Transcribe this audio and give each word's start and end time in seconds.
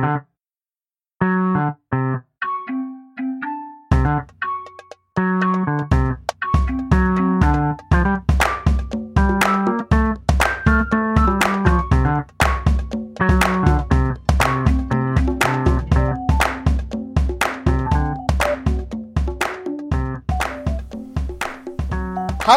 Hi, 0.00 0.22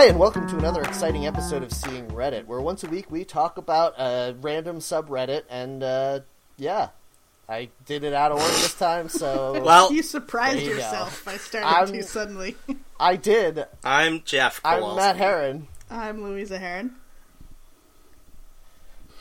and 0.06 0.18
welcome 0.18 0.48
to 0.48 0.58
another 0.58 0.82
exciting 0.82 1.28
episode 1.28 1.62
of 1.62 1.74
Seeing 1.74 2.08
Reddit, 2.08 2.46
where 2.46 2.62
once 2.62 2.86
a 2.86 2.88
week 2.88 3.12
we 3.12 3.26
talk 3.26 3.58
about 3.58 3.96
a 4.00 4.34
random 4.40 4.80
subreddit, 4.80 5.44
and 5.50 5.84
uh, 5.84 6.22
yeah, 6.56 6.90
I 7.50 7.70
did 7.86 8.04
it 8.04 8.14
out 8.14 8.32
of 8.32 8.38
order 8.40 8.54
this 8.54 8.74
time, 8.76 9.10
so 9.10 9.62
Well, 9.66 9.92
You 9.92 10.02
surprised 10.02 10.58
There 10.58 10.64
you 10.64 10.70
go. 10.72 10.76
yourself 10.78 11.26
by 11.26 11.38
starting 11.38 11.70
I'm- 11.70 11.88
too 11.92 12.02
suddenly. 12.02 12.56
I 13.00 13.16
did. 13.18 13.66
I'm 13.84 14.22
Jeff 14.24 14.62
I'm 14.64 14.96
Matt 14.96 15.18
Heron, 15.18 15.68
I'm 15.90 16.24
Louisa 16.24 16.58
Heron. 16.58 16.96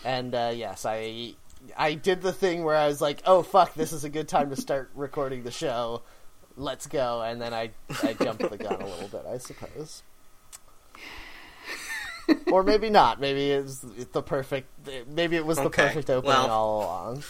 and 0.05 0.35
uh, 0.35 0.53
yes, 0.55 0.85
I 0.87 1.35
I 1.77 1.95
did 1.95 2.23
the 2.23 2.33
thing 2.33 2.65
where 2.65 2.77
I 2.77 2.87
was 2.87 3.01
like, 3.01 3.23
"Oh 3.27 3.43
fuck, 3.43 3.75
this 3.75 3.93
is 3.93 4.05
a 4.05 4.09
good 4.09 4.29
time 4.29 4.51
to 4.51 4.57
start 4.57 4.91
recording 4.97 5.43
the 5.43 5.51
show. 5.51 6.02
Let's 6.57 6.87
go!" 6.87 7.23
And 7.23 7.41
then 7.41 7.52
I 7.55 7.71
I 8.02 8.13
jumped 8.15 8.49
the 8.49 8.57
gun 8.59 8.80
a 8.80 8.87
little 8.87 9.09
bit, 9.09 9.25
I 9.29 9.39
suppose. 9.39 10.02
or 12.52 12.63
maybe 12.63 12.89
not. 12.91 13.21
Maybe 13.21 13.51
it's 13.51 13.79
the 14.13 14.23
perfect. 14.23 14.69
Maybe 15.09 15.37
it 15.37 15.45
was 15.47 15.59
the 15.59 15.65
Okay, 15.65 15.89
perfect 15.89 16.11
opening 16.11 16.29
well. 16.37 16.51
all 16.51 16.80
along. 16.83 17.25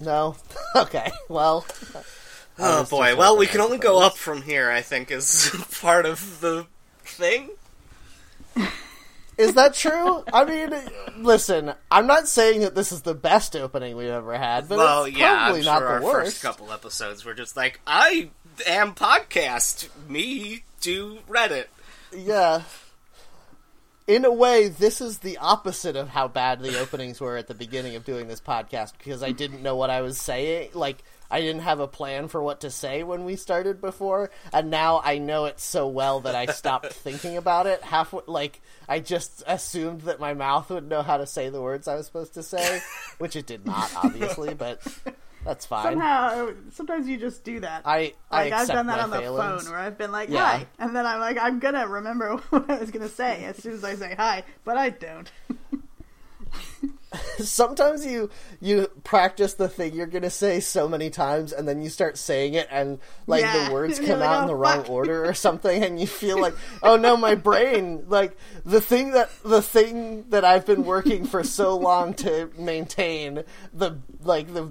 No. 0.00 0.36
okay. 0.76 1.10
Well. 1.28 1.66
Oh 2.60 2.82
boy. 2.86 3.14
Well, 3.14 3.36
we 3.36 3.46
can 3.46 3.60
only 3.60 3.78
go 3.78 4.00
up 4.00 4.16
from 4.16 4.42
here. 4.42 4.68
I 4.68 4.80
think 4.80 5.12
is 5.12 5.48
part 5.80 6.06
of 6.06 6.40
the 6.40 6.66
thing. 7.04 7.50
Is 9.36 9.54
that 9.54 9.74
true? 9.74 10.24
I 10.32 10.44
mean, 10.44 10.74
listen. 11.18 11.72
I'm 11.88 12.08
not 12.08 12.26
saying 12.26 12.62
that 12.62 12.74
this 12.74 12.90
is 12.90 13.02
the 13.02 13.14
best 13.14 13.54
opening 13.54 13.96
we've 13.96 14.08
ever 14.08 14.36
had, 14.36 14.68
but 14.68 14.78
well, 14.78 15.04
it's 15.04 15.16
yeah, 15.16 15.44
probably 15.44 15.60
I'm 15.60 15.66
not 15.66 15.78
sure 15.78 15.86
our 15.88 16.00
the 16.00 16.06
worst. 16.06 16.26
first 16.26 16.42
couple 16.42 16.72
episodes 16.72 17.24
were 17.24 17.34
just 17.34 17.56
like, 17.56 17.80
I 17.86 18.30
am 18.66 18.92
podcast. 18.92 19.88
Me 20.08 20.64
do 20.80 21.18
Reddit. 21.28 21.66
Yeah. 22.12 22.62
In 24.08 24.24
a 24.24 24.32
way, 24.32 24.68
this 24.68 25.02
is 25.02 25.18
the 25.18 25.36
opposite 25.36 25.94
of 25.94 26.08
how 26.08 26.28
bad 26.28 26.62
the 26.62 26.80
openings 26.80 27.20
were 27.20 27.36
at 27.36 27.46
the 27.46 27.54
beginning 27.54 27.94
of 27.94 28.06
doing 28.06 28.26
this 28.26 28.40
podcast 28.40 28.94
because 28.96 29.22
I 29.22 29.32
didn't 29.32 29.62
know 29.62 29.76
what 29.76 29.90
I 29.90 30.00
was 30.00 30.18
saying. 30.18 30.70
Like, 30.72 31.04
I 31.30 31.42
didn't 31.42 31.60
have 31.60 31.78
a 31.78 31.86
plan 31.86 32.28
for 32.28 32.42
what 32.42 32.62
to 32.62 32.70
say 32.70 33.02
when 33.02 33.26
we 33.26 33.36
started 33.36 33.82
before, 33.82 34.30
and 34.50 34.70
now 34.70 35.02
I 35.04 35.18
know 35.18 35.44
it 35.44 35.60
so 35.60 35.88
well 35.88 36.20
that 36.20 36.34
I 36.34 36.46
stopped 36.46 36.86
thinking 36.94 37.36
about 37.36 37.66
it. 37.66 37.82
Half 37.82 38.14
like, 38.26 38.62
I 38.88 39.00
just 39.00 39.42
assumed 39.46 40.00
that 40.02 40.20
my 40.20 40.32
mouth 40.32 40.70
would 40.70 40.88
know 40.88 41.02
how 41.02 41.18
to 41.18 41.26
say 41.26 41.50
the 41.50 41.60
words 41.60 41.86
I 41.86 41.96
was 41.96 42.06
supposed 42.06 42.32
to 42.32 42.42
say, 42.42 42.80
which 43.18 43.36
it 43.36 43.46
did 43.46 43.66
not, 43.66 43.94
obviously, 43.94 44.54
but 44.54 44.80
that's 45.44 45.66
fine. 45.66 45.84
Somehow, 45.92 46.50
sometimes 46.72 47.08
you 47.08 47.16
just 47.16 47.42
do 47.44 47.60
that. 47.60 47.82
I, 47.84 48.14
I 48.30 48.44
like 48.44 48.52
I've 48.52 48.68
done 48.68 48.86
that 48.88 49.00
on 49.00 49.10
the 49.10 49.18
failings. 49.20 49.62
phone 49.64 49.72
where 49.72 49.80
I've 49.80 49.98
been 49.98 50.12
like 50.12 50.28
Yeah. 50.28 50.44
hi, 50.58 50.66
and 50.78 50.94
then 50.94 51.06
I'm 51.06 51.20
like 51.20 51.38
I'm 51.40 51.58
gonna 51.58 51.86
remember 51.88 52.36
what 52.50 52.68
I 52.70 52.78
was 52.78 52.90
gonna 52.90 53.08
say 53.08 53.44
as 53.44 53.56
soon 53.56 53.72
as 53.74 53.84
I 53.84 53.94
say 53.94 54.14
hi, 54.16 54.44
but 54.64 54.76
I 54.76 54.90
don't. 54.90 55.30
sometimes 57.38 58.04
you 58.04 58.28
you 58.60 58.86
practice 59.02 59.54
the 59.54 59.68
thing 59.68 59.94
you're 59.94 60.06
gonna 60.06 60.30
say 60.30 60.60
so 60.60 60.86
many 60.88 61.08
times 61.08 61.52
and 61.52 61.66
then 61.66 61.80
you 61.80 61.88
start 61.88 62.18
saying 62.18 62.54
it 62.54 62.68
and 62.70 62.98
like 63.26 63.42
Yeah. 63.42 63.68
the 63.68 63.72
words 63.74 63.98
come 64.06 64.20
like, 64.20 64.28
out 64.28 64.38
in 64.40 64.44
"Oh, 64.44 64.48
the 64.48 64.54
wrong 64.54 64.86
order 64.86 65.24
or 65.24 65.32
something 65.34 65.82
and 65.82 65.98
you 65.98 66.06
feel 66.06 66.38
like 66.38 66.54
oh 66.82 66.96
no 66.96 67.16
my 67.16 67.34
brain 67.34 68.04
like 68.08 68.36
the 68.64 68.80
thing 68.80 69.12
that 69.12 69.30
the 69.42 69.62
thing 69.62 70.28
that 70.28 70.44
i've 70.44 70.66
been 70.66 70.84
working 70.84 71.24
for 71.24 71.42
so 71.42 71.76
long 71.76 72.12
to 72.14 72.50
maintain 72.58 73.42
the 73.72 73.98
like 74.22 74.52
the 74.52 74.70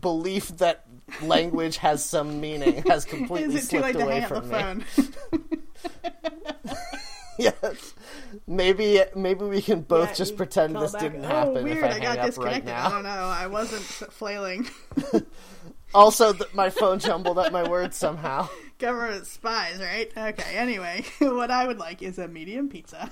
belief 0.00 0.48
that 0.58 0.84
language 1.22 1.76
has 1.78 2.04
some 2.04 2.40
meaning 2.40 2.82
has 2.88 3.04
completely 3.04 3.54
Is 3.56 3.66
it 3.66 3.70
too 3.70 3.78
slipped 3.80 3.84
late 3.84 3.96
to 3.98 4.04
away 4.04 4.20
hang 4.20 4.24
up 4.24 4.28
the 4.28 4.40
from 4.42 4.48
me 4.48 4.84
phone? 5.42 5.50
yes 7.38 7.94
maybe 8.46 9.00
maybe 9.14 9.44
we 9.44 9.60
can 9.62 9.82
both 9.82 10.08
Yeah, 10.08 10.14
just 10.14 10.36
pretend 10.36 10.76
this 10.76 10.92
back, 10.92 11.02
didn't 11.02 11.24
oh, 11.24 11.28
happen 11.28 11.64
weird, 11.64 11.78
if 11.78 11.84
i, 11.84 11.88
I 11.88 11.92
hang 11.92 12.02
got 12.02 12.10
up 12.12 12.16
right 12.18 12.26
disconnected. 12.26 12.64
now 12.66 12.84
oh, 12.84 12.86
I 12.86 12.90
don't 12.90 13.02
know. 13.02 13.10
I 13.10 13.46
wasn't 13.46 13.82
flailing. 14.12 14.68
Also, 15.94 16.32
th- 16.32 16.52
my 16.52 16.68
phone 16.68 16.98
jumbled 16.98 17.38
up 17.38 17.52
my 17.52 17.66
words 17.68 17.96
somehow. 17.96 18.48
Government 18.78 19.26
spies, 19.26 19.78
right? 19.80 20.10
Okay. 20.14 20.56
Anyway, 20.56 21.04
what 21.20 21.50
I 21.50 21.66
would 21.66 21.78
like 21.78 22.02
is 22.02 22.18
a 22.18 22.28
medium 22.28 22.68
pizza. 22.68 23.10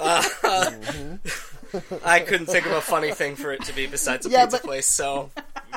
Uh, 0.00 0.22
mm-hmm. 0.22 1.16
I 2.04 2.20
couldn't 2.20 2.46
think 2.46 2.66
of 2.66 2.72
a 2.72 2.80
funny 2.80 3.12
thing 3.12 3.36
for 3.36 3.52
it 3.52 3.62
to 3.64 3.74
be 3.74 3.86
besides 3.86 4.26
a 4.26 4.30
Yeah, 4.30 4.44
pizza 4.46 4.58
but- 4.58 4.64
place, 4.66 4.86
so 4.86 5.30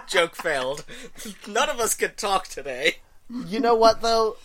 joke 0.08 0.36
failed. 0.36 0.86
None 1.48 1.70
of 1.70 1.80
us 1.80 1.94
could 1.96 2.18
talk 2.18 2.48
today. 2.48 2.98
You 3.30 3.60
know 3.60 3.76
what 3.76 4.02
though? 4.02 4.38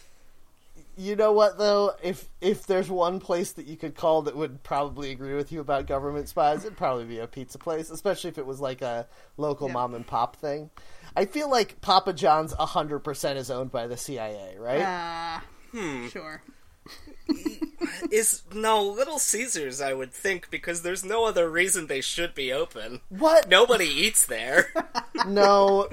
You 0.97 1.17
know 1.17 1.33
what 1.33 1.59
though? 1.59 1.93
If 2.03 2.29
if 2.41 2.67
there's 2.67 2.89
one 2.89 3.19
place 3.19 3.53
that 3.53 3.67
you 3.67 3.77
could 3.77 3.95
call 3.97 4.23
that 4.23 4.37
would 4.37 4.63
probably 4.63 5.11
agree 5.11 5.35
with 5.35 5.51
you 5.51 5.61
about 5.61 5.87
government 5.87 6.29
spies, 6.29 6.65
it'd 6.65 6.77
probably 6.77 7.05
be 7.05 7.19
a 7.19 7.27
pizza 7.27 7.59
place, 7.59 7.91
especially 7.91 8.29
if 8.31 8.39
it 8.39 8.47
was 8.47 8.61
like 8.61 8.81
a 8.83 9.07
local 9.37 9.67
Yeah. 9.69 9.73
mom 9.75 9.95
and 9.95 10.07
pop 10.07 10.37
thing. 10.37 10.71
I 11.17 11.25
feel 11.25 11.51
like 11.51 11.81
Papa 11.81 12.13
John's 12.13 12.53
hundred 12.53 13.01
percent 13.01 13.39
is 13.39 13.51
owned 13.51 13.73
by 13.73 13.87
the 13.87 13.97
CIA, 13.97 14.57
right? 14.59 14.83
Ah, 14.85 15.43
Hmm. 15.73 16.07
sure. 16.09 16.43
Is 18.11 18.43
no 18.53 18.83
Little 18.83 19.19
Caesars, 19.19 19.81
I 19.81 19.93
would 19.93 20.13
think, 20.13 20.51
because 20.51 20.83
there's 20.83 21.05
no 21.05 21.25
other 21.27 21.49
reason 21.51 21.87
they 21.87 22.01
should 22.01 22.35
be 22.35 22.53
open. 22.53 23.01
what? 23.09 23.49
Nobody 23.49 23.87
eats 23.87 24.27
there. 24.27 24.73
No, 25.27 25.89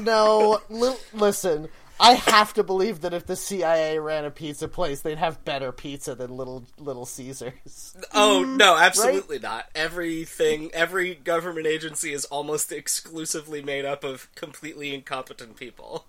no. 0.00 0.60
Li- 0.68 0.96
listen, 1.12 1.68
I 2.00 2.14
have 2.14 2.52
to 2.54 2.64
believe 2.64 3.02
that 3.02 3.14
if 3.14 3.26
the 3.26 3.36
CIA 3.36 3.98
ran 4.00 4.24
a 4.24 4.30
pizza 4.30 4.66
place, 4.66 5.02
they'd 5.02 5.18
have 5.18 5.44
better 5.44 5.70
pizza 5.70 6.16
than 6.16 6.36
Little 6.36 6.64
Little 6.78 7.06
Caesars. 7.06 7.96
Oh 8.12 8.42
mm, 8.44 8.56
no, 8.56 8.76
absolutely 8.76 9.38
not. 9.38 9.66
Everything, 9.76 10.70
every 10.74 11.14
government 11.14 11.66
agency 11.68 12.12
is 12.12 12.24
almost 12.24 12.72
exclusively 12.72 13.62
made 13.62 13.84
up 13.84 14.02
of 14.02 14.28
completely 14.34 14.92
incompetent 14.92 15.56
people. 15.56 16.06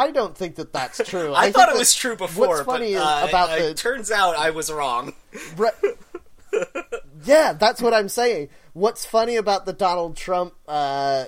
I 0.00 0.10
don't 0.10 0.36
think 0.36 0.54
that 0.56 0.72
that's 0.72 0.98
true. 1.08 1.34
I, 1.34 1.44
think 1.44 1.56
thought 1.56 1.68
it 1.68 1.78
was 1.78 1.94
true 1.94 2.16
before, 2.16 2.48
What's 2.48 2.62
funny 2.62 2.94
but 2.94 3.02
uh, 3.24 3.28
about 3.28 3.58
it 3.58 3.62
the 3.62 3.74
turns 3.74 4.10
out 4.10 4.36
I 4.36 4.50
was 4.50 4.70
wrong. 4.72 5.12
Re- 5.56 5.70
yeah, 7.24 7.52
that's 7.52 7.80
what 7.82 7.94
I'm 7.94 8.08
saying. 8.08 8.48
What's 8.72 9.04
funny 9.04 9.36
about 9.36 9.66
the 9.66 9.72
Donald 9.72 10.16
Trump 10.16 10.54
uh, 10.66 11.24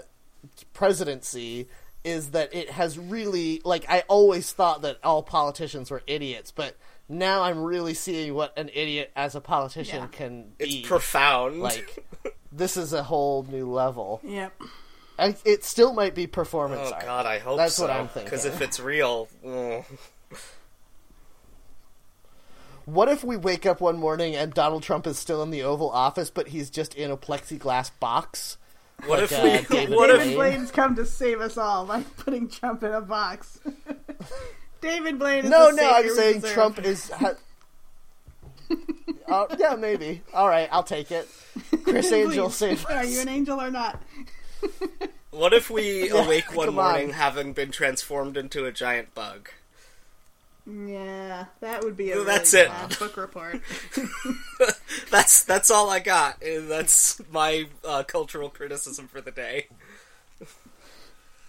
presidency 0.72 1.68
is 2.04 2.30
that 2.30 2.52
it 2.54 2.70
has 2.70 2.98
really 2.98 3.60
like 3.64 3.84
I 3.88 4.00
always 4.08 4.52
thought 4.52 4.82
that 4.82 4.98
all 5.04 5.22
politicians 5.22 5.90
were 5.90 6.02
idiots, 6.06 6.50
but 6.50 6.76
now 7.08 7.42
I'm 7.42 7.62
really 7.62 7.94
seeing 7.94 8.34
what 8.34 8.56
an 8.58 8.70
idiot 8.74 9.12
as 9.14 9.34
a 9.34 9.40
politician 9.40 10.00
Yeah. 10.02 10.06
can 10.08 10.52
It's 10.58 10.74
be. 10.76 10.82
profound. 10.82 11.60
like 11.60 12.04
this 12.52 12.76
is 12.76 12.92
a 12.92 13.02
whole 13.02 13.44
new 13.48 13.70
level. 13.70 14.20
Yep. 14.24 14.52
I, 15.22 15.36
it 15.44 15.64
still 15.64 15.92
might 15.92 16.14
be 16.14 16.26
performance 16.26 16.90
oh 16.90 16.94
art. 16.94 17.04
god, 17.04 17.26
I 17.26 17.38
hope 17.38 17.56
That's 17.58 17.74
so. 17.74 17.82
what 17.84 17.90
I'm 17.90 18.08
thinking. 18.08 18.24
Because 18.24 18.44
if 18.44 18.60
it's 18.60 18.80
real, 18.80 19.28
mm. 19.44 19.84
What 22.84 23.08
if 23.08 23.22
we 23.22 23.36
wake 23.36 23.64
up 23.64 23.80
one 23.80 23.96
morning 23.98 24.34
and 24.34 24.52
Donald 24.52 24.82
Trump 24.82 25.06
is 25.06 25.18
still 25.18 25.42
in 25.42 25.50
the 25.50 25.62
Oval 25.62 25.90
Office, 25.90 26.30
but 26.30 26.48
he's 26.48 26.68
just 26.68 26.94
in 26.94 27.10
a 27.10 27.16
plexiglass 27.16 27.90
box? 28.00 28.56
what 29.06 29.20
Like, 29.20 29.30
if 29.32 29.38
uh, 29.38 29.42
we? 29.70 29.76
David 29.76 29.96
what 29.96 30.08
David 30.08 30.26
if? 30.28 30.34
Blaine's 30.34 30.70
come 30.72 30.96
to 30.96 31.06
save 31.06 31.40
us 31.40 31.56
all 31.56 31.86
by 31.86 32.02
putting 32.16 32.48
Trump 32.48 32.82
in 32.82 32.92
a 32.92 33.00
box. 33.00 33.60
David 34.80 35.18
Blaine 35.20 35.44
is 35.44 35.50
No, 35.50 35.70
the 35.70 35.76
no, 35.76 35.90
I'm 35.90 36.10
saying 36.10 36.40
deserve. 36.40 36.54
Trump 36.54 36.78
is. 36.84 37.08
Ha- 37.10 37.34
uh, 39.28 39.46
yeah, 39.58 39.76
maybe. 39.76 40.22
All 40.34 40.48
right, 40.48 40.68
I'll 40.72 40.82
take 40.82 41.12
it. 41.12 41.28
Criss 41.84 42.10
Angel 42.10 42.46
Please, 42.48 42.56
save 42.56 42.86
Are 42.90 43.04
you 43.04 43.20
an 43.20 43.28
angel 43.28 43.60
or 43.60 43.70
not? 43.70 44.02
What 45.30 45.54
if 45.54 45.70
we 45.70 46.08
Yeah, 46.10 46.24
awake 46.24 46.52
one 46.54 46.66
come 46.68 46.78
on. 46.78 46.84
morning 46.90 47.10
having 47.14 47.54
been 47.54 47.70
transformed 47.70 48.36
into 48.36 48.66
a 48.66 48.72
giant 48.72 49.14
bug? 49.14 49.48
Yeah, 50.66 51.46
that 51.60 51.82
would 51.82 51.96
be 51.96 52.10
a 52.10 52.14
really 52.16 52.26
That's 52.26 52.52
it. 52.54 52.68
bad 52.68 52.96
book 52.98 53.16
report. 53.16 53.60
That's 55.10 55.42
that's 55.44 55.70
all 55.70 55.90
I 55.90 55.98
got. 56.00 56.40
That's 56.40 57.20
my 57.32 57.66
uh, 57.84 58.02
cultural 58.04 58.48
criticism 58.50 59.08
for 59.08 59.20
the 59.20 59.30
day. 59.32 59.66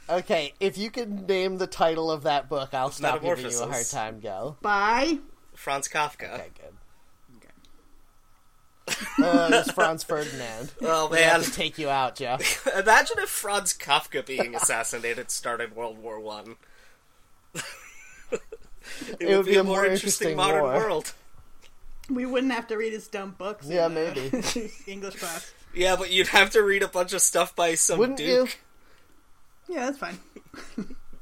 Okay, 0.09 0.53
if 0.59 0.77
you 0.77 0.89
can 0.89 1.25
name 1.27 1.57
the 1.57 1.67
title 1.67 2.09
of 2.11 2.23
that 2.23 2.49
book, 2.49 2.73
I'll 2.73 2.89
stop 2.91 3.21
giving 3.21 3.49
you 3.51 3.61
a 3.61 3.67
hard 3.67 3.85
time. 3.85 4.19
Go. 4.19 4.55
Bye. 4.61 5.19
Franz 5.55 5.87
Kafka. 5.87 6.33
Okay, 6.33 6.49
good. 6.55 6.62
Uh, 9.23 9.49
it's 9.53 9.71
Franz 9.71 10.03
Ferdinand. 10.03 10.71
Oh 10.81 11.07
We 11.09 11.19
have 11.19 11.41
man, 11.41 11.49
to 11.49 11.55
take 11.55 11.77
you 11.77 11.89
out, 11.89 12.15
Jeff. 12.15 12.65
imagine 12.77 13.17
if 13.19 13.29
Franz 13.29 13.73
Kafka 13.73 14.25
being 14.25 14.55
assassinated 14.55 15.29
started 15.31 15.75
World 15.75 15.97
War 16.01 16.19
One. 16.19 16.55
it, 18.31 18.41
would 19.37 19.45
be, 19.45 19.55
a 19.55 19.63
more 19.63 19.85
interesting, 19.85 20.35
modern 20.35 20.63
war. 20.63 20.73
world. 20.73 21.13
We 22.09 22.25
wouldn't 22.25 22.51
have 22.53 22.67
to 22.67 22.75
read 22.77 22.93
his 22.93 23.07
dumb 23.07 23.35
books. 23.37 23.67
Yeah, 23.69 23.85
in, 23.85 23.91
uh, 23.91 23.95
maybe. 24.13 24.71
English 24.87 25.15
class. 25.17 25.53
Yeah, 25.73 25.95
but 25.95 26.11
you'd 26.11 26.27
have 26.27 26.49
to 26.51 26.61
read 26.61 26.83
a 26.83 26.87
bunch 26.87 27.13
of 27.13 27.21
stuff 27.21 27.55
by 27.55 27.75
some 27.75 27.99
Wouldn't 27.99 28.17
duke. 28.17 28.57
you? 29.67 29.75
Yeah, 29.75 29.85
that's 29.85 29.97
fine. 29.99 30.19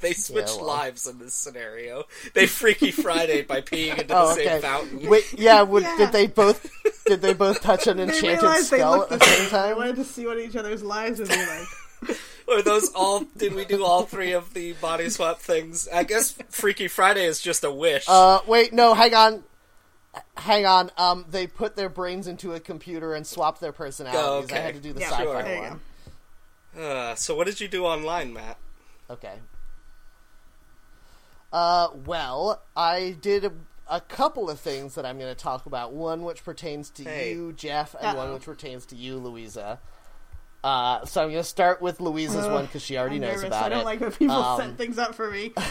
They 0.07 0.13
switch 0.13 0.45
well. 0.47 0.65
lives 0.65 1.07
in 1.07 1.19
this 1.19 1.33
scenario. 1.33 2.03
They 2.33 2.47
Freaky 2.47 2.91
Friday 2.91 3.43
by 3.43 3.61
peeing 3.61 3.91
into 3.93 4.03
the 4.07 4.17
Oh, 4.17 4.35
same 4.35 4.47
okay. 4.47 4.61
fountain. 4.61 5.09
Wait, 5.09 5.33
yeah. 5.37 5.61
Would, 5.61 5.83
Yeah. 5.83 5.97
Did 5.97 6.11
they 6.11 6.27
both? 6.27 6.69
Did 7.05 7.21
they 7.21 7.33
both 7.33 7.61
touch 7.61 7.87
an 7.87 7.97
They 7.97 8.03
enchanted 8.03 8.41
realized 8.41 8.71
they 8.71 8.77
skull 8.79 8.93
at 8.93 8.97
looked 8.99 9.11
the 9.11 9.17
the 9.17 9.25
same 9.25 9.49
same. 9.49 9.67
They 9.69 9.73
wanted 9.73 9.95
to 9.97 10.03
see 10.03 10.25
what 10.25 10.39
each 10.39 10.55
other's 10.55 10.83
lives 10.83 11.19
would 11.19 11.29
be 11.29 11.35
like. 11.45 12.17
Or 12.47 12.61
those 12.63 12.89
all? 12.95 13.23
Did 13.37 13.53
we 13.53 13.63
do 13.63 13.85
all 13.85 14.03
three 14.05 14.31
of 14.33 14.53
the 14.53 14.73
body 14.73 15.09
swap 15.09 15.39
things? 15.39 15.87
I 15.93 16.03
guess 16.03 16.31
Freaky 16.49 16.87
Friday 16.87 17.25
is 17.25 17.39
just 17.41 17.63
a 17.63 17.71
wish. 17.71 18.05
Uh, 18.07 18.39
wait, 18.47 18.73
no, 18.73 18.93
hang 18.95 19.13
on. 19.13 19.43
Hang 20.35 20.65
on. 20.65 20.91
Um, 20.97 21.25
they 21.29 21.47
put 21.47 21.75
their 21.77 21.87
brains 21.87 22.27
into 22.27 22.53
a 22.53 22.59
computer 22.59 23.13
and 23.13 23.25
swapped 23.25 23.61
their 23.61 23.71
personalities. 23.71 24.21
Oh, 24.25 24.37
okay. 24.39 24.57
I 24.57 24.61
had 24.61 24.73
to 24.75 24.81
do 24.81 24.91
the 24.93 24.99
Yeah, 25.01 25.09
sci-fi 25.11 25.23
sure. 25.23 25.69
One. 25.69 26.83
Uh, 26.83 27.15
so 27.15 27.35
what 27.35 27.45
did 27.47 27.61
you 27.61 27.67
do 27.67 27.85
online, 27.85 28.33
Matt? 28.33 28.57
Okay. 29.09 29.35
Uh, 31.51 31.89
well, 32.05 32.61
I 32.75 33.15
did 33.21 33.45
a, 33.45 33.51
a 33.89 34.01
couple 34.01 34.49
of 34.49 34.59
things 34.59 34.95
that 34.95 35.05
I'm 35.05 35.17
going 35.19 35.33
to 35.33 35.39
talk 35.41 35.65
about. 35.65 35.93
One 35.93 36.23
which 36.23 36.43
pertains 36.43 36.89
to 36.91 37.03
Hey. 37.03 37.33
you, 37.33 37.53
Jeff, 37.53 37.95
and 37.99 38.17
one 38.17 38.27
Uh-oh. 38.27 38.33
which 38.35 38.43
pertains 38.45 38.85
to 38.87 38.95
you, 38.95 39.17
Louisa. 39.17 39.79
Uh, 40.63 41.03
so 41.05 41.21
I'm 41.23 41.29
going 41.29 41.39
to 41.41 41.43
start 41.43 41.81
with 41.81 41.99
Louisa's 41.99 42.45
Ugh, 42.45 42.51
one 42.51 42.65
because 42.67 42.83
she 42.83 42.97
already 42.97 43.15
I'm 43.15 43.21
knows 43.21 43.41
nervous. 43.41 43.47
about 43.47 43.63
it. 43.63 43.65
I 43.65 43.69
don't 43.69 43.81
it. 43.81 43.85
like 43.85 43.99
when 43.99 44.11
people 44.11 44.35
Um, 44.35 44.59
set 44.61 44.77
things 44.77 44.99
up 44.99 45.15
for 45.15 45.31
me. 45.31 45.53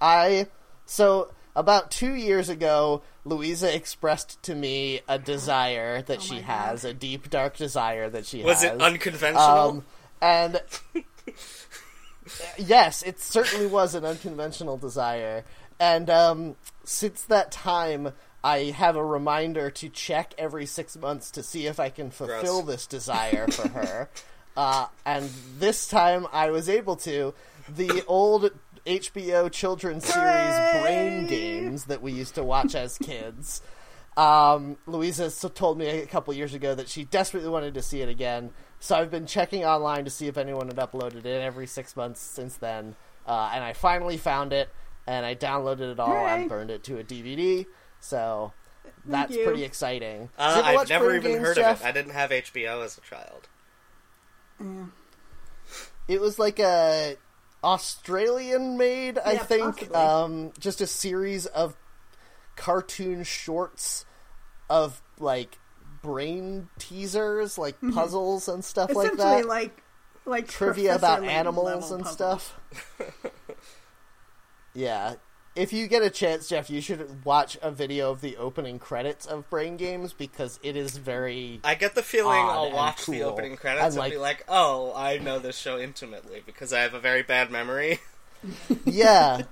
I 0.00 0.46
so 0.86 1.32
about 1.54 1.90
two 1.90 2.14
years 2.14 2.48
ago, 2.48 3.02
Louisa 3.24 3.74
expressed 3.74 4.42
to 4.44 4.54
me 4.54 5.00
a 5.08 5.18
desire 5.18 6.02
that 6.02 6.18
Oh 6.18 6.20
she 6.20 6.34
my 6.36 6.40
God. 6.40 6.46
has, 6.46 6.84
a 6.84 6.94
deep, 6.94 7.28
dark 7.30 7.56
desire 7.56 8.08
that 8.10 8.26
she 8.26 8.42
Was 8.42 8.62
has. 8.62 8.74
it 8.76 8.80
unconventional? 8.80 9.44
Um, 9.46 9.84
and 10.22 10.62
yes, 12.58 13.02
it 13.02 13.20
certainly 13.20 13.66
was 13.66 13.94
an 13.94 14.04
unconventional 14.04 14.76
desire. 14.76 15.44
And 15.80 16.08
um, 16.10 16.56
since 16.84 17.22
that 17.22 17.50
time, 17.50 18.12
I 18.44 18.58
have 18.76 18.96
a 18.96 19.04
reminder 19.04 19.70
to 19.70 19.88
check 19.88 20.34
every 20.38 20.66
six 20.66 20.96
months 20.96 21.30
to 21.32 21.42
see 21.42 21.66
if 21.66 21.78
I 21.80 21.90
can 21.90 22.10
fulfill 22.10 22.62
Gross. 22.62 22.66
this 22.66 22.86
desire 22.86 23.46
for 23.48 23.68
her. 23.80 24.08
uh, 24.56 24.86
and 25.04 25.30
this 25.58 25.88
time, 25.88 26.26
I 26.32 26.50
was 26.50 26.68
able 26.68 26.96
to. 26.96 27.34
The 27.68 28.04
old 28.06 28.50
HBO 28.84 29.50
children's 29.50 30.04
series 30.04 30.82
Brain 30.82 31.26
Games 31.28 31.84
that 31.84 32.02
we 32.02 32.12
used 32.12 32.34
to 32.34 32.42
watch 32.44 32.74
as 32.74 32.98
kids. 32.98 33.62
Um, 34.16 34.76
Louisa 34.86 35.30
told 35.48 35.78
me 35.78 35.86
a 35.86 36.06
couple 36.06 36.34
years 36.34 36.52
ago 36.52 36.74
that 36.74 36.88
she 36.88 37.04
desperately 37.04 37.48
wanted 37.48 37.74
to 37.74 37.82
see 37.82 38.02
it 38.02 38.08
again. 38.08 38.50
So 38.82 38.96
I've 38.96 39.12
been 39.12 39.26
checking 39.26 39.64
online 39.64 40.06
to 40.06 40.10
see 40.10 40.26
if 40.26 40.36
anyone 40.36 40.66
had 40.66 40.74
uploaded 40.74 41.24
it 41.24 41.40
every 41.40 41.68
six 41.68 41.94
months 41.94 42.20
since 42.20 42.56
then. 42.56 42.96
Uh, 43.24 43.52
and 43.54 43.62
I 43.62 43.74
finally 43.74 44.16
found 44.16 44.52
it, 44.52 44.70
and 45.06 45.24
I 45.24 45.36
downloaded 45.36 45.92
it 45.92 46.00
all 46.00 46.08
Hooray. 46.08 46.40
and 46.40 46.48
burned 46.48 46.72
it 46.72 46.82
to 46.84 46.98
a 46.98 47.04
DVD. 47.04 47.64
So 48.00 48.52
that's 49.04 49.36
pretty 49.36 49.62
exciting. 49.62 50.30
Uh, 50.36 50.62
I've 50.64 50.88
never 50.88 51.14
even 51.14 51.30
Games, 51.30 51.46
heard 51.46 51.56
Jeff? 51.58 51.78
of 51.78 51.86
it. 51.86 51.88
I 51.88 51.92
didn't 51.92 52.10
have 52.10 52.30
HBO 52.30 52.84
as 52.84 52.98
a 52.98 53.02
child. 53.02 53.48
Yeah. 54.58 54.86
It 56.08 56.20
was 56.20 56.40
like 56.40 56.58
a 56.58 57.14
Australian 57.62 58.78
made, 58.78 59.16
I 59.16 59.36
think. 59.36 59.94
Um, 59.94 60.50
just 60.58 60.80
a 60.80 60.88
series 60.88 61.46
of 61.46 61.76
cartoon 62.56 63.22
shorts 63.22 64.04
of 64.68 65.00
like 65.20 65.58
brain 66.02 66.68
teasers, 66.78 67.56
like 67.58 67.76
puzzles 67.94 68.48
and 68.48 68.64
stuff 68.64 68.94
like 68.94 69.12
Mm-hmm. 69.12 69.16
That. 69.18 69.46
like 69.46 69.82
like 70.24 70.48
Trivia 70.48 70.94
about 70.96 71.24
animals 71.24 71.90
and 71.90 72.04
puzzles. 72.04 72.52
stuff. 72.52 72.60
yeah. 74.74 75.14
If 75.54 75.70
you 75.74 75.86
get 75.86 76.02
a 76.02 76.08
chance, 76.08 76.48
Jeff, 76.48 76.70
you 76.70 76.80
should 76.80 77.26
watch 77.26 77.58
a 77.60 77.70
video 77.70 78.10
of 78.10 78.22
the 78.22 78.38
opening 78.38 78.78
credits 78.78 79.26
of 79.26 79.48
Brain 79.50 79.76
Games 79.76 80.14
because 80.14 80.58
it 80.62 80.76
is 80.76 80.96
very 80.96 81.60
I 81.62 81.74
get 81.74 81.94
the 81.94 82.02
feeling 82.02 82.38
I'll 82.40 82.64
and 82.66 82.74
watch 82.74 83.04
the 83.04 83.22
opening 83.24 83.56
credits 83.56 83.94
And, 83.96 84.02
and, 84.02 84.12
be 84.12 84.16
like, 84.18 84.44
"Oh, 84.48 84.94
I 84.96 85.18
know 85.18 85.38
this 85.38 85.58
show 85.58 85.78
intimately 85.78 86.42
because 86.46 86.72
I 86.72 86.80
have 86.80 86.94
a 86.94 87.00
very 87.00 87.22
bad 87.22 87.50
memory." 87.50 88.00
yeah. 88.86 89.42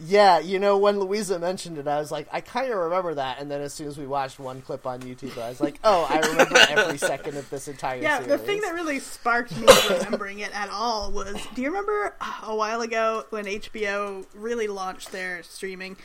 Yeah, 0.00 0.38
you 0.38 0.60
know, 0.60 0.78
when 0.78 1.00
Louisa 1.00 1.40
mentioned 1.40 1.76
it, 1.76 1.88
I 1.88 1.98
was 1.98 2.12
like, 2.12 2.28
I 2.30 2.40
kind 2.40 2.70
of 2.72 2.78
remember 2.78 3.14
that. 3.14 3.40
And 3.40 3.50
then 3.50 3.60
as 3.60 3.74
soon 3.74 3.88
as 3.88 3.98
we 3.98 4.06
watched 4.06 4.38
one 4.38 4.62
clip 4.62 4.86
on 4.86 5.00
YouTube, 5.00 5.36
I 5.36 5.48
was 5.48 5.60
like, 5.60 5.80
oh, 5.82 6.06
I 6.08 6.20
remember 6.20 6.56
every 6.68 6.98
second 7.12 7.36
of 7.36 7.50
this 7.50 7.66
entire 7.66 8.00
Yeah, 8.00 8.18
series. 8.22 8.28
the 8.30 8.38
thing 8.38 8.60
that 8.60 8.74
really 8.74 9.00
sparked 9.00 9.56
me 9.58 9.66
remembering 9.90 10.38
it 10.38 10.54
at 10.54 10.68
all 10.70 11.10
was 11.10 11.34
do 11.54 11.62
you 11.62 11.68
remember 11.68 12.14
a 12.44 12.54
while 12.54 12.80
ago 12.80 13.24
when 13.30 13.46
HBO 13.46 14.24
really 14.34 14.68
launched 14.68 15.10
their 15.10 15.42
streaming 15.42 15.96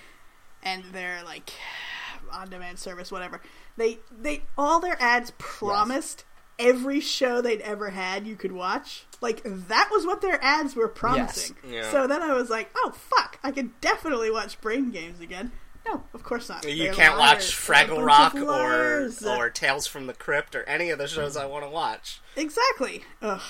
and 0.64 0.84
their 0.92 1.24
like 1.24 1.52
on 2.32 2.50
demand 2.50 2.80
service 2.80 3.12
whatever. 3.12 3.42
They 3.78 4.00
they 4.12 4.42
all 4.58 4.80
their 4.80 5.00
ads 5.00 5.34
promised 5.38 6.26
every 6.60 7.00
show 7.00 7.42
they'd 7.42 7.62
ever 7.62 7.90
had 7.92 8.26
you 8.28 8.36
could 8.36 8.52
watch. 8.52 9.06
Like 9.22 9.42
that 9.46 9.90
was 9.92 10.06
what 10.06 10.22
their 10.22 10.44
ads 10.44 10.76
were 10.76 10.88
promising. 10.88 11.56
Yeah. 11.68 11.90
So 11.92 12.08
then 12.08 12.22
I 12.22 12.34
was 12.34 12.50
like, 12.50 12.70
"Oh 12.76 12.92
fuck, 12.92 13.40
I 13.44 13.52
could 13.52 13.80
definitely 13.82 14.30
watch 14.32 14.60
Brain 14.62 14.92
Games 14.92 15.20
again." 15.20 15.52
No, 15.86 16.04
of 16.14 16.24
course 16.24 16.48
not. 16.48 16.64
You 16.70 16.86
They're 16.86 16.94
can't 16.94 17.18
liars. 17.18 17.36
watch 17.36 17.44
Fraggle 17.58 18.06
Rock 18.06 18.36
or 18.36 19.10
or 19.30 19.50
Tales 19.50 19.86
from 19.88 20.08
the 20.08 20.14
Crypt 20.14 20.56
or 20.56 20.64
any 20.64 20.90
of 20.92 20.98
the 20.98 21.08
shows 21.08 21.36
I 21.36 21.46
want 21.46 21.66
to 21.66 21.70
watch. 21.70 22.22
exactly. 22.38 23.04
Ugh. 23.22 23.42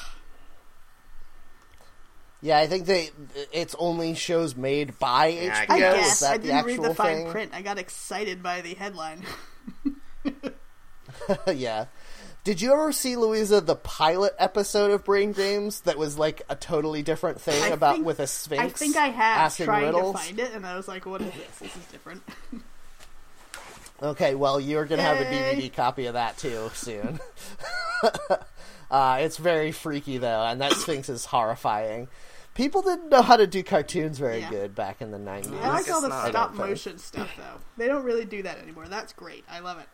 Yeah, 2.41 2.57
I 2.57 2.67
think 2.67 2.88
they 2.88 3.11
it's 3.53 3.73
only 3.79 4.15
shows 4.15 4.55
made 4.55 5.00
by 5.00 5.27
Yeah, 5.27 5.65
HBO. 5.65 5.69
I 5.71 5.79
guess 5.79 6.13
Is 6.13 6.19
that 6.19 6.33
I 6.33 6.38
the 6.38 6.44
didn't 6.47 6.65
read 6.65 6.71
actual 6.73 6.89
the 6.89 6.95
fine 6.95 7.15
thing? 7.23 7.31
print. 7.31 7.51
I 7.53 7.61
got 7.61 7.77
excited 7.77 8.44
by 8.44 8.61
the 8.61 8.73
headline. 8.73 9.23
yeah. 11.53 11.85
Did 12.43 12.59
you 12.62 12.73
ever 12.73 12.91
see 12.91 13.15
Louisa 13.15 13.62
the 13.62 13.75
pilot 13.75 14.33
episode 14.38 14.91
of 14.91 15.05
Brain 15.05 15.31
Games 15.31 15.79
that 15.81 15.97
was 15.97 16.17
like 16.17 16.41
a 16.50 16.55
totally 16.55 17.01
different 17.01 17.39
thing 17.39 17.62
I 17.63 17.67
about 17.69 17.95
think- 17.95 18.05
with 18.05 18.19
a 18.19 18.27
sphinx? 18.27 18.62
I 18.63 18.67
think 18.69 18.97
I 18.97 19.07
have 19.07 19.38
asking 19.39 19.65
trying 19.67 19.85
riddles? 19.85 20.12
to 20.19 20.25
find 20.25 20.39
it, 20.39 20.51
and 20.53 20.65
I 20.65 20.75
was 20.75 20.88
like, 20.88 21.05
"What 21.05 21.21
is 21.21 21.31
this? 21.33 21.59
This 21.59 21.75
is 21.77 21.85
different." 21.91 22.23
Okay, 24.01 24.35
well, 24.35 24.59
you're 24.59 24.83
gonna 24.83 25.01
have 25.03 25.21
a 25.21 25.23
DVD 25.23 25.71
copy 25.71 26.07
of 26.07 26.15
that 26.15 26.38
too 26.38 26.69
soon. 26.73 27.21
uh, 28.91 29.17
it's 29.21 29.38
very 29.38 29.71
freaky 29.71 30.17
though, 30.17 30.43
and 30.43 30.59
that 30.59 30.73
Sphinx 30.73 31.07
is 31.07 31.23
horrifying. 31.23 32.09
People 32.53 32.81
didn't 32.81 33.07
know 33.09 33.21
how 33.21 33.38
to 33.38 33.47
do 33.47 33.63
cartoons 33.63 34.17
very 34.19 34.39
Yeah. 34.41 34.50
good 34.50 34.75
back 34.75 35.01
in 35.01 35.12
the 35.12 35.17
'90s. 35.19 35.57
I 35.62 35.69
like 35.69 35.89
all 35.89 36.01
the 36.01 36.27
stop 36.27 36.53
motion 36.55 36.97
stuff, 36.97 37.29
though. 37.38 37.62
They 37.77 37.88
don't 37.88 38.03
really 38.03 38.25
do 38.25 38.43
that 38.43 38.57
anymore. 38.57 38.88
That's 38.89 39.13
great. 39.13 39.45
I 39.50 39.59
love 39.59 39.79
it. 39.79 39.88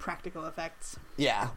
Practical 0.00 0.44
effects. 0.46 0.96
Yeah. 1.16 1.50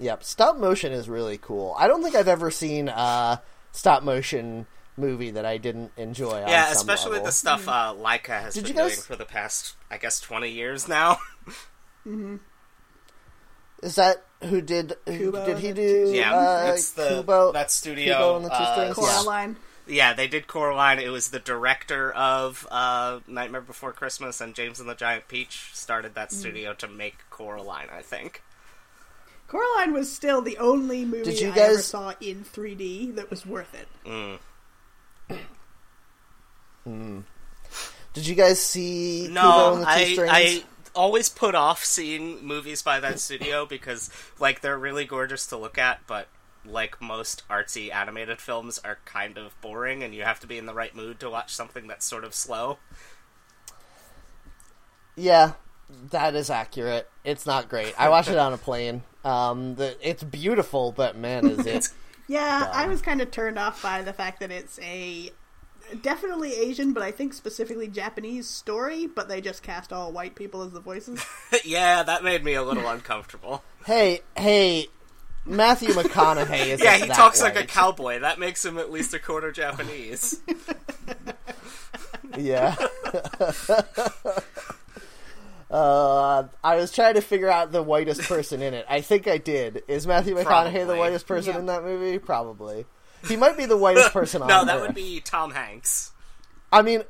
Yep, 0.00 0.24
stop 0.24 0.56
motion 0.58 0.90
is 0.92 1.08
really 1.08 1.38
cool. 1.38 1.76
I 1.78 1.86
don't 1.86 2.02
think 2.02 2.16
I've 2.16 2.26
ever 2.26 2.50
seen 2.50 2.88
a 2.88 3.40
stop 3.70 4.02
motion 4.02 4.66
movie 4.96 5.30
that 5.30 5.44
I 5.44 5.58
didn't 5.58 5.92
enjoy. 5.96 6.42
On 6.42 6.48
yeah, 6.48 6.64
some 6.72 6.72
especially 6.78 7.12
level. 7.12 7.26
the 7.26 7.32
stuff 7.32 7.68
uh, 7.68 7.94
Laika 7.96 8.40
has 8.40 8.54
Did 8.54 8.64
been 8.64 8.72
you 8.72 8.78
guys- 8.82 8.94
doing 8.96 9.02
for 9.04 9.14
the 9.16 9.24
past, 9.24 9.76
I 9.90 9.98
guess, 9.98 10.18
twenty 10.20 10.50
years 10.50 10.88
now. 10.88 11.18
Is 13.82 13.96
that 13.96 14.24
who 14.42 14.60
did? 14.62 14.94
Who, 15.06 15.18
Kubo 15.32 15.46
did 15.46 15.58
he 15.58 15.72
do? 15.72 16.10
Yeah, 16.14 16.34
uh, 16.34 16.64
that's 16.66 16.92
the 16.92 17.08
Kubo, 17.08 17.52
that 17.52 17.70
studio. 17.70 18.14
Kubo 18.14 18.36
and 18.36 18.44
the 18.46 18.48
Two 18.48 18.54
uh, 18.54 18.92
Strings? 18.94 19.26
Yeah. 19.26 19.54
Coraline. 19.84 19.96
Yeah, 19.96 20.12
they 20.14 20.26
did 20.28 20.46
Coraline. 20.46 20.98
It 20.98 21.08
was 21.10 21.28
the 21.28 21.38
director 21.40 22.12
of 22.12 22.66
uh, 22.70 23.20
Nightmare 23.26 23.60
Before 23.60 23.92
Christmas 23.92 24.40
and 24.40 24.54
James 24.54 24.80
and 24.80 24.88
the 24.88 24.94
Giant 24.94 25.28
Peach 25.28 25.70
started 25.72 26.12
Mm. 26.12 26.14
that 26.14 26.32
studio 26.32 26.74
to 26.74 26.88
make 26.88 27.18
Coraline. 27.30 27.88
I 27.92 28.02
think. 28.02 28.42
Coraline 29.46 29.92
was 29.92 30.10
still 30.12 30.40
the 30.42 30.56
only 30.58 31.04
movie 31.04 31.24
Did 31.24 31.40
you 31.40 31.48
I 31.48 31.50
ever 31.50 31.74
guys- 31.76 31.84
saw 31.86 32.14
in 32.20 32.44
3D 32.44 33.14
that 33.16 33.30
was 33.30 33.44
worth 33.46 33.74
it. 33.74 33.88
Mm. 34.06 34.38
Did 38.12 38.26
you 38.26 38.34
guys 38.34 38.60
see 38.60 39.24
Kubo 39.28 39.34
No, 39.34 39.76
the 39.80 39.86
I 39.88 40.16
I 40.30 40.64
always 40.94 41.28
put 41.28 41.54
off 41.54 41.84
seeing 41.84 42.44
movies 42.46 42.82
by 42.82 43.00
that 43.00 43.18
studio 43.20 43.66
because 43.66 44.10
like 44.38 44.60
they're 44.60 44.78
really 44.78 45.04
gorgeous 45.04 45.46
to 45.48 45.56
look 45.56 45.78
at, 45.78 46.00
but 46.06 46.28
like 46.64 47.00
most 47.00 47.46
artsy 47.48 47.92
animated 47.92 48.40
films 48.40 48.80
are 48.84 48.98
kind 49.04 49.38
of 49.38 49.60
boring, 49.60 50.02
and 50.02 50.14
you 50.14 50.22
have 50.22 50.40
to 50.40 50.46
be 50.46 50.58
in 50.58 50.66
the 50.66 50.74
right 50.74 50.94
mood 50.94 51.20
to 51.20 51.30
watch 51.30 51.54
something 51.54 51.86
that's 51.86 52.06
sort 52.06 52.24
of 52.24 52.34
slow. 52.34 52.78
Yeah, 55.16 55.52
that 56.10 56.34
is 56.34 56.50
accurate. 56.50 57.08
It's 57.24 57.46
not 57.46 57.68
great. 57.68 57.94
I 57.98 58.08
watched 58.08 58.30
it 58.30 58.38
on 58.38 58.52
a 58.52 58.58
plane. 58.58 59.02
Um, 59.24 59.76
the, 59.76 59.96
it's 60.06 60.22
beautiful, 60.22 60.92
but 60.92 61.16
man, 61.16 61.46
is 61.46 61.66
it? 61.66 61.88
Yeah, 62.26 62.70
I 62.72 62.86
was 62.86 63.02
kind 63.02 63.20
of 63.20 63.30
turned 63.30 63.58
off 63.58 63.82
by 63.82 64.02
the 64.02 64.12
fact 64.12 64.40
that 64.40 64.50
it's 64.50 64.78
a 64.80 65.30
definitely 66.02 66.54
Asian, 66.54 66.92
but 66.92 67.02
I 67.02 67.10
think 67.10 67.34
specifically 67.34 67.88
Japanese 67.88 68.48
story, 68.48 69.06
but 69.06 69.28
they 69.28 69.40
just 69.40 69.62
cast 69.62 69.92
all 69.92 70.12
white 70.12 70.34
people 70.34 70.62
as 70.62 70.72
the 70.72 70.80
voices. 70.80 71.24
yeah, 71.64 72.02
that 72.02 72.24
made 72.24 72.44
me 72.44 72.54
a 72.54 72.62
little 72.62 72.88
uncomfortable. 72.88 73.62
hey, 73.86 74.20
hey, 74.36 74.88
Matthew 75.46 75.90
McConaughey 75.90 76.66
is. 76.68 76.82
Yeah, 76.82 76.96
he 76.96 77.06
talks 77.06 77.42
like 77.42 77.56
a 77.56 77.64
cowboy. 77.66 78.20
That 78.20 78.38
makes 78.38 78.64
him 78.64 78.78
at 78.78 78.90
least 78.90 79.12
a 79.14 79.18
quarter 79.18 79.52
Japanese. 79.52 80.40
Yeah. 82.36 82.74
uh, 85.70 86.44
I 86.62 86.76
was 86.76 86.92
trying 86.92 87.14
to 87.14 87.20
figure 87.20 87.48
out 87.48 87.72
the 87.72 87.82
whitest 87.82 88.22
person 88.22 88.62
in 88.62 88.74
it. 88.74 88.84
I 88.88 89.00
think 89.00 89.26
I 89.28 89.38
did. 89.38 89.82
Is 89.88 90.06
Matthew 90.06 90.34
McConaughey 90.36 90.86
the 90.86 90.96
whitest 90.96 91.26
person 91.26 91.54
Yeah. 91.54 91.60
in 91.60 91.66
that 91.66 91.84
movie? 91.84 92.18
Probably. 92.18 92.86
He 93.28 93.36
might 93.36 93.56
be 93.56 93.66
the 93.66 93.76
whitest 93.76 94.12
person 94.12 94.42
on 94.42 94.48
no, 94.48 94.64
that 94.64 94.76
Earth. 94.76 94.82
would 94.88 94.94
be 94.94 95.20
Tom 95.20 95.52
Hanks. 95.52 96.12
I 96.72 96.82
mean, 96.82 97.02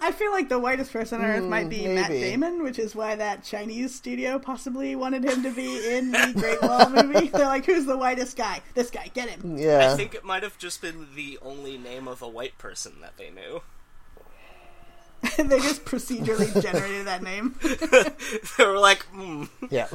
I 0.00 0.12
feel 0.12 0.30
like 0.30 0.48
the 0.48 0.58
whitest 0.58 0.92
person 0.92 1.20
on 1.20 1.26
earth 1.26 1.44
might 1.44 1.68
be 1.68 1.86
Matt. 1.86 2.10
Damon, 2.10 2.62
which 2.62 2.78
is 2.78 2.94
why 2.94 3.14
that 3.16 3.44
Chinese 3.44 3.94
studio 3.94 4.38
possibly 4.38 4.96
wanted 4.96 5.24
him 5.24 5.42
to 5.42 5.50
be 5.50 5.96
in 5.96 6.12
the 6.12 6.32
Great 6.36 6.62
Wall 6.62 6.90
movie. 6.90 7.28
They're 7.32 7.46
like, 7.46 7.64
"Who's 7.64 7.86
the 7.86 7.96
whitest 7.96 8.36
guy? 8.36 8.62
This 8.74 8.90
guy, 8.90 9.10
get 9.14 9.28
him." 9.28 9.56
yeah. 9.58 9.90
I 9.92 9.96
think 9.96 10.14
it 10.14 10.24
might 10.24 10.42
have 10.42 10.58
just 10.58 10.80
been 10.80 11.06
the 11.14 11.38
only 11.42 11.78
name 11.78 12.08
of 12.08 12.22
a 12.22 12.28
white 12.28 12.58
person 12.58 13.00
that 13.00 13.16
they 13.16 13.30
knew. 13.30 13.62
they 15.36 15.58
just 15.60 15.84
procedurally 15.84 16.52
generated 16.62 17.06
that 17.06 17.22
name. 17.22 17.54
they 17.62 18.64
were 18.64 18.78
like, 18.78 19.02
hmm. 19.06 19.44
Yeah. 19.70 19.88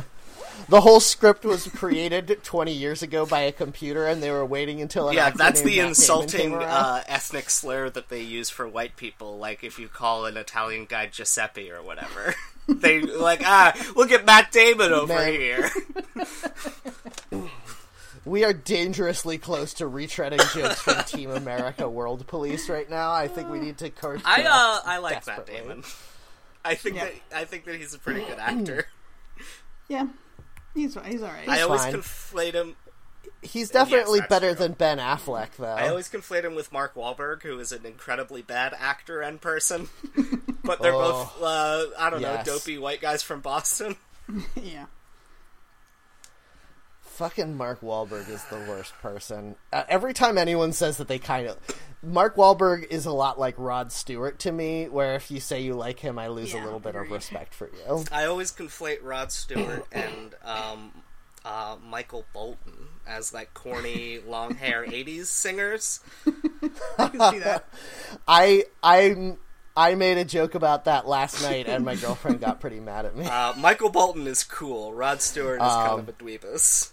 The 0.69 0.81
whole 0.81 0.99
script 0.99 1.43
was 1.45 1.67
created 1.67 2.39
20 2.43 2.71
years 2.71 3.01
ago 3.01 3.25
by 3.25 3.41
a 3.41 3.51
computer, 3.51 4.05
and 4.07 4.21
they 4.23 4.31
were 4.31 4.45
waiting 4.45 4.81
until 4.81 5.09
an 5.09 5.15
yeah, 5.15 5.29
that's 5.31 5.61
the 5.61 5.77
Matt 5.77 5.87
insulting 5.89 6.55
uh, 6.55 7.03
ethnic 7.07 7.49
slur 7.49 7.89
that 7.89 8.09
they 8.09 8.21
use 8.21 8.49
for 8.49 8.67
white 8.67 8.95
people. 8.95 9.37
Like 9.37 9.63
if 9.63 9.77
you 9.79 9.87
call 9.87 10.25
an 10.25 10.37
Italian 10.37 10.85
guy 10.85 11.07
Giuseppe 11.07 11.71
or 11.71 11.81
whatever, 11.81 12.35
they 12.67 13.01
like 13.01 13.41
ah, 13.43 13.73
look 13.95 14.11
at 14.11 14.25
Matt 14.25 14.51
Damon 14.51 14.91
over 14.93 15.13
Man. 15.13 15.33
here. 15.33 15.69
We 18.23 18.43
are 18.43 18.53
dangerously 18.53 19.39
close 19.39 19.73
to 19.75 19.85
retreading 19.85 20.37
jokes 20.53 20.79
from 20.79 21.03
Team 21.05 21.31
America 21.31 21.89
World 21.89 22.27
Police 22.27 22.69
right 22.69 22.87
now. 22.87 23.11
I 23.11 23.27
think 23.27 23.49
we 23.49 23.57
need 23.57 23.79
to 23.79 23.89
course. 23.89 24.21
I 24.23 24.43
uh, 24.43 24.79
I 24.85 24.99
like 24.99 25.25
Matt. 25.25 25.47
Damon. 25.47 25.83
I 26.63 26.75
think 26.75 26.97
Yeah. 26.97 27.05
that 27.05 27.13
I 27.41 27.45
think 27.45 27.65
that 27.65 27.75
he's 27.77 27.95
a 27.95 27.97
pretty 27.99 28.19
good 28.23 28.37
actor. 28.37 28.85
Yeah, 29.87 30.05
he's 30.73 30.97
he's 31.05 31.21
all 31.21 31.29
right. 31.29 31.47
I 31.47 31.61
always 31.61 31.81
fine. 31.81 31.93
conflate 31.93 32.53
him. 32.53 32.75
He's 33.43 33.69
definitely 33.71 34.19
that's 34.19 34.29
better 34.29 34.55
true. 34.55 34.67
than 34.67 34.73
Ben 34.73 34.99
Affleck, 34.99 35.55
though. 35.57 35.65
I 35.65 35.89
always 35.89 36.07
conflate 36.09 36.43
him 36.43 36.53
with 36.53 36.71
Mark 36.71 36.93
Wahlberg, 36.93 37.41
who 37.41 37.57
is 37.59 37.71
an 37.71 37.85
incredibly 37.87 38.41
bad 38.43 38.75
actor 38.77 39.21
and 39.21 39.41
person. 39.41 39.89
but 40.63 40.79
they're 40.81 40.93
Oh. 40.93 41.31
both 41.33 41.41
uh, 41.41 41.85
I 41.97 42.09
don't 42.11 42.21
Yes. 42.21 42.45
know, 42.45 42.53
dopey 42.53 42.77
white 42.77 43.01
guys 43.01 43.23
from 43.23 43.41
Boston. 43.41 43.95
yeah. 44.55 44.85
Fucking 47.01 47.55
Mark 47.55 47.81
Wahlberg 47.81 48.29
is 48.29 48.43
the 48.45 48.57
worst 48.67 48.93
person. 49.01 49.55
Uh, 49.71 49.83
every 49.87 50.13
time 50.13 50.37
anyone 50.37 50.71
says 50.73 50.97
that 50.97 51.07
they 51.07 51.19
kind 51.19 51.47
of. 51.47 51.57
Mark 52.03 52.35
Wahlberg 52.35 52.87
is 52.89 53.05
a 53.05 53.11
lot 53.11 53.39
like 53.39 53.55
Rod 53.57 53.91
Stewart 53.91 54.39
to 54.39 54.51
me, 54.51 54.87
where 54.89 55.15
if 55.15 55.29
you 55.29 55.39
say 55.39 55.61
you 55.61 55.73
like 55.75 55.99
him, 55.99 56.17
I 56.17 56.27
lose 56.27 56.53
Yeah, 56.53 56.63
a 56.63 56.65
little 56.65 56.79
bit 56.79 56.95
of 56.95 57.09
respect 57.11 57.53
for 57.53 57.69
you. 57.69 58.03
I 58.11 58.25
always 58.25 58.51
conflate 58.51 58.99
Rod 59.03 59.31
Stewart 59.31 59.85
and 59.91 60.33
um, 60.43 60.91
uh, 61.45 61.77
Michael 61.87 62.25
Bolton 62.33 62.73
as 63.07 63.33
like 63.33 63.53
corny 63.53 64.19
long 64.27 64.55
hair 64.55 64.85
'80s 64.85 65.25
singers. 65.25 65.99
I 66.97 67.07
can 67.09 67.31
see 67.33 67.39
that. 67.39 67.65
I 68.27 68.65
I 68.81 69.35
I 69.77 69.95
made 69.95 70.17
a 70.17 70.25
joke 70.25 70.55
about 70.55 70.85
that 70.85 71.07
last 71.07 71.41
night, 71.43 71.67
and 71.67 71.85
my 71.85 71.95
girlfriend 71.95 72.41
got 72.41 72.59
pretty 72.59 72.79
mad 72.79 73.05
at 73.05 73.15
me. 73.15 73.25
Uh, 73.31 73.53
Michael 73.57 73.89
Bolton 73.89 74.25
is 74.27 74.43
cool. 74.43 74.91
Rod 74.93 75.21
Stewart 75.21 75.61
is 75.61 75.67
kind 75.67 75.91
Um, 75.91 75.99
of 75.99 76.09
a 76.09 76.13
dweebus. 76.13 76.91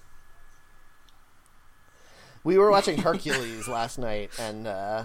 We 2.44 2.58
were 2.58 2.70
watching 2.70 2.98
Hercules 2.98 3.68
last 3.68 3.98
night, 3.98 4.30
and 4.38 4.66
uh, 4.66 5.04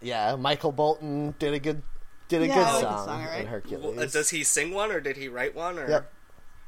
yeah, 0.00 0.36
Michael 0.36 0.72
Bolton 0.72 1.34
did 1.38 1.54
a 1.54 1.58
good 1.58 1.82
did 2.28 2.42
a 2.42 2.46
Yeah, 2.48 2.54
good 2.54 2.60
like 2.62 2.82
song, 2.82 3.06
song, 3.06 3.20
alright. 3.22 3.40
in 3.42 3.46
Hercules. 3.46 3.84
Well, 3.96 4.00
uh, 4.04 4.06
does 4.06 4.30
he 4.30 4.42
sing 4.44 4.72
one, 4.72 4.90
or 4.90 5.00
did 5.00 5.16
he 5.16 5.28
write 5.28 5.54
one? 5.54 5.78
Or 5.78 5.88
Yep. 5.88 6.12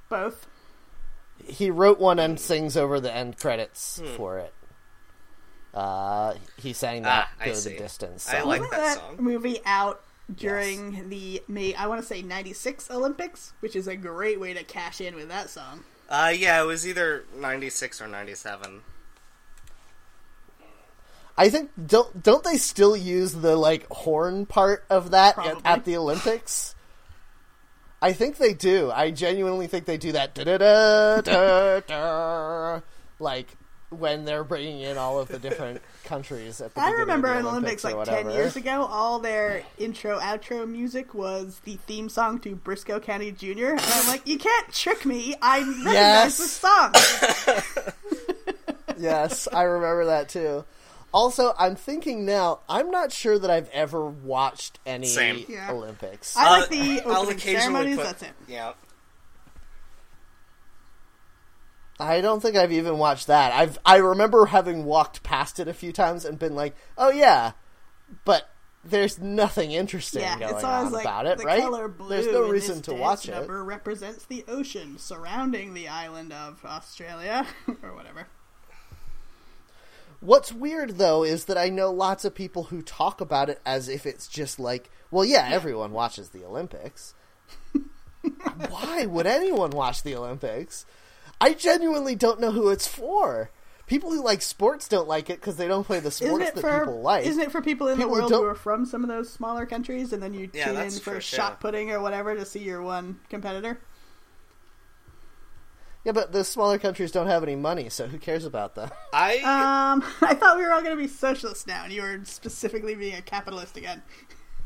Both. 0.08 0.46
He 1.44 1.70
wrote 1.70 1.98
one 1.98 2.18
and 2.18 2.38
sings 2.40 2.76
over 2.76 2.98
the 3.00 3.14
end 3.14 3.38
credits 3.38 3.98
Hmm. 4.00 4.16
for 4.16 4.38
it. 4.38 4.52
Uh, 5.74 6.34
he 6.56 6.72
sang 6.72 7.02
that 7.02 7.28
Ah, 7.40 7.44
"Go 7.44 7.52
see. 7.54 7.70
the 7.72 7.78
Distance." 7.78 8.28
I 8.28 8.42
like 8.42 8.60
Wasn't 8.62 8.70
that 8.70 8.80
that 8.80 8.96
song. 8.98 9.16
movie 9.20 9.60
out 9.64 10.02
during 10.34 11.08
the 11.10 11.42
May? 11.46 11.74
I 11.74 11.86
want 11.86 12.00
to 12.00 12.06
say 12.06 12.22
'96 12.22 12.90
Olympics, 12.90 13.52
which 13.60 13.76
is 13.76 13.86
a 13.86 13.94
great 13.96 14.40
way 14.40 14.54
to 14.54 14.64
cash 14.64 15.00
in 15.00 15.14
with 15.14 15.28
that 15.28 15.50
song. 15.50 15.84
Uh, 16.08 16.32
yeah, 16.34 16.60
it 16.62 16.64
was 16.66 16.86
either 16.88 17.24
'96 17.36 18.00
or 18.00 18.08
'97. 18.08 18.82
I 21.38 21.48
think 21.50 21.70
don't 21.86 22.22
don't 22.22 22.42
they 22.44 22.56
still 22.58 22.96
use 22.96 23.32
the 23.32 23.56
like 23.56 23.86
horn 23.88 24.44
part 24.44 24.84
of 24.90 25.12
that 25.12 25.38
at, 25.38 25.56
at 25.64 25.84
the 25.84 25.96
Olympics? 25.96 26.74
I 28.02 28.12
think 28.12 28.36
they 28.38 28.52
do. 28.54 28.90
I 28.92 29.10
genuinely 29.10 29.66
think 29.68 29.84
they 29.86 29.96
do 29.98 30.12
that. 30.12 30.34
Da-da-da-da-da, 30.34 32.80
like 33.18 33.48
when 33.90 34.24
they're 34.24 34.44
bringing 34.44 34.80
in 34.80 34.98
all 34.98 35.18
of 35.18 35.28
the 35.28 35.38
different 35.38 35.80
countries 36.04 36.60
at 36.60 36.74
the 36.74 36.80
I 36.80 36.90
remember 36.90 37.28
of 37.28 37.34
the 37.34 37.40
in 37.40 37.46
Olympics 37.46 37.84
or 37.84 37.92
like 37.94 38.08
ten 38.08 38.30
years 38.30 38.56
ago, 38.56 38.84
all 38.84 39.18
their 39.18 39.62
intro 39.78 40.18
outro 40.18 40.68
music 40.68 41.14
was 41.14 41.60
the 41.64 41.76
theme 41.86 42.08
song 42.08 42.38
to 42.40 42.56
Brisco 42.56 43.02
County 43.02 43.32
Jr. 43.32 43.70
And 43.70 43.80
I'm 43.80 44.06
like, 44.08 44.26
you 44.26 44.38
can't 44.38 44.72
trick 44.72 45.06
me. 45.06 45.34
I 45.40 45.60
recognize 45.60 45.94
Yes. 45.94 46.38
this 46.38 46.52
song. 46.52 46.92
yes, 48.98 49.48
I 49.52 49.62
remember 49.62 50.06
that 50.06 50.28
too. 50.28 50.64
Also, 51.12 51.54
I'm 51.58 51.74
thinking 51.74 52.26
now. 52.26 52.60
I'm 52.68 52.90
not 52.90 53.12
sure 53.12 53.38
that 53.38 53.50
I've 53.50 53.70
ever 53.70 54.04
watched 54.04 54.78
any 54.84 55.06
Same. 55.06 55.44
Yeah. 55.48 55.70
Olympics. 55.72 56.36
I 56.36 56.60
like 56.60 56.68
the 56.68 57.00
Uh, 57.00 57.08
I'll 57.10 57.20
opening 57.22 57.36
occasionally 57.38 57.62
ceremonies. 57.62 57.96
put- 57.96 58.04
That's 58.04 58.22
it. 58.24 58.32
Yeah. 58.46 58.72
I 62.00 62.20
don't 62.20 62.40
think 62.40 62.56
I've 62.56 62.72
even 62.72 62.98
watched 62.98 63.26
that. 63.26 63.52
I've 63.52 63.78
I 63.84 63.96
remember 63.96 64.46
having 64.46 64.84
walked 64.84 65.22
past 65.22 65.58
it 65.58 65.66
a 65.66 65.74
few 65.74 65.92
times 65.92 66.24
and 66.24 66.38
been 66.38 66.54
like, 66.54 66.76
"Oh 66.96 67.10
yeah," 67.10 67.52
but 68.24 68.48
there's 68.84 69.18
nothing 69.18 69.72
interesting 69.72 70.20
Yeah, 70.22 70.38
going 70.38 70.54
it's 70.54 70.62
always 70.64 70.86
on 70.86 70.92
like 70.92 71.04
about 71.04 71.26
it, 71.26 71.38
the 71.38 71.44
right? 71.44 71.60
color 71.60 71.88
blue. 71.88 72.08
there's 72.08 72.26
no 72.28 72.44
in 72.44 72.50
reason 72.50 72.76
this 72.76 72.84
to 72.84 72.90
dance 72.92 73.00
watch 73.00 73.28
it. 73.28 73.32
number 73.32 73.64
represents 73.64 74.24
the 74.26 74.44
ocean 74.46 74.96
surrounding 74.98 75.74
the 75.74 75.88
island 75.88 76.32
of 76.32 76.64
Australia 76.64 77.44
or 77.82 77.94
whatever. 77.96 78.28
What's 80.20 80.52
weird 80.52 80.98
though 80.98 81.22
is 81.24 81.44
that 81.46 81.56
I 81.58 81.68
know 81.68 81.90
lots 81.92 82.24
of 82.24 82.34
people 82.34 82.64
who 82.64 82.82
talk 82.82 83.20
about 83.20 83.48
it 83.48 83.60
as 83.64 83.88
if 83.88 84.04
it's 84.06 84.26
just 84.26 84.58
like, 84.58 84.90
well, 85.10 85.24
yeah, 85.24 85.48
everyone 85.50 85.92
watches 85.92 86.30
the 86.30 86.44
Olympics. 86.44 87.14
Why 88.68 89.06
would 89.06 89.26
anyone 89.26 89.70
watch 89.70 90.02
the 90.02 90.14
Olympics? 90.16 90.84
I 91.40 91.54
genuinely 91.54 92.14
don't 92.16 92.40
know 92.40 92.50
who 92.50 92.68
it's 92.70 92.86
for. 92.88 93.50
People 93.86 94.10
who 94.10 94.22
like 94.22 94.42
sports 94.42 94.86
don't 94.88 95.08
like 95.08 95.30
it 95.30 95.40
because 95.40 95.56
they 95.56 95.68
don't 95.68 95.84
play 95.84 96.00
the 96.00 96.08
Isn't 96.08 96.26
sports 96.28 96.50
that 96.50 96.60
for 96.60 96.80
people 96.80 97.00
like. 97.00 97.24
Isn't 97.24 97.40
it 97.42 97.52
for 97.52 97.62
people 97.62 97.88
in 97.88 97.96
People 97.96 98.10
the 98.16 98.20
world 98.20 98.30
don't- 98.30 98.42
who 98.42 98.48
are 98.48 98.54
from 98.54 98.84
some 98.84 99.02
of 99.02 99.08
those 99.08 99.30
smaller 99.32 99.64
countries, 99.64 100.12
and 100.12 100.22
then 100.22 100.34
you 100.34 100.50
Yeah, 100.52 100.66
tune 100.66 100.74
in 100.76 100.82
that's 100.82 100.98
for 100.98 101.12
true, 101.12 101.20
shot 101.20 101.52
too. 101.60 101.62
putting 101.62 101.90
or 101.90 102.00
whatever 102.00 102.34
to 102.34 102.44
see 102.44 102.58
your 102.58 102.82
one 102.82 103.20
competitor? 103.30 103.80
Yeah, 106.04 106.12
but 106.12 106.32
the 106.32 106.44
smaller 106.44 106.78
countries 106.78 107.10
don't 107.10 107.26
have 107.26 107.42
any 107.42 107.56
money, 107.56 107.88
so 107.88 108.06
who 108.06 108.18
cares 108.18 108.44
about 108.44 108.74
them? 108.74 108.90
I 109.12 109.36
Um, 109.38 110.04
I 110.22 110.34
thought 110.34 110.56
we 110.56 110.64
were 110.64 110.72
all 110.72 110.80
going 110.82 110.96
to 110.96 111.02
be 111.02 111.08
socialists 111.08 111.66
now, 111.66 111.84
and 111.84 111.92
you 111.92 112.02
were 112.02 112.20
specifically 112.24 112.94
being 112.94 113.14
a 113.14 113.22
capitalist 113.22 113.76
again. 113.76 114.02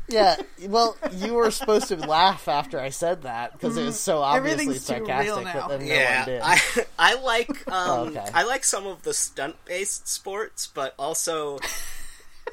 Yeah, 0.09 0.35
well, 0.67 0.97
you 1.13 1.33
were 1.33 1.49
supposed 1.51 1.87
to 1.87 1.95
laugh 1.95 2.47
after 2.47 2.79
I 2.79 2.89
said 2.89 3.23
that 3.23 3.53
because 3.53 3.77
it 3.77 3.83
was 3.85 3.99
so 3.99 4.19
obviously 4.19 4.63
Everything's 4.65 4.85
too 4.87 5.05
sarcastic, 5.05 5.45
now. 5.45 5.53
but 5.53 5.67
then 5.69 5.87
no 5.87 5.93
yeah, 5.93 6.19
one 6.19 6.29
did. 6.29 6.41
I 6.43 6.59
I 6.99 7.13
like 7.21 7.67
um 7.71 8.07
okay. 8.09 8.25
I 8.33 8.43
like 8.43 8.63
some 8.63 8.85
of 8.85 9.03
the 9.03 9.13
stunt 9.13 9.55
based 9.65 10.07
sports, 10.07 10.67
but 10.73 10.93
also 10.99 11.59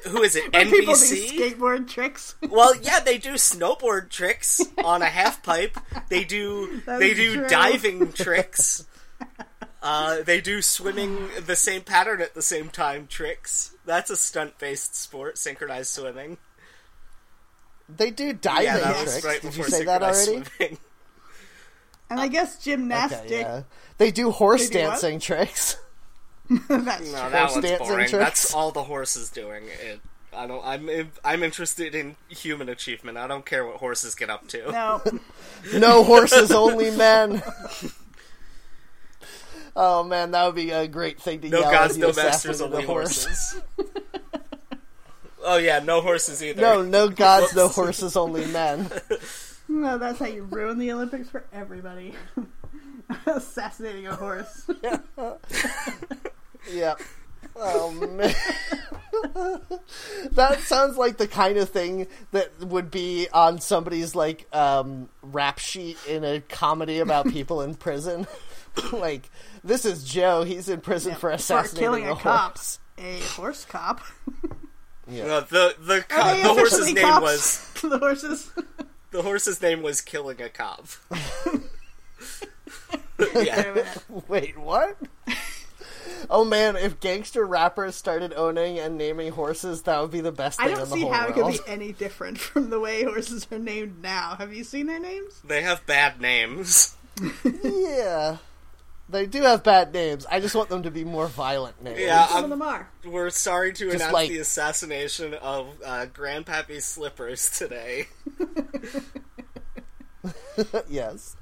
who 0.07 0.21
is 0.23 0.35
it? 0.35 0.43
When 0.53 0.69
people 0.69 0.93
do 0.95 0.99
NBC. 0.99 1.29
skateboard 1.37 1.87
tricks. 1.87 2.35
Well, 2.49 2.75
yeah, 2.81 2.99
they 2.99 3.17
do 3.17 3.33
snowboard 3.33 4.09
tricks 4.09 4.61
on 4.83 5.01
a 5.01 5.05
half 5.05 5.43
pipe. 5.43 5.77
They 6.09 6.23
do 6.23 6.81
That 6.85 6.99
they 6.99 7.13
do 7.13 7.35
true. 7.35 7.47
diving 7.47 8.11
tricks. 8.13 8.85
Uh, 9.83 10.21
they 10.23 10.41
do 10.41 10.61
swimming 10.61 11.29
the 11.45 11.55
same 11.55 11.81
pattern 11.81 12.21
at 12.21 12.33
the 12.35 12.41
same 12.41 12.69
time 12.69 13.07
tricks. 13.07 13.75
That's 13.85 14.09
a 14.11 14.15
stunt 14.15 14.59
based 14.59 14.95
sport, 14.95 15.37
synchronized 15.37 15.89
swimming. 15.91 16.37
They 17.89 18.11
do 18.11 18.31
diving 18.33 18.65
yeah, 18.65 18.77
that 18.77 18.95
tricks. 18.97 19.15
was 19.15 19.25
right 19.25 19.41
Did 19.41 19.55
you 19.57 19.63
say 19.65 19.83
that 19.85 20.01
already? 20.03 20.43
swimming. 20.43 20.77
And 22.09 22.19
I 22.19 22.27
guess 22.27 22.57
gymnastic. 22.63 23.25
Okay, 23.25 23.39
yeah. 23.41 23.63
They 23.97 24.11
do 24.11 24.31
horse 24.31 24.67
They 24.69 24.75
do 24.81 24.85
what? 24.85 24.89
dancing 24.91 25.19
tricks. 25.19 25.77
That's 26.67 27.11
No, 27.11 27.29
that 27.29 27.31
Horse 27.39 27.51
one's 27.53 27.65
dancing 27.65 27.87
boring. 27.87 28.07
tricks. 28.09 28.11
That's 28.11 28.53
all 28.53 28.71
the 28.71 28.83
horse 28.83 29.15
is 29.15 29.29
doing. 29.29 29.63
It, 29.81 30.01
I 30.35 30.47
don't. 30.47 30.63
I'm. 30.65 31.11
I'm 31.23 31.43
interested 31.43 31.93
in 31.95 32.15
human 32.29 32.67
achievement. 32.69 33.17
I 33.17 33.27
don't 33.27 33.45
care 33.45 33.65
what 33.65 33.77
horses 33.77 34.15
get 34.15 34.29
up 34.29 34.47
to. 34.49 34.71
No, 34.71 35.01
No 35.77 36.03
horses, 36.03 36.51
only 36.51 36.91
men. 36.91 37.41
Oh 39.75 40.03
man, 40.03 40.31
that 40.31 40.45
would 40.45 40.55
be 40.55 40.71
a 40.71 40.87
great 40.87 41.21
thing 41.21 41.39
to 41.41 41.49
No 41.49 41.59
yell 41.61 41.71
gods, 41.71 41.91
as 41.91 41.97
you 41.97 42.03
no 42.07 42.13
masters, 42.13 42.61
only 42.61 42.83
horse. 42.83 43.23
horses. 43.25 43.61
oh 45.45 45.57
yeah, 45.57 45.79
no 45.79 46.01
horses 46.01 46.43
either. 46.43 46.61
No, 46.61 46.81
no 46.81 47.07
gods, 47.09 47.55
no 47.55 47.69
horses, 47.69 48.17
only 48.17 48.45
men. 48.47 48.89
no, 49.69 49.97
that's 49.97 50.19
how 50.19 50.25
you 50.25 50.43
ruin 50.43 50.77
the 50.79 50.91
Olympics 50.91 51.29
for 51.29 51.45
everybody. 51.53 52.13
Assassinating 53.25 54.07
a 54.07 54.15
horse. 54.15 54.69
Yep. 56.69 57.01
Oh 57.55 57.91
man. 57.91 58.33
that 60.31 60.59
sounds 60.61 60.97
like 60.97 61.17
the 61.17 61.27
kind 61.27 61.57
of 61.57 61.69
thing 61.69 62.07
that 62.31 62.51
would 62.63 62.89
be 62.91 63.27
on 63.33 63.59
somebody's 63.59 64.15
like 64.15 64.47
um 64.55 65.09
rap 65.21 65.59
sheet 65.59 65.97
in 66.07 66.23
a 66.23 66.41
comedy 66.41 66.99
about 66.99 67.27
people 67.29 67.61
in 67.61 67.75
prison. 67.75 68.27
like 68.93 69.29
this 69.63 69.85
is 69.85 70.03
Joe, 70.03 70.43
he's 70.43 70.69
in 70.69 70.81
prison 70.81 71.13
for 71.13 71.19
For 71.21 71.31
assassinating 71.31 71.79
killing 72.03 72.07
a 72.09 72.15
cop. 72.15 72.57
horse. 72.57 72.79
A 72.97 73.19
horse 73.21 73.65
cop. 73.65 74.01
Yeah. 75.09 75.25
No, 75.25 75.41
the 75.41 75.75
the 75.79 76.05
co- 76.07 76.35
the 76.37 76.43
horse's 76.49 76.73
officially 76.79 76.93
name 76.93 77.03
cops? 77.03 77.21
was 77.23 77.81
the 77.89 77.97
horses. 77.97 78.51
the 79.09 79.21
horse's 79.23 79.59
name 79.61 79.81
was 79.81 80.01
killing 80.01 80.39
a 80.39 80.49
cop. 80.49 80.85
Yeah. 83.35 83.85
Wait, 84.27 84.57
what? 84.57 84.97
Oh 86.29 86.45
man, 86.45 86.75
if 86.75 86.99
gangster 86.99 87.45
rappers 87.45 87.95
started 87.95 88.33
owning 88.33 88.79
and 88.79 88.97
naming 88.97 89.31
horses, 89.31 89.83
that 89.83 89.99
would 90.01 90.11
be 90.11 90.21
the 90.21 90.31
best 90.31 90.59
I 90.61 90.65
don't 90.67 90.73
in 90.73 90.79
the 90.89 90.95
see 90.95 91.01
whole 91.01 91.13
how 91.13 91.27
it 91.27 91.33
could 91.33 91.53
be 91.53 91.59
any 91.67 91.91
different 91.93 92.37
from 92.39 92.69
the 92.69 92.79
way 92.79 93.03
horses 93.03 93.47
are 93.51 93.59
named 93.59 94.01
now. 94.01 94.35
Have 94.37 94.53
you 94.53 94.63
seen 94.63 94.87
their 94.87 94.99
names? 94.99 95.41
They 95.43 95.61
have 95.61 95.85
bad 95.85 96.21
names. 96.21 96.95
Yeah. 97.63 98.37
They 99.09 99.25
do 99.25 99.41
have 99.41 99.63
bad 99.63 99.93
names. 99.93 100.25
I 100.31 100.39
just 100.39 100.55
want 100.55 100.69
them 100.69 100.83
to 100.83 100.91
be 100.91 101.03
more 101.03 101.27
violent 101.27 101.83
names. 101.83 101.99
Yeah, 101.99 102.25
Some 102.27 102.45
of 102.45 102.49
them 102.49 102.61
are. 102.61 102.87
We're 103.03 103.29
sorry 103.29 103.73
to 103.73 103.83
Just 103.85 103.95
announce 103.97 104.13
like- 104.13 104.29
the 104.29 104.37
assassination 104.39 105.33
of 105.33 105.67
uh, 105.85 106.05
Grandpappy 106.13 106.81
Slippers 106.81 107.49
today. 107.49 108.07
yes. 110.89 111.35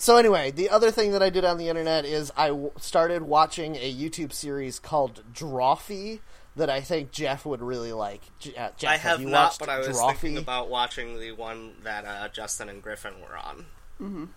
So 0.00 0.16
anyway, 0.16 0.50
the 0.50 0.70
other 0.70 0.90
thing 0.90 1.10
that 1.12 1.22
I 1.22 1.28
did 1.28 1.44
on 1.44 1.58
the 1.58 1.68
internet 1.68 2.06
is 2.06 2.32
I 2.34 2.48
w- 2.48 2.70
started 2.78 3.20
watching 3.20 3.76
a 3.76 3.94
YouTube 3.94 4.32
series 4.32 4.78
called 4.78 5.22
Drawfee 5.34 6.20
that 6.56 6.70
I 6.70 6.80
think 6.80 7.12
Jeff 7.12 7.44
would 7.44 7.60
really 7.60 7.92
like. 7.92 8.22
J- 8.38 8.56
uh, 8.56 8.70
Jeff, 8.78 8.90
I 8.90 8.96
have 8.96 9.20
you 9.20 9.28
not, 9.28 9.44
watched 9.48 9.58
but 9.60 9.68
I 9.68 9.78
was 9.78 9.88
Drawfee? 9.88 10.16
thinking 10.16 10.38
about 10.38 10.70
watching 10.70 11.20
the 11.20 11.32
one 11.32 11.74
that 11.82 12.06
uh, 12.06 12.28
Justin 12.28 12.70
and 12.70 12.82
Griffin 12.82 13.12
were 13.20 13.36
on. 13.36 14.30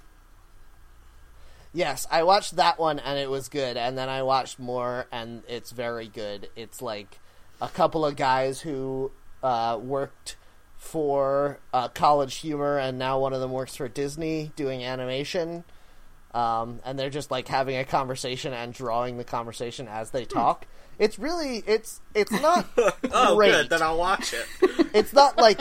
Yes, 1.74 2.05
I 2.12 2.24
watched 2.24 2.58
that 2.58 2.77
one 2.77 3.00
and 3.00 3.17
it 3.17 3.29
was 3.29 3.48
good, 3.48 3.77
and 3.77 3.98
then 3.98 4.10
I 4.10 4.22
watched 4.22 4.60
more 4.60 5.08
and 5.13 5.43
it's 5.48 5.72
very 5.72 6.10
good. 6.10 6.50
It's 6.58 6.82
like 6.82 7.20
a 7.62 7.70
couple 7.70 8.05
of 8.05 8.17
guys 8.17 8.60
who 8.60 9.12
uh, 9.41 9.79
worked 9.82 10.36
for 10.83 11.59
uh, 11.73 11.87
College 11.87 12.35
Humor, 12.35 12.77
and 12.77 12.99
now 12.99 13.17
one 13.19 13.33
of 13.33 13.39
them 13.39 13.51
works 13.51 13.75
for 13.75 13.87
Disney 13.87 14.51
doing 14.55 14.83
animation. 14.83 15.63
Um, 16.33 16.79
and 16.83 16.99
they're 16.99 17.09
just 17.09 17.31
like 17.31 17.47
having 17.47 17.77
a 17.77 17.85
conversation 17.85 18.53
and 18.53 18.73
drawing 18.73 19.17
the 19.17 19.23
conversation 19.23 19.87
as 19.87 20.11
they 20.11 20.25
talk. 20.25 20.65
It's 21.00 21.17
really 21.17 21.63
it's 21.65 22.01
it's 22.13 22.31
not 22.31 22.67
Oh, 23.11 23.35
great. 23.35 23.51
good. 23.51 23.69
Then 23.69 23.81
I'll 23.81 23.98
watch 23.98 24.33
it. 24.33 24.46
it's 24.93 25.13
not 25.13 25.37
like 25.37 25.59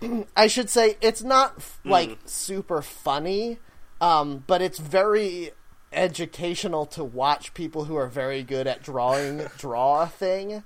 I 0.36 0.46
should 0.46 0.70
say 0.70 0.96
it's 1.00 1.22
not 1.22 1.54
f- 1.58 1.78
Hmm. 1.82 1.90
like 1.90 2.18
super 2.24 2.80
funny, 2.80 3.58
um, 4.00 4.44
but 4.46 4.62
it's 4.62 4.78
very 4.78 5.50
educational 5.92 6.86
to 6.86 7.04
watch 7.04 7.54
people 7.54 7.84
who 7.84 7.96
are 7.96 8.06
very 8.08 8.42
good 8.42 8.66
at 8.66 8.82
drawing 8.82 9.46
draw 9.58 10.02
a 10.02 10.06
thing, 10.06 10.62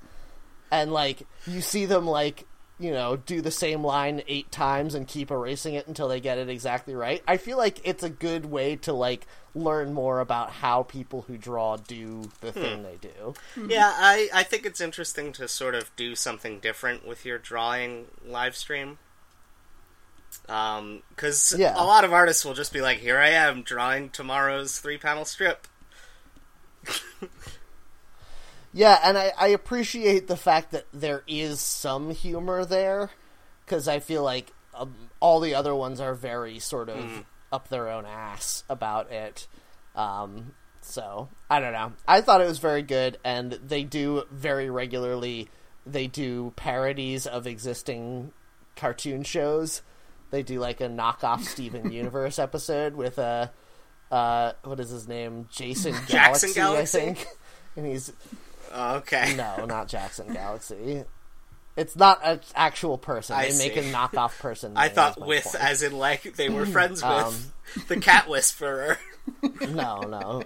and 0.70 0.92
like 0.92 1.26
you 1.46 1.60
see 1.60 1.86
them 1.86 2.06
like 2.06 2.46
you 2.80 2.90
know 2.90 3.14
do 3.16 3.40
the 3.42 3.50
same 3.52 3.84
line 3.84 4.22
eight 4.26 4.50
times 4.50 4.94
and 4.94 5.06
keep 5.06 5.30
erasing 5.30 5.74
it 5.74 5.86
until 5.86 6.08
they 6.08 6.18
get 6.20 6.38
it 6.38 6.48
exactly 6.48 6.94
right. 6.94 7.22
I 7.28 7.36
feel 7.36 7.58
like 7.58 7.80
it's 7.84 8.02
a 8.02 8.08
good 8.10 8.46
way 8.46 8.74
to 8.76 8.92
like 8.92 9.26
learn 9.54 9.92
more 9.92 10.20
about 10.20 10.50
how 10.50 10.82
people 10.84 11.22
who 11.22 11.36
draw 11.36 11.76
do 11.76 12.30
the 12.40 12.52
Hmm. 12.52 12.60
thing 12.60 12.82
they 12.82 12.96
do. 12.96 13.34
yeah, 13.68 13.92
I, 13.94 14.28
I 14.32 14.42
think 14.44 14.64
it's 14.64 14.80
interesting 14.80 15.32
to 15.34 15.46
sort 15.46 15.74
of 15.74 15.94
do 15.96 16.14
something 16.14 16.58
different 16.60 17.06
with 17.06 17.24
your 17.24 17.38
drawing 17.38 18.06
live 18.24 18.56
stream. 18.56 18.98
Um, 20.48 21.02
Because 21.10 21.54
Yeah. 21.58 21.74
a 21.76 21.84
lot 21.84 22.04
of 22.04 22.12
artists 22.12 22.44
will 22.44 22.54
just 22.54 22.72
be 22.72 22.80
like, 22.80 22.98
here 22.98 23.18
I 23.18 23.30
am 23.30 23.62
drawing 23.62 24.10
tomorrow's 24.10 24.78
three 24.78 24.98
panel 24.98 25.24
strip. 25.24 25.66
Yeah, 28.72 28.98
and 29.02 29.18
I, 29.18 29.32
I 29.38 29.48
appreciate 29.48 30.28
the 30.28 30.36
fact 30.36 30.70
that 30.72 30.86
there 30.92 31.24
is 31.26 31.60
some 31.60 32.10
humor 32.10 32.64
there, 32.64 33.10
because 33.64 33.88
I 33.88 33.98
feel 33.98 34.22
like 34.22 34.52
um, 34.74 34.94
all 35.18 35.40
the 35.40 35.54
other 35.54 35.74
ones 35.74 36.00
are 36.00 36.14
very 36.14 36.58
sort 36.58 36.88
of 36.88 37.24
up 37.52 37.68
their 37.68 37.88
own 37.88 38.06
ass 38.06 38.64
about 38.68 39.10
it. 39.10 39.48
Um, 39.96 40.54
so 40.80 41.28
I 41.48 41.60
don't 41.60 41.72
know. 41.72 41.92
I 42.06 42.20
thought 42.20 42.40
it 42.40 42.46
was 42.46 42.58
very 42.58 42.82
good, 42.82 43.18
and 43.24 43.52
they 43.52 43.82
do 43.82 44.24
very 44.30 44.70
regularly. 44.70 45.48
They 45.84 46.06
do 46.06 46.52
parodies 46.56 47.26
of 47.26 47.46
existing 47.46 48.32
cartoon 48.76 49.24
shows. 49.24 49.82
They 50.30 50.42
do 50.42 50.60
like 50.60 50.80
a 50.80 50.88
knockoff 50.88 51.42
Steven 51.44 51.90
Universe 51.92 52.38
episode 52.38 52.94
with 52.94 53.18
a 53.18 53.50
uh, 54.10 54.52
what 54.64 54.80
is 54.80 54.90
his 54.90 55.06
name, 55.06 55.48
Jason 55.50 55.92
Galaxy, 55.92 56.12
Jackson 56.12 56.52
Galaxy? 56.54 56.98
I 56.98 57.02
think, 57.02 57.26
and 57.76 57.86
he's 57.86 58.12
Oh, 58.72 58.96
okay. 58.96 59.34
no, 59.36 59.64
not 59.64 59.88
Jackson 59.88 60.32
Galaxy. 60.32 61.04
It's 61.76 61.96
not 61.96 62.20
an 62.24 62.40
actual 62.54 62.98
person. 62.98 63.36
I 63.36 63.48
They 63.50 63.58
make 63.58 63.76
a 63.76 63.82
see. 63.82 63.90
knockoff 63.92 64.38
person. 64.38 64.72
I 64.76 64.86
name, 64.86 64.94
thought 64.94 65.12
is 65.12 65.20
my 65.20 65.26
with, 65.26 65.44
point. 65.44 65.56
as 65.64 65.82
in 65.82 65.96
like 65.98 66.34
they 66.36 66.48
were 66.48 66.66
friends 66.66 67.02
with 67.02 67.10
Um, 67.10 67.34
the 67.88 67.96
cat 67.98 68.28
whisperer. 68.28 68.98
no, 69.70 70.00
no. 70.02 70.42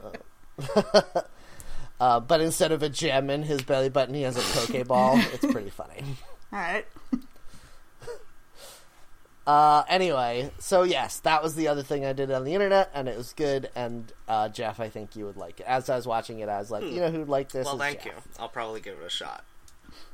uh, 2.00 2.20
but 2.20 2.40
instead 2.40 2.72
of 2.72 2.82
a 2.82 2.88
gem 2.88 3.30
in 3.30 3.42
his 3.42 3.62
belly 3.62 3.88
button, 3.88 4.14
he 4.14 4.22
has 4.22 4.36
a 4.36 4.40
pokeball. 4.40 5.18
it's 5.34 5.46
pretty 5.52 5.70
funny. 5.70 6.02
All 6.52 6.58
right. 6.58 6.86
Uh, 9.46 9.84
anyway, 9.88 10.50
so 10.58 10.84
yes, 10.84 11.18
that 11.20 11.42
was 11.42 11.54
the 11.54 11.68
other 11.68 11.82
thing 11.82 12.04
I 12.04 12.12
did 12.14 12.30
on 12.30 12.44
the 12.44 12.54
internet, 12.54 12.90
and 12.94 13.08
it 13.08 13.16
was 13.16 13.32
good. 13.34 13.68
And 13.76 14.10
uh, 14.26 14.48
Jeff, 14.48 14.80
I 14.80 14.88
think 14.88 15.16
you 15.16 15.26
would 15.26 15.36
like 15.36 15.60
it. 15.60 15.66
As 15.66 15.90
I 15.90 15.96
was 15.96 16.06
watching 16.06 16.38
it, 16.38 16.48
I 16.48 16.58
was 16.58 16.70
like, 16.70 16.84
you 16.84 17.00
know 17.00 17.10
who'd 17.10 17.28
like 17.28 17.50
this? 17.52 17.66
Hmm. 17.68 17.76
Well, 17.78 17.86
thank 17.86 18.04
you. 18.06 18.12
I'll 18.38 18.48
probably 18.48 18.80
give 18.80 18.98
it 18.98 19.04
a 19.06 19.10
shot. 19.10 19.44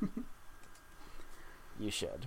You 1.79 1.91
should. 1.91 2.27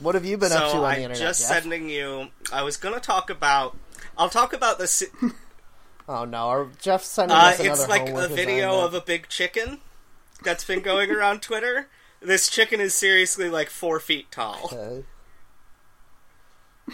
What 0.00 0.14
have 0.14 0.24
you 0.24 0.36
been 0.36 0.50
so 0.50 0.56
up 0.56 0.72
to 0.72 0.76
on 0.78 0.82
the 0.82 0.88
I'm 0.88 0.96
internet, 1.02 1.18
just 1.18 1.48
Jeff? 1.48 1.62
sending 1.62 1.88
you. 1.88 2.28
I 2.52 2.62
was 2.62 2.76
going 2.76 2.94
to 2.94 3.00
talk 3.00 3.30
about. 3.30 3.76
I'll 4.18 4.28
talk 4.30 4.52
about 4.52 4.78
the. 4.78 4.86
si- 4.86 5.06
Oh 6.08 6.24
no, 6.24 6.48
are 6.48 6.66
Jeff 6.80 7.04
sending 7.04 7.36
Uh, 7.36 7.40
us 7.40 7.60
another 7.60 7.80
it's 7.82 7.88
like 7.88 8.08
a 8.08 8.26
video 8.26 8.80
of 8.84 8.94
a 8.94 9.00
big 9.00 9.28
chicken 9.28 9.78
that's 10.42 10.64
been 10.64 10.80
going 10.80 11.08
around 11.12 11.40
Twitter. 11.42 11.86
This 12.20 12.48
chicken 12.50 12.80
is 12.80 12.94
seriously 12.94 13.48
like 13.48 13.70
four 13.70 14.00
feet 14.00 14.28
tall. 14.32 14.58
Okay. 14.64 15.04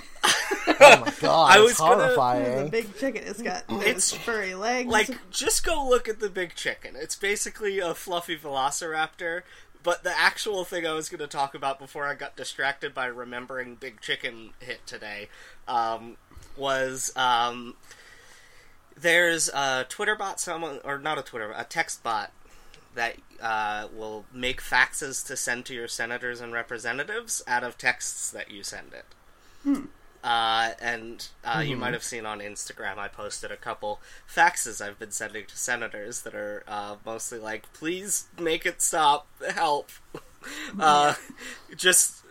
oh 0.69 1.03
my 1.05 1.13
god, 1.21 1.51
I 1.51 1.59
it's 1.59 1.63
was 1.63 1.79
gonna- 1.79 2.15
There's 2.45 2.71
big 2.71 2.97
chicken. 2.97 3.23
It's 3.27 3.43
got 3.43 3.65
It's 3.69 4.13
furry 4.13 4.55
legs. 4.55 4.91
Like, 4.91 5.11
just 5.31 5.65
go 5.65 5.87
look 5.89 6.09
at 6.09 6.21
the 6.21 6.29
big 6.29 6.55
chicken. 6.55 6.95
It's 6.97 7.17
basically 7.17 7.79
a 7.79 7.95
fluffy 7.95 8.37
velociraptor. 8.37 9.43
But 9.83 10.03
the 10.03 10.19
actual 10.19 10.65
thing 10.65 10.85
I 10.85 10.93
was 10.95 11.09
going 11.09 11.21
to 11.21 11.29
talk 11.29 11.55
about 11.55 11.79
before 11.79 12.09
I 12.09 12.15
got 12.15 12.35
distracted 12.35 12.93
by 12.93 13.07
remembering 13.07 13.77
Big 13.77 14.01
Chicken 14.01 14.51
hit 14.59 14.85
today 14.85 15.29
um, 15.69 16.17
was 16.57 17.13
um, 17.15 17.77
there's 19.01 19.49
a 19.51 19.87
Twitter 19.89 20.17
bot, 20.17 20.41
someone 20.41 20.81
or 20.83 20.99
not 20.99 21.19
a 21.19 21.23
Twitter, 21.23 21.53
a 21.57 21.63
text 21.63 22.03
bot 22.03 22.33
that 22.97 23.19
uh, 23.41 23.87
will 23.95 24.25
make 24.33 24.61
faxes 24.61 25.25
to 25.27 25.37
send 25.37 25.67
to 25.67 25.75
your 25.75 25.87
senators 25.87 26.41
and 26.41 26.53
representatives 26.53 27.43
out 27.47 27.63
of 27.63 27.79
texts 27.79 28.31
that 28.33 28.51
you 28.51 28.65
send 28.65 28.93
it. 28.93 29.05
Uh, 30.25 30.71
and 30.81 31.29
uh, 31.45 31.63
you 31.65 31.77
might 31.77 31.93
have 31.93 32.03
seen 32.03 32.27
on 32.27 32.41
Instagram, 32.41 32.99
I 32.99 33.07
posted 33.07 33.53
a 33.53 33.57
couple 33.57 34.01
faxes 34.29 34.85
I've 34.85 34.99
been 34.99 35.13
sending 35.13 35.47
to 35.47 35.57
senators 35.57 36.23
that 36.23 36.35
are 36.35 36.65
uh, 36.67 36.97
mostly 37.05 37.39
like, 37.39 37.73
please 37.73 38.27
make 38.41 38.67
it 38.67 38.83
stop, 38.83 39.29
help. 39.55 39.91
uh, 40.81 41.15
just, 41.77 42.25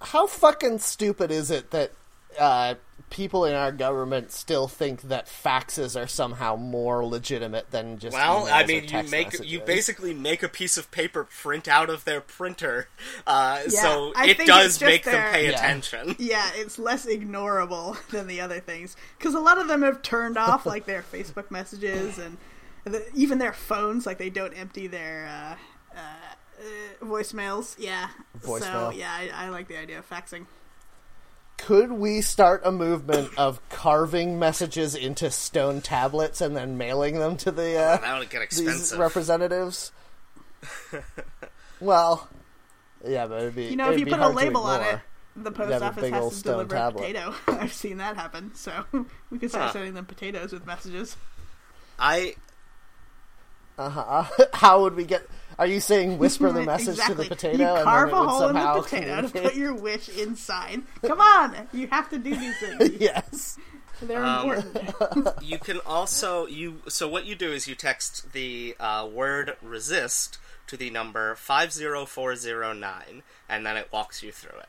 How 0.00 0.26
fucking 0.26 0.80
stupid 0.80 1.30
is 1.30 1.48
it 1.48 1.70
that 1.70 1.92
uh, 2.40 2.74
people 3.14 3.44
in 3.44 3.54
our 3.54 3.70
government 3.70 4.32
still 4.32 4.66
think 4.66 5.02
that 5.02 5.26
faxes 5.28 5.94
are 5.94 6.08
somehow 6.08 6.56
more 6.56 7.06
legitimate 7.06 7.70
than 7.70 7.96
just 7.96 8.12
Well, 8.12 8.46
emails 8.46 8.50
I 8.50 8.62
or 8.64 8.66
mean, 8.66 8.88
you 8.88 9.02
make 9.04 9.26
messages. 9.26 9.46
you 9.46 9.60
basically 9.60 10.12
make 10.12 10.42
a 10.42 10.48
piece 10.48 10.76
of 10.76 10.90
paper 10.90 11.22
print 11.22 11.68
out 11.68 11.88
of 11.88 12.04
their 12.04 12.20
printer, 12.20 12.88
uh, 13.24 13.60
Yeah, 13.68 13.80
so 13.82 14.12
I 14.16 14.26
it 14.30 14.38
does 14.38 14.66
it's 14.66 14.78
just 14.78 14.90
make 14.90 15.04
them 15.04 15.32
pay 15.32 15.44
Yeah. 15.44 15.50
attention. 15.50 16.16
Yeah, 16.24 16.50
it's 16.56 16.76
less 16.76 17.06
ignorable 17.06 17.96
than 18.10 18.26
the 18.26 18.40
other 18.40 18.58
things 18.58 18.96
because 19.16 19.34
a 19.34 19.40
lot 19.40 19.58
of 19.58 19.68
them 19.68 19.82
have 19.82 20.02
turned 20.02 20.36
off 20.36 20.66
like 20.74 20.86
their 20.86 21.02
Facebook 21.02 21.52
messages 21.52 22.18
and 22.18 22.36
the, 22.82 23.06
even 23.14 23.38
their 23.38 23.52
phones. 23.52 24.06
Like 24.06 24.18
they 24.18 24.30
don't 24.30 24.54
empty 24.54 24.88
their 24.88 25.26
uh, 25.26 25.96
uh, 25.96 26.00
uh, 26.00 27.04
voicemails. 27.04 27.76
Yeah, 27.78 28.08
so 28.42 28.90
yeah, 28.92 29.12
I, 29.12 29.30
I 29.46 29.48
like 29.50 29.68
the 29.68 29.76
idea 29.78 30.00
of 30.00 30.10
faxing. 30.10 30.46
Could 31.56 31.92
we 31.92 32.20
start 32.20 32.62
a 32.64 32.72
movement 32.72 33.30
of 33.38 33.60
carving 33.70 34.38
messages 34.38 34.94
into 34.94 35.30
stone 35.30 35.80
tablets 35.80 36.40
and 36.40 36.54
then 36.56 36.76
mailing 36.76 37.18
them 37.18 37.36
to 37.38 37.50
the 37.50 37.78
uh, 37.78 37.96
That 37.98 38.18
would 38.18 38.28
get 38.30 38.50
these 38.50 38.94
representatives? 38.96 39.92
well, 41.80 42.28
yeah, 43.06 43.26
but 43.26 43.40
it'd 43.42 43.54
be 43.54 43.66
You 43.66 43.76
know, 43.76 43.90
if 43.92 43.98
you 44.00 44.06
put 44.06 44.18
a 44.18 44.28
label 44.28 44.62
on 44.64 44.82
it, 44.82 45.00
the 45.36 45.50
post 45.50 45.82
office 45.82 46.10
has 46.10 46.28
to 46.30 46.34
stone 46.36 46.52
deliver 46.54 46.74
tablet. 46.76 47.02
a 47.02 47.06
potato. 47.06 47.34
I've 47.62 47.72
seen 47.72 47.98
that 47.98 48.16
happen, 48.16 48.54
so 48.54 48.84
we 49.30 49.38
could 49.38 49.50
start 49.50 49.66
Huh. 49.66 49.72
sending 49.72 49.94
them 49.94 50.06
potatoes 50.06 50.52
with 50.52 50.66
messages. 50.66 51.16
I 51.98 52.34
Uh-huh. 53.78 54.24
How 54.52 54.82
would 54.82 54.94
we 54.94 55.04
get? 55.04 55.26
Are 55.58 55.66
you 55.66 55.80
saying 55.80 56.18
whisper 56.18 56.50
the 56.52 56.62
message 56.66 56.88
exactly. 56.98 57.24
to 57.24 57.28
the 57.30 57.34
potato 57.36 57.58
You 57.62 57.74
and 57.76 57.84
carve 57.84 58.10
then 58.10 58.18
a 58.18 58.28
hole 58.28 58.48
in 58.48 58.54
the 58.54 58.82
potato 58.82 59.22
to 59.22 59.42
put 59.42 59.54
your 59.54 59.74
wish 59.74 60.08
inside. 60.08 60.82
Come 61.02 61.20
on, 61.20 61.68
you 61.72 61.86
have 61.88 62.08
to 62.10 62.18
do 62.18 62.34
these 62.34 62.58
things. 62.60 62.90
yes. 63.00 63.58
They're 64.02 64.24
Um, 64.24 64.50
important. 64.50 65.42
you 65.42 65.58
can 65.58 65.78
also 65.86 66.46
you 66.46 66.82
so 66.88 67.08
what 67.08 67.24
you 67.26 67.34
do 67.36 67.52
is 67.52 67.68
you 67.68 67.74
text 67.76 68.32
the 68.32 68.76
uh, 68.80 69.08
word 69.10 69.56
resist 69.62 70.38
to 70.66 70.76
the 70.76 70.90
number 70.90 71.34
five 71.36 71.72
zero 71.72 72.04
four 72.04 72.34
zero 72.36 72.72
nine, 72.72 73.22
and 73.48 73.64
then 73.64 73.76
it 73.76 73.88
walks 73.92 74.22
you 74.22 74.32
through 74.32 74.58
it. 74.58 74.68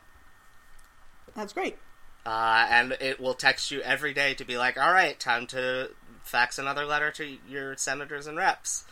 That's 1.35 1.53
great. 1.53 1.77
Uh, 2.25 2.65
and 2.69 2.91
it 3.01 3.19
will 3.19 3.33
text 3.35 3.71
you 3.71 3.81
every 3.81 4.13
day 4.13 4.33
to 4.35 4.45
be 4.45 4.57
like, 4.57 4.77
all 4.79 4.91
right, 4.93 5.19
time 5.19 5.45
to 5.47 5.91
fax 6.23 6.57
another 6.57 6.85
letter 6.85 7.11
to 7.11 7.37
your 7.47 7.75
senators 7.77 8.25
and 8.27 8.37
reps. 8.37 8.83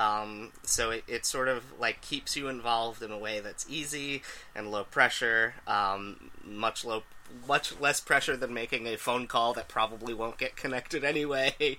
Um, 0.00 0.52
so 0.62 0.90
it, 0.90 1.04
it 1.06 1.26
sort 1.26 1.48
of 1.48 1.78
like 1.78 2.00
keeps 2.00 2.34
you 2.34 2.48
involved 2.48 3.02
in 3.02 3.12
a 3.12 3.18
way 3.18 3.40
that's 3.40 3.66
easy 3.68 4.22
and 4.54 4.70
low 4.70 4.84
pressure, 4.84 5.54
um, 5.66 6.30
much 6.42 6.86
low, 6.86 7.02
much 7.46 7.78
less 7.78 8.00
pressure 8.00 8.34
than 8.34 8.54
making 8.54 8.86
a 8.86 8.96
phone 8.96 9.26
call 9.26 9.52
that 9.52 9.68
probably 9.68 10.14
won't 10.14 10.38
get 10.38 10.56
connected 10.56 11.04
anyway. 11.14 11.78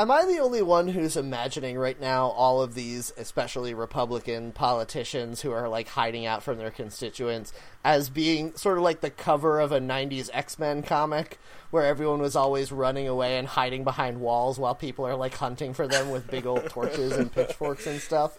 Am 0.00 0.10
I 0.10 0.24
the 0.24 0.38
only 0.38 0.62
one 0.62 0.88
who's 0.88 1.14
imagining 1.14 1.76
right 1.76 2.00
now 2.00 2.28
all 2.28 2.62
of 2.62 2.72
these, 2.74 3.12
especially 3.18 3.74
Republican 3.74 4.50
politicians 4.50 5.42
who 5.42 5.52
are 5.52 5.68
like 5.68 5.88
hiding 5.88 6.24
out 6.24 6.42
from 6.42 6.56
their 6.56 6.70
constituents, 6.70 7.52
as 7.84 8.08
being 8.08 8.56
sort 8.56 8.78
of 8.78 8.82
like 8.82 9.02
the 9.02 9.10
cover 9.10 9.60
of 9.60 9.72
a 9.72 9.78
90s 9.78 10.30
X 10.32 10.58
Men 10.58 10.82
comic 10.82 11.38
where 11.70 11.84
everyone 11.84 12.18
was 12.18 12.34
always 12.34 12.72
running 12.72 13.08
away 13.08 13.36
and 13.36 13.46
hiding 13.46 13.84
behind 13.84 14.22
walls 14.22 14.58
while 14.58 14.74
people 14.74 15.06
are 15.06 15.16
like 15.16 15.34
hunting 15.34 15.74
for 15.74 15.86
them 15.86 16.08
with 16.08 16.30
big 16.30 16.46
old 16.46 16.64
torches 16.70 17.12
and 17.12 17.30
pitchforks 17.30 17.86
and 17.86 18.00
stuff? 18.00 18.38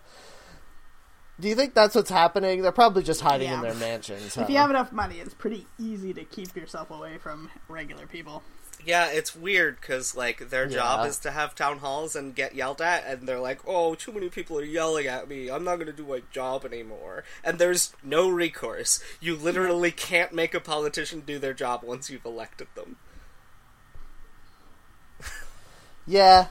Do 1.40 1.48
you 1.48 1.54
think 1.54 1.76
that's 1.76 1.94
what's 1.94 2.10
happening? 2.10 2.64
They're 2.64 2.72
probably 2.72 3.04
just 3.04 3.22
hiding 3.22 3.52
in 3.52 3.62
their 3.62 3.76
mansions. 3.76 4.36
If 4.36 4.50
you 4.50 4.58
have 4.58 4.72
enough 4.72 4.92
money, 4.92 5.20
it's 5.20 5.36
pretty 5.36 5.68
easy 5.80 6.12
to 6.12 6.24
keep 6.24 6.56
yourself 6.56 6.90
away 6.90 7.20
from 7.20 7.52
regular 7.68 8.08
people. 8.08 8.42
Yeah, 8.84 9.12
it's 9.12 9.36
weird 9.36 9.80
because 9.80 10.16
like 10.16 10.50
their 10.50 10.68
job 10.68 11.06
is 11.06 11.20
to 11.20 11.32
have 11.32 11.54
town 11.54 11.80
halls 11.80 12.16
and 12.16 12.34
get 12.34 12.56
yelled 12.56 12.82
at, 12.82 13.06
and 13.06 13.28
they're 13.28 13.40
like, 13.40 13.60
"Oh, 13.68 13.94
too 13.96 14.12
many 14.12 14.30
people 14.30 14.58
are 14.58 14.64
yelling 14.64 15.06
at 15.08 15.28
me. 15.28 15.50
I'm 15.50 15.64
not 15.64 15.76
going 15.76 15.88
to 15.88 15.94
do 15.94 16.06
my 16.06 16.24
job 16.32 16.66
anymore." 16.66 17.24
And 17.44 17.60
there's 17.60 17.94
no 18.04 18.30
recourse. 18.30 19.00
You 19.20 19.36
literally 19.36 19.92
can't 19.92 20.34
make 20.34 20.54
a 20.54 20.60
politician 20.60 21.22
do 21.22 21.38
their 21.38 21.54
job 21.54 21.84
once 21.84 22.10
you've 22.10 22.26
elected 22.26 22.68
them. 22.76 22.98
Yeah. 26.08 26.48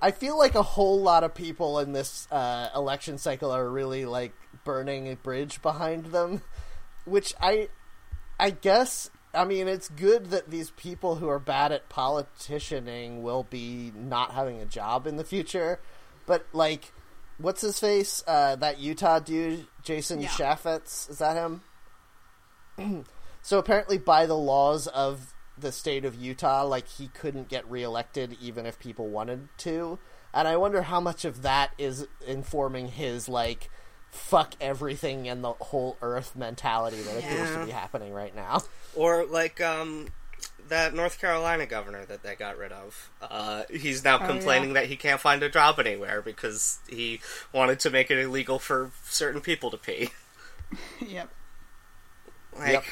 I 0.00 0.10
feel 0.10 0.36
like 0.36 0.54
a 0.54 0.62
whole 0.62 1.00
lot 1.00 1.22
of 1.22 1.34
people 1.34 1.78
in 1.78 1.92
this 1.92 2.26
uh, 2.32 2.70
election 2.74 3.18
cycle 3.18 3.50
are 3.52 3.68
really 3.68 4.04
like 4.04 4.32
burning 4.64 5.08
a 5.08 5.14
bridge 5.14 5.62
behind 5.62 6.06
them, 6.06 6.42
which 7.04 7.34
I, 7.40 7.68
I 8.38 8.50
guess. 8.50 9.10
I 9.34 9.44
mean, 9.44 9.66
it's 9.66 9.88
good 9.88 10.26
that 10.30 10.50
these 10.50 10.70
people 10.70 11.16
who 11.16 11.28
are 11.28 11.38
bad 11.38 11.72
at 11.72 11.88
politicianing 11.88 13.22
will 13.22 13.44
be 13.44 13.92
not 13.94 14.32
having 14.32 14.60
a 14.60 14.66
job 14.66 15.06
in 15.06 15.16
the 15.16 15.24
future, 15.24 15.80
but 16.26 16.46
like, 16.52 16.92
what's 17.38 17.62
his 17.62 17.78
face? 17.80 18.22
Uh, 18.26 18.56
that 18.56 18.78
Utah 18.78 19.20
dude, 19.20 19.66
Jason 19.82 20.20
Yeah. 20.20 20.28
Chaffetz, 20.28 21.08
is 21.08 21.18
that 21.18 21.36
him? 21.36 23.04
so 23.42 23.58
apparently, 23.58 23.96
by 23.98 24.26
the 24.26 24.36
laws 24.36 24.86
of 24.86 25.32
the 25.58 25.72
state 25.72 26.04
of 26.04 26.14
Utah, 26.14 26.64
like 26.64 26.88
he 26.88 27.08
couldn't 27.08 27.48
get 27.48 27.70
reelected 27.70 28.36
even 28.40 28.66
if 28.66 28.78
people 28.78 29.08
wanted 29.08 29.48
to. 29.58 29.98
And 30.34 30.48
I 30.48 30.56
wonder 30.56 30.82
how 30.82 31.00
much 31.00 31.24
of 31.24 31.42
that 31.42 31.72
is 31.78 32.06
informing 32.26 32.88
his 32.88 33.28
like 33.28 33.70
fuck 34.10 34.54
everything 34.60 35.28
and 35.28 35.42
the 35.42 35.52
whole 35.52 35.96
earth 36.02 36.36
mentality 36.36 37.00
that 37.02 37.18
appears 37.18 37.50
to 37.54 37.64
be 37.64 37.70
happening 37.70 38.12
right 38.12 38.34
now. 38.34 38.60
Or 38.94 39.24
like 39.24 39.60
um, 39.60 40.08
that 40.68 40.94
North 40.94 41.20
Carolina 41.20 41.66
governor 41.66 42.04
that 42.04 42.22
they 42.22 42.34
got 42.34 42.56
rid 42.58 42.72
of. 42.72 43.10
Uh, 43.20 43.62
he's 43.70 44.04
now 44.04 44.18
Oh, 44.22 44.26
complaining 44.26 44.70
yeah. 44.70 44.80
that 44.82 44.86
he 44.86 44.96
can't 44.96 45.20
find 45.20 45.42
a 45.42 45.48
job 45.48 45.78
anywhere 45.78 46.20
because 46.22 46.78
he 46.88 47.20
wanted 47.52 47.80
to 47.80 47.90
make 47.90 48.10
it 48.10 48.18
illegal 48.18 48.58
for 48.58 48.90
certain 49.04 49.40
people 49.40 49.70
to 49.70 49.76
pee. 49.76 50.10
yep. 51.06 51.28
Like, 52.58 52.72
Yep. 52.72 52.84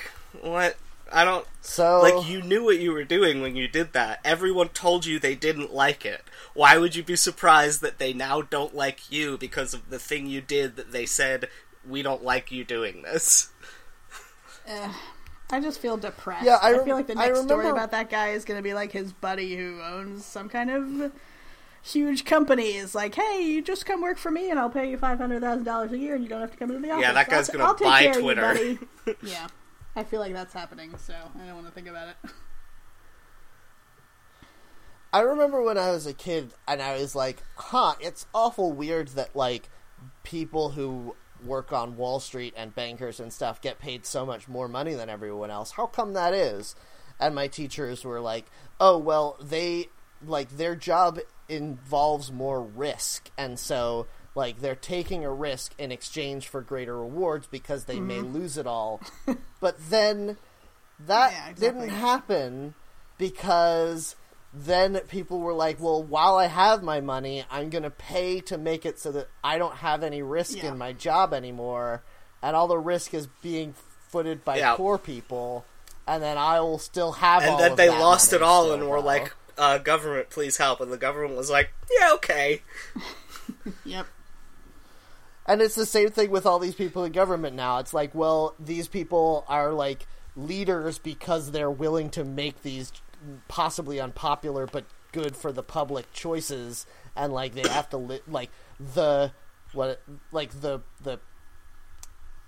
what? 0.42 0.76
I 1.12 1.24
don't. 1.24 1.44
So 1.60 2.00
Like 2.00 2.28
you 2.28 2.40
knew 2.40 2.62
what 2.64 2.78
you 2.78 2.92
were 2.92 3.02
doing 3.04 3.42
when 3.42 3.56
you 3.56 3.66
did 3.66 3.92
that. 3.94 4.20
Everyone 4.24 4.68
told 4.68 5.04
you 5.06 5.18
they 5.18 5.34
didn't 5.34 5.74
like 5.74 6.04
it. 6.06 6.22
Why 6.54 6.78
would 6.78 6.94
you 6.94 7.02
be 7.02 7.16
surprised 7.16 7.80
that 7.80 7.98
they 7.98 8.12
now 8.12 8.42
don't 8.42 8.76
like 8.76 9.10
you 9.10 9.36
because 9.36 9.74
of 9.74 9.90
the 9.90 9.98
thing 9.98 10.26
you 10.28 10.40
did 10.40 10.76
that 10.76 10.92
they 10.92 11.06
said 11.06 11.48
we 11.88 12.02
don't 12.02 12.22
like 12.22 12.52
you 12.52 12.64
doing 12.64 13.02
this? 13.02 13.50
Eh, 14.68 14.92
I 15.52 15.60
just 15.60 15.80
feel 15.80 15.96
depressed. 15.96 16.44
Yeah, 16.44 16.58
I 16.62 16.74
I, 16.74 16.84
feel 16.84 16.96
like 16.96 17.06
the 17.06 17.18
I 17.18 17.26
next 17.26 17.42
story 17.42 17.68
about 17.68 17.90
that 17.90 18.08
guy 18.10 18.28
is 18.28 18.44
going 18.44 18.58
to 18.58 18.62
be 18.62 18.74
like 18.74 18.92
his 18.92 19.12
buddy 19.12 19.56
who 19.56 19.80
owns 19.82 20.24
some 20.24 20.48
kind 20.48 20.70
of 20.70 21.12
huge 21.82 22.24
company 22.24 22.76
is 22.76 22.94
like, 22.94 23.14
"Hey, 23.14 23.42
you 23.42 23.62
just 23.62 23.86
come 23.86 24.00
work 24.00 24.18
for 24.18 24.30
me, 24.30 24.50
and 24.50 24.58
I'll 24.58 24.70
pay 24.70 24.90
you 24.90 24.96
five 24.96 25.18
hundred 25.18 25.40
thousand 25.40 25.64
dollars 25.64 25.92
a 25.92 25.98
year, 25.98 26.14
and 26.14 26.22
you 26.22 26.28
don't 26.30 26.40
have 26.40 26.52
to 26.52 26.56
come 26.56 26.70
into 26.70 26.82
the 26.82 26.92
office." 26.92 27.02
Yeah, 27.02 27.12
that 27.12 27.28
guy's 27.28 27.48
gonna 27.48 27.64
I'll 27.64 27.74
take 27.74 27.88
buy 27.88 28.02
care 28.02 28.10
of 28.10 28.16
you, 28.16 28.22
Twitter. 28.22 29.16
yeah, 29.22 29.48
I 29.96 30.04
feel 30.04 30.20
like 30.20 30.32
that's 30.32 30.54
happening, 30.54 30.94
so 30.98 31.14
I 31.14 31.46
don't 31.46 31.56
want 31.56 31.66
to 31.66 31.72
think 31.72 31.88
about 31.88 32.08
it. 32.08 32.30
I 35.12 35.20
remember 35.20 35.60
when 35.62 35.76
I 35.76 35.90
was 35.90 36.06
a 36.06 36.14
kid 36.14 36.52
and 36.68 36.80
I 36.80 37.00
was 37.00 37.16
like, 37.16 37.42
huh, 37.56 37.94
it's 38.00 38.26
awful 38.32 38.72
weird 38.72 39.08
that 39.08 39.34
like 39.34 39.68
people 40.22 40.70
who 40.70 41.16
work 41.44 41.72
on 41.72 41.96
Wall 41.96 42.20
Street 42.20 42.54
and 42.56 42.74
bankers 42.74 43.20
and 43.20 43.32
stuff 43.32 43.60
get 43.60 43.78
paid 43.78 44.06
so 44.06 44.24
much 44.24 44.48
more 44.48 44.68
money 44.68 44.94
than 44.94 45.08
everyone 45.08 45.50
else. 45.50 45.72
How 45.72 45.86
come 45.86 46.12
that 46.14 46.34
is? 46.34 46.74
And 47.18 47.34
my 47.34 47.48
teachers 47.48 48.04
were 48.04 48.20
like, 48.20 48.46
"Oh, 48.78 48.98
well, 48.98 49.36
they 49.40 49.88
like 50.26 50.50
their 50.50 50.74
job 50.74 51.18
involves 51.48 52.30
more 52.30 52.62
risk 52.62 53.30
and 53.36 53.58
so 53.58 54.06
like 54.34 54.60
they're 54.60 54.76
taking 54.76 55.24
a 55.24 55.32
risk 55.32 55.74
in 55.78 55.90
exchange 55.90 56.46
for 56.46 56.60
greater 56.60 56.96
rewards 56.98 57.46
because 57.46 57.86
they 57.86 57.98
may 57.98 58.18
mm-hmm. 58.18 58.34
lose 58.34 58.56
it 58.56 58.66
all." 58.66 59.00
but 59.60 59.76
then 59.90 60.36
that 60.98 61.32
Yeah, 61.32 61.48
exactly. 61.50 61.80
didn't 61.80 61.88
happen 61.96 62.74
because 63.18 64.16
then 64.52 64.98
people 65.08 65.38
were 65.40 65.52
like, 65.54 65.78
well, 65.80 66.02
while 66.02 66.36
I 66.36 66.46
have 66.46 66.82
my 66.82 67.00
money, 67.00 67.44
I'm 67.50 67.70
going 67.70 67.84
to 67.84 67.90
pay 67.90 68.40
to 68.40 68.58
make 68.58 68.84
it 68.84 68.98
so 68.98 69.12
that 69.12 69.28
I 69.44 69.58
don't 69.58 69.76
have 69.76 70.02
any 70.02 70.22
risk 70.22 70.56
Yeah. 70.62 70.68
in 70.72 70.78
my 70.78 70.92
job 70.92 71.32
anymore. 71.32 72.02
And 72.42 72.56
all 72.56 72.66
the 72.68 72.78
risk 72.78 73.14
is 73.14 73.28
being 73.42 73.74
footed 74.08 74.44
by 74.44 74.56
Yeah. 74.58 74.74
poor 74.74 74.98
people. 74.98 75.64
And 76.06 76.22
then 76.22 76.36
I 76.38 76.60
will 76.60 76.78
still 76.78 77.12
have 77.12 77.44
all 77.44 77.50
And 77.50 77.60
then 77.60 77.76
they 77.76 77.88
that 77.88 78.00
lost 78.00 78.32
it 78.32 78.42
all 78.42 78.72
and 78.72 78.88
were 78.88 79.00
though. 79.00 79.06
like, 79.06 79.32
uh, 79.56 79.78
"Government, 79.78 80.30
please 80.30 80.56
help!" 80.56 80.80
And 80.80 80.90
the 80.90 80.96
government 80.96 81.36
was 81.36 81.50
like, 81.50 81.72
"Yeah, 81.98 82.12
okay." 82.14 82.62
Yep. 83.84 84.06
And 85.46 85.60
it's 85.62 85.74
the 85.74 85.86
same 85.86 86.10
thing 86.10 86.30
with 86.30 86.46
all 86.46 86.58
these 86.58 86.74
people 86.74 87.04
in 87.04 87.12
government 87.12 87.56
now. 87.56 87.78
It's 87.78 87.92
like, 87.92 88.14
well, 88.14 88.54
these 88.58 88.88
people 88.88 89.44
are 89.48 89.72
like 89.72 90.06
leaders 90.36 90.98
because 90.98 91.50
they're 91.50 91.70
willing 91.70 92.10
to 92.10 92.24
make 92.24 92.62
these 92.62 92.92
possibly 93.48 94.00
unpopular 94.00 94.66
but 94.66 94.84
good 95.12 95.36
for 95.36 95.52
the 95.52 95.62
public 95.62 96.12
choices, 96.12 96.86
and 97.16 97.32
like 97.32 97.54
they 97.54 97.68
have 97.68 97.88
to 97.90 97.96
li- 97.96 98.20
like 98.28 98.50
the 98.78 99.32
what 99.72 100.02
like 100.32 100.60
the 100.60 100.80
the 101.02 101.18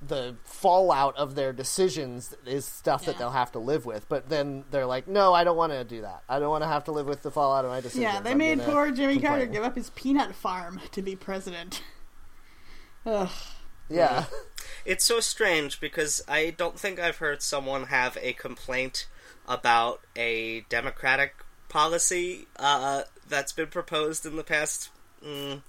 the 0.07 0.35
fallout 0.45 1.17
of 1.17 1.37
their 1.37 1.53
decisions 1.53 2.35
is 2.45 2.65
stuff 2.65 3.05
that 3.05 3.19
they'll 3.19 3.31
have 3.31 3.53
to 3.53 3.61
live 3.61 3.87
with. 3.87 4.09
But 4.09 4.29
then 4.29 4.65
they're 4.71 4.87
like, 4.87 5.07
no, 5.07 5.33
I 5.33 5.45
don't 5.45 5.57
want 5.57 5.73
to 5.73 5.85
do 5.85 6.01
that. 6.01 6.25
I 6.29 6.41
don't 6.41 6.51
want 6.51 6.65
to 6.65 6.69
have 6.69 6.85
to 6.85 6.93
live 6.93 7.07
with 7.07 7.23
the 7.23 7.31
fallout 7.31 7.65
of 7.65 7.71
my 7.71 7.81
decisions. 7.81 8.03
Yeah, 8.03 8.21
they 8.21 8.33
I'm 8.33 8.39
made 8.39 8.61
poor 8.63 8.91
Jimmy 8.91 9.21
Carter 9.21 9.47
give 9.47 9.63
up 9.63 9.77
his 9.77 9.91
peanut 9.91 10.35
farm 10.35 10.81
to 10.91 11.03
be 11.03 11.15
president. 11.15 11.83
Ugh. 13.07 13.31
Yeah, 13.89 14.25
It's 14.85 15.05
so 15.05 15.21
strange 15.21 15.81
because 15.81 16.23
I 16.27 16.51
don't 16.51 16.79
think 16.79 16.99
I've 16.99 17.19
heard 17.19 17.43
someone 17.43 17.87
have 17.87 18.17
a 18.23 18.33
complaint 18.33 19.07
about 19.49 20.01
a 20.17 20.61
democratic 20.69 21.35
policy 21.69 22.47
uh, 22.59 23.03
that's 23.29 23.53
been 23.53 23.67
proposed 23.69 24.27
in 24.27 24.37
the 24.37 24.45
past, 24.45 24.91
mm, 25.25 25.63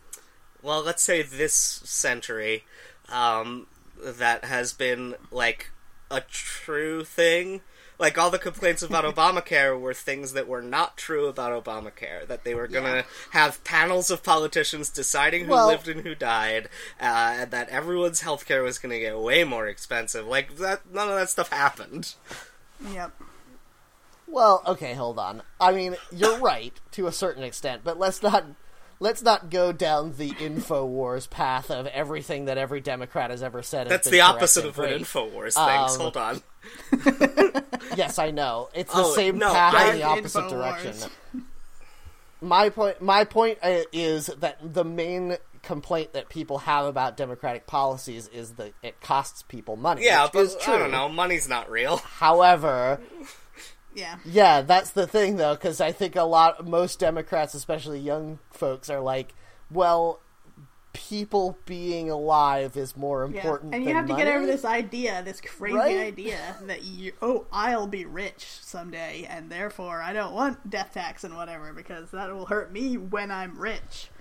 well, 0.62 0.82
let's 0.82 1.04
say 1.04 1.22
this 1.22 1.54
century, 1.54 2.64
um, 3.10 3.68
that 4.04 4.44
has 4.46 4.74
been 4.74 5.16
like 5.32 5.70
a 6.12 6.22
true 6.22 7.04
thing. 7.04 7.62
Like 8.00 8.18
all 8.18 8.30
the 8.32 8.40
complaints 8.40 8.82
about 8.82 9.06
Obamacare 9.16 9.80
were 9.80 9.94
things 9.94 10.34
that 10.34 10.48
were 10.48 10.62
not 10.64 10.98
true 10.98 11.28
about 11.28 11.64
Obamacare. 11.64 12.28
That 12.28 12.44
they 12.44 12.54
were 12.54 12.68
gonna 12.68 12.96
Yeah. 12.98 13.04
have 13.30 13.64
panels 13.64 14.10
of 14.10 14.24
politicians 14.24 14.90
deciding 14.90 15.46
who 15.46 15.52
Well- 15.52 15.68
lived 15.68 15.88
and 15.88 16.02
who 16.02 16.16
died, 16.16 16.70
uh, 17.00 17.36
and 17.38 17.52
that 17.52 17.70
everyone's 17.70 18.22
healthcare 18.22 18.64
was 18.64 18.78
gonna 18.80 19.00
get 19.00 19.18
way 19.18 19.44
more 19.44 19.68
expensive. 19.68 20.26
Like 20.26 20.58
that, 20.58 20.86
none 20.92 21.08
of 21.08 21.16
that 21.16 21.30
stuff 21.30 21.50
happened. 21.50 22.16
Yep. 22.86 23.12
Well, 24.28 24.64
okay, 24.66 24.94
hold 24.94 25.20
on. 25.20 25.44
I 25.60 25.72
mean, 25.74 25.96
you're 26.12 26.40
right 26.40 26.74
to 26.92 27.08
a 27.08 27.12
certain 27.12 27.44
extent, 27.44 27.82
but 27.84 28.00
let's 28.00 28.24
not 28.24 28.46
let's 29.00 29.22
not 29.22 29.50
go 29.50 29.72
down 29.72 30.14
the 30.18 30.32
Infowars 30.32 31.30
path 31.30 31.70
of 31.70 31.88
everything 31.88 32.46
that 32.46 32.58
every 32.58 32.80
Democrat 32.82 33.30
has 33.32 33.44
ever 33.44 33.62
said. 33.62 33.92
has 33.92 34.04
the 34.06 34.22
opposite 34.22 34.66
of 34.66 34.78
what 34.78 34.88
great. 34.90 35.02
Infowars 35.02 35.58
Um, 35.58 35.68
thinks. 35.88 35.96
Hold 35.98 36.18
on. 36.18 36.42
Yes, 37.98 38.18
I 38.18 38.32
know. 38.32 38.70
It's 38.74 38.92
the 38.94 39.04
Oh, 39.04 39.14
same 39.14 39.38
no, 39.38 39.52
path 39.54 39.76
I- 39.76 39.90
in 39.92 39.96
the 39.98 40.04
opposite 40.04 40.46
Infowars. 40.46 40.50
direction. 40.50 40.96
My 42.42 42.70
point. 42.70 43.02
My 43.02 43.24
point 43.26 43.60
uh, 43.62 43.82
is 43.92 44.28
that 44.28 44.58
the 44.74 44.84
main 44.84 45.38
complaint 45.62 46.14
that 46.14 46.28
people 46.30 46.60
have 46.60 46.86
about 46.86 47.16
democratic 47.16 47.68
policies 47.68 48.28
is 48.30 48.54
that 48.54 48.74
it 48.82 49.00
costs 49.02 49.44
people 49.44 49.76
money. 49.76 50.04
Yeah, 50.06 50.24
which 50.24 50.32
but 50.34 50.40
is 50.40 50.56
true. 50.60 50.74
I 50.74 50.78
don't 50.80 50.92
know. 50.92 51.08
Money's 51.08 51.48
not 51.48 51.70
real. 51.70 51.98
However, 51.98 53.00
Yeah. 53.96 54.18
Yeah, 54.26 54.62
that's 54.62 54.92
the 54.92 55.08
thing 55.08 55.38
though, 55.38 55.54
because 55.56 55.80
I 55.82 55.92
think 55.92 56.16
a 56.16 56.24
lot, 56.24 56.66
most 56.68 57.00
Democrats, 57.00 57.54
especially 57.54 58.00
young 58.00 58.40
folks, 58.52 58.90
are 58.90 59.00
like, 59.00 59.34
well, 59.72 60.20
people 60.94 61.58
being 61.66 62.10
alive 62.10 62.78
is 62.78 62.96
more 62.96 63.28
Yeah. 63.32 63.38
important. 63.42 63.74
And 63.74 63.84
you 63.84 63.94
have 63.94 64.08
to 64.08 64.16
get 64.16 64.28
over 64.28 64.46
this 64.46 64.64
idea, 64.66 65.24
this 65.24 65.42
crazy 65.42 65.76
Right? 65.76 65.98
idea 65.98 66.56
that 66.68 66.84
you, 66.84 67.14
oh, 67.22 67.46
I'll 67.52 67.88
be 67.88 68.06
rich 68.06 68.46
someday, 68.62 69.26
and 69.30 69.52
therefore 69.52 70.02
I 70.02 70.14
don't 70.14 70.34
want 70.34 70.70
death 70.70 70.92
tax 70.94 71.24
and 71.24 71.36
whatever 71.36 71.74
because 71.74 72.12
that 72.12 72.34
will 72.34 72.46
hurt 72.46 72.72
me 72.72 72.98
when 72.98 73.32
I'm 73.32 73.58
rich. 73.58 74.10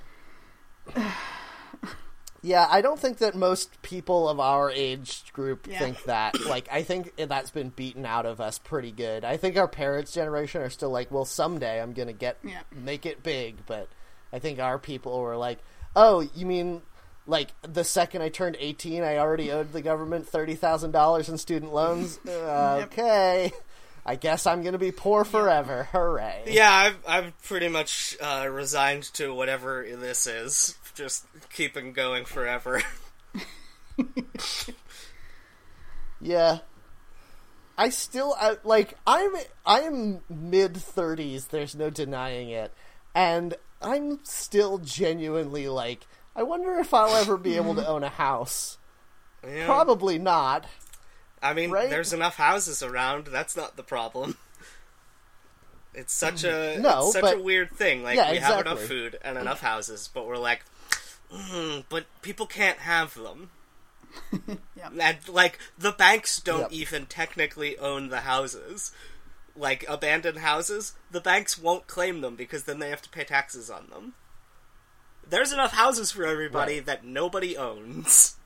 Yeah, 2.42 2.66
I 2.68 2.80
don't 2.80 2.98
think 2.98 3.18
that 3.18 3.36
most 3.36 3.80
people 3.82 4.28
of 4.28 4.40
our 4.40 4.68
age 4.70 5.32
group 5.32 5.66
Yeah. 5.70 5.78
think 5.78 6.02
that. 6.04 6.34
Like, 6.46 6.68
I 6.72 6.82
think 6.82 7.14
that's 7.16 7.50
been 7.50 7.68
beaten 7.70 8.04
out 8.04 8.26
of 8.26 8.40
us 8.40 8.58
pretty 8.58 8.90
good. 8.90 9.24
I 9.24 9.36
think 9.36 9.56
our 9.56 9.68
parents' 9.68 10.12
generation 10.12 10.60
are 10.60 10.70
still 10.70 10.90
like, 10.90 11.10
well, 11.10 11.24
someday 11.24 11.80
I'm 11.80 11.92
gonna 11.92 12.12
get 12.12 12.38
Yeah. 12.44 12.60
make 12.74 13.06
it 13.06 13.22
big, 13.22 13.64
but 13.66 13.88
I 14.32 14.38
think 14.40 14.58
our 14.58 14.78
people 14.78 15.20
were 15.20 15.36
like, 15.36 15.58
oh, 15.96 16.20
you 16.34 16.46
mean. 16.46 16.82
Like 17.24 17.50
the 17.62 17.84
second 17.84 18.22
I 18.22 18.30
turned 18.30 18.56
eighteen, 18.58 19.04
I 19.04 19.18
already 19.18 19.52
owed 19.52 19.72
the 19.72 19.80
government 19.80 20.26
thirty 20.28 20.56
thousand 20.56 20.90
dollars 20.90 21.28
in 21.28 21.38
student 21.38 21.72
loans. 21.72 22.18
Okay, 22.26 23.52
I 24.04 24.16
guess 24.16 24.44
I'm 24.44 24.64
gonna 24.64 24.76
be 24.76 24.90
poor 24.90 25.24
forever. 25.24 25.84
Hooray! 25.92 26.42
Yeah, 26.48 26.68
I've 26.72 26.96
I've 27.06 27.42
pretty 27.44 27.68
much 27.68 28.16
uh, 28.20 28.48
resigned 28.50 29.04
to 29.14 29.32
whatever 29.32 29.86
this 29.88 30.26
is. 30.26 30.76
Just 30.94 31.26
keeping 31.52 31.92
going 31.92 32.24
forever. 32.24 32.82
Yeah. 36.22 36.58
I 37.76 37.88
still 37.88 38.34
I, 38.38 38.56
like 38.64 38.96
I'm 39.06 39.32
I'm 39.66 40.20
mid 40.30 40.74
30s, 40.74 41.48
there's 41.48 41.74
no 41.74 41.90
denying 41.90 42.50
it. 42.50 42.72
And 43.14 43.54
I'm 43.82 44.20
still 44.22 44.78
genuinely 44.78 45.68
like 45.68 46.06
I 46.36 46.44
wonder 46.44 46.78
if 46.78 46.94
I'll 46.94 47.14
ever 47.16 47.36
be 47.36 47.56
able 47.56 47.74
to 47.74 47.86
own 47.88 48.04
a 48.04 48.08
house. 48.08 48.78
Yeah. 49.46 49.66
Probably 49.66 50.18
not. 50.18 50.66
I 51.42 51.54
mean, 51.54 51.72
right? 51.72 51.90
there's 51.90 52.12
enough 52.12 52.36
houses 52.36 52.84
around. 52.84 53.26
That's 53.26 53.56
not 53.56 53.76
the 53.76 53.82
problem. 53.82 54.36
It's 55.94 56.14
such 56.14 56.44
mm, 56.44 56.76
a 56.76 56.80
No, 56.80 57.10
such 57.10 57.20
but- 57.22 57.38
a 57.38 57.40
weird 57.42 57.72
thing. 57.72 58.04
Like 58.04 58.16
Yeah, 58.16 58.30
we 58.30 58.38
have 58.38 58.60
enough 58.60 58.80
food 58.80 59.18
and 59.24 59.36
enough 59.36 59.60
houses, 59.60 60.08
but 60.12 60.26
we're 60.26 60.38
like, 60.38 60.64
mm, 61.32 61.84
but 61.88 62.06
people 62.22 62.46
can't 62.46 62.78
have 62.78 63.14
them. 63.14 63.50
Yep. 64.76 64.92
And 65.00 65.28
like 65.28 65.58
the 65.78 65.92
banks 65.92 66.38
don't 66.40 66.62
Yep. 66.62 66.72
even 66.72 67.06
technically 67.06 67.78
own 67.78 68.08
the 68.08 68.20
houses. 68.20 68.92
Like 69.56 69.84
abandoned 69.88 70.38
houses, 70.38 70.94
the 71.10 71.20
banks 71.20 71.56
won't 71.58 71.86
claim 71.86 72.20
them 72.20 72.36
because 72.36 72.64
then 72.64 72.78
they 72.78 72.90
have 72.90 73.02
to 73.02 73.08
pay 73.10 73.24
taxes 73.24 73.70
on 73.70 73.88
them. 73.90 74.14
There's 75.26 75.52
enough 75.52 75.72
houses 75.72 76.10
for 76.10 76.26
everybody 76.26 76.74
Right. 76.76 76.86
that 76.86 77.04
nobody 77.04 77.56
owns. 77.56 78.36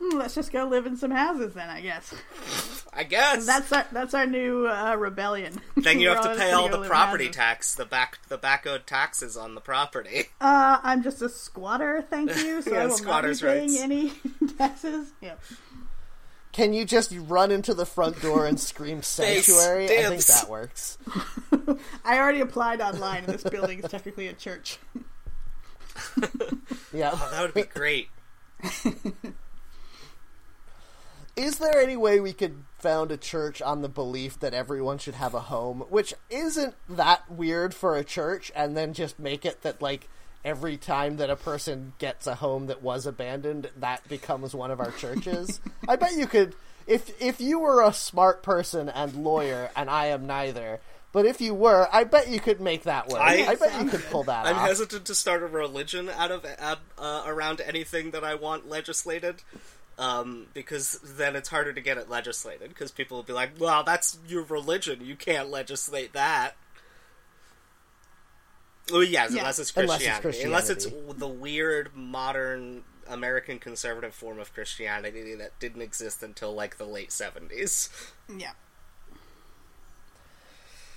Hmm, 0.00 0.18
let's 0.18 0.34
just 0.34 0.50
go 0.52 0.64
live 0.64 0.86
in 0.86 0.96
some 0.96 1.10
houses 1.12 1.54
then, 1.54 1.68
I 1.70 1.80
guess. 1.80 2.12
I 2.96 3.02
guess 3.04 3.44
That's 3.46 3.72
our 3.72 3.86
that's 3.90 4.14
our 4.14 4.26
new 4.26 4.68
uh, 4.68 4.94
rebellion. 4.96 5.60
then 5.76 5.98
you 6.00 6.08
have 6.10 6.22
to 6.22 6.34
pay 6.36 6.52
all 6.52 6.68
the 6.68 6.82
property 6.86 7.28
tax, 7.28 7.74
the 7.74 7.84
back 7.84 8.18
the 8.28 8.38
back 8.38 8.66
owed 8.66 8.86
taxes 8.86 9.36
on 9.36 9.54
the 9.54 9.60
property. 9.60 10.26
Uh, 10.40 10.78
I'm 10.82 11.02
just 11.02 11.20
a 11.22 11.28
squatter, 11.28 12.02
thank 12.08 12.36
you. 12.36 12.62
So 12.62 12.72
Yeah, 12.72 12.82
I 12.82 12.86
will 12.86 12.98
not 13.04 13.24
be 13.24 13.34
paying 13.34 13.70
rights. 13.70 13.82
any 13.82 14.12
taxes. 14.58 15.12
Yep. 15.20 15.40
Can 16.52 16.72
you 16.72 16.84
just 16.84 17.12
run 17.26 17.50
into 17.50 17.74
the 17.74 17.84
front 17.84 18.22
door 18.22 18.46
and 18.46 18.60
scream 18.60 19.02
sanctuary? 19.02 19.86
I 19.86 20.08
think 20.10 20.24
that 20.26 20.48
works. 20.48 20.98
I 22.04 22.18
already 22.18 22.40
applied 22.40 22.80
online, 22.80 23.24
and 23.24 23.34
this 23.34 23.42
building 23.42 23.80
is 23.80 23.90
technically 23.90 24.28
a 24.28 24.32
church. 24.34 24.78
Yeah. 26.92 27.10
Oh, 27.12 27.28
that 27.32 27.42
would 27.42 27.54
be 27.54 27.62
great. 27.64 28.08
Is 31.36 31.58
there 31.58 31.80
any 31.80 31.96
way 31.96 32.20
we 32.20 32.32
could 32.32 32.62
found 32.78 33.10
a 33.10 33.16
church 33.16 33.60
on 33.60 33.82
the 33.82 33.88
belief 33.88 34.38
that 34.40 34.54
everyone 34.54 34.98
should 34.98 35.14
have 35.14 35.34
a 35.34 35.40
home, 35.40 35.80
which 35.88 36.14
isn't 36.30 36.74
that 36.88 37.30
weird 37.30 37.74
for 37.74 37.96
a 37.96 38.04
church, 38.04 38.52
and 38.54 38.76
then 38.76 38.92
just 38.92 39.18
make 39.18 39.44
it 39.44 39.62
that 39.62 39.82
like 39.82 40.08
every 40.44 40.76
time 40.76 41.16
that 41.16 41.30
a 41.30 41.36
person 41.36 41.94
gets 41.98 42.26
a 42.26 42.36
home 42.36 42.66
that 42.66 42.82
was 42.82 43.06
abandoned, 43.06 43.70
that 43.78 44.06
becomes 44.08 44.54
one 44.54 44.70
of 44.70 44.78
our 44.80 44.92
churches? 44.92 45.60
I 45.88 45.96
bet 45.96 46.14
you 46.14 46.26
could 46.26 46.54
if 46.86 47.20
if 47.20 47.40
you 47.40 47.58
were 47.58 47.82
a 47.82 47.92
smart 47.92 48.42
person 48.42 48.88
and 48.88 49.14
lawyer, 49.24 49.70
and 49.74 49.90
I 49.90 50.06
am 50.06 50.26
neither. 50.26 50.80
But 51.12 51.26
if 51.26 51.40
you 51.40 51.54
were, 51.54 51.88
I 51.92 52.02
bet 52.02 52.28
you 52.28 52.40
could 52.40 52.60
make 52.60 52.82
that 52.84 53.08
work. 53.08 53.20
I- 53.20 53.46
I, 53.46 53.54
bet 53.54 53.80
you 53.80 53.88
could 53.88 54.02
pull 54.06 54.24
that 54.24 54.46
I'm 54.46 54.56
off. 54.56 54.66
hesitant 54.66 55.04
to 55.06 55.14
start 55.14 55.44
a 55.44 55.46
religion 55.46 56.08
out 56.10 56.32
of 56.32 56.44
uh, 56.98 57.22
around 57.24 57.60
anything 57.60 58.10
that 58.10 58.24
I 58.24 58.34
want 58.34 58.68
legislated, 58.68 59.36
um, 59.98 60.46
because 60.54 60.98
then 61.02 61.36
it's 61.36 61.48
harder 61.48 61.72
to 61.72 61.80
get 61.80 61.98
it 61.98 62.08
legislated. 62.08 62.68
Because 62.68 62.90
people 62.90 63.16
will 63.18 63.22
be 63.24 63.32
like, 63.32 63.52
"Well, 63.58 63.84
that's 63.84 64.18
your 64.26 64.42
religion. 64.44 65.04
You 65.04 65.16
can't 65.16 65.50
legislate 65.50 66.12
that." 66.14 66.56
Oh 68.92 69.00
yes, 69.00 69.32
Yeah. 69.32 69.40
unless 69.40 69.58
it's 69.58 69.74
Unless 69.76 70.02
it's 70.02 70.18
Christianity. 70.20 70.44
Unless 70.44 70.70
it's 70.70 70.86
the 71.18 71.28
weird 71.28 71.94
modern 71.96 72.84
American 73.06 73.58
conservative 73.58 74.14
form 74.14 74.38
of 74.38 74.52
Christianity 74.52 75.34
that 75.36 75.58
didn't 75.58 75.82
exist 75.82 76.22
until 76.22 76.54
like 76.54 76.76
the 76.76 76.84
late 76.86 77.12
seventies. 77.12 77.88
Yeah. 78.34 78.52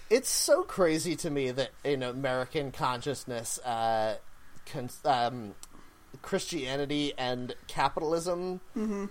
it's 0.09 0.29
so 0.29 0.63
crazy 0.63 1.17
to 1.17 1.29
me 1.29 1.51
that 1.51 1.69
in 1.83 2.01
American 2.01 2.71
consciousness, 2.71 3.59
uh, 3.59 4.15
con- 4.65 4.89
um, 5.03 5.53
Christianity 6.21 7.13
and 7.17 7.55
capitalism 7.67 8.61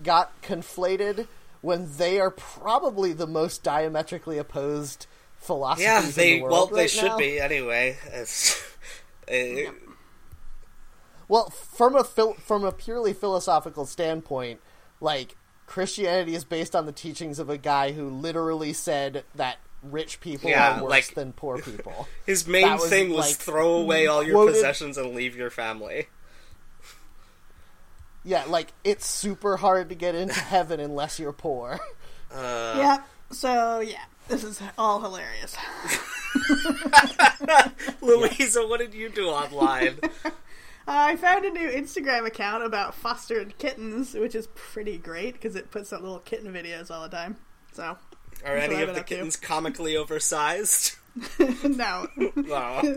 got 0.02 0.40
conflated 0.42 1.26
when 1.62 1.96
they 1.96 2.20
are 2.20 2.30
probably 2.30 3.12
the 3.12 3.26
most 3.26 3.62
diametrically 3.62 4.38
opposed 4.38 5.06
philosophies 5.38 5.84
Yeah, 5.86 6.00
they 6.10 6.38
the 6.38 6.44
well 6.44 6.66
they 6.66 6.86
should 6.88 7.04
now. 7.06 7.16
be 7.18 7.40
anyway. 7.40 7.96
It's, 8.12 8.62
uh, 9.30 9.72
Well, 11.28 11.50
from 11.50 11.96
a 11.96 12.04
phil- 12.04 12.34
from 12.34 12.64
a 12.64 12.72
purely 12.72 13.12
philosophical 13.12 13.86
standpoint, 13.86 14.60
like 15.00 15.36
Christianity 15.66 16.34
is 16.34 16.44
based 16.44 16.76
on 16.76 16.86
the 16.86 16.92
teachings 16.92 17.38
of 17.38 17.50
a 17.50 17.58
guy 17.58 17.92
who 17.92 18.08
literally 18.08 18.72
said 18.72 19.24
that 19.34 19.56
rich 19.82 20.20
people 20.20 20.50
Yeah, 20.50 20.78
are 20.78 20.82
worse 20.82 20.90
like- 20.90 21.14
than 21.14 21.32
poor 21.32 21.58
people. 21.58 22.06
His 22.26 22.46
main 22.46 22.72
was, 22.74 22.88
thing 22.88 23.10
was 23.10 23.26
like, 23.26 23.36
throw 23.36 23.74
away 23.74 24.06
all 24.06 24.22
your 24.22 24.34
quoted- 24.34 24.52
possessions 24.54 24.96
and 24.98 25.14
leave 25.14 25.34
your 25.36 25.50
family. 25.50 26.06
Yeah, 28.26 28.44
like 28.48 28.72
it's 28.84 29.06
super 29.06 29.56
hard 29.56 29.88
to 29.90 29.94
get 29.94 30.14
into 30.16 30.34
heaven 30.40 30.80
unless 30.80 31.18
you're 31.20 31.32
poor. 31.32 31.78
Uh, 32.34 32.74
yeah. 32.76 32.98
So 33.30 33.80
yeah, 33.80 34.02
this 34.28 34.42
is 34.44 34.60
all 34.76 35.00
hilarious. 35.00 35.56
Louisa, 38.02 38.66
what 38.66 38.80
did 38.80 38.94
you 38.94 39.08
do 39.08 39.28
online? 39.28 39.98
Uh, 40.24 40.30
I 40.86 41.16
found 41.16 41.44
a 41.44 41.50
new 41.50 41.68
Instagram 41.68 42.26
account 42.26 42.62
about 42.64 42.94
fostered 42.94 43.56
kittens, 43.58 44.14
which 44.14 44.34
is 44.34 44.48
pretty 44.54 44.98
great 44.98 45.34
because 45.34 45.56
it 45.56 45.70
puts 45.70 45.92
up 45.92 46.00
little 46.02 46.18
kitten 46.20 46.52
videos 46.52 46.90
all 46.90 47.02
the 47.02 47.08
time. 47.08 47.36
So 47.72 47.96
Are 48.44 48.56
any 48.56 48.74
of 48.82 48.88
the 48.88 49.00
up 49.00 49.06
to. 49.06 49.14
kittens 49.14 49.36
comically 49.36 49.96
oversized? 49.96 50.96
no, 51.64 52.06
No. 52.36 52.96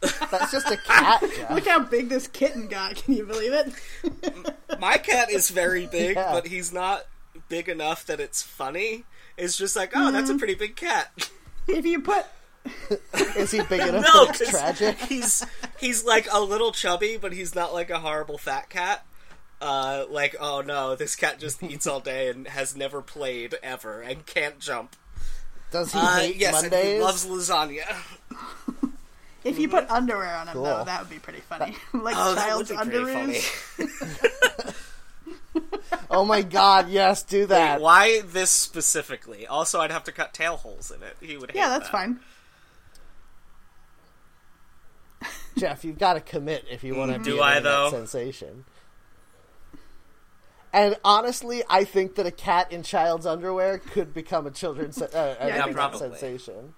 That's 0.00 0.52
just 0.52 0.70
a 0.70 0.76
cat. 0.76 1.22
Jeff. 1.36 1.50
look 1.50 1.66
how 1.66 1.80
big 1.80 2.08
this 2.08 2.28
kitten 2.28 2.68
got. 2.68 2.96
Can 2.96 3.14
you 3.14 3.24
believe 3.24 3.52
it? 3.52 4.54
My 4.80 4.96
cat 4.98 5.30
is 5.30 5.50
very 5.50 5.86
big, 5.86 6.16
Yeah. 6.16 6.32
but 6.32 6.46
he's 6.48 6.72
not 6.72 7.06
big 7.48 7.68
enough 7.68 8.04
that 8.06 8.20
it's 8.20 8.42
funny. 8.42 9.04
It's 9.36 9.56
just 9.56 9.76
like, 9.76 9.92
oh, 9.94 10.10
that's 10.12 10.30
a 10.30 10.36
pretty 10.36 10.54
big 10.54 10.76
cat. 10.76 11.10
If 11.68 11.84
you 11.86 12.00
put 12.00 12.24
Is 13.36 13.50
he 13.52 13.60
big 13.62 13.80
enough 13.88 14.04
No, 14.12 14.24
that 14.26 14.30
it's 14.30 14.38
'cause 14.38 14.50
tragic? 14.50 14.98
He's 15.00 15.44
he's 15.78 16.04
like 16.04 16.26
a 16.32 16.40
little 16.40 16.72
chubby, 16.72 17.16
but 17.16 17.32
he's 17.32 17.54
not 17.54 17.72
like 17.72 17.90
a 17.90 17.98
horrible 18.00 18.38
fat 18.38 18.68
cat. 18.70 19.04
Uh, 19.60 20.04
like, 20.10 20.36
oh 20.40 20.60
no, 20.60 20.94
this 20.96 21.16
cat 21.16 21.38
just 21.38 21.62
eats 21.62 21.86
all 21.86 22.00
day 22.00 22.28
and 22.28 22.46
has 22.48 22.76
never 22.76 23.00
played 23.02 23.54
ever 23.62 24.00
and 24.02 24.26
can't 24.26 24.58
jump. 24.58 24.96
Does 25.70 25.92
he 25.92 25.98
Uh, 25.98 26.16
hate 26.18 26.36
yes, 26.36 26.60
Mondays? 26.62 26.94
he 26.96 27.00
loves 27.00 27.26
lasagna. 27.26 27.84
If 29.46 29.58
you 29.58 29.68
put 29.68 29.88
underwear 29.90 30.34
on 30.36 30.48
him 30.48 30.54
Cool. 30.54 30.64
though, 30.64 30.84
that 30.84 31.00
would 31.00 31.10
be 31.10 31.18
pretty 31.18 31.40
funny. 31.40 31.76
like 31.92 32.14
Oh, 32.18 32.34
child's 32.34 32.70
be 32.70 32.76
pretty 32.76 33.12
funny. 33.12 33.34
underoos. 33.38 34.72
Oh 36.08 36.24
my 36.24 36.42
god, 36.42 36.88
yes, 36.88 37.22
do 37.24 37.46
that. 37.46 37.76
Wait, 37.78 37.82
why 37.82 38.20
this 38.20 38.50
specifically? 38.50 39.46
Also, 39.46 39.80
I'd 39.80 39.90
have 39.90 40.04
to 40.04 40.12
cut 40.12 40.32
tail 40.32 40.56
holes 40.56 40.90
in 40.90 41.02
it. 41.02 41.16
He 41.20 41.36
would. 41.36 41.50
Hate 41.50 41.58
Yeah, 41.58 41.68
that's 41.70 41.90
that. 41.90 41.92
fine. 41.92 42.20
Jeff, 45.58 45.84
you've 45.84 45.98
got 45.98 46.14
to 46.14 46.20
commit 46.20 46.64
if 46.70 46.84
you 46.84 46.94
want 46.94 47.12
to 47.12 47.18
Do 47.18 47.32
be 47.32 47.38
an 47.38 47.42
I, 47.42 47.56
internet 47.56 47.62
though? 47.64 47.90
sensation. 47.90 48.64
And 50.72 50.96
honestly, 51.04 51.62
I 51.68 51.84
think 51.84 52.14
that 52.16 52.26
a 52.26 52.30
cat 52.30 52.70
in 52.70 52.82
child's 52.82 53.24
underwear 53.26 53.78
could 53.78 54.12
become 54.12 54.46
a 54.46 54.50
children's 54.50 55.00
uh, 55.00 55.08
Yeah, 55.40 55.46
internet 55.66 55.74
probably. 55.74 55.98
sensation. 55.98 56.74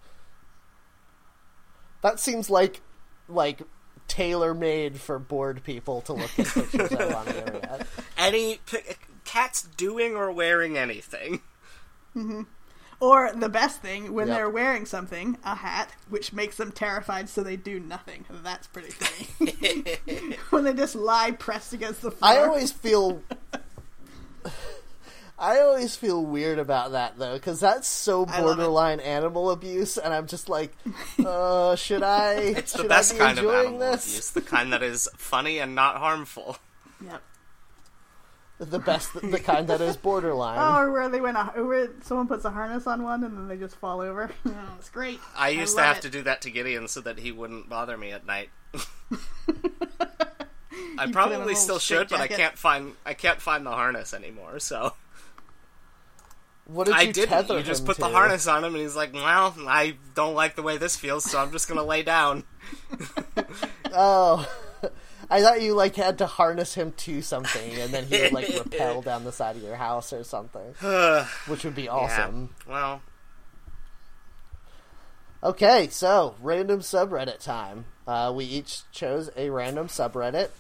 That 2.03 2.21
seems 2.21 2.49
like 2.51 2.81
like 3.29 3.63
tailor 4.07 4.55
made 4.55 4.99
for 5.01 5.19
bored 5.19 5.63
people 5.65 6.01
to 6.03 6.15
look 6.15 6.31
at 6.39 6.47
pictures 6.47 6.93
of 6.93 7.15
on 7.15 7.25
the 7.27 7.39
internet. 7.39 7.87
Any 8.19 8.61
p- 8.67 8.79
cats 9.25 9.63
doing 9.77 10.17
or 10.17 10.33
wearing 10.33 10.79
anything? 10.79 11.43
Mm-hmm. 12.17 12.43
Or 13.01 13.31
the 13.33 13.49
best 13.49 13.81
thing, 13.81 14.13
when 14.13 14.27
Yep. 14.27 14.37
they're 14.37 14.51
wearing 14.51 14.85
something, 14.87 15.39
a 15.45 15.55
hat, 15.55 15.93
which 16.09 16.33
makes 16.33 16.57
them 16.57 16.73
terrified 16.73 17.29
so 17.29 17.43
they 17.45 17.55
do 17.57 17.79
nothing. 17.79 18.25
That's 18.43 18.67
pretty 18.67 18.91
funny. 18.91 20.35
when 20.51 20.65
they 20.65 20.73
just 20.73 20.97
lie 20.97 21.31
pressed 21.33 21.73
against 21.73 22.03
the 22.03 22.11
floor. 22.11 22.31
I 22.33 22.39
always 22.39 22.73
feel. 22.73 23.23
I 25.41 25.61
always 25.61 25.95
feel 25.95 26.25
weird 26.25 26.59
about 26.59 26.93
that 26.93 27.17
though, 27.19 27.35
because 27.35 27.61
that's 27.61 27.87
so 27.87 28.27
I 28.27 28.41
love 28.41 28.59
it. 28.59 28.63
borderline 28.63 29.01
animal 29.01 29.51
abuse, 29.51 29.97
and 29.97 30.13
I'm 30.13 30.27
just 30.27 30.49
like, 30.49 30.73
uh, 31.25 31.77
should 31.77 32.03
I? 32.03 32.35
It's 32.59 32.73
the 32.73 32.79
should 32.81 32.89
best 32.89 33.13
I 33.13 33.15
be 33.15 33.19
kind 33.21 33.39
of 33.39 33.45
animal 33.47 33.79
this? 33.79 34.07
abuse, 34.09 34.31
the 34.31 34.41
kind 34.41 34.73
that 34.73 34.83
is 34.83 35.09
funny 35.17 35.59
and 35.59 35.75
not 35.75 35.97
harmful. 35.99 36.57
Yep. 37.05 37.23
The 38.59 38.79
best, 38.81 39.13
the 39.15 39.39
kind 39.45 39.69
that 39.69 39.81
is 39.81 39.97
borderline. 39.97 40.59
Oh, 40.59 40.81
or 40.81 40.91
where 40.91 41.09
they 41.09 41.21
went, 41.21 41.37
a, 41.37 41.45
where 41.63 41.91
someone 42.03 42.27
puts 42.27 42.45
a 42.45 42.51
harness 42.51 42.89
on 42.89 43.05
one 43.05 43.23
and 43.23 43.39
then 43.39 43.47
they 43.47 43.57
just 43.57 43.77
fall 43.77 44.01
over. 44.01 44.31
It's 44.79 44.91
great. 44.91 45.21
I 45.37 45.51
used 45.51 45.77
to 45.77 45.83
have 45.83 45.99
it. 45.99 46.03
to 46.03 46.11
do 46.11 46.23
that 46.23 46.43
to 46.43 46.51
Gideon 46.51 46.89
so 46.89 47.01
that 47.03 47.21
he 47.21 47.31
wouldn't 47.31 47.69
bother 47.69 47.97
me 47.97 48.11
at 48.11 48.27
night. 48.27 48.51
I 50.99 51.05
You 51.07 51.13
put 51.15 51.31
him 51.31 51.33
in 51.43 51.43
a 51.45 51.49
probably 51.49 51.55
still 51.55 51.79
should, 51.79 52.09
but 52.09 52.21
I 52.21 52.27
can't 52.27 52.59
find 52.59 52.95
I 53.07 53.15
can't 53.15 53.41
find 53.41 53.65
the 53.65 53.71
harness 53.71 54.13
anymore. 54.13 54.59
So 54.59 54.95
what 56.69 56.85
did 56.85 56.93
you 56.95 57.01
I 57.01 57.07
didn't. 57.07 57.29
tether 57.31 57.59
You 57.59 57.65
just 57.65 57.85
put 57.85 57.97
the 57.97 58.09
harness 58.09 58.47
on 58.47 58.63
him, 58.63 58.75
and 58.75 58.83
he's 58.83 58.95
like, 58.95 59.13
"Well, 59.13 59.55
I 59.67 59.97
don't 60.15 60.35
like 60.35 60.55
the 60.55 60.63
way 60.63 60.77
this 60.77 60.97
feels, 60.97 61.29
so 61.29 61.41
I'm 61.41 61.51
just 61.51 61.69
gonna 61.69 61.83
lay 61.83 62.03
down." 62.03 62.45
Oh, 63.91 64.47
I 65.31 65.41
thought 65.41 65.63
you 65.63 65.75
like 65.75 65.97
had 65.97 66.19
to 66.19 66.27
harness 66.27 66.75
him 66.75 66.93
to 66.99 67.23
something, 67.23 67.73
and 67.81 67.91
then 67.91 68.05
he 68.05 68.21
would 68.21 68.33
like 68.33 68.49
rappel 68.49 69.01
down 69.01 69.25
the 69.25 69.33
side 69.33 69.57
of 69.57 69.63
your 69.63 69.77
house 69.77 70.13
or 70.13 70.23
something, 70.25 70.75
which 71.47 71.65
would 71.65 71.75
be 71.75 71.89
awesome. 71.89 72.51
Yeah. 72.67 72.73
Well, 72.73 73.03
Okay, 75.43 75.89
so 75.91 76.35
random 76.43 76.81
subreddit 76.81 77.43
time. 77.43 77.85
Uh, 78.07 78.33
we 78.35 78.45
each 78.45 78.81
chose 78.91 79.31
a 79.37 79.51
random 79.51 79.87
subreddit, 79.87 80.51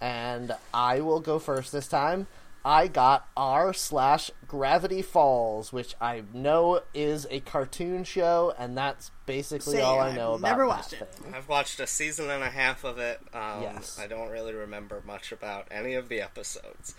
and 0.00 0.54
I 0.72 1.00
will 1.00 1.18
go 1.20 1.38
first 1.40 1.72
this 1.72 1.88
time. 1.88 2.28
I 2.64 2.88
got 2.88 3.26
r 3.36 3.72
slash 3.72 4.30
Gravity 4.46 5.00
Falls, 5.00 5.72
which 5.72 5.94
I 6.00 6.24
know 6.34 6.80
is 6.92 7.26
a 7.30 7.40
cartoon 7.40 8.04
show, 8.04 8.52
and 8.58 8.76
that's 8.76 9.10
basically 9.24 9.76
Same, 9.76 9.84
all 9.84 9.98
I 9.98 10.08
I've 10.08 10.14
know 10.14 10.34
about 10.34 10.42
never 10.48 10.62
that 10.64 10.68
watched 10.68 10.92
it. 10.92 11.14
thing. 11.14 11.34
I've 11.34 11.48
watched 11.48 11.80
a 11.80 11.86
season 11.86 12.28
and 12.28 12.42
a 12.42 12.50
half 12.50 12.84
of 12.84 12.98
it. 12.98 13.20
Um, 13.32 13.62
Yes. 13.62 13.98
I 13.98 14.06
don't 14.06 14.28
really 14.28 14.52
remember 14.52 15.02
much 15.06 15.32
about 15.32 15.68
any 15.70 15.94
of 15.94 16.08
the 16.10 16.20
episodes. 16.20 16.94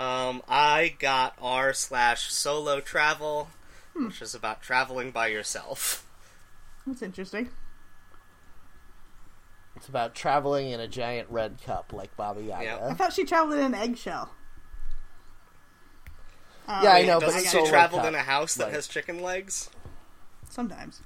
Um, 0.00 0.42
I 0.48 0.94
got 0.98 1.34
r 1.42 1.74
slash 1.74 2.32
solo 2.32 2.80
travel, 2.80 3.48
Hmm. 3.94 4.06
which 4.06 4.22
is 4.22 4.34
about 4.34 4.62
traveling 4.62 5.10
by 5.10 5.26
yourself. 5.26 6.06
That's 6.86 7.02
interesting. 7.02 7.50
It's 9.76 9.88
about 9.88 10.14
traveling 10.14 10.70
in 10.70 10.80
a 10.80 10.88
giant 10.88 11.28
red 11.30 11.58
cup 11.62 11.92
like 11.92 12.16
Baba 12.16 12.42
Yaga. 12.42 12.64
Yep. 12.64 12.82
I 12.82 12.94
thought 12.94 13.12
she 13.12 13.24
traveled 13.24 13.58
in 13.58 13.64
an 13.66 13.74
eggshell. 13.74 14.30
Oh, 16.68 16.80
Yeah, 16.82 16.92
I 16.92 17.02
know, 17.02 17.18
but 17.20 17.26
doesn't 17.26 17.40
it's 17.40 17.50
she 17.50 17.58
solo 17.58 17.68
travel 17.68 18.04
in 18.04 18.14
a 18.14 18.18
house 18.20 18.54
that 18.54 18.64
like- 18.64 18.74
has 18.74 18.86
chicken 18.88 19.20
legs? 19.22 19.70
Sometimes. 20.48 21.00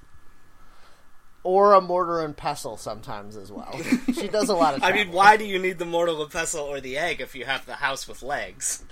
Or 1.42 1.74
a 1.74 1.80
mortar 1.80 2.20
and 2.22 2.36
pestle 2.36 2.76
sometimes 2.76 3.36
as 3.36 3.52
well. 3.52 3.78
she 4.14 4.26
does 4.26 4.48
a 4.48 4.54
lot 4.54 4.74
of 4.74 4.82
I 4.82 4.90
mean, 4.92 5.12
why 5.12 5.36
do 5.36 5.44
you 5.44 5.60
need 5.60 5.78
the 5.78 5.84
mortal 5.84 6.20
and 6.22 6.30
pestle 6.30 6.64
or 6.64 6.80
the 6.80 6.98
egg 6.98 7.20
if 7.20 7.36
you 7.36 7.44
have 7.44 7.64
the 7.66 7.74
house 7.76 8.08
with 8.08 8.22
legs? 8.22 8.84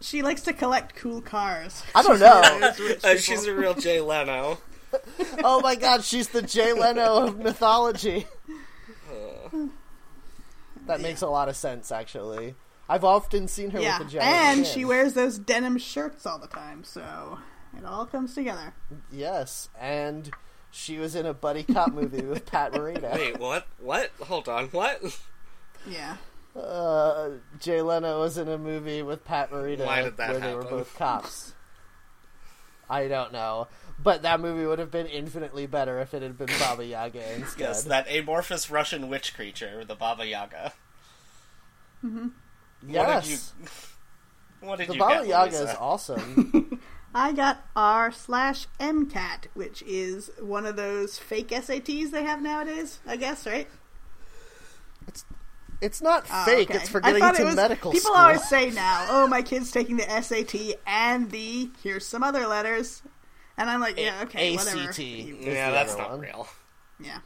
She 0.00 0.20
likes 0.20 0.42
to 0.42 0.52
collect 0.52 0.96
cool 0.96 1.20
cars. 1.22 1.82
I 1.94 2.02
don't 2.02 2.18
know. 2.18 2.72
Uh, 3.04 3.16
she's 3.16 3.44
a 3.46 3.54
real 3.54 3.74
Jay 3.74 4.00
Leno. 4.00 4.58
oh 5.44 5.60
my 5.60 5.76
god, 5.76 6.02
she's 6.02 6.28
the 6.28 6.42
Jay 6.42 6.72
Leno 6.72 7.26
of 7.26 7.38
mythology. 7.38 8.26
That 10.86 11.00
makes 11.00 11.22
a 11.22 11.28
lot 11.28 11.48
of 11.48 11.56
sense, 11.56 11.90
actually. 11.90 12.54
I've 12.88 13.04
often 13.04 13.48
seen 13.48 13.70
her 13.70 13.80
yeah, 13.80 13.98
with 13.98 14.08
a 14.08 14.10
giant 14.10 14.30
and 14.30 14.64
chin. 14.64 14.74
she 14.74 14.84
wears 14.84 15.14
those 15.14 15.38
denim 15.38 15.78
shirts 15.78 16.26
all 16.26 16.38
the 16.38 16.46
time, 16.46 16.84
so 16.84 17.38
it 17.76 17.84
all 17.84 18.06
comes 18.06 18.34
together. 18.34 18.74
Yes, 19.10 19.68
and 19.80 20.30
she 20.70 20.98
was 20.98 21.14
in 21.14 21.24
a 21.24 21.32
buddy 21.32 21.62
cop 21.62 21.92
movie 21.92 22.22
with 22.22 22.46
Pat 22.50 22.72
Morita. 22.72 23.14
Wait, 23.14 23.38
what? 23.38 23.66
What? 23.78 24.10
Hold 24.22 24.48
on, 24.48 24.66
what? 24.68 25.00
Yeah. 25.88 26.16
Uh, 26.54 27.30
Jay 27.58 27.82
Leno 27.82 28.20
was 28.20 28.38
in 28.38 28.48
a 28.48 28.58
movie 28.58 29.02
with 29.02 29.24
Pat 29.24 29.50
Morita 29.50 29.84
Why 29.86 30.02
did 30.02 30.16
that 30.18 30.30
where 30.30 30.40
they 30.40 30.54
were 30.54 30.62
both 30.62 30.96
cops. 30.96 31.52
I 32.88 33.08
don't 33.08 33.32
know, 33.32 33.68
but 34.00 34.22
that 34.22 34.40
movie 34.40 34.66
would 34.66 34.78
have 34.78 34.90
been 34.90 35.06
infinitely 35.06 35.66
better 35.66 36.00
if 36.00 36.12
it 36.12 36.22
had 36.22 36.36
been 36.36 36.50
Baba 36.60 36.84
Yaga 36.84 37.34
instead. 37.34 37.60
Yes, 37.60 37.84
that 37.84 38.06
amorphous 38.14 38.70
Russian 38.70 39.08
witch 39.08 39.34
creature, 39.34 39.84
the 39.84 39.94
Baba 39.94 40.26
Yaga. 40.26 40.74
Yes. 42.86 43.52
What 44.60 44.78
did 44.78 44.88
the 44.88 44.94
you 44.94 44.98
Baba 44.98 45.14
get, 45.16 45.26
Yaga 45.28 45.50
Louisa? 45.50 45.70
is 45.72 45.76
awesome. 45.78 46.80
I 47.14 47.32
got 47.32 47.62
R 47.76 48.10
slash 48.10 48.66
MCAT, 48.80 49.48
which 49.52 49.82
is 49.82 50.30
one 50.40 50.64
of 50.64 50.76
those 50.76 51.18
fake 51.18 51.48
SATs 51.48 52.10
they 52.10 52.22
have 52.24 52.40
nowadays, 52.40 52.98
I 53.06 53.16
guess, 53.16 53.46
right? 53.46 53.68
It's 55.06 55.24
it's 55.82 56.00
not 56.00 56.24
Oh, 56.32 56.44
fake. 56.46 56.70
okay. 56.70 56.78
It's 56.78 56.88
for 56.88 57.00
getting 57.00 57.20
thought 57.20 57.34
it 57.34 57.40
into 57.40 57.46
was- 57.48 57.56
medical 57.56 57.92
People 57.92 58.12
school. 58.12 58.16
always 58.16 58.48
say 58.48 58.70
now, 58.70 59.06
"Oh, 59.10 59.26
my 59.26 59.42
kid's 59.42 59.70
taking 59.70 59.98
the 59.98 60.08
SAT 60.10 60.76
and 60.86 61.30
the 61.30 61.68
here's 61.82 62.06
some 62.06 62.22
other 62.22 62.46
letters," 62.46 63.02
and 63.58 63.68
I'm 63.68 63.80
like, 63.80 63.98
"Yeah, 63.98 64.22
okay, 64.22 64.54
ACT. 64.54 64.64
whatever." 64.66 64.90
is 64.92 64.98
Yeah, 64.98 65.70
that's 65.72 65.94
not 65.98 66.10
one. 66.12 66.20
real. 66.20 66.48
Yeah, 66.98 67.18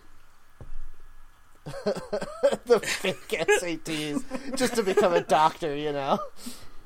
the 2.66 2.80
fake 2.80 3.28
SATs 3.28 4.56
just 4.56 4.74
to 4.76 4.82
become 4.82 5.12
a 5.12 5.20
doctor, 5.20 5.74
you 5.74 5.92
know. 5.92 6.18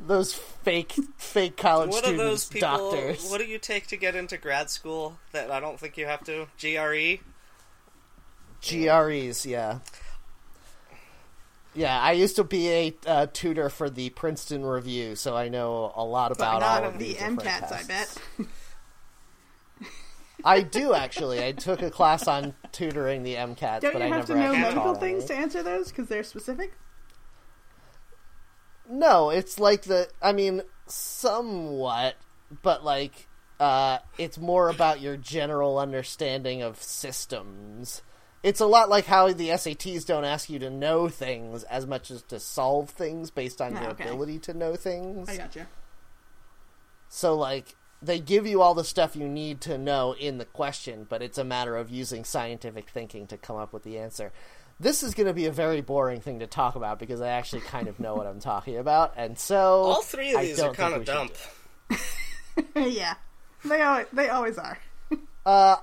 Those 0.05 0.35
fake 0.35 0.95
fake 1.17 1.57
college 1.57 1.91
What 1.91 2.05
are 2.07 2.17
those 2.17 2.43
students, 2.45 2.67
people? 2.67 2.91
doctors. 2.93 3.31
What 3.31 3.39
do 3.39 3.47
you 3.47 3.59
take 3.59 3.87
to 3.89 3.97
get 3.97 4.17
into 4.17 4.37
grad 4.37 4.69
school 4.71 5.19
that 5.33 5.51
I 5.51 5.61
don't 5.61 5.79
think 5.79 5.97
you 5.97 6.07
have 6.07 6.25
to? 6.25 6.47
GRE? 6.61 7.23
GREs, 8.61 9.47
yeah. 9.47 9.79
Yeah, 11.75 11.99
I 11.99 12.13
used 12.13 12.37
to 12.37 12.45
be 12.45 12.69
a 12.69 12.95
uh, 13.07 13.27
tutor 13.33 13.71
for 13.71 13.89
the 13.89 14.11
Princeton 14.11 14.65
Review, 14.65 15.17
so 15.17 15.35
I 15.37 15.49
know 15.49 15.93
a 15.97 16.05
lot 16.05 16.29
But 16.31 16.39
about 16.39 16.61
not 16.61 16.83
all 16.83 16.89
of 16.89 16.95
of 16.95 16.99
the 16.99 17.07
these 17.07 17.15
different 17.15 17.41
MCATs, 17.41 17.73
I 17.73 17.83
bet. 17.85 18.17
I 20.45 20.63
do 20.63 20.95
actually. 20.95 21.45
I 21.45 21.53
took 21.53 21.83
a 21.83 21.91
class 21.91 22.27
on 22.27 22.55
tutoring 22.73 23.23
the 23.23 23.35
MCATs, 23.37 23.81
Don't 23.81 23.93
but 23.93 23.99
you 24.01 24.05
I 24.05 24.09
have 24.09 24.29
never 24.29 24.35
to 24.35 24.39
know 24.39 24.57
medical 24.57 24.95
things 24.95 25.25
to 25.27 25.35
answer 25.35 25.63
those 25.63 25.89
because 25.89 26.09
they're 26.09 26.25
specific? 26.25 26.73
No, 28.89 29.31
it's 29.31 29.59
like 29.59 29.83
the. 29.83 30.09
I 30.21 30.33
mean, 30.33 30.63
somewhat, 30.87 32.17
but 32.63 32.85
like, 32.85 33.29
uh, 33.61 33.99
it's 34.19 34.39
more 34.39 34.69
about 34.69 35.01
your 35.01 35.17
general 35.17 35.79
understanding 35.79 36.63
of 36.63 36.83
systems. 36.83 38.03
It's 38.43 38.61
a 38.61 38.67
lot 38.67 38.91
like 38.91 39.05
how 39.07 39.33
the 39.33 39.51
SATs 39.51 40.05
don't 40.05 40.25
ask 40.25 40.51
you 40.51 40.59
to 40.59 40.69
know 40.69 41.09
things 41.09 41.63
as 41.65 41.87
much 41.87 42.11
as 42.11 42.23
to 42.25 42.41
solve 42.41 42.91
things 42.91 43.31
based 43.31 43.61
on 43.61 43.77
Ah, 43.77 43.83
your 43.83 43.91
okay. 43.93 44.05
ability 44.05 44.41
to 44.41 44.55
know 44.55 44.75
things. 44.75 45.29
I 45.29 45.37
gotcha. 45.37 45.69
So, 47.09 47.37
like, 47.37 47.77
they 48.03 48.19
give 48.19 48.47
you 48.47 48.61
all 48.63 48.75
the 48.75 48.85
stuff 48.85 49.15
you 49.17 49.29
need 49.29 49.61
to 49.63 49.79
know 49.79 50.13
in 50.15 50.39
the 50.39 50.45
question, 50.45 51.07
but 51.09 51.23
it's 51.23 51.39
a 51.39 51.45
matter 51.45 51.77
of 51.77 51.89
using 51.91 52.25
scientific 52.25 52.89
thinking 52.91 53.27
to 53.29 53.37
come 53.37 53.57
up 53.57 53.73
with 53.73 53.85
the 53.85 53.99
answer. 53.99 54.33
This 54.81 55.03
is 55.05 55.15
going 55.15 55.29
to 55.29 55.33
be 55.33 55.47
a 55.47 55.53
very 55.53 55.81
boring 55.81 56.21
thing 56.21 56.41
to 56.41 56.47
talk 56.49 56.75
about 56.75 56.99
because 56.99 57.21
I 57.21 57.29
actually 57.29 57.61
kind 57.63 57.87
of 57.87 58.01
know 58.01 58.15
what 58.17 58.27
I'm 58.27 58.41
talking 58.41 58.77
about, 58.79 59.15
and 59.17 59.39
so 59.39 59.57
All 59.85 60.03
three 60.03 60.35
of 60.35 60.41
these 60.41 60.59
are 60.59 60.73
kind 60.75 60.95
of 60.95 61.05
dumb. 61.05 61.29
yeah, 62.77 63.15
they 63.65 63.81
always 63.83 64.07
they 64.13 64.29
always 64.29 64.59
are. 64.59 64.79
Uh, 65.47 65.77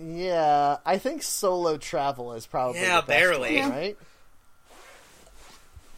yeah, 0.00 0.76
I 0.84 0.98
think 0.98 1.22
solo 1.22 1.76
travel 1.78 2.34
is 2.34 2.46
probably 2.46 2.80
Yeah, 2.80 3.00
the 3.00 3.06
best 3.06 3.08
barely. 3.08 3.58
one, 3.60 3.70
right? 3.70 3.98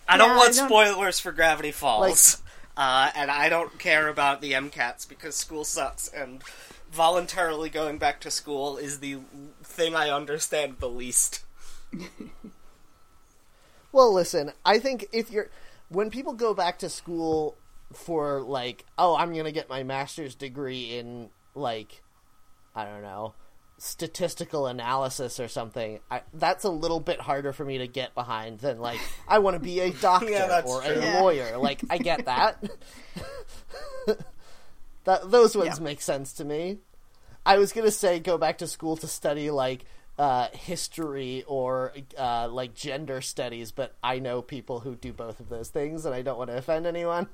I 0.08 0.16
don't 0.16 0.30
Yeah, 0.30 0.36
want 0.36 0.50
I 0.50 0.56
don't- 0.56 0.68
spoilers 0.68 1.20
for 1.20 1.32
Gravity 1.32 1.72
Falls, 1.72 2.40
uh, 2.78 3.10
and 3.14 3.30
I 3.30 3.50
don't 3.50 3.78
care 3.78 4.08
about 4.08 4.40
the 4.40 4.52
MCATs 4.52 5.06
because 5.06 5.36
school 5.36 5.64
sucks, 5.64 6.08
and 6.08 6.42
voluntarily 6.90 7.68
going 7.68 7.98
back 7.98 8.20
to 8.22 8.30
school 8.30 8.78
is 8.78 9.00
the 9.00 9.18
thing 9.62 9.94
I 9.94 10.08
understand 10.08 10.76
the 10.78 10.88
least. 10.88 11.44
Well, 13.90 14.12
listen, 14.12 14.52
I 14.64 14.78
think 14.78 15.06
if 15.12 15.30
you're 15.30 15.48
when 15.88 16.10
people 16.10 16.34
go 16.34 16.52
back 16.52 16.78
to 16.80 16.88
school 16.88 17.56
for 17.92 18.42
like, 18.42 18.84
oh, 18.98 19.16
I'm 19.16 19.32
going 19.32 19.46
to 19.46 19.52
get 19.52 19.68
my 19.68 19.82
master's 19.82 20.34
degree 20.34 20.98
in 20.98 21.30
like 21.54 22.02
I 22.74 22.84
don't 22.84 23.02
know, 23.02 23.34
statistical 23.78 24.66
analysis 24.66 25.38
or 25.40 25.48
something. 25.48 26.00
I, 26.10 26.22
that's 26.34 26.64
a 26.64 26.70
little 26.70 27.00
bit 27.00 27.20
harder 27.20 27.52
for 27.52 27.64
me 27.64 27.78
to 27.78 27.86
get 27.86 28.14
behind 28.14 28.58
than 28.58 28.80
like 28.80 29.00
I 29.26 29.38
want 29.38 29.54
to 29.54 29.60
be 29.60 29.80
a 29.80 29.90
doctor 30.00 30.30
Yeah, 30.30 30.62
or 30.64 30.82
true. 30.82 30.92
a 30.94 31.00
Yeah. 31.00 31.20
lawyer. 31.20 31.58
Like 31.58 31.80
I 31.88 31.98
get 31.98 32.24
that. 32.26 32.62
that 35.04 35.30
those 35.30 35.56
ones 35.56 35.78
Yeah. 35.78 35.84
make 35.84 36.00
sense 36.00 36.32
to 36.34 36.44
me. 36.44 36.78
I 37.46 37.56
was 37.58 37.72
gonna 37.72 37.90
say 37.90 38.18
go 38.20 38.36
back 38.36 38.58
to 38.58 38.66
school 38.66 38.96
to 38.98 39.06
study 39.06 39.50
like 39.50 39.84
uh, 40.18 40.48
history 40.52 41.44
or 41.46 41.92
uh, 42.18 42.48
like 42.48 42.74
gender 42.74 43.20
studies, 43.20 43.70
but 43.70 43.94
I 44.02 44.18
know 44.18 44.42
people 44.42 44.80
who 44.80 44.96
do 44.96 45.12
both 45.12 45.38
of 45.38 45.48
those 45.48 45.68
things, 45.68 46.04
and 46.04 46.12
I 46.12 46.22
don't 46.22 46.36
want 46.36 46.50
to 46.50 46.56
offend 46.56 46.86
anyone. 46.88 47.28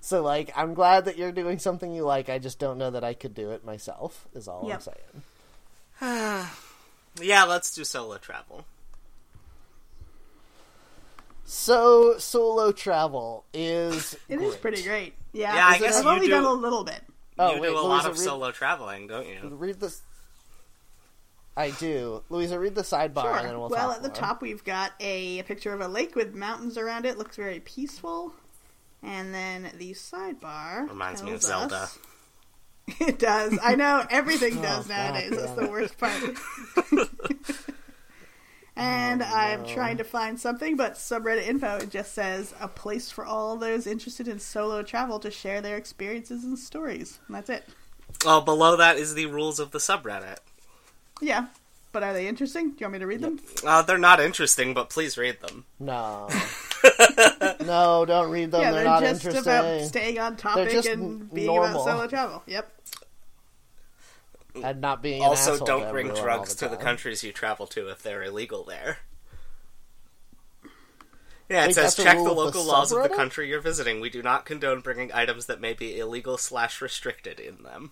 So 0.00 0.22
like, 0.22 0.50
I'm 0.56 0.72
glad 0.72 1.04
that 1.04 1.18
you're 1.18 1.32
doing 1.32 1.58
something 1.58 1.92
you 1.92 2.02
like. 2.04 2.30
I 2.30 2.38
just 2.38 2.58
don't 2.58 2.78
know 2.78 2.90
that 2.92 3.04
I 3.04 3.12
could 3.12 3.34
do 3.34 3.50
it 3.50 3.62
myself. 3.62 4.26
Is 4.34 4.48
all 4.48 4.72
I'm 4.72 4.80
saying. 4.80 4.96
Yeah, 7.20 7.44
let's 7.44 7.74
do 7.74 7.84
solo 7.84 8.16
travel. 8.18 8.64
So 11.44 12.16
solo 12.18 12.72
travel 12.72 13.44
is 13.52 14.16
It 14.28 14.40
is 14.40 14.50
great. 14.50 14.60
pretty 14.62 14.82
great. 14.82 15.14
Yeah, 15.32 15.54
Yeah, 15.54 15.66
I 15.66 15.78
guess 15.78 15.96
I've 15.98 16.04
you 16.04 16.10
only 16.10 16.26
do- 16.26 16.32
done 16.32 16.44
a 16.44 16.52
little 16.52 16.84
bit. 16.84 17.02
Oh 17.38 17.54
you 17.54 17.60
wait, 17.60 17.68
do 17.68 17.74
a 17.74 17.76
Louisa, 17.76 17.88
lot 17.88 18.06
of 18.06 18.12
read, 18.18 18.24
solo 18.24 18.50
traveling, 18.52 19.06
don't 19.06 19.26
you? 19.26 19.48
read 19.50 19.80
this. 19.80 20.02
I 21.56 21.70
do, 21.70 22.22
Louisa. 22.28 22.58
Read 22.58 22.74
the 22.74 22.82
sidebar, 22.82 23.22
Sure. 23.22 23.36
and 23.36 23.48
then 23.48 23.58
we'll. 23.58 23.68
Talk. 23.68 23.78
Well, 23.78 23.88
talk 23.88 23.96
at 23.96 24.02
the 24.02 24.08
more. 24.08 24.16
top 24.16 24.42
we've 24.42 24.62
got 24.64 24.92
a 25.00 25.42
picture 25.42 25.72
of 25.72 25.80
a 25.80 25.88
lake 25.88 26.14
with 26.14 26.34
mountains 26.34 26.78
around 26.78 27.06
it. 27.06 27.18
Looks 27.18 27.36
very 27.36 27.60
peaceful. 27.60 28.32
And 29.02 29.34
then 29.34 29.70
the 29.76 29.92
sidebar 29.92 30.88
Reminds 30.88 31.22
me 31.22 31.32
of 31.32 31.42
Zelda. 31.42 31.74
us- 31.76 31.98
It 33.00 33.18
does. 33.18 33.58
I 33.62 33.74
know 33.74 34.04
everything 34.10 34.58
Oh, 34.58 34.62
does 34.62 34.86
God 34.88 34.96
nowadays. 35.14 35.30
That's 35.36 35.52
the 35.52 35.68
worst 35.68 35.98
part. 35.98 36.12
and 38.76 39.22
I'm 39.22 39.62
Oh, 39.62 39.66
trying 39.66 39.96
to 39.98 40.04
find 40.04 40.38
something, 40.40 40.76
but 40.76 40.94
subreddit 40.94 41.46
info 41.46 41.76
it 41.78 41.90
just 41.90 42.14
says 42.14 42.54
a 42.60 42.68
place 42.68 43.10
for 43.10 43.24
all 43.26 43.56
those 43.56 43.86
interested 43.86 44.28
in 44.28 44.38
solo 44.38 44.82
travel 44.82 45.18
to 45.20 45.30
share 45.30 45.60
their 45.60 45.76
experiences 45.76 46.44
and 46.44 46.58
stories. 46.58 47.18
And 47.26 47.36
that's 47.36 47.50
it. 47.50 47.64
Oh, 48.24 48.40
below 48.40 48.76
that 48.76 48.96
is 48.96 49.14
the 49.14 49.26
rules 49.26 49.60
of 49.60 49.70
the 49.70 49.78
subreddit. 49.78 50.38
Yeah. 51.20 51.46
But 51.92 52.04
are 52.04 52.12
they 52.12 52.28
interesting? 52.28 52.70
Do 52.70 52.76
you 52.78 52.84
want 52.86 52.92
me 52.94 52.98
to 53.00 53.06
read 53.06 53.20
them? 53.20 53.40
Uh, 53.66 53.82
they're 53.82 53.98
not 53.98 54.20
interesting, 54.20 54.74
but 54.74 54.90
please 54.90 55.18
read 55.18 55.40
them. 55.40 55.64
No. 55.80 56.28
no, 57.66 58.04
don't 58.06 58.30
read 58.30 58.50
them. 58.50 58.60
yeah, 58.60 58.70
they're, 58.70 58.82
they're, 58.82 58.84
not 58.84 59.02
just 59.02 59.24
interesting. 59.24 59.52
about 59.52 59.80
staying 59.82 60.18
on 60.18 60.36
topic 60.36 60.70
just 60.70 60.88
and 60.88 61.32
being 61.32 61.46
normal. 61.46 61.82
about 61.82 61.84
solo 61.84 62.06
travel. 62.06 62.42
Yep. 62.46 62.72
and 64.62 64.80
not 64.80 65.02
being 65.02 65.22
Also, 65.22 65.54
asshole 65.54 65.66
don't 65.66 65.84
to 65.86 65.90
bring 65.90 66.08
drugs 66.08 66.62
all 66.62 66.68
to 66.68 66.74
the 66.74 66.82
countries 66.82 67.22
you 67.22 67.32
travel 67.32 67.66
to 67.68 67.88
if 67.88 68.02
they're 68.02 68.22
illegal 68.22 68.64
there. 68.64 68.98
Yeah, 71.48 71.64
it 71.64 71.68
Wait, 71.68 71.74
says 71.74 71.96
check 71.96 72.14
the 72.14 72.20
of 72.20 72.24
the 72.26 72.32
local 72.32 72.64
laws 72.64 72.92
of 72.92 73.02
the 73.02 73.08
country 73.08 73.48
you're 73.48 73.60
visiting. 73.60 74.00
We 74.00 74.08
do 74.08 74.22
not 74.22 74.44
condone 74.44 74.80
bringing 74.80 75.12
items 75.12 75.46
that 75.46 75.60
may 75.60 75.72
be 75.72 75.98
illegal 75.98 76.38
slash 76.38 76.80
restricted 76.80 77.40
in 77.40 77.64
them. 77.64 77.90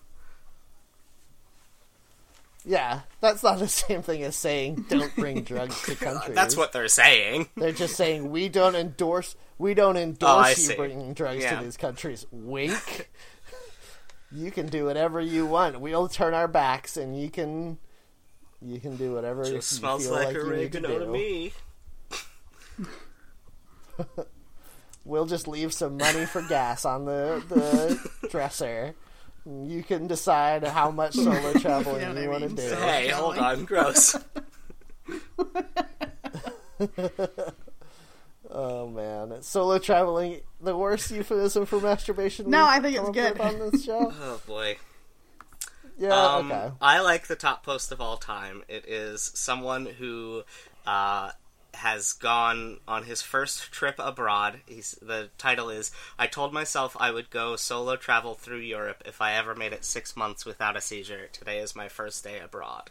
Yeah, 2.64 3.00
that's 3.20 3.42
not 3.42 3.58
the 3.60 3.68
same 3.68 4.02
thing 4.02 4.22
as 4.22 4.36
saying 4.36 4.86
don't 4.88 5.14
bring 5.16 5.42
drugs 5.42 5.80
to 5.82 5.94
countries. 6.04 6.34
That's 6.34 6.56
what 6.56 6.72
they're 6.72 6.88
saying. 6.88 7.48
they're 7.56 7.72
just 7.72 7.96
saying. 7.96 8.30
We 8.30 8.48
don't 8.48 8.74
endorse. 8.74 9.36
We 9.58 9.74
don't 9.74 9.96
Oh, 9.96 10.00
endorse 10.00 10.58
you 10.58 10.64
see. 10.64 10.76
bringing 10.76 11.14
drugs 11.14 11.42
Yeah. 11.42 11.58
to 11.58 11.64
these 11.64 11.76
countries. 11.76 12.26
Wink. 12.30 13.10
you 14.32 14.50
can 14.50 14.66
do 14.66 14.84
whatever 14.84 15.20
you 15.20 15.46
want. 15.46 15.80
We'll 15.80 16.08
turn 16.08 16.34
our 16.34 16.48
backs, 16.48 16.96
and 16.96 17.18
you 17.20 17.30
can. 17.30 17.78
You 18.60 18.80
can 18.80 18.96
do 18.96 19.12
whatever 19.14 19.44
you 19.46 19.52
Just 19.54 19.70
smells 19.70 20.04
feel 20.04 20.14
like, 20.14 20.26
like 20.26 20.36
you 20.36 20.52
need 20.52 20.72
to 20.72 20.80
to 20.80 21.06
me. 21.06 21.52
We'll 25.04 25.26
just 25.26 25.48
leave 25.48 25.72
some 25.72 25.96
money 25.96 26.26
for 26.26 26.42
gas 26.42 26.84
on 26.84 27.04
the 27.06 27.42
the 27.48 28.28
dresser. 28.28 28.94
You 29.48 29.82
can 29.82 30.06
decide 30.06 30.64
how 30.64 30.90
much 30.90 31.14
solo 31.14 31.52
traveling 31.60 32.02
You 32.02 32.12
know 32.12 32.20
you 32.20 32.30
want 32.30 32.42
to 32.44 32.48
do. 32.50 32.68
So- 32.68 32.76
Hey, 32.76 33.08
hold 33.08 33.36
traveling. 33.36 33.60
on, 33.60 33.64
gross. 33.64 34.16
Oh 38.50 38.88
man, 38.88 39.42
solo 39.42 39.78
traveling 39.78 40.40
the 40.60 40.74
worst 40.74 41.10
euphemism 41.10 41.66
for 41.66 41.80
masturbation. 41.80 42.48
No, 42.48 42.64
I 42.66 42.80
think 42.80 42.96
it's 42.96 43.10
good. 43.10 43.38
on 43.38 43.58
this 43.58 43.84
show. 43.84 44.10
oh 44.22 44.40
boy. 44.46 44.78
Yeah, 45.98 46.14
Um, 46.36 46.50
okay. 46.50 46.70
I 46.80 47.00
like 47.00 47.26
the 47.26 47.36
top 47.36 47.62
post 47.64 47.92
of 47.92 48.00
all 48.00 48.16
time. 48.16 48.62
It 48.66 48.86
is 48.88 49.32
someone 49.34 49.84
who 49.84 50.44
uh, 50.86 51.32
has 51.74 52.12
gone 52.12 52.78
on 52.88 53.04
his 53.04 53.22
first 53.22 53.70
trip 53.72 53.96
abroad. 53.98 54.60
He's, 54.66 54.92
the 55.02 55.28
title 55.38 55.68
is 55.70 55.90
I 56.18 56.26
told 56.26 56.52
myself 56.52 56.96
I 56.98 57.10
would 57.10 57.30
go 57.30 57.56
solo 57.56 57.96
travel 57.96 58.34
through 58.34 58.60
Europe 58.60 59.02
if 59.06 59.20
I 59.20 59.34
ever 59.34 59.54
made 59.54 59.72
it 59.72 59.84
six 59.84 60.16
months 60.16 60.44
without 60.44 60.76
a 60.76 60.80
seizure. 60.80 61.28
Today 61.32 61.58
is 61.58 61.76
my 61.76 61.88
first 61.88 62.24
day 62.24 62.38
abroad. 62.40 62.90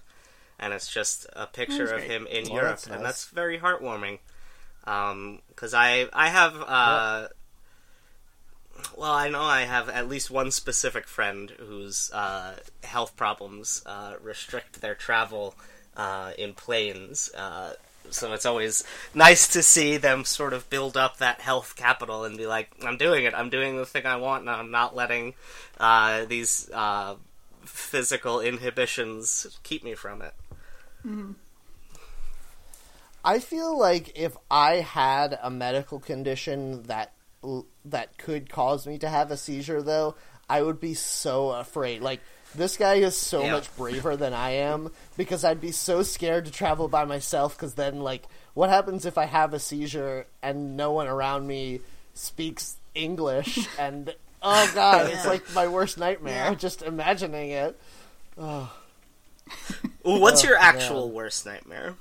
And 0.59 0.73
it's 0.73 0.91
just 0.91 1.27
a 1.33 1.45
picture 1.45 1.83
of 1.83 1.89
great. 1.99 2.09
him 2.11 2.27
in 2.27 2.45
Oh, 2.49 2.53
Europe, 2.55 2.67
that's 2.69 2.87
and 2.87 3.05
that's 3.05 3.25
very 3.25 3.59
heartwarming. 3.59 4.19
Because 4.83 5.73
I 5.73 6.07
I 6.13 6.29
have 6.29 6.55
uh, 6.65 7.27
well, 8.95 9.11
I 9.11 9.29
know 9.29 9.41
I 9.41 9.61
have 9.61 9.89
at 9.89 10.07
least 10.07 10.31
one 10.31 10.51
specific 10.51 11.07
friend 11.07 11.51
whose 11.59 12.11
uh, 12.11 12.55
health 12.83 13.15
problems 13.15 13.83
uh, 13.85 14.15
restrict 14.21 14.81
their 14.81 14.95
travel 14.95 15.55
uh, 15.95 16.31
in 16.37 16.53
planes. 16.53 17.29
So 18.09 18.33
it's 18.33 18.45
always 18.45 18.83
nice 19.13 19.47
to 19.49 19.63
see 19.63 19.97
them 19.97 20.25
sort 20.25 20.53
of 20.53 20.69
build 20.69 20.97
up 20.97 21.17
that 21.17 21.41
health 21.41 21.75
capital 21.75 22.23
and 22.23 22.37
be 22.37 22.47
like, 22.47 22.69
"I'm 22.83 22.97
doing 22.97 23.25
it. 23.25 23.33
I'm 23.33 23.49
doing 23.49 23.77
the 23.77 23.85
thing 23.85 24.05
I 24.05 24.17
want, 24.17 24.41
and 24.41 24.49
I'm 24.49 24.71
not 24.71 24.95
letting 24.95 25.33
uh, 25.79 26.25
these 26.25 26.69
uh, 26.71 27.15
physical 27.65 28.39
inhibitions 28.39 29.59
keep 29.63 29.83
me 29.83 29.93
from 29.95 30.21
it." 30.21 30.33
I 33.23 33.39
feel 33.39 33.77
like 33.77 34.17
if 34.17 34.37
I 34.49 34.75
had 34.75 35.37
a 35.41 35.49
medical 35.49 35.99
condition 35.99 36.83
that 36.83 37.13
that 37.85 38.17
could 38.17 38.49
cause 38.49 38.87
me 38.87 38.97
to 38.99 39.09
have 39.09 39.31
a 39.31 39.37
seizure, 39.37 39.81
though, 39.81 40.15
I 40.49 40.61
would 40.61 40.79
be 40.79 40.93
so 40.93 41.49
afraid. 41.49 42.01
Like 42.01 42.21
This 42.55 42.77
guy 42.77 42.95
is 42.95 43.15
so 43.15 43.43
Yeah. 43.43 43.51
much 43.51 43.75
braver 43.75 44.15
than 44.17 44.33
I 44.33 44.51
am 44.51 44.91
because 45.15 45.43
I'd 45.43 45.61
be 45.61 45.71
so 45.71 46.01
scared 46.03 46.45
to 46.45 46.51
travel 46.51 46.87
by 46.87 47.05
myself. 47.05 47.55
Because 47.55 47.75
then, 47.75 47.99
like, 47.99 48.23
what 48.53 48.69
happens 48.69 49.05
if 49.05 49.17
I 49.17 49.25
have 49.25 49.53
a 49.53 49.59
seizure 49.59 50.25
and 50.41 50.75
no 50.75 50.91
one 50.91 51.07
around 51.07 51.45
me 51.47 51.81
speaks 52.13 52.77
English? 52.95 53.67
And 53.79 54.15
oh 54.41 54.71
god, 54.73 55.11
it's 55.11 55.25
like 55.25 55.43
my 55.53 55.67
worst 55.67 55.97
nightmare. 55.99 56.49
Yeah. 56.49 56.55
Just 56.55 56.81
imagining 56.81 57.51
it. 57.51 57.79
Well, 58.35 58.71
What's 60.01 60.43
Oh, 60.43 60.47
your 60.49 60.57
actual 60.57 61.05
man. 61.07 61.15
worst 61.15 61.45
nightmare? 61.45 61.95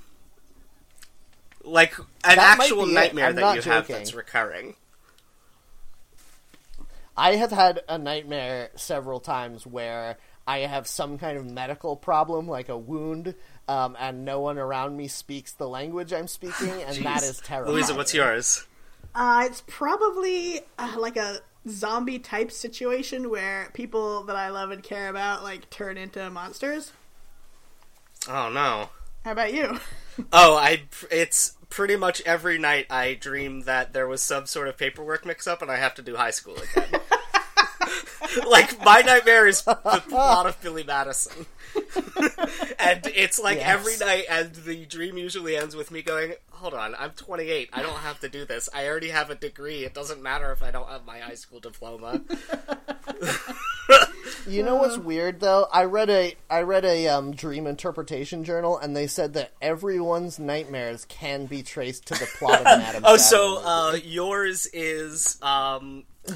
Like 1.63 1.97
an 1.99 2.05
That 2.23 2.59
actual 2.59 2.85
nightmare 2.85 3.31
that 3.33 3.39
not 3.41 3.55
you 3.57 3.61
have 3.63 3.87
that's 3.87 4.13
recurring. 4.13 4.75
I 7.15 7.35
have 7.35 7.51
had 7.51 7.81
a 7.89 7.97
nightmare 7.97 8.69
several 8.75 9.19
times 9.19 9.65
where 9.65 10.17
I 10.47 10.59
have 10.59 10.87
some 10.87 11.17
kind 11.17 11.37
of 11.37 11.45
medical 11.45 11.97
problem, 11.97 12.47
like 12.47 12.69
a 12.69 12.77
wound, 12.77 13.35
um, 13.67 13.97
and 13.99 14.23
no 14.23 14.39
one 14.39 14.57
around 14.57 14.95
me 14.95 15.09
speaks 15.09 15.51
the 15.51 15.67
language 15.67 16.13
I'm 16.13 16.27
speaking, 16.27 16.69
and 16.87 17.05
that 17.05 17.23
is 17.23 17.39
terrible. 17.39 17.73
Louisa, 17.73 17.93
what's 17.93 18.13
yours? 18.13 18.65
Uh, 19.13 19.43
it's 19.45 19.61
probably 19.67 20.61
uh, 20.79 20.95
like 20.97 21.17
a 21.17 21.39
zombie 21.67 22.19
type 22.19 22.51
situation 22.51 23.29
where 23.29 23.69
people 23.73 24.23
that 24.23 24.35
I 24.35 24.49
love 24.49 24.71
and 24.71 24.81
care 24.81 25.09
about 25.09 25.43
like 25.43 25.69
turn 25.69 25.97
into 25.97 26.29
monsters. 26.29 26.93
Oh 28.29 28.49
no. 28.49 28.89
How 29.25 29.31
about 29.33 29.53
you? 29.53 29.79
Oh, 30.33 30.55
I. 30.55 30.81
It's 31.11 31.55
pretty 31.69 31.95
much 31.95 32.21
every 32.21 32.57
night 32.57 32.87
I 32.89 33.13
dream 33.13 33.61
that 33.61 33.93
there 33.93 34.07
was 34.07 34.23
some 34.23 34.47
sort 34.47 34.67
of 34.67 34.75
paperwork 34.75 35.27
mix-up 35.27 35.61
and 35.61 35.69
I 35.69 35.77
have 35.77 35.93
to 35.93 36.01
do 36.01 36.15
high 36.15 36.31
school 36.31 36.55
again. 36.55 36.99
like 38.49 38.83
my 38.83 39.01
nightmare 39.01 39.47
is 39.47 39.61
the 39.63 39.75
plot 39.75 40.45
of 40.45 40.61
Billy 40.61 40.83
Madison, 40.83 41.45
and 42.79 43.01
it's 43.15 43.39
like 43.39 43.57
Yes. 43.57 43.67
every 43.67 43.97
night, 43.97 44.25
and 44.29 44.53
the 44.53 44.85
dream 44.85 45.17
usually 45.17 45.55
ends 45.55 45.75
with 45.75 45.91
me 45.91 46.01
going, 46.01 46.33
"Hold 46.51 46.73
on, 46.73 46.95
I'm 46.97 47.11
28. 47.11 47.69
I 47.73 47.81
don't 47.81 47.97
have 47.97 48.19
to 48.21 48.29
do 48.29 48.45
this. 48.45 48.69
I 48.73 48.87
already 48.87 49.09
have 49.09 49.29
a 49.29 49.35
degree. 49.35 49.83
It 49.85 49.93
doesn't 49.93 50.21
matter 50.21 50.51
if 50.51 50.63
I 50.63 50.71
don't 50.71 50.87
have 50.89 51.05
my 51.05 51.19
high 51.19 51.35
school 51.35 51.59
diploma." 51.59 52.21
You 54.45 54.63
know 54.63 54.75
what's 54.75 54.97
weird 54.97 55.39
though? 55.41 55.67
I 55.73 55.83
read 55.85 56.09
a 56.09 56.35
I 56.49 56.61
read 56.61 56.85
a 56.85 57.07
um, 57.09 57.31
dream 57.33 57.67
interpretation 57.67 58.45
journal, 58.45 58.77
and 58.77 58.95
they 58.95 59.07
said 59.07 59.33
that 59.33 59.51
everyone's 59.61 60.39
nightmares 60.39 61.05
can 61.05 61.45
be 61.47 61.63
traced 61.63 62.05
to 62.07 62.13
the 62.13 62.25
plot 62.37 62.61
of 62.61 62.65
an 62.65 62.81
Adam. 62.81 63.03
Oh, 63.05 63.17
so 63.17 63.61
uh, 63.63 63.97
yours 64.01 64.65
is 64.71 65.37
um. 65.41 66.03
Uh, 66.29 66.33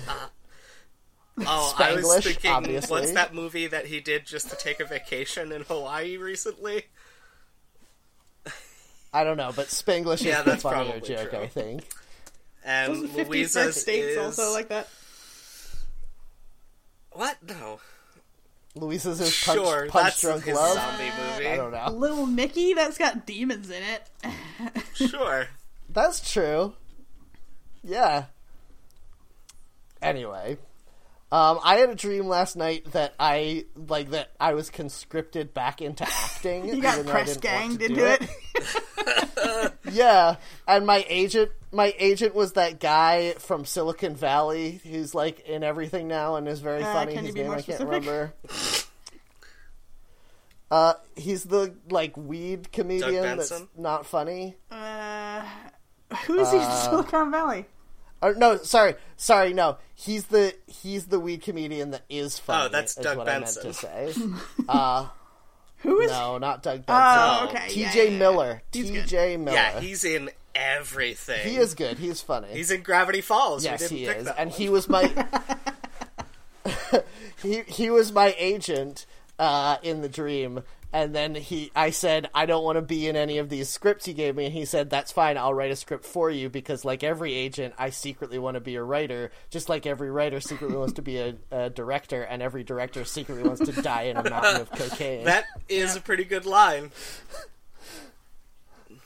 oh, 1.47 1.75
I 1.77 1.93
was 1.95 2.05
Spanglish, 2.05 2.23
thinking, 2.23 2.51
obviously. 2.51 2.91
what's 3.01 3.11
that 3.13 3.33
movie 3.33 3.67
that 3.67 3.85
he 3.87 3.99
did 3.99 4.25
just 4.25 4.49
to 4.49 4.55
take 4.55 4.79
a 4.79 4.85
vacation 4.85 5.51
in 5.51 5.63
Hawaii 5.63 6.17
recently? 6.17 6.85
I 9.13 9.23
don't 9.23 9.37
know, 9.37 9.51
but 9.55 9.67
Spanglish 9.67 10.23
Yeah, 10.23 10.39
is 10.39 10.45
the 10.45 10.51
that's 10.51 10.63
funnier 10.63 10.91
probably 10.91 11.07
joke, 11.07 11.29
true. 11.31 11.39
I 11.39 11.47
think. 11.47 11.83
And 12.63 12.91
Wasn't 13.01 13.29
Louisa's 13.29 13.75
States 13.81 14.05
is 14.07 14.17
also 14.17 14.53
like 14.53 14.69
that? 14.69 14.87
what? 17.11 17.37
No, 17.45 17.79
Louisa's 18.75 19.19
is 19.19 19.43
punch, 19.43 19.59
sure, 19.59 19.87
punch 19.87 20.05
that's 20.05 20.21
drunk 20.21 20.43
his 20.45 20.55
love. 20.55 20.75
zombie 20.75 21.03
movie. 21.33 21.47
I 21.47 21.57
don't 21.57 21.71
know. 21.71 21.87
Little 21.91 22.25
Nicky, 22.27 22.73
that's 22.73 22.97
got 22.97 23.25
demons 23.25 23.69
in 23.69 23.83
it. 23.83 24.09
Sure. 25.09 25.47
That's 25.89 26.31
true. 26.31 26.73
Yeah. 27.83 28.25
Anyway, 30.01 30.57
um, 31.31 31.59
I 31.63 31.75
had 31.77 31.89
a 31.89 31.95
dream 31.95 32.27
last 32.27 32.55
night 32.57 32.91
that 32.91 33.13
I 33.19 33.65
like 33.75 34.09
that 34.11 34.31
I 34.39 34.53
was 34.53 34.69
conscripted 34.69 35.53
back 35.53 35.81
into 35.81 36.03
acting. 36.07 36.67
You 36.75 36.81
got 36.81 36.99
even 36.99 37.09
press 37.09 37.37
ganged 37.37 37.81
into 37.81 38.05
it. 38.05 39.71
Yeah, 39.91 40.35
and 40.67 40.85
my 40.85 41.05
agent, 41.09 41.51
my 41.71 41.93
agent 41.99 42.33
was 42.33 42.53
that 42.53 42.79
guy 42.79 43.33
from 43.39 43.65
Silicon 43.65 44.15
Valley 44.15 44.79
who's 44.83 45.13
like 45.13 45.41
in 45.41 45.63
everything 45.63 46.07
now 46.07 46.35
and 46.35 46.47
is 46.47 46.59
very 46.59 46.81
Uh, 46.83 46.93
funny. 46.93 47.13
can 47.15 47.25
His 47.25 47.29
you 47.29 47.33
be 47.33 47.39
name 47.41 47.47
more 47.49 47.57
I 47.57 47.61
can't 47.61 47.77
specific? 47.77 47.87
remember. 47.87 48.33
Uh, 50.69 50.93
he's 51.17 51.43
the 51.43 51.75
like 51.89 52.15
weed 52.15 52.71
comedian 52.71 53.37
that's 53.37 53.51
not 53.77 54.05
funny. 54.05 54.55
Uh, 54.71 55.43
who's 56.25 56.49
he 56.51 56.57
in 56.57 56.71
Silicon 56.71 57.29
Valley? 57.31 57.65
Or, 58.21 58.33
no, 58.35 58.57
sorry, 58.57 58.95
sorry, 59.17 59.53
no. 59.53 59.77
He's 59.95 60.25
the 60.25 60.55
he's 60.67 61.07
the 61.07 61.19
weed 61.19 61.41
comedian 61.41 61.91
that 61.91 62.03
is 62.09 62.37
funny. 62.39 62.65
Oh, 62.65 62.69
that's 62.69 62.97
is 62.97 63.03
Doug 63.03 63.17
what 63.17 63.25
Benson. 63.25 63.61
I 63.61 63.65
meant 63.65 63.75
to 63.75 64.13
say. 64.13 64.13
Uh, 64.69 65.07
Who 65.77 65.99
is? 66.01 66.11
no, 66.11 66.37
not 66.37 66.61
Doug 66.63 66.85
Benson. 66.85 67.17
Oh, 67.19 67.47
okay. 67.49 67.67
T.J. 67.69 67.81
yeah, 67.81 67.93
yeah, 67.95 68.09
yeah. 68.09 68.17
Miller. 68.19 68.61
T.J. 68.71 69.37
Miller. 69.37 69.55
Yeah, 69.55 69.79
he's 69.79 70.03
in 70.03 70.29
everything. 70.53 71.49
he 71.49 71.57
is 71.57 71.73
good. 71.73 71.97
He's 71.97 72.21
funny. 72.21 72.49
He's 72.51 72.69
in 72.71 72.83
Gravity 72.83 73.21
Falls. 73.21 73.63
yes, 73.63 73.89
he 73.89 74.05
is, 74.05 74.27
and 74.27 74.49
one. 74.51 74.59
he 74.59 74.69
was 74.69 74.87
my 74.87 75.11
he 77.41 77.61
he 77.67 77.89
was 77.89 78.11
my 78.11 78.35
agent 78.37 79.05
uh, 79.39 79.77
in 79.83 80.01
the 80.01 80.09
dream. 80.09 80.61
And 80.93 81.15
then 81.15 81.35
he, 81.35 81.71
I 81.75 81.91
said, 81.91 82.29
I 82.33 82.45
don't 82.45 82.63
want 82.63 82.75
to 82.77 82.81
be 82.81 83.07
in 83.07 83.15
any 83.15 83.37
of 83.37 83.49
these 83.49 83.69
scripts 83.69 84.05
he 84.05 84.13
gave 84.13 84.35
me, 84.35 84.45
and 84.45 84.53
he 84.53 84.65
said, 84.65 84.89
"That's 84.89 85.11
fine. 85.11 85.37
I'll 85.37 85.53
write 85.53 85.71
a 85.71 85.75
script 85.75 86.05
for 86.05 86.29
you 86.29 86.49
because, 86.49 86.83
like 86.83 87.03
every 87.03 87.33
agent, 87.33 87.73
I 87.77 87.91
secretly 87.91 88.39
want 88.39 88.55
to 88.55 88.61
be 88.61 88.75
a 88.75 88.83
writer, 88.83 89.31
just 89.49 89.69
like 89.69 89.85
every 89.85 90.11
writer 90.11 90.41
secretly 90.41 90.75
wants 90.75 90.93
to 90.93 91.01
be 91.01 91.17
a, 91.17 91.35
a 91.49 91.69
director, 91.69 92.23
and 92.23 92.41
every 92.41 92.63
director 92.63 93.05
secretly 93.05 93.43
wants 93.43 93.61
to 93.65 93.81
die 93.81 94.03
in 94.03 94.17
a 94.17 94.29
mountain 94.29 94.61
of 94.61 94.71
cocaine." 94.71 95.25
That 95.25 95.45
is 95.69 95.95
a 95.95 96.01
pretty 96.01 96.25
good 96.25 96.45
line. 96.45 96.91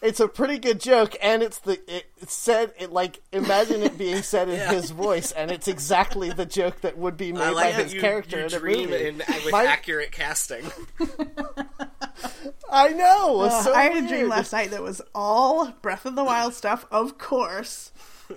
It's 0.02 0.20
a 0.20 0.28
pretty 0.28 0.58
good 0.60 0.80
joke, 0.80 1.16
and 1.22 1.42
it's 1.44 1.60
the 1.60 1.74
it, 1.94 2.06
it's 2.22 2.34
said 2.34 2.74
it 2.80 2.92
like 2.92 3.22
imagine 3.32 3.82
it 3.84 3.98
being 3.98 4.22
said 4.22 4.50
in 4.50 4.56
Yeah. 4.60 4.72
his 4.74 4.92
voice, 4.92 5.32
and 5.32 5.52
it's 5.52 5.68
exactly 5.68 6.30
the 6.32 6.46
joke 6.46 6.82
that 6.82 6.98
would 6.98 7.18
be 7.18 7.32
made 7.32 7.42
I 7.42 7.54
by 7.54 7.72
his 7.72 7.94
you, 7.94 8.02
character 8.02 8.40
you 8.40 8.46
in 8.46 8.54
a 8.54 8.60
movie. 8.60 9.08
in, 9.08 9.18
with 9.18 9.52
My- 9.52 9.66
accurate 9.66 10.12
casting. 10.12 10.66
I 12.72 12.90
know. 12.90 13.42
Uh, 13.42 13.62
so 13.64 13.74
I 13.74 13.84
had 13.84 14.04
a 14.04 14.08
dream 14.08 14.28
last 14.30 14.52
night 14.52 14.72
that 14.72 14.82
was 14.82 15.02
all 15.14 15.72
Breath 15.82 16.06
of 16.06 16.16
the 16.16 16.24
Wild 16.24 16.54
stuff, 16.54 16.86
of 16.92 17.18
course. 17.18 17.92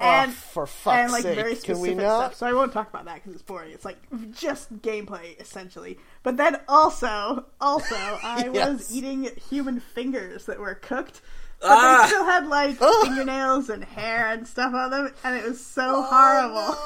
Oh, 0.00 0.04
And 0.04 0.32
for 0.32 0.66
fuck's 0.66 0.96
and 0.96 1.12
like 1.12 1.22
sake, 1.22 1.34
very 1.36 1.52
can 1.54 1.60
specific 1.76 1.82
we 1.82 1.94
not? 2.02 2.18
stuff. 2.18 2.34
So 2.36 2.46
I 2.46 2.52
won't 2.52 2.72
talk 2.72 2.88
about 2.88 3.04
that 3.06 3.16
because 3.16 3.32
it's 3.34 3.42
boring. 3.42 3.72
It's 3.72 3.84
like 3.84 3.98
just 4.32 4.80
gameplay 4.80 5.38
essentially. 5.40 5.98
But 6.22 6.36
then 6.36 6.58
also, 6.68 7.46
also, 7.60 7.94
I 8.22 8.50
Yes. 8.52 8.68
was 8.68 8.94
eating 8.94 9.28
human 9.50 9.80
fingers 9.80 10.46
that 10.46 10.58
were 10.60 10.74
cooked, 10.74 11.20
but 11.60 11.70
Ah. 11.70 12.02
they 12.02 12.08
still 12.08 12.24
had 12.24 12.46
like 12.46 12.76
Ugh. 12.80 13.04
fingernails 13.06 13.68
and 13.70 13.82
hair 13.84 14.28
and 14.28 14.46
stuff 14.46 14.72
on 14.74 14.90
them, 14.90 15.12
and 15.24 15.36
it 15.36 15.44
was 15.44 15.64
so 15.64 15.82
Oh, 15.96 16.02
horrible. 16.02 16.76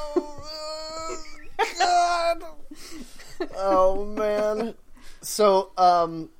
God. 1.78 2.44
oh 3.56 4.04
man. 4.04 4.74
So 5.20 5.70
um, 5.76 6.30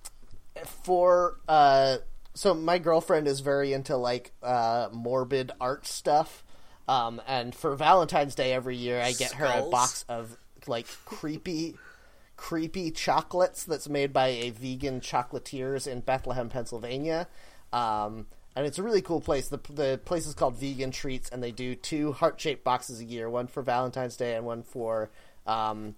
for 0.85 1.39
uh, 1.49 1.99
so 2.35 2.55
my 2.55 2.79
girlfriend 2.79 3.27
is 3.29 3.41
very 3.41 3.73
into 3.73 3.97
like 3.97 4.33
uh 4.43 4.89
morbid 4.93 5.53
art 5.61 5.87
stuff. 5.87 6.45
Um, 6.89 7.23
and 7.27 7.55
for 7.55 7.77
Valentine's 7.77 8.35
Day 8.35 8.53
every 8.53 8.77
year, 8.77 9.01
I 9.01 9.13
get 9.13 9.33
her 9.35 9.47
a 9.47 9.71
box 9.71 10.05
of 10.09 10.37
like 10.67 10.87
creepy, 11.05 11.77
creepy 12.37 12.91
chocolates 12.91 13.65
that's 13.65 13.89
made 13.89 14.13
by 14.13 14.29
a 14.29 14.51
vegan 14.51 15.01
chocolatiers 15.01 15.87
in 15.87 16.01
Bethlehem, 16.01 16.49
Pennsylvania. 16.49 17.29
Um, 17.73 18.27
and 18.55 18.67
it's 18.67 18.79
a 18.79 18.83
really 18.83 19.01
cool 19.01 19.21
place. 19.21 19.49
The 19.49 19.61
the 19.71 20.01
place 20.05 20.27
is 20.27 20.35
called 20.35 20.57
Vegan 20.57 20.91
Treats, 20.91 21.31
and 21.31 21.43
they 21.43 21.53
do 21.53 21.75
two 21.75 22.13
heart 22.13 22.41
shaped 22.41 22.65
boxes 22.65 23.01
a 23.01 23.05
year, 23.05 23.31
one 23.31 23.47
for 23.47 23.63
Valentine's 23.63 24.17
Day 24.17 24.35
and 24.35 24.45
one 24.45 24.63
for 24.63 25.11
um, 25.47 25.95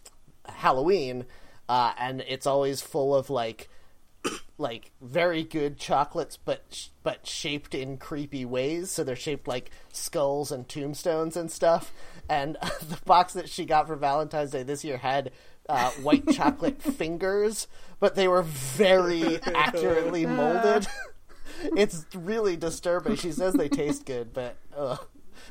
Halloween. 0.46 1.24
Uh, 1.68 1.92
and 1.98 2.20
it's 2.28 2.46
always 2.46 2.80
full 2.82 3.14
of 3.14 3.30
like 3.30 3.68
like 4.58 4.90
very 5.00 5.42
good 5.42 5.78
chocolates, 5.78 6.36
but 6.36 6.88
but 7.02 7.26
shaped 7.26 7.74
in 7.74 7.96
creepy 7.98 8.44
ways. 8.44 8.90
So 8.90 9.04
they're 9.04 9.16
shaped 9.16 9.48
like 9.48 9.70
skulls 9.92 10.52
and 10.52 10.68
tombstones 10.68 11.36
and 11.36 11.50
stuff. 11.50 11.92
And 12.28 12.56
the 12.80 12.98
box 13.04 13.32
that 13.34 13.48
she 13.48 13.64
got 13.64 13.86
for 13.86 13.96
Valentine's 13.96 14.52
Day 14.52 14.62
this 14.62 14.84
year 14.84 14.98
had 14.98 15.30
uh, 15.68 15.90
white 16.02 16.28
chocolate 16.32 16.80
fingers, 16.82 17.66
but 18.00 18.14
they 18.14 18.28
were 18.28 18.42
very 18.42 19.40
accurately 19.42 20.24
molded. 20.26 20.86
it's 21.76 22.06
really 22.14 22.56
disturbing. 22.56 23.16
She 23.16 23.32
says 23.32 23.54
they 23.54 23.68
taste 23.68 24.04
good, 24.06 24.32
but 24.32 24.56
ugh, 24.76 25.06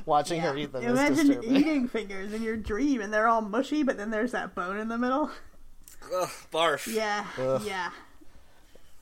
watching 0.05 0.39
her 0.41 0.55
eat 0.55 0.71
them 0.71 0.83
is 0.83 0.91
Imagine 0.91 1.27
disturbing. 1.27 1.55
eating 1.55 1.87
fingers 1.87 2.33
in 2.33 2.41
your 2.41 2.57
dream, 2.57 3.01
and 3.01 3.13
they're 3.13 3.27
all 3.27 3.41
mushy, 3.41 3.83
but 3.83 3.97
then 3.97 4.11
there's 4.11 4.31
that 4.31 4.55
bone 4.55 4.77
in 4.77 4.87
the 4.87 4.97
middle. 4.97 5.31
Ugh, 6.15 6.29
barf. 6.51 6.93
Yeah, 6.93 7.25
Ugh. 7.39 7.61
yeah. 7.65 7.89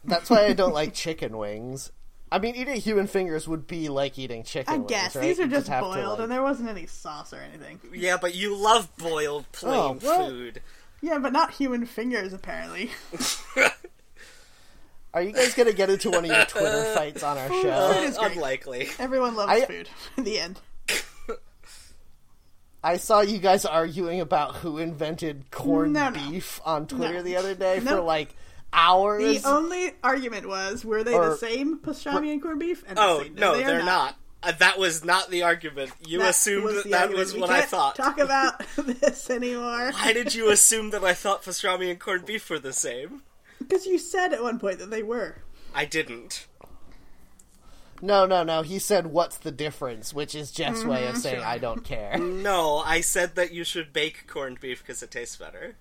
That's 0.04 0.30
why 0.30 0.45
I 0.45 0.54
don't 0.54 0.74
like 0.74 0.93
chicken 0.93 1.38
wings. 1.38 1.91
I 2.32 2.39
mean, 2.39 2.56
eating 2.56 2.76
human 2.80 3.08
fingers 3.08 3.47
would 3.47 3.68
be 3.68 3.89
like 3.89 4.18
eating 4.18 4.43
chicken 4.43 4.74
I 4.74 4.78
wings, 4.78 4.89
guess 4.89 5.16
right? 5.16 5.22
these 5.24 5.39
are 5.39 5.43
You 5.43 5.49
just 5.49 5.68
have 5.68 5.84
to, 5.84 5.89
boiled, 5.89 6.10
like- 6.12 6.20
and 6.22 6.32
there 6.32 6.41
wasn't 6.41 6.70
any 6.70 6.86
sauce 6.86 7.34
or 7.34 7.38
anything. 7.38 7.80
Yeah, 7.93 8.18
but 8.22 8.34
you 8.36 8.56
love 8.56 8.89
boiled 8.97 9.45
oh, 9.47 9.52
plain 9.52 9.99
Oh, 10.04 10.28
food. 10.28 10.62
Yeah, 11.02 11.18
but 11.20 11.34
not 11.34 11.52
human 11.52 11.86
fingers, 11.86 12.32
apparently. 12.32 12.91
Are 15.14 15.22
you 15.22 15.34
guys 15.34 15.54
gonna 15.56 15.74
get 15.74 15.89
into 15.89 16.10
one 16.10 16.24
of 16.24 16.32
your 16.32 16.45
Twitter 16.45 16.86
fights 16.95 17.22
on 17.22 17.38
our 17.38 17.47
It 17.52 17.62
show? 17.62 17.91
is 18.02 18.18
great. 18.18 18.32
Unlikely. 18.38 18.88
Everyone 18.97 19.36
loves 19.36 19.52
I- 19.52 19.66
food. 19.66 19.89
In 20.18 20.24
the 20.24 20.39
end. 20.39 20.60
I 22.84 22.97
saw 22.97 23.22
you 23.22 23.38
guys 23.38 23.64
arguing 23.66 24.22
about 24.22 24.56
who 24.56 24.80
invented 24.80 25.52
corned 25.52 25.93
No, 25.93 26.10
no. 26.10 26.30
beef 26.32 26.60
on 26.66 26.88
Twitter 26.88 27.16
No. 27.16 27.22
the 27.24 27.36
other 27.36 27.54
day 27.54 27.80
for 27.80 27.99
like 28.02 28.34
hours. 28.74 29.42
The 29.44 29.48
only 29.50 29.92
argument 30.04 30.48
was, 30.48 30.84
were 30.86 31.04
they 31.04 31.14
Or- 31.14 31.30
the 31.30 31.38
same 31.38 31.80
pastrami 31.80 32.32
and 32.32 32.42
corned 32.42 32.60
beef? 32.60 32.84
And 32.88 32.98
Oh 33.00 33.22
they 33.24 33.30
no, 33.30 33.56
they 33.56 33.64
are 33.64 33.68
they're 33.68 33.84
not. 33.84 34.16
Uh, 34.44 34.52
that 34.54 34.80
was 34.80 35.04
not 35.06 35.30
the 35.30 35.44
argument. 35.44 35.92
You 36.08 36.20
That 36.20 36.30
assumed 36.32 36.64
was 36.64 36.76
that 36.84 36.90
that 36.90 37.02
argument. 37.04 37.20
was 37.20 37.34
We 37.36 37.42
what 37.42 37.50
I 37.52 37.60
can't 37.60 37.70
thought. 37.70 37.96
Talk 37.96 38.18
about 38.20 38.64
this 38.76 39.30
anymore. 39.30 39.92
Why 39.92 40.14
did 40.14 40.34
you 40.34 40.50
assume 40.50 40.90
that 40.92 41.04
I 41.04 41.14
thought 41.14 41.44
pastrami 41.44 41.92
and 41.92 42.00
corned 42.00 42.26
beef 42.26 42.50
were 42.50 42.58
the 42.58 42.74
same? 42.74 43.22
Because 43.60 43.86
you 43.86 44.00
said 44.00 44.34
at 44.34 44.42
one 44.42 44.58
point 44.58 44.80
that 44.80 44.90
they 44.90 45.04
were. 45.04 45.36
I 45.76 45.86
didn't. 45.86 46.48
No, 48.02 48.26
no, 48.26 48.42
no. 48.44 48.64
He 48.64 48.80
said, 48.80 49.08
"What's 49.08 49.38
the 49.38 49.52
difference?" 49.52 50.12
Which 50.12 50.34
is 50.34 50.52
Jeff's 50.52 50.84
way 50.84 51.02
Mm-hmm, 51.04 51.16
of 51.18 51.22
saying, 51.22 51.44
"I 51.44 51.60
don't 51.60 51.84
care." 51.84 52.18
No, 52.18 52.80
I 52.80 53.02
said 53.02 53.36
that 53.36 53.52
you 53.54 53.64
should 53.64 53.94
bake 53.94 54.26
corned 54.26 54.60
beef 54.60 54.80
because 54.82 55.04
it 55.04 55.12
tastes 55.12 55.36
better. 55.36 55.76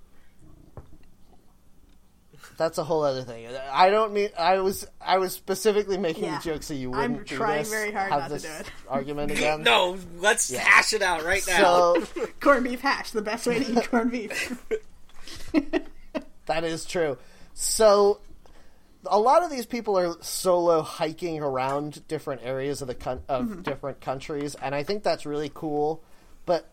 That's 2.60 2.76
a 2.76 2.84
whole 2.84 3.02
other 3.04 3.22
thing. 3.22 3.48
I 3.72 3.88
don't 3.88 4.12
mean. 4.12 4.28
I 4.38 4.58
was. 4.58 4.86
I 5.00 5.16
was 5.16 5.32
specifically 5.32 5.96
making 5.96 6.24
Yeah. 6.24 6.36
the 6.36 6.44
joke 6.44 6.62
so 6.62 6.74
you 6.74 6.92
I'm 6.92 7.12
wouldn't. 7.12 7.28
do 7.28 7.36
trying 7.38 7.60
this, 7.60 7.70
very 7.70 7.90
hard 7.90 8.12
have 8.12 8.30
not 8.30 8.38
to 8.38 8.46
do 8.46 8.52
it. 8.52 8.70
Argument 8.90 9.30
again. 9.38 9.62
No, 9.62 9.96
let's 10.18 10.50
hash 10.54 10.92
it 10.92 11.00
out 11.00 11.24
right 11.24 11.42
now. 11.48 11.94
So 11.94 12.04
Corned 12.40 12.64
beef 12.64 12.82
hash, 12.82 13.12
the 13.12 13.22
best 13.22 13.46
way 13.46 13.64
to 13.64 13.72
eat 13.78 13.88
corned 13.90 14.10
beef. 14.10 14.62
that 16.44 16.64
is 16.64 16.84
true. 16.84 17.16
So 17.54 18.20
a 19.06 19.18
lot 19.18 19.42
of 19.42 19.50
these 19.50 19.64
people 19.64 19.98
are 19.98 20.14
solo 20.20 20.82
hiking 20.82 21.40
around 21.42 22.06
different 22.08 22.42
areas 22.44 22.82
of 22.82 22.88
the 22.88 22.94
coun- 22.94 23.22
of 23.26 23.46
Mm-hmm. 23.46 23.62
different 23.62 24.00
countries, 24.02 24.54
and 24.56 24.74
I 24.74 24.82
think 24.82 25.02
that's 25.02 25.24
really 25.24 25.50
cool. 25.54 26.02
But 26.44 26.68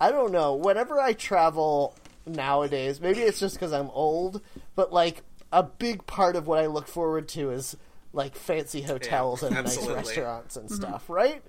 I 0.00 0.12
don't 0.12 0.30
know. 0.30 0.54
Whenever 0.54 1.00
I 1.00 1.12
travel 1.12 1.96
nowadays, 2.26 3.00
maybe 3.00 3.20
it's 3.20 3.40
just 3.40 3.54
because 3.56 3.72
I'm 3.72 3.90
old, 3.90 4.40
but 4.74 4.92
like 4.92 5.22
a 5.52 5.62
big 5.62 6.06
part 6.06 6.36
of 6.36 6.46
what 6.46 6.58
I 6.58 6.66
look 6.66 6.88
forward 6.88 7.28
to 7.30 7.50
is 7.50 7.76
like 8.12 8.34
fancy 8.36 8.82
hotels 8.82 9.42
and 9.42 9.54
nice 9.54 9.86
restaurants 9.86 10.56
and 10.56 10.66
Mm-hmm. 10.68 10.74
stuff, 10.76 11.08
right? 11.10 11.42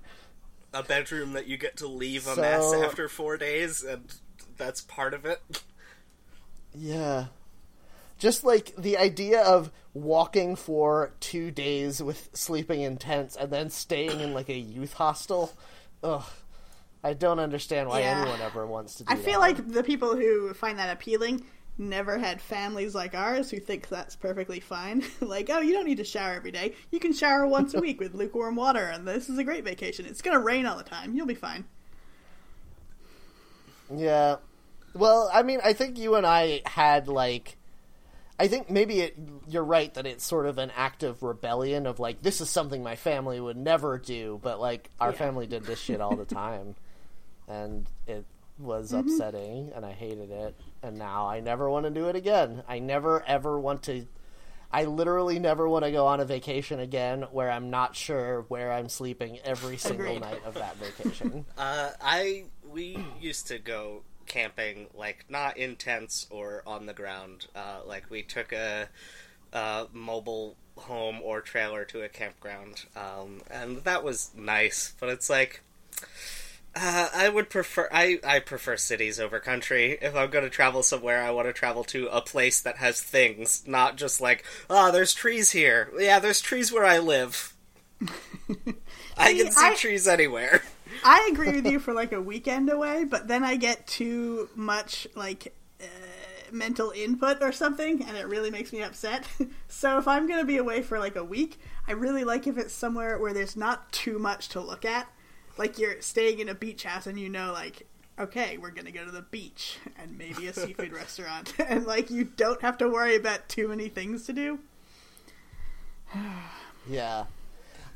A 0.73 0.81
bedroom 0.83 1.33
that 1.33 1.47
you 1.47 1.57
get 1.57 1.77
to 1.77 1.87
leave 1.87 2.25
a 2.27 2.35
So- 2.35 2.41
mess 2.41 2.73
after 2.73 3.07
four 3.07 3.37
days, 3.37 3.83
and 3.83 4.11
that's 4.57 4.81
part 4.81 5.13
of 5.13 5.25
it. 5.25 5.41
Yeah. 6.73 7.25
Just 8.17 8.43
like 8.43 8.73
the 8.77 8.97
idea 8.97 9.41
of 9.41 9.71
walking 9.93 10.55
for 10.55 11.13
two 11.19 11.51
days 11.51 12.01
with 12.01 12.29
sleeping 12.33 12.81
in 12.81 12.97
tents 12.97 13.35
and 13.35 13.51
then 13.51 13.69
staying 13.69 14.19
in 14.21 14.33
like 14.33 14.49
a 14.49 14.57
youth 14.57 14.93
hostel. 14.93 15.53
Ugh. 16.03 16.23
I 17.03 17.13
don't 17.13 17.39
understand 17.39 17.89
why 17.89 17.99
Yeah. 18.01 18.21
anyone 18.21 18.41
ever 18.41 18.65
wants 18.65 18.95
to 18.95 19.03
do 19.03 19.11
I 19.11 19.15
that. 19.15 19.23
feel 19.25 19.39
like 19.39 19.67
the 19.71 19.83
people 19.83 20.15
who 20.15 20.53
find 20.53 20.79
that 20.79 20.89
appealing 20.93 21.45
never 21.77 22.17
had 22.19 22.39
families 22.39 22.93
like 22.95 23.15
ours 23.15 23.49
who 23.49 23.59
think 23.59 23.89
that's 23.89 24.15
perfectly 24.15 24.59
fine. 24.59 25.03
like, 25.19 25.49
oh, 25.49 25.59
you 25.59 25.73
don't 25.73 25.85
need 25.85 25.97
to 25.97 26.03
shower 26.03 26.33
every 26.33 26.51
day. 26.51 26.75
You 26.91 26.99
can 26.99 27.11
shower 27.13 27.45
once 27.47 27.73
a 27.73 27.79
week 27.81 27.99
with 27.99 28.13
lukewarm 28.13 28.55
water, 28.55 28.85
and 28.85 29.07
this 29.07 29.27
is 29.27 29.37
a 29.37 29.43
great 29.43 29.63
vacation. 29.65 30.05
It's 30.05 30.21
going 30.21 30.37
to 30.37 30.43
rain 30.43 30.65
all 30.65 30.77
the 30.77 30.83
time. 30.83 31.15
You'll 31.15 31.25
be 31.25 31.33
fine. 31.35 31.65
Yeah. 33.93 34.37
Well, 34.93 35.29
I 35.33 35.43
mean, 35.43 35.59
I 35.63 35.73
think 35.73 35.97
you 35.97 36.15
and 36.15 36.25
I 36.25 36.61
had 36.65 37.07
like 37.07 37.57
I 38.39 38.47
think 38.47 38.69
maybe 38.69 38.99
it, 39.01 39.17
you're 39.47 39.63
right 39.63 39.93
that 39.93 40.05
it's 40.07 40.23
sort 40.25 40.45
of 40.47 40.57
an 40.57 40.71
act 40.75 41.03
of 41.03 41.21
rebellion 41.21 41.85
of 41.85 41.99
like 41.99 42.21
this 42.21 42.41
is 42.41 42.49
something 42.49 42.83
my 42.83 42.95
family 42.95 43.39
would 43.39 43.57
never 43.57 43.97
do, 43.97 44.39
but 44.43 44.59
like 44.59 44.89
our 44.99 45.11
Yeah. 45.11 45.17
family 45.17 45.47
did 45.47 45.63
this 45.65 45.79
shit 45.79 46.01
all 46.01 46.15
the 46.15 46.25
time, 46.35 46.75
and 47.47 47.85
it 48.07 48.25
was 48.59 48.91
Mm-hmm. 48.91 48.99
upsetting, 48.99 49.71
and 49.75 49.85
I 49.85 49.91
hated 49.91 50.31
it, 50.31 50.55
and 50.81 50.97
now 50.97 51.27
I 51.27 51.39
never 51.39 51.69
want 51.69 51.85
to 51.85 51.89
do 51.89 52.07
it 52.09 52.15
again. 52.15 52.63
I 52.67 52.79
never 52.79 53.23
ever 53.25 53.59
want 53.59 53.83
to. 53.83 54.05
I 54.71 54.85
literally 54.85 55.37
never 55.37 55.69
want 55.69 55.85
to 55.85 55.91
go 55.91 56.07
on 56.07 56.19
a 56.19 56.25
vacation 56.25 56.79
again 56.79 57.23
where 57.31 57.51
I'm 57.51 57.69
not 57.69 57.95
sure 57.95 58.41
where 58.47 58.71
I'm 58.71 58.89
sleeping 58.89 59.39
every 59.43 59.77
single 59.77 60.17
Agreed. 60.17 60.21
night 60.21 60.41
of 60.45 60.55
that 60.55 60.77
vacation. 60.77 61.45
Uh, 61.57 61.91
I 62.01 62.45
we 62.71 62.97
used 63.19 63.47
to 63.47 63.59
go 63.59 64.01
camping, 64.25 64.87
like 64.95 65.25
not 65.29 65.57
in 65.57 65.75
tents 65.75 66.25
or 66.31 66.63
on 66.65 66.85
the 66.87 66.93
ground. 66.93 67.47
Uh, 67.55 67.79
like 67.85 68.09
we 68.09 68.23
took 68.23 68.51
a, 68.51 68.87
a 69.51 69.87
mobile 69.93 70.55
home 70.75 71.19
or 71.21 71.41
trailer 71.41 71.85
to 71.85 72.01
a 72.01 72.09
campground, 72.09 72.85
um, 72.95 73.41
and 73.51 73.77
that 73.83 74.03
was 74.03 74.31
nice. 74.35 74.93
But 74.99 75.09
it's 75.09 75.29
like. 75.29 75.61
Uh, 76.75 77.09
I 77.13 77.29
would 77.29 77.49
prefer 77.51 77.87
I, 77.91 78.19
I 78.23 78.39
prefer 78.39 78.77
cities 78.77 79.19
over 79.19 79.39
country. 79.39 79.97
If 80.01 80.15
I'm 80.15 80.31
going 80.31 80.43
to 80.43 80.49
travel 80.49 80.81
somewhere, 80.81 81.21
I 81.23 81.29
want 81.29 81.47
to 81.47 81.53
travel 81.53 81.83
to 81.85 82.07
a 82.07 82.19
place 82.21 82.61
that 82.61 82.77
has 82.77 82.99
things, 83.01 83.63
not 83.67 83.95
just 83.95 84.19
like, 84.19 84.43
oh, 84.69 84.91
there's 84.91 85.13
trees 85.13 85.51
here. 85.51 85.91
Yeah, 85.99 86.17
there's 86.19 86.41
trees 86.41 86.71
where 86.71 86.85
I 86.85 86.97
live. 86.97 87.53
I 89.17 89.33
can 89.33 89.45
See, 89.45 89.51
see 89.51 89.65
I- 89.67 89.75
trees 89.75 90.07
anywhere. 90.07 90.63
I 91.03 91.29
agree 91.31 91.51
with 91.53 91.65
you 91.65 91.79
for 91.79 91.91
like 91.93 92.11
a 92.11 92.21
weekend 92.21 92.69
away, 92.69 93.03
but 93.03 93.27
then 93.27 93.43
I 93.43 93.55
get 93.55 93.87
too 93.87 94.47
much 94.55 95.07
like 95.15 95.53
uh, 95.81 95.85
mental 96.51 96.91
input 96.91 97.41
or 97.41 97.51
something, 97.51 98.03
and 98.03 98.15
it 98.15 98.27
really 98.27 98.51
makes 98.51 98.71
me 98.71 98.81
upset. 98.83 99.27
so 99.67 99.97
if 99.97 100.07
I'm 100.07 100.27
gonna 100.27 100.45
be 100.45 100.57
away 100.57 100.81
for 100.83 100.99
like 100.99 101.15
a 101.15 101.23
week, 101.23 101.59
I 101.87 101.93
really 101.93 102.23
like 102.23 102.45
if 102.47 102.57
it's 102.57 102.73
somewhere 102.73 103.17
where 103.17 103.33
there's 103.33 103.55
not 103.57 103.91
too 103.91 104.19
much 104.19 104.49
to 104.49 104.59
look 104.61 104.85
at. 104.85 105.07
Like 105.57 105.77
you're 105.77 106.01
staying 106.01 106.39
in 106.39 106.49
a 106.49 106.55
beach 106.55 106.83
house, 106.83 107.07
and 107.07 107.19
you 107.19 107.29
know, 107.29 107.51
like, 107.51 107.87
okay, 108.19 108.57
we're 108.57 108.71
gonna 108.71 108.91
go 108.91 109.05
to 109.05 109.11
the 109.11 109.21
beach 109.21 109.77
and 109.97 110.17
maybe 110.17 110.47
a 110.47 110.53
seafood 110.53 110.91
restaurant, 110.93 111.53
and 111.67 111.85
like 111.85 112.09
you 112.09 112.23
don't 112.23 112.61
have 112.61 112.77
to 112.79 112.89
worry 112.89 113.15
about 113.15 113.49
too 113.49 113.67
many 113.67 113.89
things 113.89 114.25
to 114.25 114.33
do. 114.33 114.59
Yeah. 116.89 117.25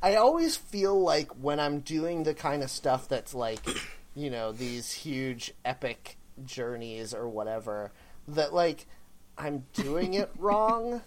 I 0.01 0.15
always 0.15 0.55
feel 0.55 0.97
like 0.97 1.29
when 1.33 1.59
I'm 1.59 1.79
doing 1.79 2.23
the 2.23 2.33
kind 2.33 2.63
of 2.63 2.71
stuff 2.71 3.09
that's 3.09 3.33
like, 3.33 3.59
you 4.15 4.29
know, 4.29 4.51
these 4.51 4.93
huge 4.93 5.53
epic 5.65 6.17
journeys 6.45 7.13
or 7.13 7.27
whatever, 7.27 7.91
that 8.27 8.53
like 8.53 8.85
I'm 9.37 9.65
doing 9.73 10.13
it 10.13 10.31
wrong. 10.37 11.01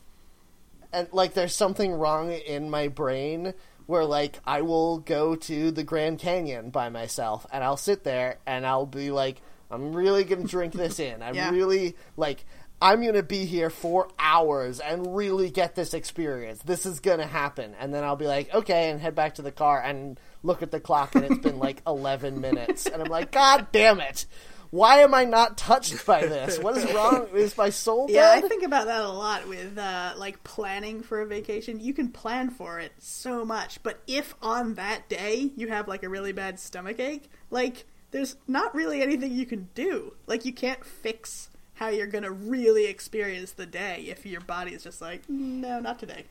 And 0.93 1.09
like 1.13 1.35
there's 1.35 1.55
something 1.55 1.93
wrong 1.93 2.33
in 2.33 2.69
my 2.69 2.89
brain 2.89 3.55
where 3.87 4.05
like 4.05 4.39
I 4.47 4.63
will 4.63 4.99
go 4.99 5.35
to 5.37 5.71
the 5.71 5.85
Grand 5.85 6.19
Canyon 6.19 6.71
by 6.71 6.89
myself 6.89 7.47
and 7.53 7.63
I'll 7.65 7.77
sit 7.77 8.05
there 8.05 8.39
and 8.47 8.67
I'll 8.67 8.87
be 8.87 9.11
like 9.11 9.41
I'm 9.71 9.93
really 9.95 10.25
going 10.25 10.43
to 10.43 10.49
drink 10.49 10.73
this 10.73 10.99
in. 10.99 11.23
I'm 11.23 11.35
Yeah. 11.35 11.51
really 11.51 11.97
like 12.17 12.45
I'm 12.83 13.03
going 13.03 13.15
to 13.15 13.23
be 13.23 13.45
here 13.45 13.69
for 13.69 14.09
hours 14.19 14.81
and 14.81 15.15
really 15.15 15.51
get 15.51 15.75
this 15.75 15.93
experience. 15.93 16.63
This 16.63 16.87
is 16.87 17.01
going 17.01 17.19
to 17.19 17.27
happen. 17.27 17.75
And 17.79 17.93
then 17.93 18.05
I'll 18.05 18.17
be 18.17 18.27
like, 18.27 18.55
okay, 18.55 18.89
and 18.89 18.99
head 18.99 19.15
back 19.15 19.35
to 19.35 19.43
the 19.43 19.53
car 19.53 19.83
and 19.83 20.19
look 20.43 20.63
at 20.63 20.71
the 20.71 20.81
clock 20.81 21.15
and 21.15 21.25
it's 21.27 21.39
been 21.39 21.59
like 21.59 21.83
11 21.87 22.41
minutes. 22.41 22.87
And 22.87 23.03
I'm 23.03 23.11
like, 23.11 23.33
God 23.33 23.67
damn 23.71 24.01
it. 24.01 24.25
Why 24.71 24.99
am 24.99 25.15
I 25.15 25.25
not 25.25 25.59
touched 25.59 26.07
by 26.07 26.27
this? 26.27 26.59
What 26.59 26.77
is 26.77 26.93
wrong? 26.93 27.27
Is 27.35 27.57
my 27.57 27.71
soul 27.71 28.07
Yeah. 28.09 28.31
I 28.31 28.41
think 28.41 28.63
about 28.63 28.87
that 28.87 29.03
a 29.03 29.09
lot 29.09 29.49
with 29.49 29.77
uh, 29.77 30.15
like 30.17 30.43
planning 30.45 31.03
for 31.03 31.21
a 31.21 31.27
vacation. 31.27 31.81
You 31.81 31.93
can 31.93 32.11
plan 32.11 32.51
for 32.51 32.79
it 32.79 32.93
so 32.99 33.45
much, 33.45 33.83
but 33.83 34.01
if 34.07 34.35
on 34.41 34.75
that 34.75 35.09
day 35.09 35.51
you 35.57 35.69
have 35.69 35.89
like 35.89 36.05
a 36.05 36.09
really 36.09 36.33
bad 36.33 36.61
stomach 36.61 37.01
ache, 37.01 37.29
like 37.51 37.85
there's 38.13 38.37
not 38.47 38.75
really 38.75 39.03
anything 39.03 39.33
you 39.33 39.47
can 39.47 39.69
do. 39.75 40.15
Like 40.27 40.45
you 40.45 40.53
can't 40.53 40.85
fix 40.85 41.51
how 41.75 41.89
you're 41.89 42.07
gonna 42.07 42.31
really 42.31 42.87
experience 42.87 43.53
the 43.53 43.67
day 43.67 44.05
if 44.09 44.25
your 44.25 44.41
body 44.43 44.73
is 44.73 44.85
just 44.85 45.01
like, 45.01 45.29
no, 45.29 45.81
not 45.81 45.99
today. 45.99 46.27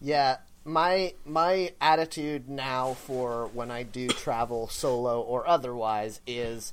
Yeah, 0.00 0.36
my 0.66 1.14
my 1.24 1.72
attitude 1.80 2.48
now 2.48 2.94
for 2.94 3.48
when 3.54 3.70
I 3.70 3.84
do 3.84 4.08
travel 4.08 4.68
solo 4.68 5.20
or 5.20 5.46
otherwise 5.48 6.20
is 6.26 6.72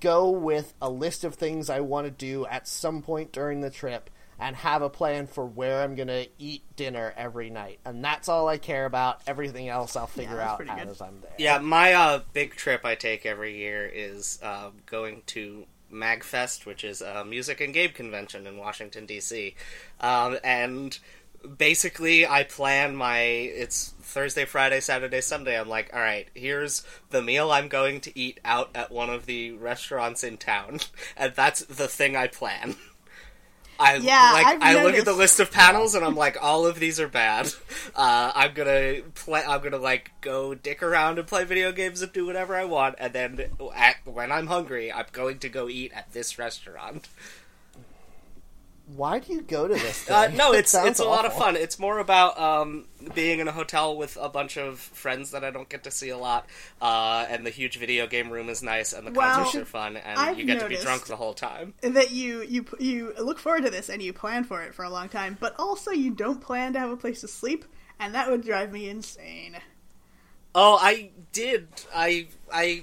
go 0.00 0.30
with 0.30 0.74
a 0.80 0.88
list 0.88 1.24
of 1.24 1.34
things 1.34 1.68
I 1.68 1.80
want 1.80 2.06
to 2.06 2.10
do 2.10 2.46
at 2.46 2.68
some 2.68 3.02
point 3.02 3.32
during 3.32 3.60
the 3.60 3.70
trip 3.70 4.08
and 4.38 4.56
have 4.56 4.82
a 4.82 4.88
plan 4.88 5.26
for 5.26 5.44
where 5.44 5.82
I'm 5.82 5.94
going 5.94 6.08
to 6.08 6.26
eat 6.38 6.62
dinner 6.76 7.12
every 7.16 7.50
night. 7.50 7.78
And 7.84 8.04
that's 8.04 8.28
all 8.28 8.48
I 8.48 8.58
care 8.58 8.86
about. 8.86 9.20
Everything 9.26 9.68
else 9.68 9.94
I'll 9.94 10.06
figure 10.06 10.36
that's 10.36 10.50
out 10.50 10.56
pretty 10.58 10.74
good. 10.74 10.88
as 10.88 11.00
I'm 11.00 11.20
there. 11.20 11.34
Yeah, 11.38 11.58
my 11.58 11.92
uh, 11.92 12.20
big 12.32 12.54
trip 12.54 12.84
I 12.84 12.94
take 12.94 13.24
every 13.26 13.58
year 13.58 13.86
is 13.86 14.40
uh, 14.42 14.70
going 14.86 15.22
to 15.26 15.66
MagFest, 15.92 16.66
which 16.66 16.82
is 16.82 17.02
a 17.02 17.24
music 17.24 17.60
and 17.60 17.74
game 17.74 17.90
convention 17.90 18.46
in 18.46 18.56
Washington 18.56 19.06
D.C. 19.06 19.54
Um, 20.00 20.38
and 20.42 20.98
basically 21.56 22.26
I 22.26 22.44
plan 22.44 22.96
my 22.96 23.18
it's 23.20 23.94
Thursday, 24.00 24.44
Friday, 24.44 24.80
Saturday, 24.80 25.20
Sunday. 25.20 25.58
I'm 25.58 25.68
like, 25.68 25.90
all 25.92 26.00
right, 26.00 26.28
here's 26.34 26.84
the 27.10 27.22
meal 27.22 27.50
I'm 27.50 27.68
going 27.68 28.00
to 28.02 28.18
eat 28.18 28.40
out 28.44 28.70
at 28.74 28.90
one 28.90 29.10
of 29.10 29.26
the 29.26 29.52
restaurants 29.52 30.24
in 30.24 30.36
town, 30.36 30.80
and 31.16 31.34
that's 31.34 31.64
the 31.64 31.88
thing 31.88 32.16
I 32.16 32.26
plan. 32.26 32.76
I 33.80 33.96
Yeah, 33.96 34.30
like 34.32 34.46
I've 34.46 34.62
I 34.62 34.82
look 34.82 34.94
at 34.94 35.04
the 35.04 35.12
list 35.12 35.40
of 35.40 35.50
panels 35.50 35.94
and 35.94 36.04
I'm 36.04 36.14
like, 36.14 36.36
all 36.40 36.66
of 36.66 36.78
these 36.78 37.00
are 37.00 37.08
bad. 37.08 37.52
Uh, 37.94 38.32
I'm 38.34 38.54
gonna 38.54 39.00
play. 39.14 39.42
I'm 39.46 39.60
gonna 39.60 39.76
like 39.76 40.12
go 40.22 40.54
dick 40.54 40.82
around 40.82 41.18
and 41.18 41.26
play 41.26 41.44
video 41.44 41.72
games 41.72 42.00
and 42.00 42.10
do 42.10 42.24
whatever 42.24 42.54
I 42.54 42.64
want, 42.64 42.94
and 42.98 43.12
then 43.12 43.50
at, 43.74 43.96
when 44.04 44.32
I'm 44.32 44.46
hungry, 44.46 44.90
I'm 44.90 45.06
going 45.12 45.40
to 45.40 45.48
go 45.50 45.68
eat 45.68 45.92
at 45.92 46.10
this 46.12 46.38
restaurant. 46.38 47.08
Why 48.96 49.18
do 49.20 49.32
you 49.32 49.42
go 49.42 49.68
to 49.68 49.74
this? 49.74 50.08
Uh, 50.10 50.26
Thing? 50.28 50.36
no, 50.36 50.52
It 50.54 50.60
it's 50.60 50.70
sounds 50.72 50.88
it's 50.90 51.00
a 51.00 51.04
lot 51.04 51.24
of 51.24 51.32
fun. 51.34 51.56
It's 51.56 51.78
more 51.78 51.98
about 51.98 52.38
um, 52.38 52.86
being 53.14 53.38
in 53.40 53.48
a 53.48 53.52
hotel 53.52 53.96
with 53.96 54.18
a 54.20 54.28
bunch 54.28 54.56
of 54.56 54.78
friends 54.78 55.30
that 55.30 55.44
I 55.44 55.50
don't 55.50 55.68
get 55.68 55.84
to 55.84 55.90
see 55.90 56.08
a 56.10 56.18
lot, 56.18 56.46
uh, 56.80 57.24
and 57.28 57.46
the 57.46 57.50
huge 57.50 57.78
video 57.78 58.06
game 58.06 58.30
room 58.30 58.48
is 58.48 58.62
nice, 58.62 58.92
and 58.92 59.06
the 59.06 59.12
Well, 59.12 59.34
concerts 59.34 59.62
are 59.62 59.64
fun, 59.64 59.96
and 59.96 60.18
I've 60.18 60.38
you 60.38 60.44
get 60.44 60.60
to 60.60 60.68
be 60.68 60.76
drunk 60.76 61.06
the 61.06 61.16
whole 61.16 61.34
time. 61.34 61.74
that 61.82 62.10
you 62.10 62.42
you 62.42 62.66
you 62.78 63.14
look 63.18 63.38
forward 63.38 63.62
to 63.64 63.70
this 63.70 63.88
and 63.88 64.02
you 64.02 64.12
plan 64.12 64.44
for 64.44 64.62
it 64.62 64.74
for 64.74 64.84
a 64.84 64.90
long 64.90 65.08
time, 65.08 65.36
but 65.40 65.54
also 65.58 65.90
you 65.90 66.10
don't 66.10 66.40
plan 66.40 66.72
to 66.74 66.78
have 66.78 66.90
a 66.90 66.96
place 66.96 67.20
to 67.22 67.28
sleep, 67.28 67.64
and 67.98 68.14
that 68.14 68.30
would 68.30 68.44
drive 68.44 68.72
me 68.72 68.88
insane. 68.88 69.56
Oh, 70.54 70.76
I 70.80 71.10
did. 71.32 71.68
I 71.94 72.26
I 72.52 72.82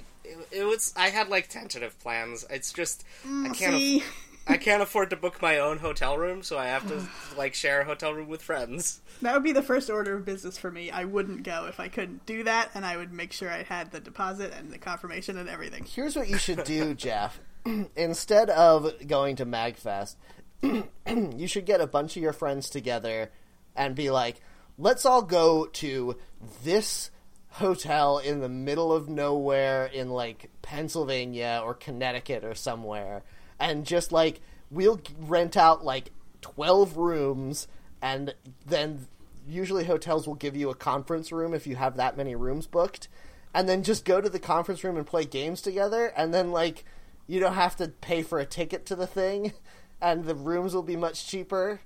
it 0.50 0.64
was 0.64 0.92
I 0.96 1.10
had 1.10 1.28
like 1.28 1.48
tentative 1.48 1.98
plans. 2.00 2.44
It's 2.50 2.72
just 2.72 3.04
I 3.24 3.48
can't 3.50 3.76
See, 3.76 3.98
aff- 3.98 4.26
I 4.46 4.56
can't 4.56 4.82
afford 4.82 5.10
to 5.10 5.16
book 5.16 5.40
my 5.40 5.58
own 5.58 5.78
hotel 5.78 6.18
room, 6.18 6.42
so 6.42 6.58
I 6.58 6.66
have 6.66 6.86
to 6.88 7.06
like 7.36 7.54
share 7.54 7.82
a 7.82 7.84
hotel 7.84 8.12
room 8.12 8.28
with 8.28 8.42
friends. 8.42 9.00
that 9.22 9.34
would 9.34 9.44
be 9.44 9.52
the 9.52 9.62
first 9.62 9.88
order 9.90 10.16
of 10.16 10.24
business 10.24 10.58
for 10.58 10.70
me. 10.70 10.90
I 10.90 11.04
wouldn't 11.04 11.42
go 11.42 11.66
if 11.66 11.78
I 11.78 11.88
couldn't 11.88 12.26
do 12.26 12.44
that, 12.44 12.70
and 12.74 12.84
I 12.84 12.96
would 12.96 13.12
make 13.12 13.32
sure 13.32 13.50
I 13.50 13.62
had 13.62 13.92
the 13.92 14.00
deposit 14.00 14.52
and 14.52 14.72
the 14.72 14.78
confirmation 14.78 15.38
and 15.38 15.48
everything. 15.48 15.84
Here's 15.84 16.16
what 16.16 16.28
you 16.28 16.38
should 16.38 16.64
do, 16.64 16.94
Jeff. 16.94 17.40
Instead 17.96 18.50
of 18.50 19.06
going 19.06 19.36
to 19.36 19.46
Magfest, 19.46 20.16
you 20.62 21.46
should 21.46 21.66
get 21.66 21.80
a 21.80 21.86
bunch 21.86 22.16
of 22.16 22.22
your 22.22 22.32
friends 22.32 22.70
together 22.70 23.30
and 23.76 23.94
be 23.94 24.10
like, 24.10 24.40
let's 24.78 25.04
all 25.04 25.22
go 25.22 25.66
to 25.66 26.16
this 26.64 27.10
hotel 27.54 28.18
in 28.18 28.40
the 28.40 28.48
middle 28.48 28.92
of 28.92 29.08
nowhere 29.08 29.86
in 29.86 30.08
like 30.08 30.50
Pennsylvania 30.62 31.60
or 31.64 31.74
Connecticut 31.74 32.44
or 32.44 32.54
somewhere. 32.54 33.22
And 33.60 33.84
just 33.86 34.10
like, 34.10 34.40
we'll 34.70 35.00
rent 35.20 35.56
out 35.56 35.84
like 35.84 36.10
12 36.40 36.96
rooms 36.96 37.68
and 38.02 38.34
then 38.66 39.06
usually 39.46 39.84
hotels 39.84 40.26
will 40.26 40.34
give 40.34 40.56
you 40.56 40.70
a 40.70 40.74
conference 40.74 41.30
room 41.30 41.52
if 41.54 41.66
you 41.66 41.76
have 41.76 41.96
that 41.96 42.16
many 42.16 42.34
rooms 42.34 42.66
booked. 42.66 43.08
And 43.52 43.68
then 43.68 43.82
just 43.82 44.04
go 44.04 44.20
to 44.20 44.28
the 44.30 44.38
conference 44.38 44.82
room 44.82 44.96
and 44.96 45.06
play 45.06 45.24
games 45.24 45.60
together 45.60 46.12
and 46.16 46.32
then 46.32 46.50
like 46.52 46.84
you 47.26 47.38
don't 47.40 47.54
have 47.54 47.76
to 47.76 47.88
pay 47.88 48.22
for 48.22 48.38
a 48.38 48.46
ticket 48.46 48.86
to 48.86 48.96
the 48.96 49.06
thing 49.06 49.52
and 50.00 50.24
the 50.24 50.34
rooms 50.34 50.74
will 50.74 50.82
be 50.82 50.96
much 50.96 51.26
cheaper. 51.26 51.80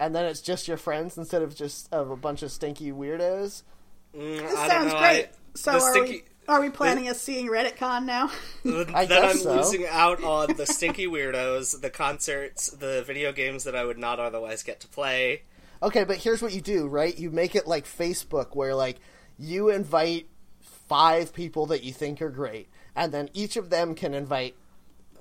And 0.00 0.14
then 0.16 0.24
it's 0.24 0.40
just 0.40 0.66
your 0.66 0.76
friends 0.78 1.18
instead 1.18 1.42
of 1.42 1.54
just 1.54 1.92
of 1.92 2.10
a 2.10 2.16
bunch 2.16 2.42
of 2.42 2.50
stinky 2.50 2.90
weirdos. 2.90 3.62
Mm, 4.16 4.38
This 4.38 4.54
I 4.56 4.68
don't 4.68 4.70
sounds 4.70 4.92
know, 4.92 4.98
great. 4.98 5.24
I- 5.26 5.28
so 5.54 5.72
the 5.72 5.78
are 5.78 5.90
stinky- 5.92 6.12
we 6.12 6.22
are 6.48 6.60
we 6.60 6.70
planning 6.70 7.08
a 7.08 7.14
seeing 7.14 7.48
Reddit 7.48 7.76
con 7.76 8.06
now? 8.06 8.30
I 8.64 9.06
then 9.06 9.08
guess 9.08 9.34
I'm 9.34 9.38
so. 9.38 9.56
losing 9.56 9.86
out 9.86 10.22
on 10.24 10.56
the 10.56 10.66
stinky 10.66 11.06
weirdos, 11.06 11.80
the 11.80 11.90
concerts, 11.90 12.68
the 12.70 13.02
video 13.06 13.32
games 13.32 13.64
that 13.64 13.76
I 13.76 13.84
would 13.84 13.98
not 13.98 14.18
otherwise 14.18 14.62
get 14.62 14.80
to 14.80 14.88
play. 14.88 15.42
Okay, 15.82 16.04
but 16.04 16.18
here's 16.18 16.42
what 16.42 16.52
you 16.52 16.60
do, 16.60 16.86
right? 16.86 17.16
You 17.16 17.30
make 17.30 17.54
it 17.54 17.66
like 17.66 17.84
Facebook, 17.84 18.54
where 18.54 18.74
like 18.74 18.98
you 19.38 19.68
invite 19.68 20.28
five 20.60 21.32
people 21.32 21.66
that 21.66 21.82
you 21.82 21.92
think 21.92 22.20
are 22.22 22.30
great, 22.30 22.68
and 22.94 23.12
then 23.12 23.28
each 23.32 23.56
of 23.56 23.70
them 23.70 23.94
can 23.94 24.14
invite 24.14 24.54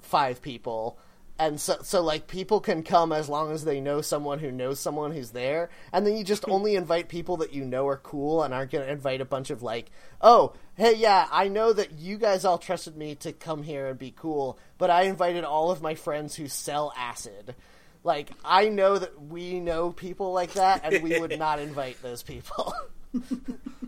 five 0.02 0.42
people, 0.42 0.98
and 1.42 1.60
so 1.60 1.78
so 1.82 2.02
like 2.02 2.28
people 2.28 2.60
can 2.60 2.84
come 2.84 3.12
as 3.12 3.28
long 3.28 3.52
as 3.52 3.66
they 3.66 3.82
know 3.82 4.02
someone 4.02 4.38
who 4.38 4.52
knows 4.52 4.80
someone 4.80 5.12
who's 5.12 5.32
there, 5.32 5.72
and 5.92 6.06
then 6.06 6.16
you 6.16 6.24
just 6.24 6.46
hmm. 6.46 6.52
only 6.52 6.76
invite 6.76 7.10
people 7.10 7.38
that 7.38 7.52
you 7.52 7.66
know 7.66 7.88
are 7.88 7.98
cool, 7.98 8.44
and 8.44 8.54
aren't 8.54 8.72
going 8.72 8.86
to 8.86 8.92
invite 8.92 9.22
a 9.22 9.26
bunch 9.26 9.50
of 9.50 9.64
like, 9.64 9.90
oh, 10.22 10.54
hey, 10.76 10.94
yeah, 10.94 11.28
I 11.32 11.48
know 11.48 11.74
that 11.74 11.94
you 11.94 12.20
guys 12.20 12.46
all 12.46 12.60
trusted 12.60 12.96
me 12.96 13.16
to 13.16 13.34
come 13.34 13.64
here 13.64 13.88
and 13.88 13.98
be 13.98 14.14
cool, 14.16 14.60
but 14.78 14.92
I 14.92 15.04
invited 15.04 15.44
all 15.44 15.72
of 15.72 15.82
my 15.82 15.96
friends 15.96 16.36
who 16.36 16.48
sell 16.48 16.94
acid. 16.96 17.56
Like 18.04 18.30
I 18.46 18.70
know 18.70 19.00
that 19.00 19.20
we 19.20 19.60
know 19.60 19.92
people 19.92 20.34
like 20.34 20.54
that, 20.54 20.82
and 20.84 21.02
we 21.02 21.20
would 21.20 21.40
not 21.40 21.58
invite 21.58 22.04
those 22.04 22.22
people. 22.22 22.72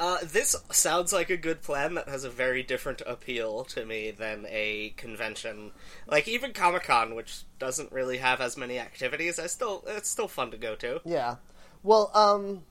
Uh, 0.00 0.16
this 0.24 0.56
sounds 0.72 1.12
like 1.12 1.28
a 1.28 1.36
good 1.36 1.60
plan 1.60 1.92
that 1.94 2.08
has 2.08 2.24
a 2.24 2.30
very 2.30 2.62
different 2.62 3.02
appeal 3.06 3.64
to 3.64 3.84
me 3.84 4.10
than 4.10 4.46
a 4.48 4.94
convention. 4.96 5.72
Like 6.06 6.26
even 6.26 6.54
Comic 6.54 6.84
Con, 6.84 7.14
which 7.14 7.42
doesn't 7.58 7.92
really 7.92 8.16
have 8.16 8.40
as 8.40 8.56
many 8.56 8.78
activities, 8.78 9.38
I 9.38 9.46
still 9.46 9.84
it's 9.86 10.08
still 10.08 10.26
fun 10.28 10.50
to 10.52 10.56
go 10.56 10.74
to. 10.76 11.02
yeah. 11.04 11.36
Well, 11.82 12.10
um, 12.14 12.62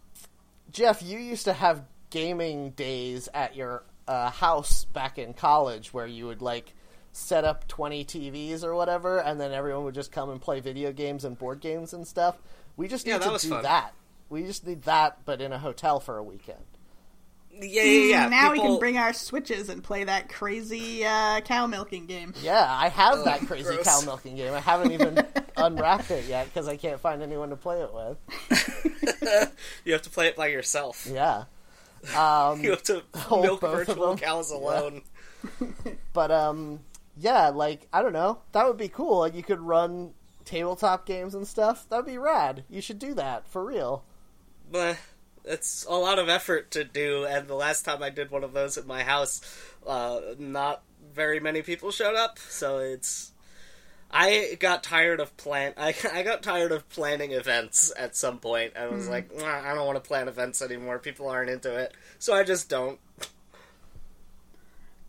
Jeff, 0.71 1.01
you 1.03 1.19
used 1.19 1.45
to 1.45 1.53
have 1.53 1.83
gaming 2.09 2.71
days 2.71 3.29
at 3.33 3.55
your 3.55 3.83
uh, 4.07 4.31
house 4.31 4.85
back 4.85 5.19
in 5.19 5.33
college, 5.35 5.93
where 5.93 6.07
you 6.07 6.25
would 6.25 6.41
like 6.41 6.73
set 7.11 7.43
up 7.45 7.67
twenty 7.67 8.03
TVs 8.03 8.63
or 8.63 8.73
whatever, 8.73 9.19
and 9.19 9.39
then 9.39 9.51
everyone 9.51 9.83
would 9.83 9.95
just 9.95 10.11
come 10.11 10.29
and 10.31 10.41
play 10.41 10.59
video 10.61 10.91
games 10.91 11.25
and 11.25 11.37
board 11.37 11.59
games 11.59 11.93
and 11.93 12.07
stuff. 12.07 12.37
We 12.75 12.87
just 12.87 13.05
need 13.05 13.11
Yeah, 13.13 13.17
to 13.19 13.37
do 13.37 13.49
fun. 13.49 13.61
that. 13.63 13.93
We 14.29 14.43
just 14.43 14.65
need 14.65 14.83
that, 14.83 15.19
but 15.25 15.41
in 15.41 15.51
a 15.53 15.59
hotel 15.59 15.99
for 15.99 16.17
a 16.17 16.23
weekend. 16.23 16.63
Yeah, 17.61 17.83
yeah, 17.83 18.07
yeah. 18.09 18.29
now 18.29 18.51
we 18.51 18.59
can 18.59 18.79
bring 18.79 18.97
our 18.97 19.11
switches 19.13 19.69
and 19.69 19.83
play 19.83 20.03
that 20.05 20.29
crazy 20.29 21.03
uh, 21.05 21.41
cow 21.41 21.67
milking 21.67 22.05
game. 22.05 22.33
Yeah, 22.41 22.65
I 22.69 22.89
have 22.89 23.23
that 23.25 23.41
crazy 23.41 23.63
gross. 23.75 23.83
cow 23.83 24.01
milking 24.05 24.35
game. 24.35 24.53
I 24.53 24.59
haven't 24.59 24.91
even 24.93 25.25
unwrapped 25.57 26.09
it 26.11 26.25
yet 26.25 26.45
because 26.45 26.67
I 26.67 26.77
can't 26.77 26.99
find 26.99 27.21
anyone 27.21 27.49
to 27.49 27.55
play 27.55 27.81
it 27.81 27.93
with. 27.93 29.51
you 29.85 29.93
have 29.93 30.01
to 30.03 30.09
play 30.09 30.27
it 30.27 30.35
by 30.35 30.47
yourself. 30.47 31.07
Yeah. 31.11 31.45
Um, 32.15 32.63
You 32.63 32.69
have 32.69 32.83
to 32.83 33.03
Hold 33.13 33.43
milk 33.43 33.59
virtual 33.59 34.15
cows 34.15 34.51
alone. 34.51 35.01
but 36.13 36.31
um, 36.31 36.79
yeah, 37.17 37.49
like 37.49 37.87
I 37.91 38.01
don't 38.01 38.13
know, 38.13 38.39
that 38.53 38.65
would 38.65 38.77
be 38.77 38.87
cool. 38.87 39.19
Like 39.19 39.35
you 39.35 39.43
could 39.43 39.59
run 39.59 40.13
tabletop 40.45 41.05
games 41.05 41.35
and 41.35 41.45
stuff. 41.45 41.85
That'd 41.89 42.05
be 42.05 42.17
rad. 42.17 42.63
You 42.69 42.79
should 42.79 42.99
do 42.99 43.13
that 43.15 43.45
for 43.49 43.65
real. 43.65 44.05
But 44.71 44.97
it's 45.45 45.85
a 45.85 45.93
lot 45.93 46.19
of 46.19 46.29
effort 46.29 46.71
to 46.71 46.83
do, 46.83 47.25
and 47.25 47.47
the 47.47 47.55
last 47.55 47.83
time 47.83 48.03
I 48.03 48.09
did 48.09 48.31
one 48.31 48.43
of 48.43 48.53
those 48.53 48.77
at 48.77 48.85
my 48.85 49.03
house, 49.03 49.41
uh, 49.85 50.19
not 50.37 50.83
very 51.13 51.39
many 51.39 51.61
people 51.61 51.91
showed 51.91 52.15
up, 52.15 52.39
so 52.39 52.79
it's. 52.79 53.31
I 54.11 54.57
got 54.59 54.81
tired 54.81 55.19
of 55.19 55.37
plan. 55.37 55.73
I, 55.77 55.93
I 56.11 56.23
got 56.23 56.41
tired 56.41 56.71
of 56.71 56.89
planning 56.89 57.31
events 57.31 57.93
at 57.95 58.15
some 58.15 58.39
point. 58.39 58.73
I 58.75 58.87
was 58.87 59.07
like, 59.07 59.35
"Nah, 59.35 59.61
I 59.61 59.75
don't 59.75 59.85
want 59.85 60.01
to 60.01 60.07
plan 60.07 60.27
events 60.27 60.61
anymore. 60.61 60.99
People 60.99 61.27
aren't 61.27 61.49
into 61.49 61.75
it, 61.75 61.93
so 62.17 62.33
I 62.33 62.43
just 62.43 62.69
don't. 62.69 62.99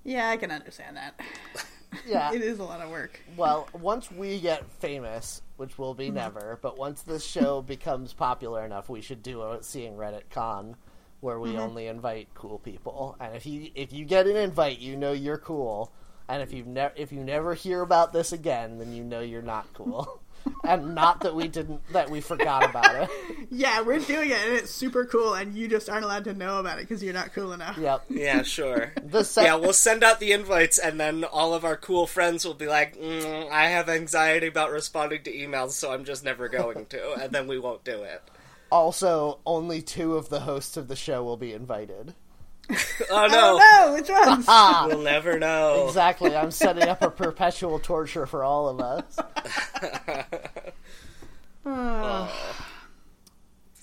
Yeah, 0.04 0.28
I 0.28 0.36
can 0.36 0.50
understand 0.50 0.96
that. 0.96 1.18
Yeah. 2.06 2.32
It 2.40 2.42
is 2.42 2.58
a 2.58 2.64
lot 2.64 2.80
of 2.80 2.90
work. 2.90 3.20
Well, 3.36 3.68
once 3.72 4.10
we 4.10 4.40
get 4.40 4.70
famous, 4.80 5.42
which 5.56 5.78
will 5.78 5.94
be 5.94 6.06
mm-hmm. 6.06 6.16
never, 6.16 6.58
but 6.62 6.78
once 6.78 7.02
this 7.02 7.24
show 7.24 7.62
becomes 7.66 8.12
popular 8.12 8.64
enough, 8.64 8.88
we 8.88 9.00
should 9.00 9.22
do 9.22 9.42
a 9.42 9.62
seeing 9.62 9.94
Reddit 9.94 10.30
con 10.30 10.76
where 11.20 11.38
we 11.38 11.50
mm-hmm. 11.50 11.60
only 11.60 11.86
invite 11.86 12.28
cool 12.34 12.58
people. 12.58 13.16
And 13.20 13.36
if 13.36 13.46
you 13.46 13.70
if 13.74 13.92
you 13.92 14.04
get 14.04 14.26
an 14.26 14.36
invite, 14.36 14.78
you 14.78 14.96
know 14.96 15.12
you're 15.12 15.38
cool. 15.38 15.92
And 16.28 16.42
if 16.42 16.52
you 16.52 16.64
never 16.64 16.94
if 16.96 17.12
you 17.12 17.24
never 17.24 17.54
hear 17.54 17.82
about 17.82 18.12
this 18.12 18.32
again, 18.32 18.78
then 18.78 18.92
you 18.92 19.04
know 19.04 19.20
you're 19.20 19.42
not 19.42 19.66
cool. 19.74 20.19
and 20.64 20.94
not 20.94 21.20
that 21.20 21.34
we 21.34 21.48
didn't 21.48 21.80
that 21.92 22.10
we 22.10 22.20
forgot 22.20 22.68
about 22.68 22.94
it. 22.94 23.10
Yeah, 23.50 23.80
we're 23.82 23.98
doing 23.98 24.30
it, 24.30 24.38
and 24.38 24.52
it's 24.54 24.70
super 24.70 25.04
cool, 25.04 25.34
and 25.34 25.54
you 25.54 25.66
just 25.66 25.90
aren't 25.90 26.04
allowed 26.04 26.24
to 26.24 26.34
know 26.34 26.60
about 26.60 26.78
it 26.78 26.82
because 26.82 27.02
you're 27.02 27.14
not 27.14 27.32
cool 27.32 27.52
enough. 27.52 27.76
Yep. 27.78 28.04
Yeah, 28.08 28.42
sure. 28.42 28.92
The 29.02 29.24
se- 29.24 29.44
yeah, 29.44 29.56
we'll 29.56 29.72
send 29.72 30.04
out 30.04 30.20
the 30.20 30.32
invites, 30.32 30.78
and 30.78 31.00
then 31.00 31.24
all 31.24 31.52
of 31.54 31.64
our 31.64 31.76
cool 31.76 32.06
friends 32.06 32.44
will 32.44 32.54
be 32.54 32.66
like, 32.68 32.96
mm, 32.96 33.50
"I 33.50 33.68
have 33.68 33.88
anxiety 33.88 34.46
about 34.46 34.70
responding 34.70 35.22
to 35.24 35.32
emails, 35.32 35.72
so 35.72 35.92
I'm 35.92 36.04
just 36.04 36.24
never 36.24 36.48
going 36.48 36.86
to," 36.86 37.12
and 37.14 37.32
then 37.32 37.46
we 37.48 37.58
won't 37.58 37.82
do 37.84 38.02
it. 38.02 38.22
also 38.70 39.40
only 39.44 39.82
two 39.82 40.14
of 40.16 40.28
the 40.28 40.40
hosts 40.40 40.76
of 40.76 40.86
the 40.86 40.94
show 40.94 41.24
will 41.24 41.36
be 41.36 41.52
invited. 41.52 42.14
Oh 43.10 43.24
Oh 43.24 43.26
no, 43.26 43.58
no, 43.58 43.94
which 43.94 44.08
ones? 44.08 44.44
Ah, 44.48 44.86
we'll 44.88 45.00
never 45.02 45.38
know. 45.38 45.86
exactly. 45.88 46.36
I'm 46.36 46.50
setting 46.50 46.88
up 46.88 47.02
a 47.02 47.10
perpetual 47.10 47.78
torture 47.78 48.26
for 48.26 48.44
all 48.44 48.68
of 48.68 48.80
us. 48.80 49.18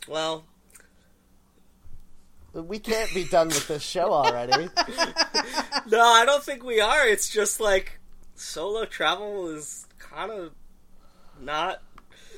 Well, 0.10 0.46
We 2.54 2.80
can't 2.80 3.14
be 3.14 3.26
done 3.26 3.50
with 3.50 3.68
this 3.68 3.84
show 3.84 4.12
already. 4.14 4.70
no, 5.88 6.02
I 6.02 6.24
don't 6.26 6.44
think 6.44 6.64
we 6.64 6.80
are. 6.80 7.06
It's 7.08 7.30
just 7.30 7.60
like 7.60 8.00
solo 8.36 8.86
travel 8.86 9.50
is 9.50 9.86
kind 10.00 10.32
of 10.32 10.52
not 11.42 11.82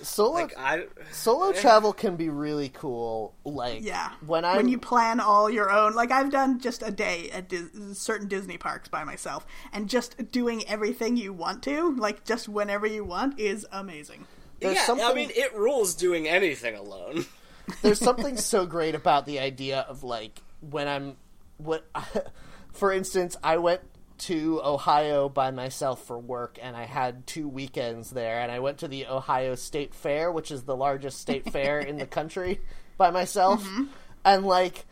Solo 0.02 0.34
Like 0.34 0.54
I 0.58 0.86
solo 1.12 1.52
travel 1.52 1.94
can 1.94 2.16
be 2.16 2.30
really 2.30 2.70
cool. 2.70 3.34
Like 3.44 3.84
Yeah. 3.84 4.12
when 4.26 4.46
I 4.46 4.58
when 4.58 4.70
you 4.70 4.78
plan 4.78 5.20
all 5.20 5.50
your 5.50 5.72
own, 5.72 5.94
like 5.94 6.12
I've 6.12 6.32
done 6.32 6.60
just 6.60 6.82
a 6.84 6.92
day 6.92 7.30
at 7.32 7.50
Dis- 7.50 7.70
certain 8.00 8.28
Disney 8.28 8.58
parks 8.58 8.88
by 8.90 9.04
myself, 9.04 9.46
and 9.74 9.90
just 9.90 10.32
doing 10.32 10.68
everything 10.68 11.18
you 11.18 11.34
want 11.34 11.64
to, 11.64 11.96
like 11.96 12.24
just 12.26 12.48
whenever 12.50 12.86
you 12.88 13.04
want, 13.04 13.40
is 13.40 13.66
amazing. 13.72 14.26
there's 14.60 14.76
yeah, 14.76 14.86
something 14.86 15.06
I 15.06 15.14
mean, 15.14 15.30
it 15.36 15.54
rules 15.56 15.94
doing 15.96 16.28
anything 16.28 16.76
alone. 16.76 17.26
there's 17.82 18.00
something 18.00 18.38
so 18.52 18.66
great 18.66 18.96
about 18.96 19.26
the 19.26 19.40
idea 19.40 19.82
of 19.82 20.04
like 20.04 20.42
when 20.62 20.88
I'm 20.88 21.16
what 21.58 21.86
for 22.74 22.92
instance 22.92 23.36
I 23.44 23.58
went 23.58 23.82
to 24.20 24.62
Ohio 24.64 25.30
by 25.30 25.52
myself 25.52 26.06
for 26.06 26.18
work 26.18 26.60
and 26.62 26.76
I 26.76 26.86
had 26.86 27.26
two 27.26 27.48
weekends 27.48 28.12
there 28.12 28.40
and 28.42 28.52
I 28.52 28.60
went 28.60 28.80
to 28.80 28.88
the 28.88 29.08
Ohio 29.08 29.56
State 29.56 29.94
Fair 29.94 30.32
which 30.32 30.52
is 30.52 30.64
the 30.64 30.76
largest 30.76 31.20
state 31.20 31.50
fair 31.52 31.80
in 31.80 31.98
the 31.98 32.06
country 32.06 32.62
by 32.98 33.12
myself 33.12 33.64
mm-hmm. 33.64 33.86
and 34.26 34.46
like 34.46 34.86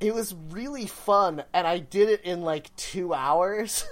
it 0.00 0.14
was 0.14 0.34
really 0.50 0.86
fun 0.86 1.44
and 1.52 1.66
I 1.66 1.78
did 1.78 2.08
it 2.08 2.22
in 2.22 2.42
like 2.42 2.74
2 2.76 3.14
hours 3.14 3.84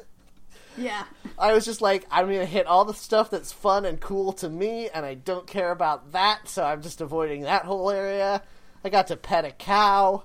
Yeah, 0.76 1.05
I 1.38 1.53
was 1.53 1.64
just 1.64 1.82
like, 1.82 2.07
I'm 2.11 2.26
gonna 2.26 2.47
hit 2.47 2.66
all 2.66 2.84
the 2.84 2.95
stuff 2.95 3.30
that's 3.30 3.53
fun 3.53 3.84
and 3.84 4.01
cool 4.01 4.32
to 4.34 4.49
me, 4.49 4.88
and 4.88 5.05
I 5.05 5.14
don't 5.14 5.47
care 5.47 5.70
about 5.70 6.12
that, 6.12 6.49
so 6.49 6.64
I'm 6.64 6.82
just 6.82 7.01
avoiding 7.01 7.43
that 7.43 7.64
whole 7.64 7.90
area. 7.90 8.43
I 8.84 8.88
got 8.88 9.09
to 9.09 9.16
pet 9.16 9.45
a 9.45 9.51
cow. 9.51 10.24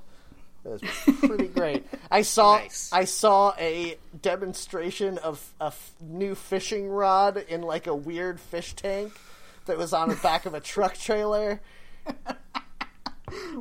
It 0.66 0.70
was 0.70 0.82
pretty 1.20 1.48
great. 1.48 1.86
I 2.12 2.22
saw 2.24 2.58
Nice. 2.58 2.90
I 2.92 3.06
saw 3.06 3.54
a 3.58 3.98
demonstration 4.22 5.18
of 5.20 5.54
a 5.62 5.66
f- 5.66 5.94
new 6.02 6.36
fishing 6.36 6.90
rod 6.90 7.38
in 7.38 7.62
like 7.62 7.88
a 7.88 7.96
weird 7.96 8.40
fish 8.40 8.74
tank 8.74 9.14
that 9.66 9.78
was 9.78 9.94
on 9.94 10.10
the 10.10 10.16
back 10.16 10.46
of 10.46 10.54
a 10.54 10.60
truck 10.60 10.96
trailer. 10.98 11.62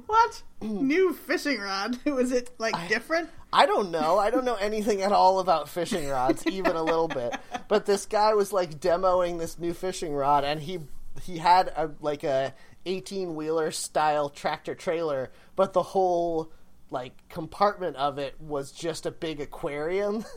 what 0.07 0.42
new 0.61 1.12
fishing 1.12 1.61
rod? 1.61 1.99
Was 2.05 2.32
it 2.32 2.51
like 2.59 2.88
different? 2.88 3.30
I 3.53 3.66
don't 3.66 3.90
know. 3.90 4.18
I 4.18 4.30
don't 4.30 4.44
know 4.44 4.55
anything 4.57 5.03
at 5.03 5.12
all 5.12 5.40
about 5.40 5.68
fishing 5.68 6.09
rods, 6.09 6.47
even 6.47 6.76
a 6.76 6.82
little 6.82 7.09
bit. 7.09 7.36
But 7.68 7.86
this 7.86 8.07
guy 8.07 8.34
was 8.34 8.53
like 8.53 8.80
demoing 8.80 9.38
this 9.38 9.59
new 9.59 9.72
fishing 9.72 10.14
rod, 10.14 10.44
and 10.44 10.61
he 10.61 10.80
he 11.22 11.38
had 11.38 11.68
a 11.68 11.90
like 12.01 12.22
a 12.24 12.55
eighteen 12.84 13.34
wheeler 13.34 13.70
style 13.70 14.28
tractor 14.28 14.74
trailer, 14.74 15.30
but 15.57 15.72
the 15.72 15.82
whole 15.82 16.53
like 16.91 17.12
compartment 17.28 17.97
of 17.97 18.18
it 18.18 18.41
was 18.41 18.72
just 18.72 19.07
a 19.07 19.11
big 19.11 19.41
aquarium. 19.41 20.24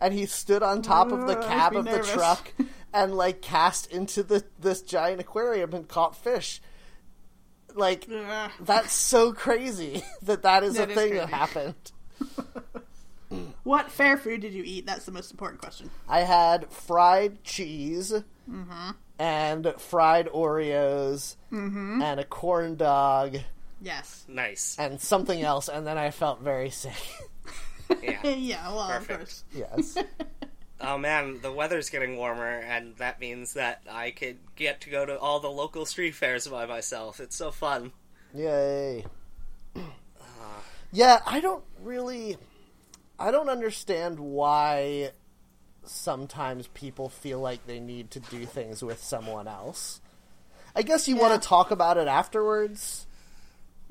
And 0.00 0.14
he 0.14 0.24
stood 0.24 0.62
on 0.62 0.80
top 0.80 1.12
of 1.12 1.26
the 1.26 1.34
cab 1.36 1.76
of 1.76 1.84
the 1.84 1.90
nervous. 1.90 2.10
truck 2.12 2.50
and 2.94 3.14
like 3.14 3.42
cast 3.42 3.92
into 3.92 4.22
the 4.22 4.42
this 4.58 4.80
giant 4.80 5.20
aquarium 5.20 5.74
and 5.74 5.86
caught 5.86 6.16
fish. 6.16 6.62
Like 7.74 8.08
that's 8.58 8.94
so 8.94 9.34
crazy 9.34 10.02
that 10.22 10.44
that 10.44 10.62
is 10.64 10.76
That 10.76 10.88
a 10.88 10.92
is 10.92 10.96
thing 10.96 11.14
that 11.16 11.28
happened. 11.28 11.74
What 13.64 13.90
fair 13.90 14.16
food 14.16 14.40
did 14.40 14.52
you 14.54 14.62
eat? 14.64 14.86
That's 14.86 15.04
the 15.04 15.12
most 15.12 15.30
important 15.30 15.60
question. 15.60 15.90
I 16.08 16.20
had 16.20 16.70
fried 16.72 17.44
cheese 17.44 18.14
Mm-hmm. 18.50 18.90
and 19.18 19.74
fried 19.78 20.26
Oreos 20.28 21.36
Mm-hmm. 21.52 22.02
and 22.02 22.18
a 22.18 22.24
corn 22.24 22.76
dog 22.76 23.36
Yes. 23.82 24.24
Nice. 24.28 24.76
and 24.78 25.00
something 25.00 25.42
else, 25.42 25.68
and 25.68 25.86
then 25.86 25.98
I 25.98 26.10
felt 26.10 26.40
very 26.40 26.70
sick. 26.70 26.92
Yeah. 28.02 28.22
Yeah. 28.26 28.72
Well, 28.74 28.88
Perfect. 28.88 29.10
of 29.10 29.18
course. 29.18 29.44
yes. 29.54 29.98
Oh 30.84 30.98
man, 30.98 31.40
the 31.42 31.52
weather's 31.52 31.90
getting 31.90 32.16
warmer, 32.16 32.58
and 32.58 32.96
that 32.96 33.20
means 33.20 33.52
that 33.54 33.82
I 33.88 34.10
could 34.10 34.38
get 34.56 34.80
to 34.80 34.90
go 34.90 35.06
to 35.06 35.16
all 35.16 35.38
the 35.38 35.48
local 35.50 35.86
street 35.86 36.16
fairs 36.16 36.48
by 36.48 36.66
myself. 36.66 37.20
It's 37.20 37.36
so 37.36 37.50
fun. 37.52 37.92
Yay. 38.34 39.04
Yeah, 40.92 41.20
I 41.26 41.40
don't 41.40 41.64
really. 41.82 42.36
I 43.18 43.30
don't 43.30 43.48
understand 43.48 44.18
why 44.20 45.12
sometimes 45.84 46.66
people 46.68 47.08
feel 47.08 47.40
like 47.40 47.66
they 47.66 47.80
need 47.80 48.10
to 48.12 48.20
do 48.20 48.44
things 48.44 48.82
with 48.82 49.02
someone 49.02 49.48
else. 49.48 50.00
I 50.76 50.82
guess 50.82 51.06
you 51.08 51.16
Yeah. 51.16 51.22
want 51.22 51.42
to 51.42 51.48
talk 51.48 51.70
about 51.70 51.96
it 51.96 52.08
afterwards. 52.08 53.06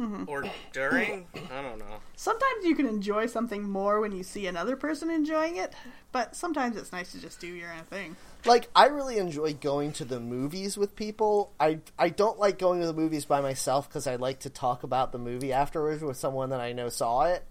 Mm-hmm. 0.02 0.24
Or 0.28 0.44
during? 0.74 1.28
I 1.56 1.62
don't 1.62 1.78
know. 1.78 2.00
Sometimes 2.16 2.66
you 2.66 2.76
can 2.76 2.88
enjoy 2.88 3.28
something 3.28 3.70
more 3.70 4.02
when 4.02 4.12
you 4.12 4.24
see 4.24 4.48
another 4.48 4.76
person 4.76 5.12
enjoying 5.12 5.58
it, 5.58 5.74
but 6.12 6.36
sometimes 6.36 6.76
it's 6.76 6.92
nice 6.92 7.12
to 7.12 7.22
just 7.22 7.40
do 7.40 7.48
your 7.48 7.72
own 7.72 7.84
thing. 7.84 8.16
like 8.46 8.70
I 8.76 8.88
really 8.88 9.18
enjoy 9.18 9.54
going 9.54 9.92
to 9.94 10.06
the 10.06 10.20
movies 10.20 10.78
with 10.78 10.96
people. 10.96 11.54
I 11.60 11.80
I 12.00 12.10
don't 12.10 12.40
like 12.40 12.58
going 12.58 12.82
to 12.82 12.88
the 12.88 12.94
movies 12.94 13.26
by 13.26 13.42
myself 13.42 13.88
because 13.88 14.08
I 14.08 14.16
like 14.16 14.40
to 14.40 14.50
talk 14.50 14.82
about 14.84 15.12
the 15.12 15.20
movie 15.20 15.54
afterwards 15.54 16.02
with 16.02 16.18
someone 16.18 16.50
that 16.50 16.60
I 16.62 16.72
know 16.74 16.90
saw 16.90 17.22
it. 17.24 17.46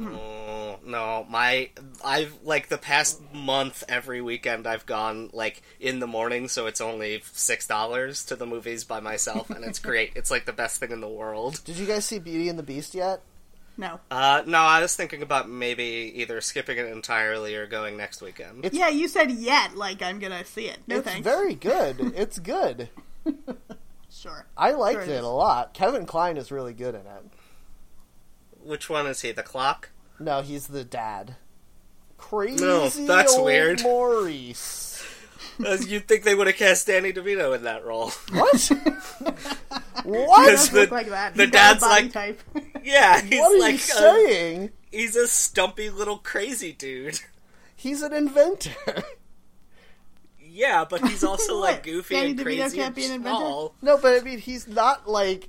Oh, 0.00 0.78
no, 0.86 1.26
my 1.28 1.70
I've 2.04 2.34
like 2.44 2.68
the 2.68 2.78
past 2.78 3.20
month 3.32 3.82
every 3.88 4.20
weekend 4.20 4.66
I've 4.66 4.86
gone 4.86 5.30
like 5.32 5.62
in 5.80 5.98
the 6.00 6.06
morning, 6.06 6.48
so 6.48 6.66
it's 6.66 6.80
only 6.80 7.22
six 7.32 7.66
dollars 7.66 8.24
to 8.26 8.36
the 8.36 8.46
movies 8.46 8.84
by 8.84 9.00
myself, 9.00 9.50
and 9.50 9.64
it's 9.64 9.78
great. 9.80 10.12
It's 10.14 10.30
like 10.30 10.46
the 10.46 10.52
best 10.52 10.78
thing 10.80 10.90
in 10.92 11.00
the 11.00 11.08
world. 11.08 11.60
Did 11.64 11.76
you 11.76 11.86
guys 11.86 12.04
see 12.04 12.18
Beauty 12.18 12.48
and 12.48 12.58
the 12.58 12.62
Beast 12.62 12.94
yet? 12.94 13.20
No. 13.76 14.00
Uh, 14.10 14.42
no, 14.46 14.58
I 14.58 14.80
was 14.80 14.96
thinking 14.96 15.22
about 15.22 15.48
maybe 15.48 16.12
either 16.16 16.40
skipping 16.40 16.78
it 16.78 16.86
entirely 16.86 17.54
or 17.54 17.66
going 17.68 17.96
next 17.96 18.20
weekend. 18.20 18.64
It's- 18.64 18.76
Yeah, 18.78 18.88
you 18.88 19.06
said 19.08 19.30
yet, 19.30 19.76
like 19.76 20.02
I'm 20.02 20.18
gonna 20.18 20.44
see 20.44 20.66
it. 20.68 20.78
No 20.86 20.96
it's 20.96 21.06
thanks. 21.06 21.24
very 21.24 21.54
good. 21.56 22.12
it's 22.16 22.38
good. 22.40 22.88
sure. 24.10 24.46
I 24.56 24.72
liked 24.72 24.94
Sure 24.96 25.02
it 25.04 25.08
it 25.10 25.18
is. 25.18 25.24
a 25.24 25.28
lot. 25.28 25.74
Kevin 25.74 26.06
Kline 26.06 26.36
is 26.36 26.50
really 26.50 26.74
good 26.74 26.94
in 26.94 27.02
it. 27.02 27.24
Which 28.68 28.90
one 28.90 29.06
is 29.06 29.22
he? 29.22 29.32
The 29.32 29.42
clock? 29.42 29.88
No, 30.20 30.42
he's 30.42 30.66
the 30.66 30.84
dad. 30.84 31.36
Crazy 32.18 32.62
No, 32.62 32.88
that's 32.88 33.34
old 33.34 33.46
weird. 33.46 33.82
Maurice. 33.82 35.02
As 35.66 35.86
You'd 35.90 36.06
think 36.06 36.24
they 36.24 36.34
would 36.34 36.48
have 36.48 36.56
cast 36.56 36.86
Danny 36.86 37.12
DeVito 37.12 37.54
in 37.56 37.62
that 37.62 37.84
role. 37.86 38.10
What? 38.32 38.70
Because 40.04 40.70
what? 40.70 40.70
The- 40.72 40.80
look 40.80 40.90
like 40.90 41.08
that. 41.10 41.34
the 41.34 41.44
He's 41.44 41.50
got 41.52 41.76
a 41.76 41.80
dad's 41.80 41.82
like- 41.82 42.12
type. 42.12 42.40
Yeah, 42.84 43.20
he's 43.20 43.40
What 43.40 43.56
are 43.56 43.60
like 43.60 43.72
you 43.74 43.78
a, 43.78 43.78
saying? 44.28 44.70
he's 44.90 45.16
a 45.16 45.26
stumpy 45.28 45.90
little 45.90 46.18
crazy 46.18 46.72
dude. 46.72 47.20
He's 47.76 48.00
an 48.02 48.12
inventor. 48.14 48.72
Yeah, 50.40 50.84
but 50.88 51.06
he's 51.06 51.22
also 51.24 51.56
like 51.58 51.82
goofy 51.82 52.14
Danny 52.14 52.30
and 52.30 52.38
DeVito 52.38 52.42
crazy 52.44 52.76
can't 52.76 52.86
and 52.88 52.94
be 52.94 53.04
an 53.06 53.12
inventor? 53.12 53.38
small. 53.40 53.74
No, 53.82 53.98
but 53.98 54.18
I 54.18 54.24
mean, 54.24 54.38
he's 54.38 54.66
not 54.66 55.08
like. 55.08 55.48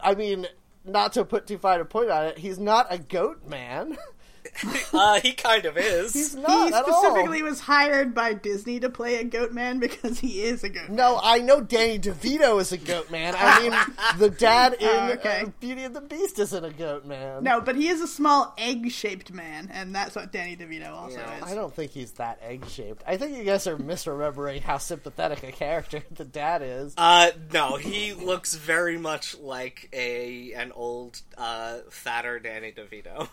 I 0.00 0.14
mean, 0.14 0.46
not 0.86 1.12
to 1.14 1.24
put 1.24 1.46
too 1.46 1.58
fine 1.58 1.80
a 1.80 1.84
point 1.84 2.10
on 2.10 2.24
it, 2.26 2.38
he's 2.38 2.58
not 2.58 2.86
a 2.90 2.98
goat 2.98 3.46
man. 3.46 3.96
Uh, 4.92 5.20
he 5.20 5.32
kind 5.34 5.66
of 5.66 5.76
is. 5.76 6.14
He's 6.14 6.34
not 6.34 6.68
he 6.68 6.74
at 6.74 6.84
specifically 6.86 7.42
all. 7.42 7.48
was 7.48 7.60
hired 7.60 8.14
by 8.14 8.32
Disney 8.32 8.80
to 8.80 8.88
play 8.88 9.16
a 9.16 9.24
goat 9.24 9.52
man 9.52 9.78
because 9.78 10.18
he 10.18 10.40
is 10.42 10.64
a 10.64 10.68
goat. 10.70 10.88
man. 10.88 10.96
No, 10.96 11.20
I 11.22 11.38
know 11.40 11.60
Danny 11.60 11.98
DeVito 11.98 12.58
is 12.60 12.72
a 12.72 12.78
goat 12.78 13.10
man. 13.10 13.34
I 13.36 13.60
mean, 13.60 13.72
the 14.18 14.30
dad 14.30 14.74
in 14.74 14.88
Oh, 14.88 15.12
okay. 15.12 15.42
uh, 15.44 15.50
Beauty 15.60 15.84
and 15.84 15.94
the 15.94 16.00
Beast 16.00 16.38
isn't 16.38 16.64
a 16.64 16.70
goat 16.70 17.04
man. 17.04 17.42
No, 17.44 17.60
but 17.60 17.76
he 17.76 17.88
is 17.88 18.00
a 18.00 18.06
small 18.06 18.54
egg-shaped 18.56 19.32
man, 19.32 19.68
and 19.72 19.94
that's 19.94 20.16
what 20.16 20.32
Danny 20.32 20.56
DeVito 20.56 20.90
also 20.90 21.18
Yeah. 21.18 21.36
is. 21.38 21.42
I 21.42 21.54
don't 21.54 21.74
think 21.74 21.90
he's 21.90 22.12
that 22.12 22.38
egg 22.42 22.66
shaped. 22.68 23.02
I 23.06 23.16
think 23.18 23.36
you 23.36 23.44
guys 23.44 23.66
are 23.66 23.76
misremembering 23.76 24.62
how 24.62 24.78
sympathetic 24.78 25.42
a 25.42 25.52
character 25.52 26.02
the 26.10 26.24
dad 26.24 26.62
is. 26.62 26.94
Uh, 26.96 27.32
no, 27.52 27.76
he 27.76 28.14
looks 28.14 28.54
very 28.54 28.96
much 28.96 29.36
like 29.38 29.90
a 29.92 30.52
an 30.54 30.72
old, 30.72 31.20
uh, 31.36 31.78
fatter 31.90 32.38
Danny 32.38 32.72
DeVito. 32.72 33.28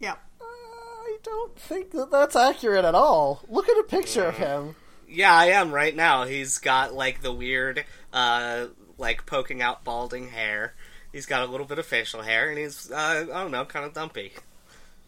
Yeah. 0.00 0.14
I 0.40 1.16
don't 1.22 1.56
think 1.58 1.90
that 1.92 2.10
that's 2.10 2.34
accurate 2.36 2.84
at 2.84 2.94
all. 2.94 3.42
Look 3.48 3.68
at 3.68 3.78
a 3.78 3.82
picture 3.84 4.24
of 4.24 4.36
him. 4.36 4.74
Yeah, 5.08 5.32
I 5.34 5.46
am 5.46 5.72
right 5.72 5.94
now. 5.94 6.24
He's 6.24 6.58
got 6.58 6.94
like 6.94 7.20
the 7.22 7.32
weird, 7.32 7.84
uh, 8.12 8.66
like 8.98 9.26
poking 9.26 9.60
out 9.60 9.84
balding 9.84 10.28
hair. 10.28 10.74
He's 11.12 11.26
got 11.26 11.42
a 11.42 11.50
little 11.50 11.66
bit 11.66 11.78
of 11.80 11.86
facial 11.86 12.22
hair, 12.22 12.48
and 12.48 12.58
he's, 12.58 12.90
uh, 12.90 13.26
I 13.32 13.42
don't 13.42 13.50
know, 13.50 13.64
kind 13.64 13.84
of 13.84 13.92
dumpy. 13.92 14.32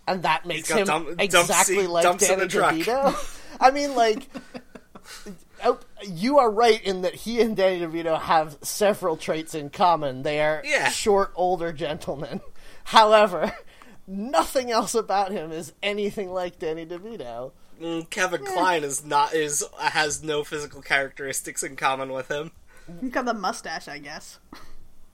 And 0.08 0.24
that 0.24 0.44
makes 0.44 0.68
him 0.68 0.84
dump- 0.86 1.20
exactly 1.20 1.76
dumpsy- 1.76 1.86
like 1.86 2.18
Danny. 2.18 2.46
DeVito. 2.82 3.38
I 3.60 3.70
mean, 3.70 3.94
like, 3.94 4.28
oh, 5.64 5.78
you 6.04 6.38
are 6.40 6.50
right 6.50 6.82
in 6.82 7.02
that 7.02 7.14
he 7.14 7.40
and 7.40 7.56
Danny 7.56 7.80
DeVito 7.80 8.20
have 8.20 8.58
several 8.62 9.16
traits 9.16 9.54
in 9.54 9.70
common. 9.70 10.22
They 10.24 10.40
are 10.40 10.62
Yeah. 10.64 10.88
short, 10.90 11.30
older 11.36 11.72
gentlemen. 11.72 12.40
However, 12.84 13.52
nothing 14.06 14.70
else 14.70 14.94
about 14.94 15.32
him 15.32 15.52
is 15.52 15.72
anything 15.82 16.30
like 16.30 16.58
Danny 16.58 16.86
DeVito. 16.86 17.52
Mm, 17.80 18.08
Kevin 18.10 18.44
Kline 18.44 18.84
is 18.84 19.04
not 19.04 19.34
is 19.34 19.64
has 19.78 20.22
no 20.22 20.44
physical 20.44 20.82
characteristics 20.82 21.62
in 21.62 21.76
common 21.76 22.12
with 22.12 22.30
him. 22.30 22.52
He's 23.00 23.10
got 23.10 23.24
the 23.24 23.34
mustache, 23.34 23.88
I 23.88 23.98
guess. 23.98 24.38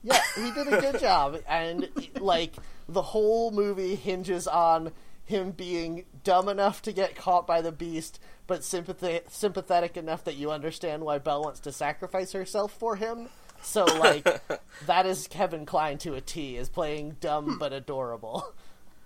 Yeah, 0.03 0.21
he 0.35 0.51
did 0.51 0.67
a 0.67 0.81
good 0.81 0.99
job, 0.99 1.39
and 1.47 1.89
like 2.19 2.55
the 2.87 3.01
whole 3.01 3.51
movie 3.51 3.95
hinges 3.95 4.47
on 4.47 4.91
him 5.25 5.51
being 5.51 6.05
dumb 6.23 6.49
enough 6.49 6.81
to 6.81 6.91
get 6.91 7.15
caught 7.15 7.45
by 7.45 7.61
the 7.61 7.71
beast, 7.71 8.19
but 8.47 8.61
sympathi- 8.61 9.29
sympathetic 9.29 9.95
enough 9.95 10.23
that 10.23 10.35
you 10.35 10.49
understand 10.51 11.03
why 11.03 11.19
Belle 11.19 11.43
wants 11.43 11.59
to 11.61 11.71
sacrifice 11.71 12.31
herself 12.31 12.73
for 12.73 12.95
him. 12.95 13.29
So, 13.61 13.85
like, 13.85 14.27
that 14.87 15.05
is 15.05 15.27
Kevin 15.27 15.65
Kline 15.67 15.99
to 15.99 16.15
a 16.15 16.21
T, 16.21 16.57
is 16.57 16.67
playing 16.67 17.17
dumb 17.19 17.57
but 17.59 17.73
adorable. 17.73 18.53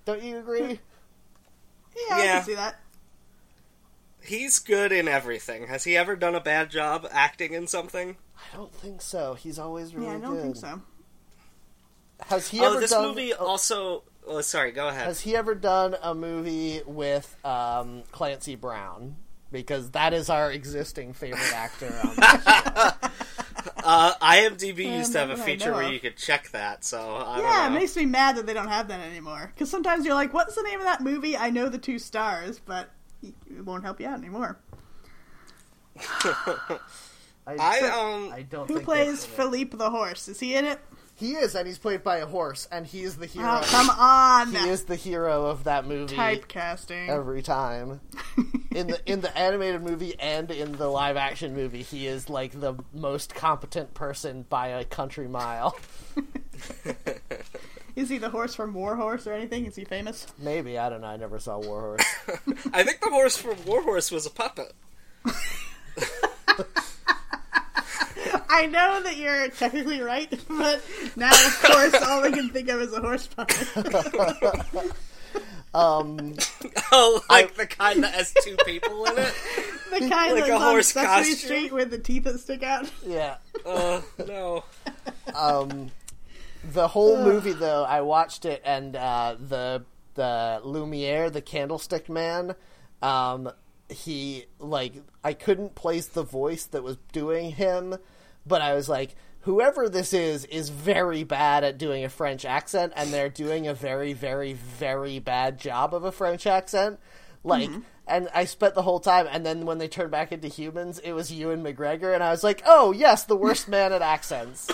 Don't 0.06 0.24
you 0.24 0.38
agree? 0.39 0.80
Yeah, 2.10 2.16
I 2.16 2.24
Yeah. 2.24 2.34
can 2.38 2.43
see 2.45 2.56
that. 2.56 2.80
He's 4.24 4.58
good 4.58 4.91
in 4.91 5.08
everything. 5.08 5.68
Has 5.68 5.84
he 5.84 5.95
ever 5.95 6.16
done 6.16 6.34
a 6.34 6.39
bad 6.39 6.72
job 6.72 7.06
acting 7.12 7.54
in 7.54 7.68
something? 7.68 8.18
I 8.36 8.58
don't 8.58 8.74
think 8.74 8.99
so. 9.04 9.36
He's 9.36 9.60
always 9.60 9.93
really 9.93 10.08
Yeah, 10.08 10.16
I 10.16 10.20
don't 10.20 10.34
good. 10.34 10.41
think 10.41 10.56
so. 10.56 10.82
Has 12.30 12.47
he 12.47 12.62
oh, 12.62 12.72
ever 12.72 12.80
this 12.80 12.89
done? 12.89 13.10
movie 13.10 13.32
also. 13.32 14.06
Oh, 14.26 14.41
sorry. 14.41 14.72
Go 14.72 14.88
ahead. 14.88 15.06
Has 15.06 15.22
he 15.22 15.36
ever 15.36 15.54
done 15.54 15.95
a 16.01 16.16
movie 16.16 16.82
with 16.88 17.36
um, 17.45 18.01
Clancy 18.12 18.56
Brown? 18.56 19.18
Because 19.51 19.91
that 19.91 20.14
is 20.16 20.32
our 20.32 20.51
existing 20.51 21.14
favorite 21.14 21.54
actor. 21.54 21.93
On 23.86 24.10
the 24.10 24.16
Uh, 24.26 24.32
IMDb 24.32 24.98
used 24.98 25.12
to 25.14 25.20
have 25.20 25.30
a 25.30 25.34
not 25.34 25.38
that 25.38 25.44
I 25.44 25.46
feature 25.46 25.72
where 25.74 25.92
you 25.92 26.00
could 26.00 26.18
check 26.18 26.50
that. 26.52 26.84
So 26.84 27.00
I 27.00 27.40
Yeah, 27.40 27.62
it 27.62 27.64
don't 27.66 27.74
know. 27.74 27.80
makes 27.80 27.96
me 27.96 28.06
mad 28.06 28.36
that 28.38 28.46
they 28.46 28.54
don't 28.54 28.68
have 28.70 28.88
that 28.88 29.00
anymore. 29.00 29.52
Because 29.54 29.70
sometimes 29.70 30.06
you're 30.06 30.16
like, 30.16 30.34
"What's 30.34 30.56
the 30.56 30.64
name 30.64 30.80
of 30.80 30.86
that 30.86 31.02
movie?" 31.02 31.36
I 31.38 31.50
know 31.50 31.70
the 31.70 31.78
two 31.78 32.00
stars, 32.00 32.60
but 32.60 32.90
it 33.22 33.34
won't 33.66 33.84
help 33.84 34.00
you 34.00 34.08
out 34.08 34.18
anymore. 34.18 34.58
I 37.46 37.80
um. 37.82 38.32
I 38.32 38.46
don't. 38.50 38.68
Who 38.68 38.76
think 38.76 38.86
plays 38.86 39.26
that's. 39.26 39.26
Philippe 39.26 39.78
the 39.78 39.90
horse? 39.90 40.28
Is 40.28 40.40
he 40.40 40.56
in 40.56 40.66
it? 40.66 40.80
He 41.24 41.36
is, 41.36 41.56
and 41.56 41.66
he's 41.66 41.78
played 41.78 42.04
by 42.04 42.18
a 42.18 42.26
horse, 42.26 42.68
and 42.70 42.86
he 42.86 43.04
is 43.04 43.16
the 43.16 43.28
hero. 43.28 43.48
Oh, 43.48 43.62
come 43.64 43.90
on! 43.90 44.52
He 44.52 44.68
is 44.68 44.84
the 44.84 44.98
hero 44.98 45.46
of 45.46 45.64
that 45.64 45.86
movie 45.86 46.18
Typecasting. 46.18 47.08
every 47.08 47.42
time. 47.42 48.02
in 48.72 48.88
the 48.88 49.00
in 49.06 49.22
the 49.22 49.38
animated 49.38 49.82
movie 49.84 50.20
and 50.20 50.52
in 50.52 50.74
the 50.74 50.90
live 50.90 51.16
action 51.16 51.56
movie, 51.56 51.82
he 51.82 52.08
is 52.08 52.30
like 52.30 52.60
the 52.60 52.76
most 52.94 53.36
competent 53.36 53.94
person 53.94 54.46
by 54.50 54.68
a 54.68 54.84
country 54.84 55.30
mile. 55.30 55.80
Is 57.96 58.10
he 58.10 58.18
the 58.18 58.30
horse 58.30 58.54
from 58.54 58.74
War 58.74 58.98
Horse 58.98 59.26
or 59.26 59.32
anything? 59.32 59.66
Is 59.66 59.78
he 59.78 59.86
famous? 59.86 60.28
Maybe 60.40 60.78
I 60.78 60.90
don't 60.90 61.00
know. 61.02 61.08
I 61.08 61.16
never 61.16 61.40
saw 61.40 61.58
War 61.58 61.80
Horse. 61.80 62.06
I 62.74 62.84
think 62.84 63.00
the 63.00 63.12
horse 63.12 63.38
from 63.38 63.56
Warhorse 63.66 64.12
was 64.12 64.26
a 64.26 64.30
puppet. 64.30 64.74
I 68.54 68.68
know 68.68 69.01
that 69.04 69.18
you're 69.18 69.49
technically 69.49 70.01
right, 70.01 70.30
but 70.47 70.82
now, 71.16 71.32
of 71.32 71.62
course, 71.64 71.93
all 72.04 72.24
I 72.24 72.32
can 72.32 72.49
think 72.49 72.70
of 72.70 72.82
is 72.82 72.93
a 72.93 73.01
horse 73.01 73.28
puppet. 73.28 74.91
Um, 75.76 76.36
Oh, 76.91 77.22
like 77.32 77.56
the 77.56 77.66
kind 77.66 78.04
that 78.04 78.14
has 78.14 78.32
two 78.43 78.56
people 78.64 79.06
in 79.06 79.18
it. 79.18 79.34
The 79.89 79.99
kind 80.08 80.34
Like 80.34 80.45
that's 80.45 80.49
a 80.49 80.54
on 80.54 80.62
horse 80.62 80.88
Sesame 80.89 81.08
costume? 81.08 81.36
Street 81.36 81.74
with 81.74 81.89
the 81.89 81.97
teeth 81.97 82.26
that 82.26 82.39
stick 82.39 82.62
out. 82.62 82.88
yeah. 83.04 83.38
Uh, 83.66 84.01
no. 84.28 84.64
Um, 85.34 85.89
the 86.64 86.88
whole 86.88 87.18
movie 87.24 87.54
though, 87.54 87.84
I 87.84 88.01
watched 88.01 88.45
it, 88.45 88.62
and 88.64 88.95
uh, 88.95 89.36
the 89.39 89.84
the 90.14 90.62
Lumiere, 90.64 91.32
the 91.32 91.41
Candlestick 91.41 92.08
Man, 92.08 92.54
um, 93.01 93.51
he 93.89 94.45
like 94.60 94.93
I 95.24 95.34
couldn't 95.34 95.74
place 95.74 96.06
the 96.06 96.24
voice 96.24 96.66
that 96.66 96.84
was 96.84 96.97
doing 97.12 97.49
him, 97.51 97.95
but 98.46 98.62
I 98.62 98.74
was 98.74 98.89
like, 98.89 99.16
whoever 99.41 99.89
this 99.89 100.14
is 100.14 100.46
is 100.46 100.70
very 100.70 101.24
bad 101.24 101.64
at 101.64 101.78
doing 101.78 102.04
a 102.04 102.10
French 102.10 102.46
accent, 102.46 102.94
and 102.96 103.12
they're 103.12 103.30
doing 103.30 103.68
a 103.68 103.74
very, 103.74 104.14
very, 104.14 104.54
very 104.54 105.20
bad 105.20 105.60
job 105.60 105.94
of 105.94 106.04
a 106.04 106.12
French 106.12 106.48
accent. 106.48 107.00
Like, 107.44 107.70
mm-hmm. 107.70 107.82
And 108.08 108.28
I 108.36 108.45
spent 108.45 108.76
the 108.76 108.82
whole 108.82 108.99
time, 108.99 109.28
and 109.32 109.45
then 109.45 109.66
when 109.66 109.78
they 109.78 109.88
turned 109.88 110.12
back 110.12 110.32
into 110.32 110.47
humans, 110.47 110.99
it 110.99 111.14
was 111.14 111.32
Ewan 111.32 111.64
McGregor, 111.64 112.14
and 112.14 112.22
I 112.22 112.32
was 112.32 112.43
like, 112.43 112.62
oh 112.66 112.91
yes, 112.91 113.24
the 113.24 113.36
worst 113.36 113.68
man 113.70 113.93
at 113.93 114.01
accents, 114.01 114.68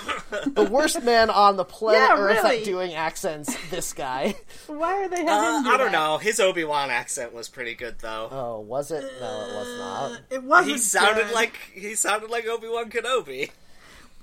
the 0.47 0.67
worst 0.69 1.03
man 1.03 1.29
on 1.29 1.55
the 1.57 1.65
planet 1.65 2.01
Yeah, 2.01 2.15
Earth 2.17 2.43
really. 2.43 2.57
at 2.59 2.63
doing 2.65 2.93
accents. 2.93 3.55
This 3.69 3.93
guy. 3.93 4.35
Why 4.67 4.93
are 5.03 5.07
they 5.07 5.17
having 5.17 5.29
Uh, 5.29 5.57
him 5.59 5.63
do 5.65 5.69
I 5.71 5.77
don't 5.77 5.91
know. 5.91 6.17
His 6.17 6.39
Obi 6.39 6.63
Wan 6.63 6.89
accent 6.89 7.33
was 7.33 7.47
pretty 7.49 7.75
good 7.75 7.99
though. 7.99 8.29
Oh, 8.31 8.59
was 8.61 8.89
it? 8.91 9.03
No, 9.21 9.41
it 9.41 9.53
was 9.53 9.67
Uh, 9.67 9.77
not. 9.77 10.21
It 10.31 10.43
wasn't. 10.43 10.71
he 10.71 10.77
sounded 10.79 11.25
good. 11.27 11.35
like 11.35 11.53
he 11.73 11.93
sounded 11.95 12.29
like 12.31 12.47
Obi 12.47 12.67
Wan 12.67 12.89
Kenobi. 12.89 13.51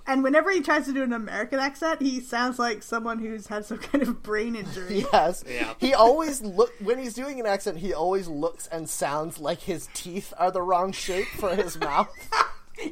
And 0.06 0.22
whenever 0.22 0.50
he 0.50 0.60
tries 0.60 0.86
to 0.86 0.92
do 0.92 1.02
an 1.02 1.12
American 1.12 1.58
accent, 1.58 2.00
he 2.00 2.20
sounds 2.20 2.58
like 2.58 2.82
someone 2.82 3.18
who's 3.18 3.46
had 3.48 3.64
some 3.64 3.78
kind 3.90 4.02
of 4.02 4.22
brain 4.22 4.54
injury. 4.56 5.04
Yes. 5.12 5.42
Yeah. 5.48 5.74
He 5.78 5.94
always 5.94 6.42
look 6.42 6.72
when 6.80 6.98
he's 6.98 7.14
doing 7.14 7.40
an 7.40 7.46
accent. 7.46 7.78
He 7.78 7.92
always 7.92 8.28
looks 8.28 8.66
and 8.68 8.88
sounds 8.88 9.38
like 9.38 9.60
his 9.62 9.88
teeth 9.94 10.32
are 10.38 10.50
the 10.50 10.62
wrong 10.62 10.92
shape 10.92 11.26
for 11.26 11.54
his 11.54 11.78
mouth. 11.80 12.08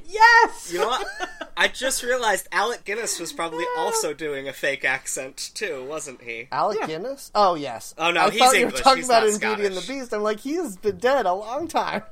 Yes. 0.06 0.72
You 0.72 0.80
know 0.80 0.88
what? 0.88 1.06
I 1.56 1.68
just 1.68 2.02
realized 2.02 2.48
Alec 2.50 2.84
Guinness 2.84 3.20
was 3.20 3.32
probably 3.32 3.64
also 3.76 4.12
doing 4.14 4.48
a 4.48 4.52
fake 4.52 4.84
accent 4.84 5.50
too, 5.54 5.84
wasn't 5.84 6.22
he? 6.22 6.48
Alec 6.50 6.78
Yeah. 6.80 6.86
Guinness? 6.86 7.30
Oh 7.34 7.54
yes. 7.54 7.94
Oh, 7.98 8.10
no, 8.10 8.22
I 8.22 8.30
he's 8.30 8.38
thought 8.40 8.54
you 8.54 8.60
were 8.62 8.66
English. 8.68 8.80
talking 8.80 8.96
He's 8.98 9.06
about 9.08 9.20
not 9.24 9.28
in 9.28 9.38
Beauty 9.38 9.66
and 9.66 9.76
the 9.76 9.80
Scottish. 9.82 10.00
Beast. 10.00 10.14
I'm 10.14 10.22
like, 10.22 10.40
he 10.40 10.54
has 10.54 10.76
been 10.78 10.96
dead 10.96 11.26
a 11.26 11.34
long 11.34 11.68
time. 11.68 12.02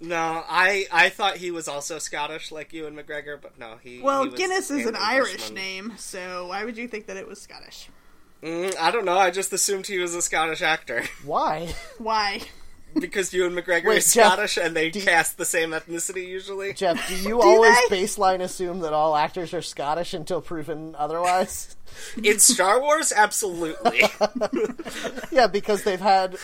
No, 0.00 0.44
I 0.48 0.86
I 0.92 1.08
thought 1.08 1.38
he 1.38 1.50
was 1.50 1.68
also 1.68 1.98
Scottish 1.98 2.52
like 2.52 2.72
Ewan 2.72 2.94
McGregor, 2.96 3.40
but 3.40 3.58
no, 3.58 3.76
he. 3.82 4.00
well, 4.02 4.24
he 4.24 4.28
was 4.30 4.38
Guinness 4.38 4.70
is 4.70 4.82
an 4.86 4.94
an 4.94 5.00
Irish 5.00 5.30
Englishman. 5.32 5.54
name, 5.54 5.92
so 5.96 6.46
why 6.48 6.64
would 6.64 6.76
you 6.76 6.86
think 6.86 7.06
that 7.06 7.16
it 7.16 7.26
was 7.26 7.40
Scottish? 7.40 7.88
Mm, 8.42 8.76
I 8.78 8.90
don't 8.90 9.06
know. 9.06 9.16
I 9.18 9.30
just 9.30 9.52
assumed 9.54 9.86
he 9.86 9.98
was 9.98 10.14
a 10.14 10.20
Scottish 10.20 10.60
actor 10.60 11.04
Why? 11.24 11.74
Why? 11.98 12.42
because 12.98 13.32
Ewan 13.34 13.52
McGregor 13.54 13.86
Wait, 13.88 13.98
is 13.98 14.14
Jeff, 14.14 14.26
Scottish 14.32 14.56
and 14.56 14.74
they 14.74 14.88
do- 14.90 15.02
cast 15.02 15.36
the 15.36 15.44
same 15.44 15.70
ethnicity 15.70 16.26
usually. 16.28 16.72
Jeff, 16.72 17.08
do 17.08 17.16
you 17.28 17.42
always 17.42 17.74
they? 17.90 18.02
baseline 18.04 18.40
assume 18.40 18.80
that 18.80 18.92
all 18.94 19.16
actors 19.16 19.52
are 19.52 19.60
Scottish 19.60 20.14
until 20.14 20.40
proven 20.40 20.94
otherwise? 20.98 21.76
In 22.22 22.38
Star 22.38 22.80
Wars, 22.80 23.12
absolutely. 23.14 24.02
yeah, 25.30 25.46
because 25.46 25.82
they've 25.84 26.00
had 26.00 26.36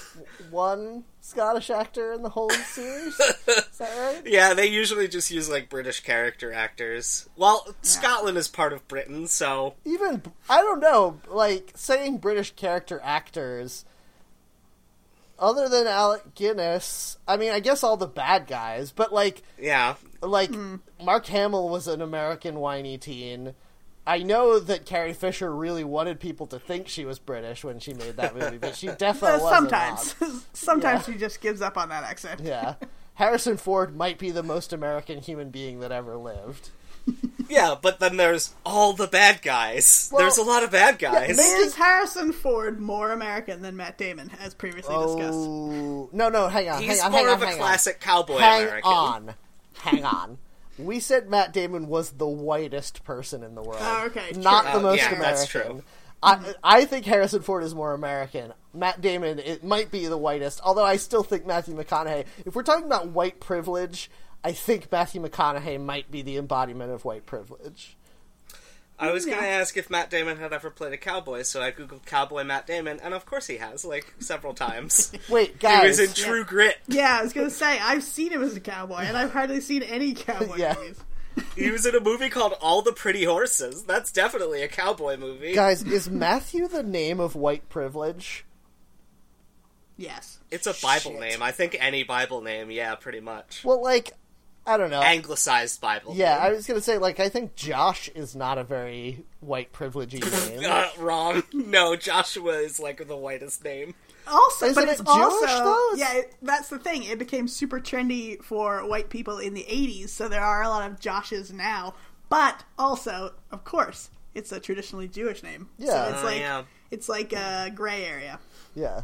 one 0.51 1.05
Scottish 1.25 1.71
actor 1.71 2.13
in 2.13 2.23
the 2.23 2.29
whole 2.29 2.51
series. 2.51 3.19
Is 3.19 3.79
that 3.79 3.97
right? 3.97 4.23
yeah, 4.27 4.55
they 4.55 4.67
usually 4.67 5.07
just 5.07 5.31
use 5.31 5.49
like 5.49 5.69
British 5.69 6.01
character 6.01 6.53
actors. 6.53 7.29
Well, 7.37 7.65
Scotland 7.81 8.37
is 8.37 8.49
part 8.49 8.73
of 8.73 8.87
Britain, 8.89 9.29
so 9.29 9.75
Even 9.85 10.21
I 10.51 10.63
don't 10.63 10.81
know, 10.81 11.21
like 11.29 11.71
saying 11.77 12.19
British 12.19 12.51
character 12.57 13.01
actors. 13.05 13.85
Other 15.39 15.69
than 15.69 15.87
Alec 15.87 16.35
Guinness, 16.35 17.19
I 17.27 17.37
mean, 17.37 17.53
I 17.53 17.61
guess 17.61 17.83
all 17.85 17.97
the 17.97 18.07
bad 18.07 18.49
guys, 18.49 18.91
but 18.91 19.13
like, 19.13 19.43
yeah. 19.59 19.95
like 20.21 20.53
Hmm. 20.53 20.77
Mark 21.03 21.27
Hamill 21.27 21.69
was 21.69 21.87
an 21.87 22.03
American 22.03 22.59
whiny 22.59 22.99
teen. 22.99 23.55
I 24.07 24.19
know 24.25 24.59
that 24.59 24.85
Carrie 24.85 25.13
Fisher 25.13 25.55
really 25.55 25.85
wanted 25.85 26.19
people 26.19 26.47
to 26.49 26.59
think 26.59 26.89
she 26.89 27.05
was 27.05 27.19
British 27.21 27.63
when 27.63 27.79
she 27.79 27.95
made 27.95 28.17
that 28.17 28.35
movie, 28.37 28.59
but 28.59 28.75
she 28.77 28.89
Uh, 28.89 28.95
definitely 28.99 29.41
wasn't. 29.43 29.71
sometimes, 29.71 30.15
sometimes 30.53 31.07
Yeah. 31.09 31.15
she 31.15 31.19
just 31.21 31.41
gives 31.41 31.63
up 31.63 31.77
on 31.79 31.89
that 31.91 32.03
accent. 32.05 32.41
Yeah. 32.43 32.75
Harrison 33.15 33.57
Ford 33.59 33.95
might 33.97 34.19
be 34.19 34.31
the 34.31 34.43
most 34.43 34.73
American 34.73 35.21
human 35.21 35.51
being 35.51 35.81
that 35.81 35.93
ever 35.93 36.17
lived. 36.17 36.71
Yeah, 37.49 37.75
but 37.81 38.01
then 38.01 38.17
there's 38.17 38.55
all 38.65 38.95
the 38.95 39.07
bad 39.09 39.43
guys. 39.43 40.09
Well, 40.11 40.23
there's 40.23 40.39
a 40.39 40.43
lot 40.43 40.63
of 40.63 40.71
bad 40.71 40.99
guys. 40.99 41.37
maybe- 41.37 41.43
Is 41.67 41.75
Harrison 41.75 42.33
Ford 42.33 42.81
more 42.81 43.11
American 43.13 43.61
than 43.61 43.77
Matt 43.77 43.99
Damon, 43.99 44.31
as 44.41 44.55
previously 44.55 44.95
discussed? 44.95 45.35
Oh 45.35 46.09
no, 46.13 46.31
no, 46.31 46.49
hang 46.49 46.71
on, 46.71 46.81
He's 46.81 47.01
hang 47.03 47.07
on, 47.07 47.13
more 47.13 47.21
hang 47.21 47.29
on, 47.29 47.35
of 47.35 47.43
a 47.43 47.47
hang 47.47 47.55
on. 47.57 47.61
classic 47.61 48.01
cowboy 48.01 48.39
hang 48.39 48.63
American. 48.63 48.91
on, 48.91 49.35
hang 49.81 50.05
on. 50.05 50.39
We 50.79 51.01
said 51.01 51.29
Matt 51.29 51.53
Damon 51.53 51.87
was 51.89 52.13
the 52.13 52.27
whitest 52.27 53.05
person 53.05 53.43
in 53.43 53.55
the 53.55 53.63
world. 53.63 53.81
Oh, 53.81 54.05
okay, 54.07 54.33
not 54.39 54.63
true. 54.65 54.73
the 54.73 54.79
Oh, 54.79 54.83
most 54.83 54.99
yeah, 54.99 55.07
American. 55.15 55.21
that's 55.23 55.47
true. 55.47 55.83
I, 56.23 56.55
I 56.63 56.85
think 56.85 57.05
Harrison 57.05 57.43
Ford 57.43 57.65
is 57.65 57.75
more 57.75 57.93
American. 57.95 58.53
Matt 58.73 59.01
Damon, 59.01 59.39
it 59.41 59.65
might 59.65 59.91
be 59.91 60.07
the 60.07 60.17
whitest, 60.17 60.61
although 60.65 60.85
I 60.85 60.97
still 60.97 61.23
think 61.25 61.47
Matthew 61.47 61.75
McConaughey. 61.77 62.25
If 62.47 62.55
we're 62.55 62.63
talking 62.63 62.87
about 62.87 63.09
white 63.09 63.41
privilege, 63.41 64.09
I 64.45 64.53
think 64.53 64.91
Matthew 64.91 65.21
McConaughey 65.21 65.81
might 65.85 66.11
be 66.11 66.23
the 66.23 66.37
embodiment 66.37 66.93
of 66.93 67.05
white 67.05 67.27
privilege. 67.27 67.97
I 69.09 69.13
was 69.13 69.27
gonna 69.27 69.47
ask 69.47 69.77
if 69.77 69.91
Matt 69.91 70.11
Damon 70.11 70.39
had 70.39 70.53
ever 70.53 70.71
played 70.71 70.93
a 70.93 70.97
cowboy, 70.97 71.43
so 71.43 71.61
I 71.61 71.73
googled 71.73 72.05
cowboy 72.07 72.45
Matt 72.45 72.67
Damon, 72.67 73.01
and 73.03 73.15
of 73.15 73.27
course 73.27 73.47
he 73.47 73.57
has, 73.59 73.85
like 73.85 74.13
several 74.21 74.55
times. 74.55 75.13
Wait, 75.29 75.59
guys, 75.59 75.99
he 75.99 76.05
was 76.05 76.19
in 76.19 76.25
True 76.25 76.45
Grit. 76.45 76.77
Yeah, 76.89 77.19
I 77.19 77.23
was 77.23 77.33
gonna 77.33 77.51
say 77.51 77.79
I've 77.81 78.05
seen 78.05 78.31
him 78.33 78.43
as 78.43 78.57
a 78.57 78.61
cowboy, 78.61 78.99
and 79.01 79.17
I've 79.17 79.33
hardly 79.33 79.61
seen 79.61 79.83
any 79.83 80.15
cowboy 80.15 80.57
Yeah. 80.59 80.75
movies. 80.79 81.01
He 81.57 81.71
was 81.71 81.87
in 81.87 81.95
a 81.95 82.01
movie 82.01 82.29
called 82.29 82.55
All 82.61 82.83
the 82.83 82.93
Pretty 82.93 83.25
Horses. 83.25 83.85
That's 83.85 84.13
definitely 84.13 84.63
a 84.63 84.69
cowboy 84.69 85.17
movie. 85.17 85.55
guys, 85.55 85.83
is 85.85 86.11
Matthew 86.11 86.69
the 86.69 86.83
name 86.83 87.21
of 87.21 87.35
white 87.35 87.69
privilege? 87.71 88.45
Yes. 89.97 90.39
It's 90.51 90.67
a 90.67 90.75
Bible 90.83 91.13
Shit. 91.13 91.21
name. 91.21 91.43
I 91.43 91.53
think 91.53 91.77
any 91.81 92.03
Bible 92.03 92.41
name, 92.41 92.71
yeah, 92.71 92.95
pretty 92.97 93.21
much. 93.21 93.63
Well, 93.65 93.83
like, 93.83 94.13
I 94.67 94.77
don't 94.77 94.91
know. 94.91 95.01
Anglicized 95.03 95.81
Bible. 95.81 96.15
Yeah, 96.17 96.37
I 96.39 96.51
was 96.51 96.67
gonna 96.67 96.81
say 96.81 96.99
like 96.99 97.19
I 97.21 97.29
think 97.29 97.57
Josh 97.57 98.09
is 98.15 98.37
not 98.37 98.59
a 98.59 98.65
very 98.65 99.25
white 99.41 99.73
privilegey 99.73 100.23
name. 100.61 100.71
Uh, 100.71 100.89
wrong. 100.99 101.43
No, 101.53 101.97
Joshua 101.97 102.59
is 102.59 102.79
like 102.79 103.07
the 103.07 103.17
whitest 103.17 103.65
name. 103.65 103.95
also, 104.29 104.67
Isn't 104.67 104.75
but 104.77 104.89
it 104.89 104.93
it's 104.93 105.01
Jewish, 105.01 105.19
also 105.19 105.47
though? 105.65 105.91
yeah. 105.97 106.15
It, 106.19 106.35
that's 106.43 106.69
the 106.69 106.79
thing. 106.79 107.03
It 107.05 107.19
became 107.19 107.49
super 107.49 107.81
trendy 107.81 108.41
for 108.43 108.87
white 108.89 109.11
people 109.11 109.39
in 109.39 109.55
the 109.55 109.65
'80s, 109.69 110.11
so 110.11 110.29
there 110.29 110.43
are 110.45 110.63
a 110.63 110.69
lot 110.69 110.89
of 110.91 111.01
Joshes 111.01 111.53
now. 111.53 111.95
But 112.29 112.63
also, 112.79 113.33
of 113.51 113.65
course, 113.65 114.11
it's 114.35 114.53
a 114.53 114.61
traditionally 114.61 115.09
Jewish 115.09 115.43
name. 115.43 115.69
Yeah. 115.77 116.05
so 116.07 116.11
it's 116.13 116.23
Oh, 116.23 116.27
like 116.27 116.39
yeah. 116.41 116.63
it's 116.91 117.09
like 117.09 117.33
a 117.33 117.71
gray 117.75 118.05
area. 118.05 118.39
Yeah. 118.75 119.03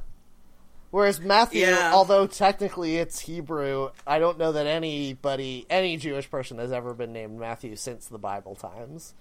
Whereas 0.90 1.20
Matthew, 1.20 1.66
Yeah. 1.66 1.92
although 1.92 2.26
technically 2.26 2.96
it's 2.96 3.20
Hebrew, 3.20 3.90
I 4.06 4.18
don't 4.18 4.38
know 4.38 4.52
that 4.52 4.66
anybody, 4.66 5.66
any 5.68 5.96
Jewish 5.98 6.30
person 6.30 6.58
has 6.58 6.72
ever 6.72 6.94
been 6.94 7.12
named 7.12 7.38
Matthew 7.38 7.76
since 7.76 8.06
the 8.06 8.18
Bible 8.18 8.54
times. 8.54 9.12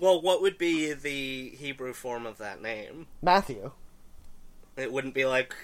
Well, 0.00 0.22
what 0.22 0.40
would 0.40 0.56
be 0.58 0.92
the 0.94 1.50
Hebrew 1.50 1.92
form 1.92 2.24
of 2.26 2.38
that 2.38 2.62
name? 2.62 3.06
Matthew. 3.20 3.72
It 4.76 4.92
wouldn't 4.92 5.14
be 5.14 5.26
like 5.26 5.54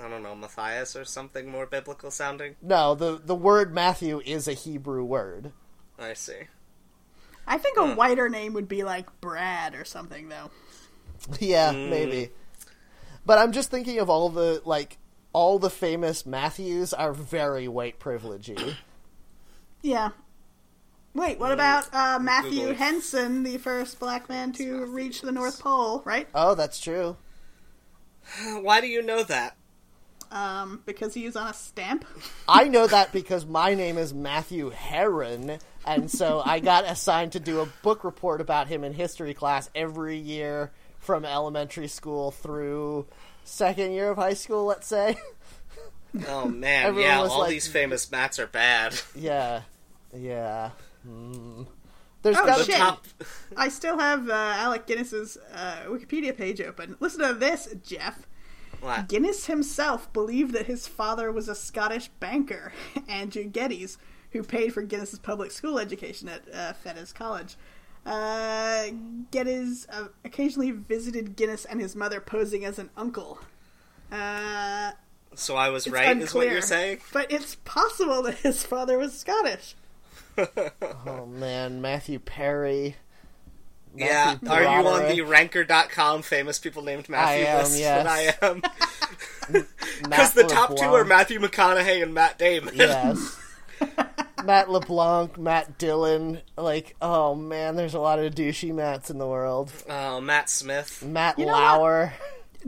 I 0.00 0.08
don't 0.08 0.22
know, 0.22 0.34
Matthias 0.34 0.96
or 0.96 1.04
something 1.04 1.48
more 1.50 1.66
biblical 1.66 2.10
sounding. 2.10 2.56
No, 2.62 2.94
the 2.94 3.20
the 3.22 3.34
word 3.34 3.72
Matthew 3.74 4.20
is 4.24 4.48
a 4.48 4.54
Hebrew 4.54 5.04
word. 5.04 5.52
I 5.98 6.14
see. 6.14 6.40
I 7.46 7.58
think 7.58 7.76
a 7.76 7.94
whiter 7.94 8.28
name 8.28 8.54
would 8.54 8.68
be 8.68 8.82
like 8.84 9.20
Brad 9.20 9.74
or 9.74 9.84
something, 9.84 10.28
though. 10.28 10.50
yeah, 11.40 11.72
Mm. 11.72 11.90
maybe. 11.90 12.30
But 13.24 13.38
I'm 13.38 13.52
just 13.52 13.70
thinking 13.70 13.98
of 13.98 14.10
all 14.10 14.28
the 14.28 14.62
like 14.64 14.98
all 15.32 15.58
the 15.58 15.70
famous 15.70 16.26
Matthews 16.26 16.92
are 16.92 17.12
very 17.12 17.68
white 17.68 17.98
privilegey. 17.98 18.74
Yeah. 19.84 20.10
Wait, 21.12 21.40
what 21.40 21.50
about 21.50 21.92
uh, 21.92 22.20
Matthew 22.20 22.60
Google. 22.60 22.74
Henson, 22.76 23.42
the 23.42 23.58
first 23.58 23.98
black 23.98 24.28
man 24.28 24.52
to 24.52 24.86
reach 24.86 25.22
the 25.22 25.32
North 25.32 25.60
Pole? 25.60 26.02
Right? 26.04 26.28
oh, 26.36 26.54
that's 26.54 26.80
true. 26.80 27.16
Why 28.60 28.80
do 28.80 28.86
you 28.86 29.02
know 29.02 29.24
that? 29.24 29.56
Um, 30.30 30.82
because 30.86 31.12
he 31.12 31.26
was 31.26 31.34
on 31.34 31.48
a 31.48 31.52
stamp. 31.52 32.06
I 32.48 32.68
know 32.68 32.86
that 32.86 33.12
because 33.12 33.44
my 33.44 33.74
name 33.74 33.98
is 33.98 34.14
Matthew 34.14 34.70
Heron, 34.70 35.58
and 35.84 36.08
so 36.08 36.40
I 36.44 36.60
got 36.60 36.84
assigned 36.84 37.32
to 37.32 37.40
do 37.40 37.60
a 37.60 37.66
book 37.82 38.04
report 38.04 38.40
about 38.40 38.68
him 38.68 38.84
in 38.84 38.94
history 38.94 39.34
class 39.34 39.68
every 39.74 40.16
year 40.16 40.70
from 41.02 41.24
elementary 41.26 41.88
school 41.88 42.30
through 42.30 43.06
second 43.44 43.92
year 43.92 44.10
of 44.10 44.16
high 44.16 44.34
school, 44.34 44.64
let's 44.64 44.86
say. 44.86 45.16
Oh 46.28 46.46
man, 46.46 46.94
yeah, 46.98 47.20
was 47.22 47.30
all 47.30 47.38
like- 47.40 47.48
these 47.50 47.66
famous 47.66 48.10
mats 48.12 48.38
are 48.38 48.46
bad. 48.46 49.00
yeah. 49.14 49.62
Yeah. 50.14 50.72
Hmm. 51.06 51.62
There's 52.20 52.36
Oh, 52.36 52.44
got 52.44 52.58
The 52.58 52.64
shit. 52.64 52.74
top 52.76 53.06
I 53.56 53.68
still 53.70 53.98
have 53.98 54.28
uh, 54.28 54.32
Alec 54.34 54.86
Guinness's 54.86 55.38
uh, 55.54 55.84
Wikipedia 55.86 56.36
page 56.36 56.60
open. 56.60 56.96
Listen 57.00 57.26
to 57.26 57.32
this, 57.32 57.74
Jeff. 57.82 58.26
what? 58.82 59.08
Guinness 59.08 59.46
himself 59.46 60.12
believed 60.12 60.52
that 60.52 60.66
his 60.66 60.86
father 60.86 61.32
was 61.32 61.48
a 61.48 61.54
Scottish 61.54 62.08
banker, 62.20 62.74
Andrew 63.08 63.44
Geddes, 63.44 63.96
who 64.32 64.42
paid 64.42 64.74
for 64.74 64.82
Guinness's 64.82 65.18
public 65.18 65.50
school 65.50 65.78
education 65.78 66.28
at 66.28 66.42
uh, 66.52 66.74
Fettes 66.84 67.14
College. 67.14 67.56
Uh, 68.04 68.86
Geddes 69.30 69.86
uh, 69.92 70.08
occasionally 70.24 70.70
visited 70.72 71.36
Guinness 71.36 71.64
and 71.64 71.80
his 71.80 71.94
mother 71.94 72.20
posing 72.20 72.64
as 72.64 72.78
an 72.78 72.90
uncle. 72.96 73.38
Uh, 74.10 74.92
So 75.34 75.56
I 75.56 75.68
was 75.70 75.86
it's 75.86 75.92
right, 75.94 76.16
is 76.18 76.34
what 76.34 76.50
you're 76.50 76.60
saying? 76.60 76.98
But 77.12 77.30
it's 77.32 77.54
possible 77.64 78.22
that 78.24 78.34
his 78.38 78.64
father 78.64 78.98
was 78.98 79.18
Scottish. 79.18 79.74
Oh 81.06 81.26
man, 81.26 81.80
Matthew 81.82 82.18
Perry. 82.18 82.96
Yeah, 83.94 84.36
Matthew 84.40 84.48
are 84.50 84.62
you 84.62 84.68
on 84.68 84.82
Broderick, 84.84 85.14
the 85.16 85.20
ranker.com 85.22 86.22
famous 86.22 86.58
people 86.58 86.82
named 86.82 87.08
Matthew 87.10 87.44
I 87.44 87.48
am, 87.48 87.58
list? 87.64 87.78
yes. 87.78 88.06
I 88.06 88.46
am. 88.46 88.62
Because 90.02 90.32
the 90.34 90.44
top 90.44 90.76
two 90.76 90.84
are 90.86 91.04
Matthew 91.04 91.38
McConaughey 91.40 92.02
and 92.02 92.14
Matt 92.14 92.38
Damon. 92.38 92.74
Yes. 92.74 93.36
Matt 94.44 94.70
LeBlanc, 94.70 95.38
Matt 95.38 95.78
Dillon. 95.78 96.40
Like, 96.56 96.96
oh 97.00 97.34
man, 97.34 97.76
there's 97.76 97.94
a 97.94 98.00
lot 98.00 98.18
of 98.18 98.34
douchey 98.34 98.74
Matts 98.74 99.10
in 99.10 99.18
the 99.18 99.26
world. 99.26 99.72
Oh, 99.88 100.20
Matt 100.20 100.50
Smith. 100.50 101.04
Matt 101.04 101.38
You 101.38 101.46
know 101.46 101.52
what? 101.52 101.62
Lauer. 101.62 102.12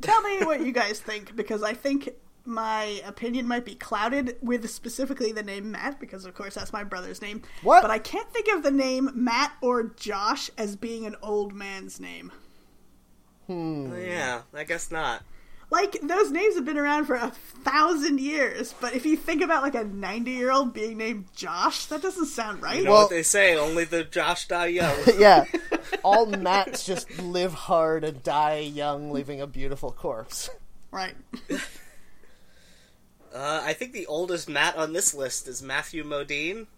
Tell 0.01 0.21
me 0.23 0.39
what 0.45 0.61
you 0.61 0.73
guys 0.73 1.01
think, 1.01 1.35
because 1.37 1.63
I 1.63 1.75
think 1.75 2.11
my 2.45 3.01
opinion 3.07 3.49
might 3.49 3.65
be 3.65 3.75
clouded 3.75 4.37
with 4.43 4.69
specifically 4.69 5.33
the 5.33 5.43
name 5.43 5.73
Matt, 5.73 5.99
because 5.99 6.25
of 6.27 6.35
course 6.35 6.55
that's 6.55 6.73
my 6.73 6.85
brother's 6.85 7.23
name. 7.23 7.43
What? 7.63 7.83
But 7.83 7.91
I 7.91 7.99
can't 7.99 8.31
think 8.31 8.49
of 8.49 8.63
the 8.63 8.71
name 8.71 9.11
Matt 9.15 9.53
or 9.61 9.85
Josh 9.85 10.51
as 10.59 10.77
being 10.77 11.07
an 11.07 11.17
old 11.23 11.55
man's 11.55 12.01
name. 12.01 12.33
Oh, 13.49 13.95
yeah, 13.97 14.43
I 14.55 14.65
guess 14.65 14.91
not. 14.91 15.23
Like 15.75 15.99
those 16.03 16.31
names 16.31 16.55
have 16.55 16.65
been 16.65 16.79
around 16.79 17.07
for 17.07 17.17
a 17.17 17.31
thousand 17.65 18.21
years, 18.21 18.73
but 18.81 18.95
if 18.95 19.05
you 19.05 19.17
think 19.17 19.43
about 19.43 19.63
like 19.65 19.75
a 19.75 19.83
ninety-year-old 19.85 20.73
being 20.73 20.97
named 20.97 21.27
Josh, 21.35 21.87
that 21.87 22.01
doesn't 22.01 22.27
sound 22.27 22.63
right. 22.63 22.79
You 22.79 22.85
know 22.85 22.93
Well- 22.93 23.01
what 23.03 23.11
they 23.11 23.25
say, 23.25 23.57
only 23.57 23.85
the 23.85 24.05
Josh 24.05 24.47
die 24.47 24.67
young. 24.67 24.97
yeah. 25.19 25.45
All 26.05 26.27
Matts 26.27 26.87
just 26.87 27.19
live 27.19 27.53
hard 27.55 28.05
and 28.05 28.23
die 28.23 28.59
young, 28.61 29.11
leaving 29.11 29.41
a 29.41 29.47
beautiful 29.47 29.91
corpse. 29.93 30.49
right. 30.91 31.15
Uh, 33.35 33.63
I 33.65 33.73
think 33.73 33.93
the 33.93 34.07
oldest 34.07 34.49
Matt 34.49 34.77
on 34.77 34.93
this 34.93 35.13
list 35.13 35.49
is 35.49 35.61
Matthew 35.61 36.05
Modine. 36.05 36.69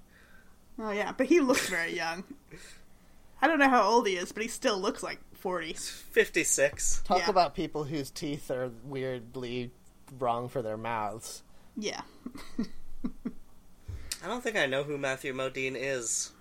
Oh 0.78 0.90
yeah, 0.90 1.12
but 1.12 1.26
he 1.26 1.40
looks 1.40 1.68
very 1.68 1.94
young. 1.94 2.24
I 3.42 3.46
don't 3.46 3.58
know 3.58 3.68
how 3.68 3.82
old 3.82 4.06
he 4.06 4.16
is, 4.16 4.32
but 4.32 4.42
he 4.42 4.48
still 4.48 4.78
looks 4.78 5.02
like 5.02 5.18
forty. 5.46 5.74
56. 5.74 7.02
Talk 7.04 7.18
Yeah. 7.20 7.30
about 7.30 7.54
people 7.54 7.84
whose 7.84 8.10
teeth 8.10 8.50
are 8.50 8.70
weirdly 8.82 9.70
wrong 10.18 10.48
for 10.48 10.60
their 10.60 10.76
mouths. 10.76 11.42
Yeah. 11.76 12.00
I 14.24 14.26
don't 14.28 14.42
think 14.42 14.56
I 14.56 14.66
know 14.66 14.82
who 14.82 14.98
Matthew 14.98 15.32
Modine 15.32 15.76
is. 15.76 16.32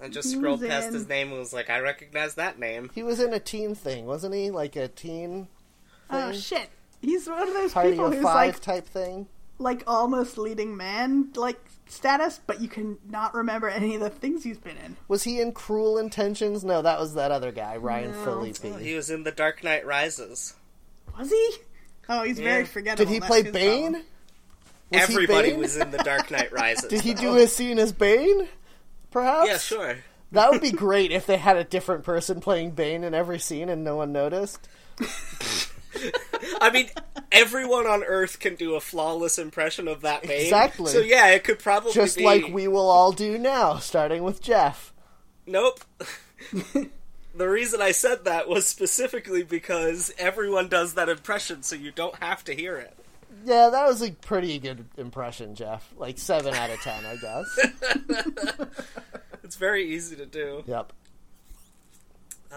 I 0.00 0.08
just 0.08 0.28
He 0.32 0.36
scrolled 0.38 0.60
past 0.60 0.88
in- 0.88 0.94
his 0.94 1.08
name 1.08 1.30
and 1.30 1.38
was 1.38 1.52
like, 1.52 1.68
I 1.70 1.78
recognize 1.80 2.34
that 2.36 2.58
name. 2.58 2.90
He 2.94 3.02
was 3.02 3.18
in 3.20 3.32
a 3.32 3.40
teen 3.40 3.74
thing, 3.74 4.06
wasn't 4.06 4.34
he? 4.34 4.50
Like 4.50 4.76
a 4.76 4.86
teen 4.88 5.48
Oh 6.10 6.32
shit. 6.32 6.68
He's 7.00 7.28
one 7.28 7.48
of 7.48 7.54
those 7.54 7.72
Party 7.72 7.90
people 7.90 8.06
of 8.06 8.14
who's 8.14 8.22
Five 8.22 8.54
like 8.54 8.60
type 8.60 8.86
thing. 8.86 9.26
Like 9.58 9.82
almost 9.86 10.36
leading 10.38 10.76
man 10.76 11.30
like 11.36 11.58
status, 11.86 12.40
but 12.46 12.60
you 12.60 12.68
can 12.68 12.98
not 13.08 13.34
remember 13.34 13.68
any 13.68 13.94
of 13.94 14.00
the 14.00 14.10
things 14.10 14.42
he's 14.44 14.58
been 14.58 14.76
in. 14.78 14.96
Was 15.08 15.22
he 15.22 15.40
in 15.40 15.52
Cruel 15.52 15.98
Intentions? 15.98 16.64
No, 16.64 16.82
that 16.82 16.98
was 16.98 17.14
that 17.14 17.30
other 17.30 17.52
guy, 17.52 17.76
Ryan 17.76 18.12
No. 18.12 18.24
Phillippe. 18.24 18.56
Oh, 18.64 18.76
he 18.78 18.94
was 18.94 19.10
in 19.10 19.22
The 19.22 19.30
Dark 19.32 19.62
Knight 19.62 19.86
Rises. 19.86 20.54
Was 21.18 21.30
he? 21.30 21.50
Oh, 22.08 22.22
he's 22.24 22.38
very 22.40 22.64
forgettable. 22.64 23.04
Did 23.08 23.12
he 23.14 23.18
That's 23.20 23.30
play 23.30 23.42
Bane? 23.42 23.92
problem. 23.92 24.02
Was 24.90 25.06
he 25.06 25.14
Everybody 25.14 25.50
Bane? 25.50 25.58
was 25.60 25.76
in 25.76 25.90
The 25.90 25.98
Dark 25.98 26.30
Knight 26.30 26.52
Rises. 26.52 26.88
Did 26.90 27.00
he 27.02 27.12
though. 27.14 27.20
do 27.36 27.36
a 27.36 27.46
scene 27.48 27.78
as 27.78 27.92
Bane? 27.92 28.48
Perhaps. 29.10 29.48
Yeah, 29.48 29.58
sure. 29.58 29.96
That 30.32 30.50
would 30.50 30.60
be 30.60 30.72
great 30.72 31.12
if 31.12 31.26
they 31.26 31.36
had 31.36 31.56
a 31.56 31.64
different 31.64 32.02
person 32.02 32.40
playing 32.40 32.72
Bane 32.72 33.04
in 33.04 33.14
every 33.14 33.38
scene 33.38 33.68
and 33.68 33.84
no 33.84 33.94
one 33.96 34.10
noticed. 34.12 34.68
I 36.60 36.70
mean, 36.70 36.88
everyone 37.32 37.86
on 37.86 38.02
Earth 38.02 38.38
can 38.38 38.54
do 38.54 38.74
a 38.74 38.80
flawless 38.80 39.38
impression 39.38 39.88
of 39.88 40.02
that 40.02 40.22
Bane. 40.22 40.42
Exactly. 40.42 40.90
So 40.90 41.00
yeah, 41.00 41.28
it 41.30 41.44
could 41.44 41.58
probably 41.58 41.92
Just 41.92 42.18
be. 42.18 42.24
like 42.24 42.48
we 42.48 42.68
will 42.68 42.88
all 42.88 43.12
do 43.12 43.38
now, 43.38 43.78
starting 43.78 44.22
with 44.22 44.42
Jeff. 44.42 44.92
Nope. 45.46 45.80
the 47.34 47.48
reason 47.48 47.80
I 47.80 47.92
said 47.92 48.24
that 48.24 48.48
was 48.48 48.66
specifically 48.66 49.42
because 49.42 50.12
everyone 50.18 50.68
does 50.68 50.94
that 50.94 51.08
impression, 51.08 51.62
so 51.62 51.76
you 51.76 51.90
don't 51.90 52.16
have 52.16 52.44
to 52.44 52.54
hear 52.54 52.76
it. 52.76 52.96
Yeah, 53.44 53.68
that 53.70 53.86
was 53.86 54.00
a 54.00 54.10
pretty 54.12 54.58
good 54.58 54.86
impression, 54.96 55.54
Jeff. 55.54 55.92
Like 55.98 56.18
7 56.18 56.54
out 56.54 56.70
of 56.70 56.80
10, 56.80 57.04
I 57.04 57.16
guess. 57.16 58.68
It's 59.44 59.56
very 59.56 59.94
easy 59.94 60.16
to 60.16 60.26
do. 60.26 60.64
Yep. 60.66 60.92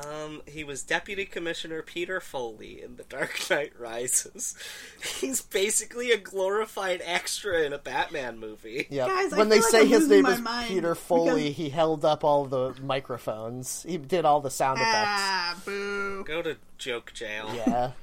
Um, 0.05 0.41
he 0.45 0.63
was 0.63 0.83
Deputy 0.83 1.25
Commissioner 1.25 1.81
Peter 1.81 2.19
Foley 2.19 2.81
in 2.81 2.95
The 2.97 3.03
Dark 3.03 3.39
Knight 3.49 3.71
Rises. 3.79 4.55
He's 5.19 5.41
basically 5.41 6.11
a 6.11 6.17
glorified 6.17 7.01
extra 7.03 7.61
in 7.63 7.73
a 7.73 7.77
Batman 7.77 8.37
movie. 8.39 8.87
Yep. 8.97 9.07
Guys, 9.07 9.31
when 9.35 9.49
they 9.49 9.59
like 9.59 9.65
say 9.69 9.81
I'm 9.81 9.87
his 9.87 10.07
name 10.07 10.25
is 10.25 10.39
mind 10.41 10.69
Peter 10.69 10.95
Foley, 10.95 11.43
because- 11.43 11.55
he 11.57 11.69
held 11.69 12.03
up 12.05 12.23
all 12.23 12.45
the 12.45 12.73
microphones. 12.81 13.83
He 13.87 13.97
did 13.97 14.25
all 14.25 14.39
the 14.41 14.49
sound 14.51 14.79
effects. 14.79 14.93
Ah, 14.95 15.55
boo. 15.65 16.23
Go 16.23 16.41
to 16.41 16.57
joke 16.77 17.11
jail. 17.13 17.51
Yeah. 17.55 17.91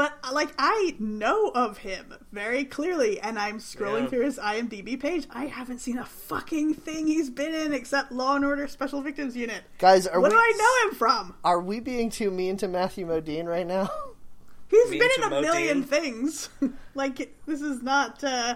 But 0.00 0.32
like 0.32 0.54
I 0.58 0.96
know 0.98 1.50
of 1.50 1.76
him 1.76 2.14
very 2.32 2.64
clearly, 2.64 3.20
and 3.20 3.38
I'm 3.38 3.58
scrolling 3.58 4.04
Yeah. 4.04 4.08
through 4.08 4.24
his 4.24 4.38
IMDb 4.38 4.98
page. 4.98 5.26
I 5.30 5.44
haven't 5.44 5.80
seen 5.80 5.98
a 5.98 6.06
fucking 6.06 6.72
thing 6.72 7.06
he's 7.06 7.28
been 7.28 7.54
in 7.54 7.74
except 7.74 8.10
Law 8.10 8.34
and 8.36 8.42
Order 8.46 8.66
Special 8.66 9.02
Victims 9.02 9.36
Unit. 9.36 9.62
Guys, 9.76 10.06
are 10.06 10.18
What 10.18 10.30
we 10.32 10.36
do 10.38 10.40
I 10.42 10.52
know 10.56 10.88
him 10.88 10.96
from? 10.96 11.34
are 11.44 11.60
we 11.60 11.80
being 11.80 12.08
too 12.08 12.30
mean 12.30 12.56
to 12.56 12.66
Matthew 12.66 13.06
Modine 13.06 13.44
right 13.44 13.66
now? 13.66 13.90
He's 14.70 14.88
Mean 14.88 15.00
been 15.00 15.10
in 15.18 15.22
a 15.34 15.40
million 15.42 15.82
things. 15.82 16.48
like 16.94 17.34
this 17.44 17.60
is 17.60 17.82
not 17.82 18.24
uh, 18.24 18.54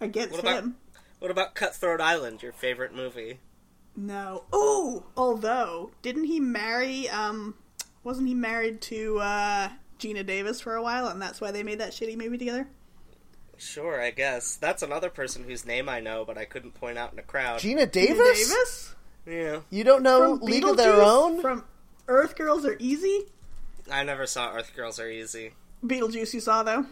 against 0.00 0.34
What 0.34 0.40
about- 0.40 0.62
him. 0.62 0.76
What 1.18 1.32
about 1.32 1.56
Cutthroat 1.56 2.00
Island, 2.00 2.44
your 2.44 2.52
favorite 2.52 2.94
movie? 2.94 3.40
No. 3.96 4.44
Oh, 4.52 5.06
although 5.16 5.90
didn't 6.00 6.24
he 6.26 6.38
marry? 6.38 7.08
Um, 7.08 7.56
wasn't 8.04 8.28
he 8.28 8.34
married 8.34 8.80
to 8.82 9.18
uh, 9.18 9.68
Geena 9.98 10.24
Davis 10.24 10.60
for 10.60 10.74
a 10.74 10.82
while, 10.82 11.08
and 11.08 11.20
that's 11.20 11.40
why 11.40 11.50
they 11.50 11.62
made 11.62 11.80
that 11.80 11.92
shitty 11.92 12.16
movie 12.16 12.38
together. 12.38 12.68
Sure, 13.56 14.00
I 14.00 14.10
guess. 14.10 14.56
That's 14.56 14.82
another 14.82 15.10
person 15.10 15.44
whose 15.44 15.64
name 15.64 15.88
I 15.88 16.00
know, 16.00 16.24
but 16.24 16.36
I 16.36 16.44
couldn't 16.44 16.74
point 16.74 16.98
out 16.98 17.12
in 17.12 17.18
a 17.18 17.22
crowd. 17.22 17.60
Geena 17.60 17.86
Geena 17.86 17.92
Davis? 17.92 18.48
Davis 18.48 18.94
yeah. 19.26 19.60
You 19.70 19.84
don't 19.84 20.02
know 20.02 20.38
from 20.38 20.46
League 20.46 20.64
of 20.64 20.76
Their 20.76 21.02
Own? 21.02 21.40
from 21.40 21.64
Earth 22.08 22.36
Girls 22.36 22.64
Are 22.66 22.76
Easy. 22.78 23.26
I 23.90 24.02
never 24.02 24.26
saw 24.26 24.52
Earth 24.54 24.72
Girls 24.74 24.98
Are 24.98 25.08
Easy. 25.08 25.52
Beetlejuice, 25.84 26.34
you 26.34 26.40
saw 26.40 26.62
though. 26.62 26.86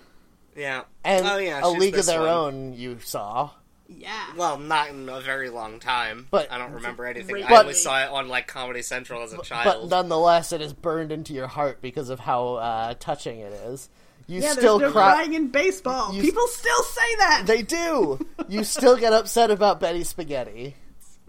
Yeah. 0.57 0.83
and 1.05 1.27
oh, 1.27 1.39
yeah, 1.39 1.61
A 1.63 1.69
League 1.69 1.97
of 1.97 2.07
Their 2.07 2.21
one. 2.21 2.29
Own 2.29 2.75
you 2.75 2.99
saw. 3.01 3.51
Yeah. 3.99 4.35
Well, 4.37 4.59
not 4.59 4.89
in 4.91 5.09
a 5.09 5.21
very 5.21 5.51
long 5.51 5.81
time. 5.81 6.27
But- 6.31 6.51
I 6.53 6.59
don't 6.59 6.73
remember 6.73 7.05
anything. 7.07 7.43
I 7.45 7.49
But- 7.49 7.61
only 7.63 7.75
saw 7.75 8.03
it 8.03 8.09
on 8.11 8.29
like 8.29 8.47
Comedy 8.47 8.83
Central 8.83 9.23
as 9.23 9.33
a 9.33 9.43
child. 9.43 9.65
But 9.65 9.73
child. 9.73 9.91
nonetheless, 9.91 10.53
it 10.53 10.61
is 10.61 10.73
burned 10.73 11.13
into 11.13 11.33
your 11.35 11.47
heart 11.47 11.81
because 11.83 12.09
of 12.11 12.21
how 12.21 12.55
uh, 12.55 12.95
touching 12.99 13.41
it 13.41 13.53
is. 13.53 13.89
You 14.29 14.41
yeah, 14.41 14.53
still 14.53 14.79
no 14.79 14.91
cry. 14.93 15.15
crying 15.15 15.35
in 15.35 15.49
baseball. 15.49 16.15
You- 16.15 16.23
People 16.23 16.47
still 16.47 16.83
say 16.85 17.17
that. 17.17 17.43
They 17.47 17.63
do. 17.63 18.19
You 18.49 18.65
still 18.65 18.97
get 18.97 19.13
upset 19.13 19.51
about 19.51 19.81
Betty 19.81 20.05
Spaghetti. 20.05 20.77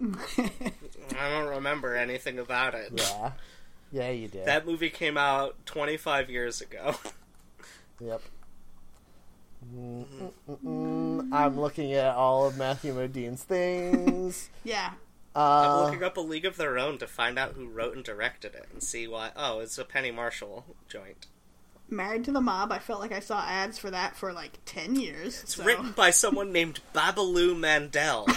I 0.38 1.30
don't 1.30 1.48
remember 1.56 1.94
anything 1.94 2.38
about 2.38 2.74
it. 2.74 2.92
Yeah. 2.96 3.32
Yeah, 3.92 4.10
you 4.10 4.28
did. 4.28 4.46
That 4.46 4.66
movie 4.66 4.90
came 4.90 5.16
out 5.16 5.54
25 5.66 6.30
years 6.30 6.60
ago. 6.60 6.94
Yep. 8.00 8.22
Mm-mm-mm. 9.74 11.32
I'm 11.32 11.58
looking 11.60 11.92
at 11.94 12.14
all 12.14 12.46
of 12.46 12.56
Matthew 12.58 12.92
Modine's 12.94 13.42
things. 13.44 14.50
yeah. 14.64 14.92
I'm 15.36 15.42
Uh, 15.70 15.84
looking 15.84 16.02
up 16.04 16.16
A 16.16 16.20
League 16.20 16.44
of 16.44 16.56
Their 16.56 16.78
Own 16.78 16.98
to 16.98 17.06
find 17.06 17.38
out 17.38 17.52
who 17.54 17.66
wrote 17.68 17.96
and 17.96 18.04
directed 18.04 18.54
it 18.54 18.68
and 18.72 18.82
see 18.82 19.08
why. 19.08 19.30
Oh, 19.36 19.58
it's 19.60 19.78
a 19.78 19.84
Penny 19.84 20.10
Marshall 20.12 20.64
joint. 20.88 21.26
Married 21.90 22.24
to 22.24 22.32
the 22.32 22.40
Mob. 22.40 22.70
I 22.72 22.78
felt 22.78 23.00
like 23.00 23.12
I 23.12 23.20
saw 23.20 23.40
ads 23.44 23.78
for 23.78 23.90
that 23.90 24.16
for 24.16 24.32
like 24.32 24.58
ten 24.64 24.96
years. 24.96 25.42
It's 25.42 25.56
so- 25.56 25.64
written 25.64 25.92
by 25.92 26.10
someone 26.10 26.52
named 26.52 26.80
Babaloo 26.94 27.58
Mandel. 27.58 28.26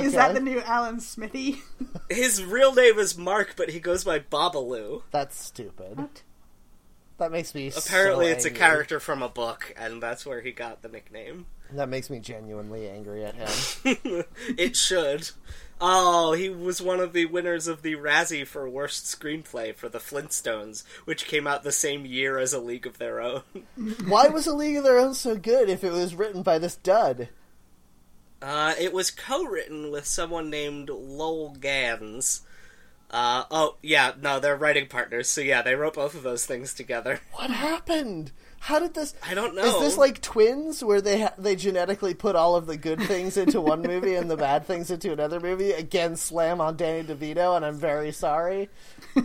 Is 0.00 0.12
that 0.12 0.34
the 0.34 0.40
new 0.40 0.60
Alan 0.60 1.00
Smithee? 1.00 1.62
His 2.10 2.44
real 2.44 2.74
name 2.74 2.98
is 2.98 3.16
Mark, 3.16 3.54
but 3.56 3.70
he 3.70 3.80
goes 3.80 4.04
by 4.04 4.18
Babaloo. 4.18 5.02
That's 5.10 5.40
stupid. 5.42 5.96
What? 5.98 6.22
That 7.18 7.32
makes 7.32 7.54
me 7.54 7.72
Apparently, 7.76 8.26
so 8.26 8.32
it's 8.32 8.44
a 8.44 8.50
character 8.50 9.00
from 9.00 9.22
a 9.22 9.28
book, 9.28 9.74
and 9.76 10.00
that's 10.00 10.24
where 10.24 10.40
he 10.40 10.52
got 10.52 10.82
the 10.82 10.88
nickname. 10.88 11.46
That 11.72 11.88
makes 11.88 12.08
me 12.08 12.20
genuinely 12.20 12.88
angry 12.88 13.24
at 13.24 13.34
him. 13.34 14.24
it 14.56 14.76
should. 14.76 15.30
Oh, 15.80 16.32
he 16.32 16.48
was 16.48 16.80
one 16.80 17.00
of 17.00 17.12
the 17.12 17.26
winners 17.26 17.66
of 17.66 17.82
the 17.82 17.94
Razzie 17.94 18.46
for 18.46 18.68
Worst 18.68 19.04
Screenplay 19.04 19.74
for 19.74 19.88
The 19.88 19.98
Flintstones, 19.98 20.84
which 21.04 21.26
came 21.26 21.46
out 21.46 21.62
the 21.62 21.72
same 21.72 22.06
year 22.06 22.38
as 22.38 22.52
A 22.52 22.60
League 22.60 22.86
of 22.86 22.98
Their 22.98 23.20
Own. 23.20 23.42
Why 24.06 24.28
was 24.28 24.46
A 24.46 24.54
League 24.54 24.76
of 24.76 24.84
Their 24.84 24.98
Own 24.98 25.14
so 25.14 25.36
good 25.36 25.68
if 25.68 25.84
it 25.84 25.92
was 25.92 26.14
written 26.14 26.42
by 26.42 26.58
this 26.58 26.76
dud? 26.76 27.28
Uh, 28.40 28.74
it 28.78 28.92
was 28.92 29.10
co-written 29.10 29.90
with 29.90 30.06
someone 30.06 30.50
named 30.50 30.88
Lowell 30.88 31.56
Ganz. 31.60 32.42
Uh, 33.10 33.44
oh, 33.50 33.76
yeah, 33.82 34.12
no, 34.20 34.38
they're 34.38 34.56
writing 34.56 34.86
partners, 34.86 35.28
so 35.28 35.40
yeah, 35.40 35.62
they 35.62 35.74
wrote 35.74 35.94
both 35.94 36.14
of 36.14 36.22
those 36.22 36.44
things 36.44 36.74
together. 36.74 37.20
What 37.32 37.50
happened? 37.50 38.32
How 38.60 38.80
did 38.80 38.94
this? 38.94 39.14
I 39.24 39.34
don't 39.34 39.54
know. 39.54 39.62
Is 39.64 39.80
this 39.80 39.96
like 39.96 40.20
twins, 40.20 40.82
where 40.82 41.00
they 41.00 41.22
ha- 41.22 41.34
they 41.38 41.54
genetically 41.54 42.12
put 42.12 42.34
all 42.34 42.56
of 42.56 42.66
the 42.66 42.76
good 42.76 43.00
things 43.00 43.36
into 43.36 43.60
one 43.60 43.80
movie 43.82 44.16
and 44.16 44.28
the 44.28 44.36
bad 44.36 44.66
things 44.66 44.90
into 44.90 45.12
another 45.12 45.38
movie? 45.38 45.70
Again, 45.70 46.16
slam 46.16 46.60
on 46.60 46.76
Danny 46.76 47.06
DeVito, 47.06 47.54
and 47.56 47.64
I'm 47.64 47.78
very 47.78 48.10
sorry. 48.12 48.68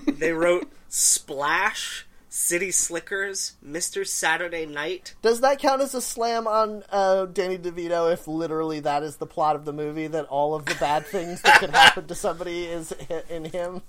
They 0.07 0.31
wrote 0.31 0.71
Splash, 0.87 2.05
City 2.35 2.71
Slickers, 2.71 3.57
Mr. 3.63 4.07
Saturday 4.07 4.65
Night. 4.65 5.13
Does 5.21 5.41
that 5.41 5.59
count 5.59 5.83
as 5.83 5.93
a 5.93 6.01
slam 6.01 6.47
on 6.47 6.83
uh, 6.89 7.27
Danny 7.27 7.59
DeVito 7.59 8.11
if 8.11 8.27
literally 8.27 8.79
that 8.79 9.03
is 9.03 9.17
the 9.17 9.27
plot 9.27 9.55
of 9.55 9.65
the 9.65 9.71
movie 9.71 10.07
that 10.07 10.25
all 10.25 10.55
of 10.55 10.65
the 10.65 10.73
bad 10.73 11.05
things 11.05 11.43
that 11.43 11.59
could 11.59 11.69
happen 11.69 12.07
to 12.07 12.15
somebody 12.15 12.63
is 12.63 12.91
in 13.29 13.45
him? 13.45 13.83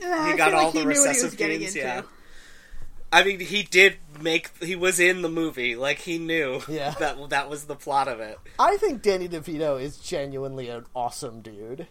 Yeah, 0.00 0.26
He 0.26 0.32
I 0.32 0.36
got 0.36 0.50
feel 0.50 0.58
all 0.58 0.64
like 0.64 0.72
the 0.72 0.78
he 0.80 0.84
knew 0.86 0.88
what 0.88 0.94
he 0.96 0.98
was 0.98 1.06
recessive 1.06 1.38
genes, 1.38 1.66
into. 1.76 1.78
yeah. 1.78 2.02
I 3.12 3.22
mean, 3.22 3.38
he 3.38 3.62
did 3.62 3.98
make. 4.20 4.50
He 4.60 4.74
was 4.74 4.98
in 4.98 5.22
the 5.22 5.28
movie, 5.28 5.76
like 5.76 5.98
he 6.00 6.18
knew. 6.18 6.62
Yeah. 6.68 6.90
that 6.98 7.28
that 7.30 7.48
was 7.48 7.66
the 7.66 7.76
plot 7.76 8.08
of 8.08 8.18
it. 8.18 8.40
I 8.58 8.76
think 8.76 9.02
Danny 9.02 9.28
DeVito 9.28 9.80
is 9.80 9.98
genuinely 9.98 10.68
an 10.68 10.84
awesome 10.96 11.42
dude. 11.42 11.86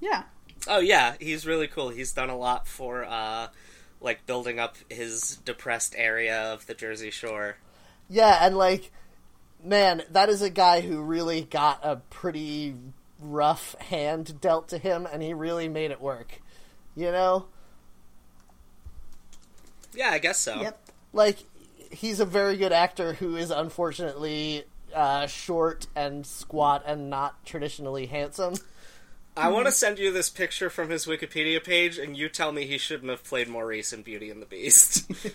Yeah. 0.00 0.22
Oh 0.66 0.78
yeah, 0.80 1.16
he's 1.20 1.46
really 1.46 1.66
cool. 1.68 1.90
He's 1.90 2.12
done 2.12 2.30
a 2.30 2.38
lot 2.38 2.66
for 2.66 3.04
uh, 3.04 3.48
like 4.02 4.26
building 4.26 4.58
up 4.58 4.76
his 4.90 5.36
depressed 5.44 5.94
area 5.96 6.52
of 6.52 6.66
the 6.66 6.74
Jersey 6.74 7.10
Shore. 7.10 7.56
Yeah, 8.08 8.38
and 8.44 8.56
like, 8.56 8.90
man, 9.62 10.02
that 10.10 10.28
is 10.28 10.42
a 10.42 10.50
guy 10.50 10.80
who 10.80 11.00
really 11.02 11.42
got 11.42 11.80
a 11.82 11.96
pretty 12.10 12.74
rough 13.20 13.74
hand 13.78 14.40
dealt 14.40 14.68
to 14.68 14.78
him, 14.78 15.06
and 15.10 15.22
he 15.22 15.32
really 15.32 15.68
made 15.68 15.90
it 15.90 16.00
work. 16.00 16.40
You 16.94 17.10
know, 17.10 17.46
Yeah, 19.94 20.10
I 20.10 20.18
guess 20.18 20.38
so. 20.38 20.60
Yep. 20.60 20.78
like 21.12 21.38
he's 21.90 22.20
a 22.20 22.24
very 22.26 22.56
good 22.56 22.72
actor 22.72 23.14
who 23.14 23.36
is 23.36 23.50
unfortunately 23.50 24.64
uh, 24.94 25.26
short 25.26 25.86
and 25.94 26.26
squat 26.26 26.82
and 26.86 27.08
not 27.08 27.44
traditionally 27.46 28.06
handsome. 28.06 28.54
I 29.36 29.48
want 29.48 29.64
to 29.64 29.70
mm-hmm. 29.70 29.76
send 29.76 29.98
you 29.98 30.12
this 30.12 30.28
picture 30.28 30.68
from 30.68 30.90
his 30.90 31.06
Wikipedia 31.06 31.62
page, 31.62 31.98
and 31.98 32.16
you 32.16 32.28
tell 32.28 32.52
me 32.52 32.66
he 32.66 32.78
shouldn't 32.78 33.10
have 33.10 33.24
played 33.24 33.48
Maurice 33.48 33.92
in 33.92 34.02
Beauty 34.02 34.30
and 34.30 34.42
the 34.42 34.46
Beast. 34.46 35.10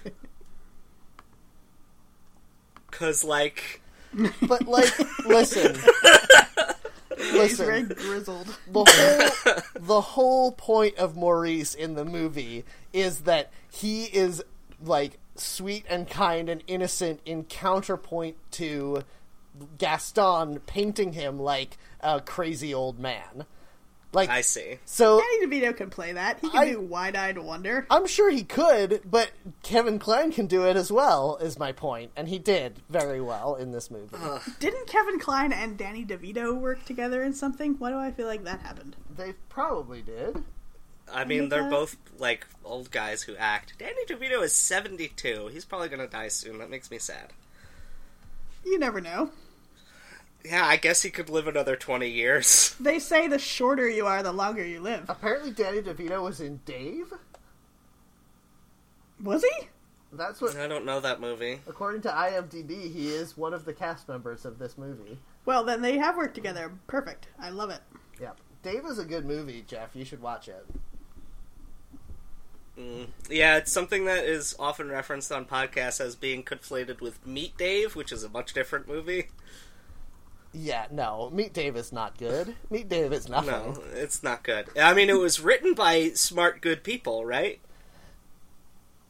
Cause 2.91 3.23
like, 3.23 3.81
But 4.41 4.67
like, 4.67 4.93
listen, 5.25 5.75
He's 7.17 7.57
very 7.57 7.83
listen. 7.83 8.07
grizzled. 8.07 8.57
the 8.71 8.83
whole 8.85 9.73
the 9.79 10.01
whole 10.01 10.51
point 10.51 10.97
of 10.97 11.15
Maurice 11.15 11.73
in 11.73 11.95
the 11.95 12.05
movie 12.05 12.63
is 12.93 13.21
that 13.21 13.51
he 13.71 14.05
is 14.05 14.43
like 14.83 15.19
sweet 15.35 15.85
and 15.89 16.07
kind 16.09 16.49
and 16.49 16.63
innocent 16.67 17.19
in 17.25 17.43
counterpoint 17.43 18.37
to 18.51 19.03
Gaston 19.77 20.59
painting 20.61 21.13
him 21.13 21.39
like 21.39 21.77
a 22.01 22.21
crazy 22.21 22.73
old 22.73 22.99
man. 22.99 23.45
Like 24.13 24.29
I 24.29 24.41
see. 24.41 24.79
so 24.85 25.19
Danny 25.19 25.45
DeVito 25.61 25.75
can 25.75 25.89
play 25.89 26.13
that. 26.13 26.39
He 26.39 26.49
can 26.49 26.57
I- 26.59 26.71
do 26.71 26.79
wide-eyed 26.81 27.37
wonder. 27.37 27.85
I'm 27.89 28.07
sure 28.07 28.29
he 28.31 28.43
could, 28.43 29.01
but 29.05 29.31
Kevin 29.63 29.99
Kline 29.99 30.31
can 30.31 30.47
do 30.47 30.65
it 30.65 30.75
as 30.77 30.91
well, 30.91 31.37
is 31.41 31.59
my 31.59 31.71
point, 31.73 32.11
and 32.15 32.27
he 32.29 32.39
did 32.39 32.79
very 32.89 33.19
well 33.21 33.55
in 33.55 33.73
this 33.73 33.91
movie. 33.91 34.15
Didn't 34.59 34.87
Kevin 34.87 35.19
Kline 35.19 35.51
and 35.51 35.77
Danny 35.77 36.05
DeVito 36.05 36.57
work 36.57 36.85
together 36.85 37.21
in 37.21 37.33
something? 37.33 37.75
Why 37.79 37.91
do 37.91 37.97
I 37.97 38.11
feel 38.11 38.27
like 38.27 38.43
that 38.45 38.61
happened? 38.61 38.95
They 39.15 39.33
probably 39.49 40.01
did. 40.01 40.43
I 41.13 41.23
mean, 41.25 41.49
they're 41.49 41.69
both 41.69 41.95
like 42.17 42.47
old 42.65 42.91
guys 42.91 43.21
who 43.23 43.35
act. 43.35 43.73
Danny 43.77 44.03
DeVito 44.07 44.41
is 44.43 44.53
seventy-two. 44.53 45.47
He's 45.53 45.63
probably 45.65 45.89
gonna 45.89 46.07
die 46.07 46.27
soon. 46.29 46.57
That 46.59 46.69
makes 46.69 46.89
me 46.91 46.97
sad. 46.97 47.31
You 48.65 48.79
never 48.79 48.99
know. 48.99 49.31
Yeah, 50.45 50.65
I 50.65 50.77
guess 50.77 51.01
he 51.01 51.09
could 51.09 51.29
live 51.29 51.47
another 51.47 51.75
twenty 51.75 52.09
years. 52.09 52.75
They 52.79 52.99
say 52.99 53.27
the 53.27 53.39
shorter 53.39 53.89
you 53.89 54.05
are, 54.05 54.23
the 54.23 54.31
longer 54.31 54.65
you 54.65 54.79
live. 54.79 55.05
Apparently, 55.09 55.51
Danny 55.51 55.81
DeVito 55.81 56.23
was 56.23 56.39
in 56.39 56.61
Dave. 56.65 57.13
Was 59.21 59.43
he? 59.43 59.67
That's 60.13 60.39
what 60.39 60.55
I 60.55 60.67
don't 60.67 60.85
know 60.85 60.99
that 60.99 61.19
movie. 61.19 61.59
According 61.67 62.01
to 62.03 62.09
IMDb, 62.09 62.91
he 62.93 63.09
is 63.09 63.35
one 63.35 63.53
of 63.53 63.65
the 63.65 63.73
cast 63.73 64.07
members 64.07 64.45
of 64.45 64.57
this 64.57 64.77
movie. 64.77 65.17
Well, 65.45 65.63
then 65.63 65.81
they 65.81 65.97
have 65.97 66.15
worked 66.15 66.35
together. 66.35 66.71
Perfect. 66.87 67.27
I 67.39 67.49
love 67.49 67.69
it. 67.69 67.81
Yeah, 68.21 68.31
Dave 68.63 68.85
is 68.85 68.99
a 68.99 69.05
good 69.05 69.25
movie, 69.25 69.65
Jeff. 69.67 69.89
You 69.95 70.05
should 70.05 70.21
watch 70.21 70.47
it. 70.47 70.65
Mm. 72.79 73.07
Yeah, 73.29 73.57
it's 73.57 73.71
something 73.71 74.05
that 74.05 74.23
is 74.25 74.55
often 74.59 74.89
referenced 74.89 75.31
on 75.31 75.45
podcasts 75.45 75.99
as 75.99 76.15
being 76.15 76.43
conflated 76.43 77.01
with 77.01 77.25
Meet 77.25 77.57
Dave, 77.57 77.95
which 77.95 78.11
is 78.11 78.23
a 78.23 78.29
much 78.29 78.53
different 78.53 78.87
movie. 78.87 79.29
Yeah, 80.59 80.87
no. 80.89 81.29
Meet 81.31 81.53
Dave 81.53 81.75
is 81.75 81.91
not 81.91 82.17
good. 82.17 82.55
Meet 82.71 82.89
Dave 82.89 83.13
is 83.13 83.29
nothing. 83.29 83.73
No, 83.73 83.83
it's 83.93 84.23
not 84.23 84.41
good. 84.41 84.65
I 84.75 84.95
mean, 84.95 85.07
it 85.07 85.19
was 85.19 85.39
written 85.39 85.75
by 85.75 86.09
smart, 86.15 86.61
good 86.61 86.83
people, 86.83 87.25
right? 87.25 87.59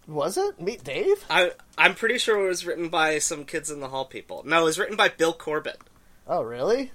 Was 0.08 0.38
it? 0.38 0.60
Meet 0.60 0.84
Dave? 0.84 1.24
I 1.30 1.52
I'm 1.78 1.96
pretty 1.96 2.18
sure 2.18 2.44
it 2.44 2.50
was 2.50 2.66
written 2.66 2.90
by 2.90 3.20
some 3.20 3.46
kids 3.46 3.72
in 3.72 3.80
the 3.80 3.88
hall 3.88 4.04
people. 4.04 4.44
No, 4.46 4.62
it 4.62 4.66
was 4.66 4.78
written 4.78 4.98
by 4.98 5.08
Bill 5.08 5.32
Corbett. 5.32 5.80
Oh, 6.28 6.42
really? 6.42 6.92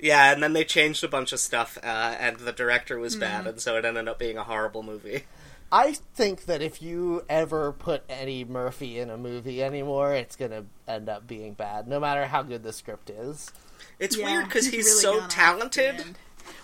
Yeah, 0.00 0.32
and 0.32 0.42
then 0.42 0.52
they 0.52 0.64
changed 0.64 1.04
a 1.04 1.08
bunch 1.08 1.32
of 1.32 1.38
stuff, 1.38 1.78
uh, 1.82 2.16
and 2.18 2.38
the 2.38 2.52
director 2.52 2.98
was 2.98 3.16
bad, 3.16 3.46
and 3.46 3.60
so 3.60 3.76
it 3.76 3.84
ended 3.84 4.08
up 4.08 4.18
being 4.18 4.36
a 4.36 4.44
horrible 4.44 4.82
movie. 4.82 5.24
I 5.72 5.96
think 6.14 6.44
that 6.44 6.60
if 6.60 6.82
you 6.82 7.24
ever 7.28 7.72
put 7.72 8.02
Eddie 8.08 8.44
Murphy 8.44 8.98
in 8.98 9.10
a 9.10 9.16
movie 9.16 9.62
anymore, 9.62 10.14
it's 10.14 10.36
going 10.36 10.50
to 10.50 10.64
end 10.86 11.08
up 11.08 11.26
being 11.26 11.54
bad, 11.54 11.88
no 11.88 11.98
matter 11.98 12.26
how 12.26 12.42
good 12.42 12.62
the 12.62 12.72
script 12.72 13.10
is. 13.10 13.50
It's 13.98 14.16
Yeah, 14.16 14.26
weird 14.26 14.44
because 14.46 14.66
he's, 14.66 14.86
really 14.86 15.00
so 15.00 15.12
gone 15.14 15.22
off 15.22 15.28
the 15.28 15.34
talented. 15.34 16.16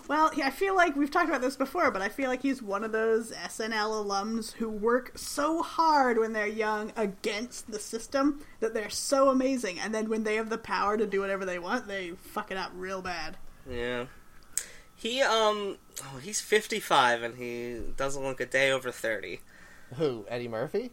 Well, 0.09 0.31
yeah, 0.35 0.49
I 0.49 0.51
feel 0.51 0.75
like 0.75 0.97
we've 0.97 1.11
talked 1.11 1.29
about 1.29 1.41
this 1.41 1.57
before, 1.57 1.91
but 1.91 2.03
I 2.03 2.09
feel 2.09 2.29
like 2.29 2.43
he's 2.43 2.61
one 2.61 2.85
of 2.85 2.93
those 2.93 3.31
SNL 3.31 4.05
alums 4.05 4.53
who 4.53 4.69
work 4.69 5.17
so 5.17 5.63
hard 5.63 6.19
when 6.19 6.33
they're 6.33 6.47
young 6.47 6.93
against 6.97 7.71
the 7.71 7.79
system 7.79 8.45
that 8.61 8.75
they're 8.75 8.91
so 8.91 9.31
amazing, 9.31 9.79
and 9.79 9.95
then 9.95 10.09
when 10.09 10.25
they 10.25 10.35
have 10.37 10.51
the 10.51 10.59
power 10.59 10.97
to 10.97 11.07
do 11.07 11.21
whatever 11.21 11.45
they 11.45 11.59
want, 11.59 11.87
they 11.87 12.11
fuck 12.11 12.51
it 12.51 12.57
up 12.57 12.73
real 12.75 13.01
bad. 13.01 13.37
Yeah. 13.69 14.07
He 14.95 15.21
um 15.23 15.79
oh, 16.05 16.19
he's 16.19 16.41
55 16.41 17.23
and 17.23 17.37
he 17.37 17.81
doesn't 17.97 18.23
look 18.23 18.41
a 18.41 18.47
day 18.47 18.71
over 18.71 18.93
30. 18.93 19.41
Who? 19.97 20.27
Eddie 20.29 20.49
Murphy? 20.49 20.91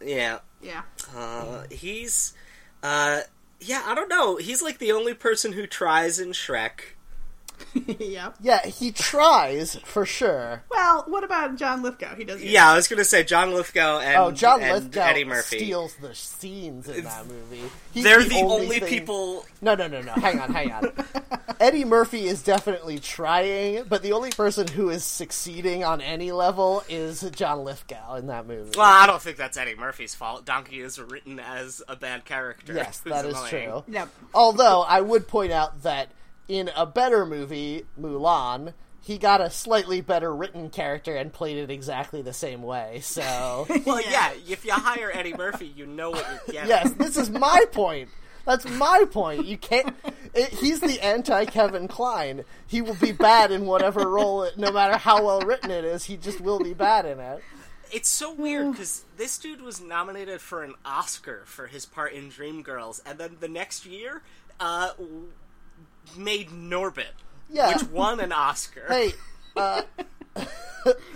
Yeah. 0.00 0.38
Yeah. 0.62 0.82
Uh 1.16 1.64
he's 1.70 2.34
uh 2.82 3.22
yeah, 3.60 3.82
I 3.86 3.94
don't 3.94 4.08
know. 4.08 4.36
He's 4.36 4.62
like 4.62 4.78
the 4.78 4.92
only 4.92 5.14
person 5.14 5.52
who 5.52 5.66
tries 5.66 6.18
in 6.18 6.30
Shrek. 6.30 6.94
yeah. 7.98 8.32
Yeah, 8.40 8.64
he 8.66 8.92
tries 8.92 9.76
for 9.84 10.04
sure. 10.06 10.62
Well, 10.70 11.04
what 11.08 11.24
about 11.24 11.56
John 11.56 11.82
Lithgow? 11.82 12.14
He 12.16 12.24
doesn't. 12.24 12.46
Yeah, 12.46 12.70
I 12.70 12.76
was 12.76 12.88
gonna 12.88 13.04
say 13.04 13.24
John 13.24 13.52
Lithgow 13.52 14.00
and, 14.00 14.16
oh, 14.16 14.30
John 14.30 14.62
and 14.62 14.72
Lithgow 14.84 15.00
Eddie 15.02 15.24
Murphy. 15.24 15.58
steals 15.58 15.94
the 15.96 16.14
scenes 16.14 16.88
in 16.88 17.04
that 17.04 17.26
movie. 17.26 17.62
He's 17.92 18.04
They're 18.04 18.22
the, 18.22 18.36
only, 18.42 18.80
thing- 18.80 18.88
people. 18.88 19.44
No, 19.60 19.74
no, 19.74 19.88
no, 19.88 20.00
no. 20.02 20.12
Hang 20.12 20.38
on, 20.40 20.52
hang 20.52 20.70
on. 20.72 20.92
Eddie 21.60 21.84
Murphy 21.84 22.26
is 22.26 22.42
definitely 22.42 22.98
trying, 23.00 23.84
but 23.88 24.02
the 24.02 24.12
only 24.12 24.30
person 24.30 24.68
who 24.68 24.90
is 24.90 25.04
succeeding 25.04 25.82
on 25.82 26.00
any 26.00 26.30
level 26.30 26.84
is 26.88 27.28
John 27.32 27.64
Lithgow 27.64 28.14
in 28.14 28.28
that 28.28 28.46
movie. 28.46 28.70
Well, 28.76 28.86
I 28.86 29.06
don't 29.06 29.20
think 29.20 29.36
that's 29.36 29.56
Eddie 29.56 29.74
Murphy's 29.74 30.14
fault. 30.14 30.44
Donkey 30.44 30.80
is 30.80 31.00
written 31.00 31.40
as 31.40 31.82
a 31.88 31.96
bad 31.96 32.24
character. 32.24 32.74
yes, 32.74 32.98
that 33.06 33.24
is 33.24 33.34
annoying. 33.34 33.48
true. 33.50 33.84
Yep. 33.88 34.08
Although 34.34 34.82
I 34.82 35.00
would 35.00 35.26
point 35.26 35.50
out 35.50 35.82
that 35.82 36.10
in 36.48 36.70
a 36.74 36.86
better 36.86 37.24
movie, 37.26 37.84
Mulan, 38.00 38.72
he 39.00 39.18
got 39.18 39.40
a 39.40 39.50
slightly 39.50 40.00
better 40.00 40.34
written 40.34 40.70
character 40.70 41.14
and 41.16 41.32
played 41.32 41.56
it 41.58 41.70
exactly 41.70 42.20
the 42.22 42.32
same 42.32 42.62
way. 42.62 43.00
So 43.02 43.66
Well, 43.86 44.00
Yeah. 44.00 44.32
yeah. 44.32 44.52
if 44.52 44.64
you 44.64 44.72
hire 44.72 45.10
Eddie 45.12 45.34
Murphy, 45.34 45.66
you 45.74 45.86
know 45.86 46.10
what 46.10 46.26
you're 46.46 46.54
getting. 46.54 46.68
yes, 46.68 46.92
this 46.92 47.16
is 47.16 47.30
my 47.30 47.64
point. 47.72 48.08
That's 48.44 48.66
my 48.66 49.04
point. 49.10 49.44
You 49.44 49.58
can't. 49.58 49.94
It, 50.32 50.48
he's 50.54 50.80
the 50.80 51.04
anti 51.04 51.44
Kevin 51.44 51.86
Kline. 51.86 52.44
He 52.66 52.80
will 52.80 52.94
be 52.94 53.12
bad 53.12 53.50
in 53.50 53.66
whatever 53.66 54.08
role, 54.08 54.42
it, 54.44 54.56
no 54.56 54.72
matter 54.72 54.96
how 54.96 55.22
well 55.22 55.40
written 55.42 55.70
it 55.70 55.84
is. 55.84 56.04
He 56.04 56.16
just 56.16 56.40
will 56.40 56.58
be 56.58 56.72
bad 56.72 57.04
in 57.04 57.20
it. 57.20 57.42
It's 57.92 58.08
so 58.08 58.32
weird 58.32 58.72
because 58.72 59.04
this 59.18 59.36
dude 59.38 59.60
was 59.60 59.80
nominated 59.82 60.40
for 60.40 60.62
an 60.62 60.74
Oscar 60.84 61.42
for 61.44 61.66
his 61.66 61.84
part 61.86 62.12
in 62.14 62.30
Dreamgirls, 62.30 63.00
and 63.04 63.18
then 63.18 63.36
the 63.40 63.48
next 63.48 63.84
year, 63.86 64.22
uh, 64.60 64.90
made 66.16 66.50
Norbit, 66.50 67.12
Yeah. 67.50 67.68
which 67.74 67.84
won 67.90 68.20
an 68.20 68.32
Oscar 68.32 68.84
Hey, 68.88 69.12
uh, 69.56 69.82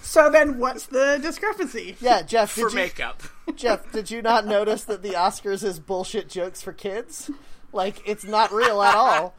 So 0.03 0.29
then, 0.31 0.59
what's 0.59 0.87
the 0.87 1.19
discrepancy? 1.23 1.97
yeah, 2.01 2.23
Jeff. 2.23 2.51
for 2.51 2.69
you, 2.69 2.75
makeup. 2.75 3.23
Jeff, 3.57 3.91
did 3.93 4.11
you 4.11 4.21
not 4.23 4.47
notice 4.47 4.85
that 4.85 5.03
the 5.03 5.11
Oscars 5.11 5.63
is 5.65 5.79
bullshit 5.79 6.29
jokes 6.29 6.61
for 6.63 6.73
kids? 6.73 7.31
Like 7.73 8.03
it's 8.07 8.25
not 8.25 8.53
real 8.53 8.83
at 8.83 8.95
all. 8.95 9.35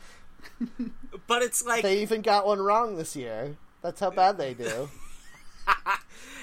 But 1.27 1.41
it's 1.43 1.63
like 1.65 1.83
They 1.83 2.01
even 2.01 2.21
got 2.21 2.45
one 2.45 2.59
wrong 2.59 2.97
this 2.97 3.15
year. 3.15 3.55
That's 3.81 3.99
how 3.99 4.09
bad 4.09 4.37
they 4.37 4.53
do. 4.53 4.89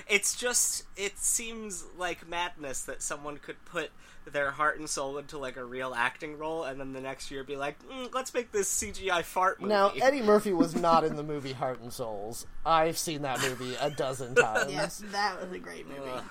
it's 0.09 0.35
just 0.37 0.85
it 0.97 1.19
seems 1.19 1.85
like 1.99 2.29
madness 2.29 2.83
that 2.83 3.03
someone 3.03 3.37
could 3.39 3.63
put 3.65 3.91
their 4.33 4.51
heart 4.51 4.79
and 4.79 4.89
soul 4.89 5.19
into 5.19 5.39
like 5.39 5.57
a 5.57 5.65
real 5.65 5.95
acting 5.95 6.39
role, 6.39 6.65
and 6.65 6.81
then 6.81 6.93
the 6.93 7.01
next 7.01 7.31
year 7.31 7.45
be 7.45 7.57
like, 7.57 7.77
mm, 7.89 8.13
let's 8.15 8.33
make 8.35 8.53
this 8.53 8.73
CGI 8.73 9.23
fart 9.23 9.61
movie. 9.61 9.73
Now, 9.73 9.93
Eddie 10.01 10.23
Murphy 10.23 10.53
was 10.53 10.75
not 10.75 11.05
in 11.05 11.17
the 11.17 11.23
movie 11.23 11.53
Heart 11.53 11.81
and 11.81 11.93
Souls. 11.93 12.47
I've 12.65 12.99
seen 12.99 13.23
that 13.23 13.41
movie 13.43 13.75
a 13.81 13.91
dozen 13.91 14.35
times. 14.37 14.73
Yes, 14.73 15.03
that 15.13 15.41
was 15.41 15.53
a 15.53 15.59
great 15.59 15.89
movie. 15.89 16.23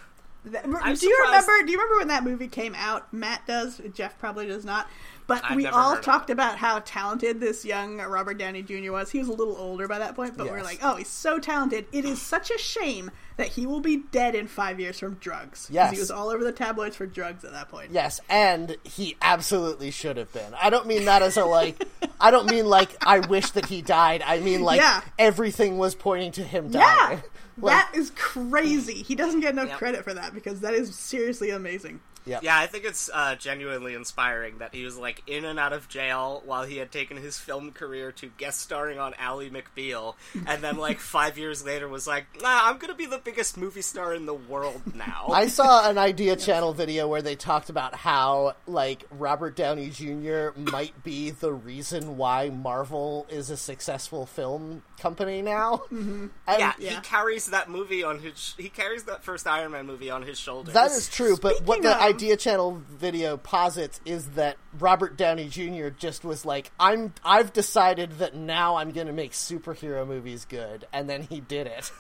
That- 0.45 0.63
do 0.63 1.07
you 1.07 1.23
remember? 1.25 1.51
Do 1.65 1.71
you 1.71 1.77
remember 1.77 1.97
when 1.97 2.07
that 2.07 2.23
movie 2.23 2.47
came 2.47 2.73
out? 2.75 3.11
Matt 3.13 3.45
does. 3.45 3.81
Jeff 3.93 4.17
probably 4.19 4.47
does 4.47 4.63
not. 4.65 4.87
But 5.27 5.43
I've 5.47 5.55
we 5.57 5.67
all 5.67 5.95
talked 5.97 6.31
about 6.31 6.57
how 6.57 6.79
talented 6.79 7.39
this 7.39 7.63
young 7.63 7.97
Robert 7.97 8.39
Downey 8.39 8.63
Jr. 8.63 8.91
was. 8.91 9.11
He 9.11 9.19
was 9.19 9.27
a 9.27 9.33
little 9.33 9.55
older 9.57 9.87
by 9.87 9.99
that 9.99 10.15
point, 10.15 10.35
but 10.35 10.45
we 10.45 10.51
we're 10.51 10.63
like, 10.63 10.79
oh, 10.81 10.95
he's 10.95 11.07
so 11.07 11.37
talented. 11.37 11.85
It 11.91 12.03
is 12.03 12.19
such 12.19 12.49
a 12.49 12.57
shame 12.57 13.11
that 13.37 13.49
he 13.49 13.67
will 13.67 13.79
be 13.79 13.97
dead 14.11 14.33
in 14.33 14.47
five 14.47 14.79
years 14.79 14.97
from 14.97 15.13
drugs. 15.15 15.67
Yes. 15.71 15.93
he 15.93 15.99
was 15.99 16.09
all 16.09 16.29
over 16.29 16.43
the 16.43 16.51
tabloids 16.51 16.95
for 16.95 17.05
drugs 17.05 17.45
at 17.45 17.51
that 17.51 17.69
point. 17.69 17.91
Yes, 17.91 18.19
and 18.27 18.75
he 18.83 19.17
absolutely 19.21 19.91
should 19.91 20.17
have 20.17 20.33
been. 20.33 20.51
I 20.59 20.71
don't 20.71 20.87
mean 20.87 21.05
that 21.05 21.21
as 21.21 21.37
a 21.37 21.45
like. 21.45 21.85
I 22.19 22.31
don't 22.31 22.49
mean 22.49 22.65
like 22.65 22.89
I 23.05 23.19
wish 23.19 23.51
that 23.51 23.67
he 23.67 23.83
died. 23.83 24.23
I 24.25 24.39
mean 24.39 24.63
like 24.63 24.79
Yeah. 24.81 25.01
everything 25.19 25.77
was 25.77 25.93
pointing 25.93 26.31
to 26.33 26.43
him 26.43 26.69
Yeah, 26.71 26.79
dying. 26.79 27.23
Like, 27.61 27.73
that 27.91 27.91
is 27.98 28.11
crazy. 28.15 29.02
He 29.03 29.15
doesn't 29.15 29.41
get 29.41 29.53
enough 29.53 29.69
Yep. 29.69 29.77
credit 29.77 30.03
for 30.03 30.14
that 30.14 30.34
because 30.34 30.61
that 30.61 30.73
is 30.73 30.95
seriously 30.95 31.49
amazing. 31.49 31.99
Yeah. 32.25 32.39
Yeah, 32.41 32.57
I 32.57 32.67
think 32.67 32.85
it's 32.85 33.09
uh, 33.13 33.35
genuinely 33.35 33.93
inspiring 33.93 34.59
that 34.59 34.73
he 34.73 34.83
was 34.83 34.97
like 34.97 35.23
in 35.27 35.45
and 35.45 35.59
out 35.59 35.73
of 35.73 35.87
jail 35.89 36.41
while 36.45 36.63
he 36.65 36.77
had 36.77 36.91
taken 36.91 37.17
his 37.17 37.37
film 37.37 37.71
career 37.71 38.11
to 38.13 38.27
guest 38.37 38.59
starring 38.61 38.99
on 38.99 39.13
Ally 39.17 39.49
McBeal, 39.49 40.15
and 40.45 40.61
then 40.63 40.77
like 40.77 40.99
five 40.99 41.37
years 41.37 41.65
later 41.65 41.87
was 41.87 42.07
like, 42.07 42.25
nah, 42.41 42.61
I'm 42.63 42.77
gonna 42.77 42.95
be 42.95 43.05
the 43.05 43.17
biggest 43.17 43.57
movie 43.57 43.81
star 43.81 44.13
in 44.13 44.25
the 44.25 44.33
world 44.33 44.95
now. 44.95 45.27
I 45.31 45.47
saw 45.47 45.89
an 45.89 45.97
Idea 46.09 46.35
Channel 46.35 46.73
video 46.73 47.07
where 47.07 47.21
they 47.21 47.35
talked 47.35 47.69
about 47.69 47.95
how 47.95 48.55
like 48.67 49.03
Robert 49.11 49.55
Downey 49.55 49.89
Jr. 49.89 50.49
might 50.71 51.03
be 51.03 51.31
the 51.31 51.53
reason 51.53 52.17
why 52.17 52.49
Marvel 52.49 53.25
is 53.29 53.49
a 53.49 53.57
successful 53.57 54.25
film 54.25 54.83
company 54.99 55.41
now. 55.41 55.83
Mm-hmm. 55.91 56.27
yeah, 56.47 56.73
yeah. 56.79 56.89
he 56.89 56.95
carries 57.01 57.47
that 57.47 57.69
movie 57.69 58.03
on 58.03 58.19
his. 58.19 58.55
He 58.57 58.69
carries 58.69 59.03
that 59.05 59.23
first 59.23 59.47
Iron 59.47 59.71
Man 59.71 59.85
movie 59.85 60.09
on 60.09 60.23
his 60.23 60.39
shoulders. 60.39 60.73
That 60.73 60.91
is 60.91 61.09
true, 61.09 61.37
but 61.37 61.61
what 61.63 61.75
Speaking 61.77 61.83
the 61.83 61.95
of- 61.95 62.01
Idea 62.10 62.38
Channel 62.38 62.81
video 62.90 63.38
posits 63.38 64.02
is 64.03 64.30
that 64.31 64.57
Robert 64.80 65.15
Downey 65.15 65.48
Jr. 65.48 65.90
just 65.90 66.26
was 66.26 66.44
like, 66.44 66.72
"I'm, 66.80 67.14
I've 67.23 67.53
decided 67.53 68.14
that 68.14 68.34
now 68.34 68.77
I'm 68.77 68.90
going 68.90 69.06
to 69.06 69.14
make 69.14 69.34
superhero 69.34 70.07
movies 70.07 70.45
good," 70.45 70.88
and 70.91 71.07
then 71.07 71.22
he 71.22 71.40
did 71.40 71.68
it. 71.68 71.91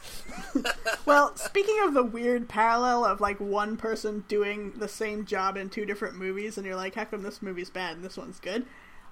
Well, 1.05 1.35
speaking 1.35 1.79
of 1.85 1.95
the 1.95 2.03
weird 2.03 2.47
parallel 2.47 3.03
of 3.03 3.19
like 3.19 3.39
one 3.39 3.77
person 3.77 4.25
doing 4.27 4.73
the 4.77 4.87
same 4.87 5.25
job 5.25 5.57
in 5.57 5.69
two 5.69 5.85
different 5.85 6.15
movies, 6.17 6.57
and 6.57 6.67
you're 6.67 6.75
like, 6.75 6.93
how 6.93 7.05
come 7.05 7.23
this 7.23 7.41
movie's 7.41 7.71
bad 7.71 7.95
and 7.95 8.05
this 8.05 8.15
one's 8.15 8.39
good? 8.39 8.65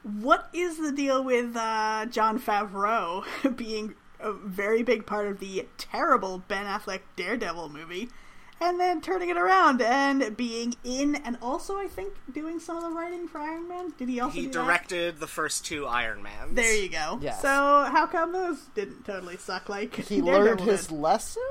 What 0.04 0.48
is 0.54 0.78
the 0.78 0.92
deal 0.92 1.24
with 1.24 1.56
uh, 1.56 2.06
Jon 2.06 2.40
Favreau 2.40 3.24
being 3.58 3.96
a 4.20 4.32
very 4.32 4.84
big 4.84 5.08
part 5.08 5.28
of 5.28 5.40
the 5.40 5.68
terrible 5.78 6.44
Ben 6.48 6.66
Affleck 6.66 7.02
Daredevil 7.16 7.70
movie, 7.70 8.10
and 8.60 8.80
then 8.80 9.02
turning 9.02 9.30
it 9.30 9.38
around 9.38 9.82
and 9.82 10.36
being 10.36 10.76
in, 10.84 11.16
and 11.16 11.38
also 11.42 11.78
I 11.78 11.88
think 11.88 12.14
doing 12.34 12.60
some 12.60 12.78
of 12.78 12.84
the 12.84 12.90
writing 12.90 13.28
for 13.28 13.38
Iron 13.40 13.68
Man? 13.68 13.94
Did 13.98 14.10
he 14.10 14.20
also 14.20 14.34
he 14.36 14.42
do 14.48 14.54
that? 14.54 14.54
directed 14.66 15.20
the 15.20 15.28
first 15.28 15.66
two 15.66 15.86
Iron 15.86 16.24
Mans. 16.24 16.54
There 16.56 16.76
you 16.76 16.90
go. 16.90 17.20
Yes. 17.22 17.42
So 17.42 17.50
how 17.50 18.08
come 18.08 18.34
those 18.34 18.60
didn't 18.76 19.06
totally 19.06 19.38
suck 19.38 19.70
like 19.70 19.96
He 19.96 20.22
Daredevil 20.22 20.44
learned 20.46 20.60
his 20.62 20.88
did? 20.88 20.98
lesson. 20.98 21.44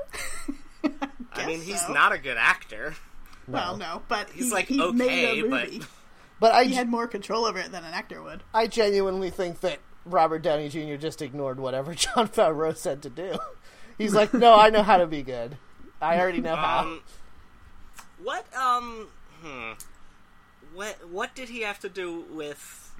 I 1.33 1.45
mean, 1.45 1.61
he's 1.61 1.85
so. 1.85 1.93
not 1.93 2.11
a 2.13 2.17
good 2.17 2.37
actor. 2.37 2.95
Well, 3.47 3.77
no, 3.77 4.01
but 4.09 4.29
He's 4.31 4.45
he, 4.45 4.51
like, 4.51 4.67
he 4.67 4.81
okay, 4.81 4.95
made 4.97 5.43
a 5.45 5.49
but- 5.49 5.71
movie. 5.71 5.85
But 6.39 6.51
I, 6.53 6.65
He 6.65 6.75
had 6.75 6.87
more 6.87 7.07
control 7.07 7.45
over 7.45 7.57
it 7.57 7.71
than 7.71 7.83
an 7.83 7.93
actor 7.95 8.21
would. 8.21 8.43
I 8.53 8.67
genuinely 8.67 9.31
think 9.31 9.61
that 9.61 9.79
Robert 10.05 10.43
Downey 10.43 10.69
Jr. 10.69 10.95
just 10.95 11.21
ignored 11.21 11.59
whatever 11.59 11.95
Jon 11.95 12.27
Favreau 12.27 12.75
said 12.77 13.01
to 13.03 13.09
do. 13.09 13.37
He's 13.97 14.13
like, 14.13 14.33
"No, 14.35 14.53
I 14.53 14.69
know 14.69 14.83
how 14.83 14.97
to 14.97 15.07
be 15.07 15.23
good. 15.23 15.57
I 16.01 16.19
already 16.19 16.41
know 16.41 16.55
how." 16.55 16.79
Um, 16.79 17.01
what 18.23 18.45
um, 18.55 19.07
hmm, 19.41 19.71
what 20.73 21.09
what 21.09 21.35
did 21.35 21.49
he 21.49 21.61
have 21.61 21.79
to 21.79 21.89
do 21.89 22.25
with 22.31 22.93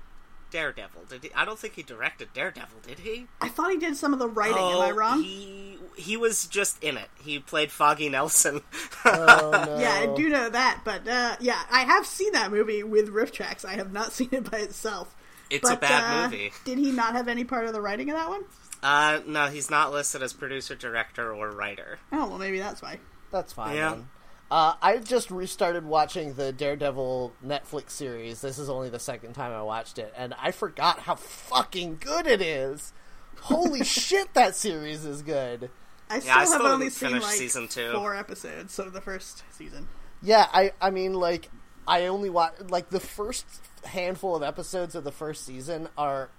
Daredevil? 0.52 1.04
Did 1.10 1.24
he? 1.24 1.34
I 1.34 1.46
don't 1.46 1.60
think 1.60 1.74
he 1.76 1.84
directed 1.84 2.34
Daredevil, 2.34 2.80
did 2.86 3.00
he? 3.00 3.28
I 3.42 3.50
thought 3.50 3.72
he 3.72 3.78
did 3.78 3.96
some 3.98 4.14
of 4.14 4.20
the 4.20 4.28
writing. 4.28 4.58
Am 4.58 4.82
I 4.82 4.92
wrong? 4.92 5.20
Oh, 5.20 5.22
He 5.22 5.78
he 5.98 6.18
was 6.18 6.48
just 6.48 6.82
in 6.84 6.98
it. 6.98 7.10
He 7.22 7.40
played 7.40 7.72
Foggy 7.72 8.10
Nelson. 8.10 8.62
Oh, 9.10 9.52
no. 9.52 9.80
Yeah, 9.80 9.92
I 9.94 10.14
do 10.18 10.28
know 10.28 10.50
that, 10.50 10.82
but 10.84 11.08
uh, 11.08 11.38
yeah, 11.40 11.62
I 11.72 11.82
have 11.86 12.06
seen 12.06 12.34
that 12.34 12.52
movie 12.52 12.84
with 12.84 13.08
RiffTrax. 13.08 13.64
I 13.64 13.76
have 13.76 13.94
not 13.94 14.12
seen 14.18 14.28
it 14.34 14.52
by 14.52 14.58
itself. 14.58 15.16
It's 15.50 15.70
a 15.70 15.78
bad 15.78 16.04
uh, 16.04 16.30
movie. 16.30 16.52
Did 16.66 16.78
he 16.78 16.92
not 16.92 17.14
have 17.14 17.30
any 17.30 17.46
part 17.46 17.68
of 17.68 17.74
the 17.74 17.80
writing 17.80 18.10
of 18.10 18.18
that 18.18 18.28
one? 18.28 18.44
Uh, 18.84 19.22
no, 19.26 19.48
he's 19.48 19.70
not 19.70 19.92
listed 19.92 20.22
as 20.22 20.34
producer, 20.34 20.76
director, 20.76 21.34
or 21.34 21.52
writer. 21.52 22.00
Oh 22.12 22.28
well, 22.28 22.38
maybe 22.38 22.60
that's 22.60 22.82
why. 22.82 23.00
That's 23.32 23.54
fine. 23.54 23.76
Yeah. 23.76 23.90
Then. 23.92 24.10
Uh, 24.50 24.76
I 24.82 24.98
just 25.00 25.30
restarted 25.30 25.86
watching 25.86 26.36
the 26.36 26.54
Daredevil 26.54 27.34
Netflix 27.46 27.90
series. 27.90 28.40
This 28.40 28.58
is 28.58 28.70
only 28.70 28.90
the 28.90 29.00
second 29.00 29.34
time 29.34 29.52
I 29.52 29.62
watched 29.62 30.00
it, 30.00 30.14
and 30.16 30.34
I 30.42 30.52
forgot 30.52 31.00
how 31.00 31.16
fucking 31.16 31.98
good 32.00 32.28
it 32.28 32.42
is. 32.42 32.94
Holy 33.42 33.84
shit, 33.84 34.34
that 34.36 34.56
series 34.56 35.06
is 35.06 35.22
good. 35.22 35.70
I 36.10 36.20
still 36.20 36.32
I 36.32 36.40
have 36.40 36.48
still 36.48 36.62
only 36.62 36.86
haven't 36.86 36.92
seen 36.92 37.10
finished 37.10 37.26
like 37.26 37.36
season 37.36 37.68
two. 37.68 37.92
four 37.94 38.16
episodes 38.16 38.80
of 38.80 38.94
the 38.94 39.02
first 39.02 39.44
season. 39.52 39.90
Yeah, 40.22 40.48
I 40.54 40.72
I 40.80 40.90
mean 40.92 41.14
like 41.14 41.50
I 41.86 42.06
only 42.06 42.30
watch 42.30 42.54
like 42.70 42.90
the 42.90 43.00
first 43.02 43.46
handful 43.84 44.36
of 44.36 44.44
episodes 44.44 44.96
of 44.96 45.04
the 45.04 45.12
first 45.12 45.46
season 45.46 45.90
are 45.98 46.30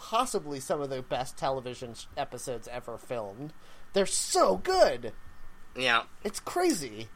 possibly 0.00 0.60
some 0.60 0.80
of 0.80 0.88
the 0.88 1.02
best 1.02 1.36
television 1.36 1.94
sh- 1.94 2.06
episodes 2.16 2.66
ever 2.68 2.96
filmed. 2.96 3.52
They're 3.92 4.06
so 4.06 4.56
good. 4.56 5.12
Yeah. 5.76 6.04
It's 6.24 6.40
crazy. 6.40 7.08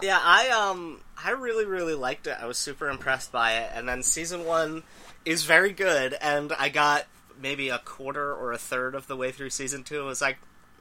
Yeah, 0.00 0.20
I 0.22 0.48
um 0.50 1.00
I 1.22 1.30
really 1.32 1.64
really 1.64 1.94
liked 1.94 2.28
it. 2.28 2.36
I 2.40 2.46
was 2.46 2.56
super 2.56 2.88
impressed 2.88 3.32
by 3.32 3.56
it. 3.56 3.72
And 3.74 3.88
then 3.88 4.04
season 4.04 4.44
1 4.44 4.84
is 5.24 5.44
very 5.44 5.72
good 5.72 6.14
and 6.20 6.52
I 6.56 6.68
got 6.68 7.06
maybe 7.40 7.68
a 7.68 7.78
quarter 7.78 8.32
or 8.32 8.52
a 8.52 8.58
third 8.58 8.94
of 8.94 9.08
the 9.08 9.16
way 9.16 9.32
through 9.32 9.50
season 9.50 9.82
2 9.82 9.98
and 9.98 10.06
was 10.06 10.20
like, 10.20 10.38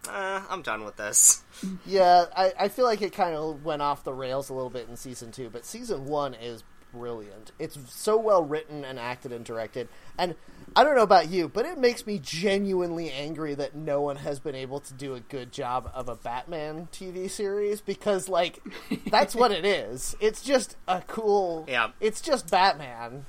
uh, 0.07 0.43
I'm 0.49 0.61
done 0.61 0.85
with 0.85 0.97
this. 0.97 1.43
Yeah, 1.85 2.25
I, 2.35 2.53
I 2.59 2.67
feel 2.69 2.85
like 2.85 3.01
it 3.01 3.11
kind 3.11 3.35
of 3.35 3.65
went 3.65 3.81
off 3.81 4.03
the 4.03 4.13
rails 4.13 4.49
a 4.49 4.53
little 4.53 4.69
bit 4.69 4.87
in 4.87 4.95
season 4.95 5.31
two, 5.31 5.49
but 5.49 5.65
season 5.65 6.05
one 6.05 6.35
is 6.35 6.63
brilliant. 6.93 7.51
It's 7.59 7.77
so 7.87 8.17
well 8.17 8.43
written 8.43 8.83
and 8.83 8.99
acted 8.99 9.31
and 9.31 9.43
directed. 9.45 9.87
And 10.17 10.35
I 10.75 10.83
don't 10.83 10.95
know 10.95 11.03
about 11.03 11.29
you, 11.29 11.47
but 11.47 11.65
it 11.65 11.77
makes 11.77 12.05
me 12.05 12.19
genuinely 12.19 13.11
angry 13.11 13.55
that 13.55 13.75
no 13.75 14.01
one 14.01 14.17
has 14.17 14.39
been 14.39 14.55
able 14.55 14.79
to 14.81 14.93
do 14.93 15.15
a 15.15 15.19
good 15.19 15.51
job 15.51 15.89
of 15.93 16.09
a 16.09 16.15
Batman 16.15 16.87
TV 16.91 17.29
series 17.29 17.81
because, 17.81 18.29
like, 18.29 18.61
that's 19.09 19.35
what 19.35 19.51
it 19.51 19.65
is. 19.65 20.15
It's 20.19 20.41
just 20.41 20.75
a 20.87 21.01
cool. 21.07 21.65
Yeah. 21.77 21.89
It's 21.99 22.21
just 22.21 22.49
Batman. 22.49 23.25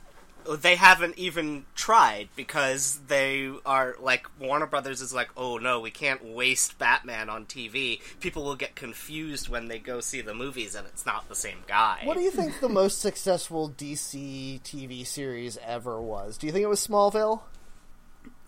They 0.57 0.77
haven't 0.77 1.19
even 1.19 1.65
tried 1.75 2.29
because 2.37 3.01
they 3.09 3.51
are 3.67 3.97
like 4.01 4.27
Warner 4.41 4.67
Brothers 4.67 5.01
is 5.01 5.13
like, 5.13 5.29
oh 5.37 5.59
no, 5.59 5.81
we 5.81 5.91
can't 5.91 6.25
waste 6.25 6.79
Batman 6.79 7.29
on 7.29 7.45
TV. 7.47 8.01
People 8.21 8.45
will 8.45 8.57
get 8.57 8.75
confused 8.75 9.49
when 9.49 9.69
they 9.69 9.79
go 9.79 10.01
see 10.01 10.21
the 10.21 10.35
movies, 10.35 10.75
and 10.75 10.87
it's 10.87 11.05
not 11.05 11.29
the 11.29 11.35
same 11.35 11.59
guy. 11.67 12.01
What 12.05 12.17
do 12.17 12.23
you 12.23 12.31
think 12.31 12.61
the 12.61 12.69
most 12.69 13.01
successful 13.01 13.71
DC 13.71 14.61
TV 14.63 15.07
series 15.07 15.59
ever 15.65 16.01
was? 16.01 16.39
Do 16.39 16.47
you 16.47 16.53
think 16.53 16.63
it 16.65 16.69
was 16.69 16.87
Smallville? 16.87 17.43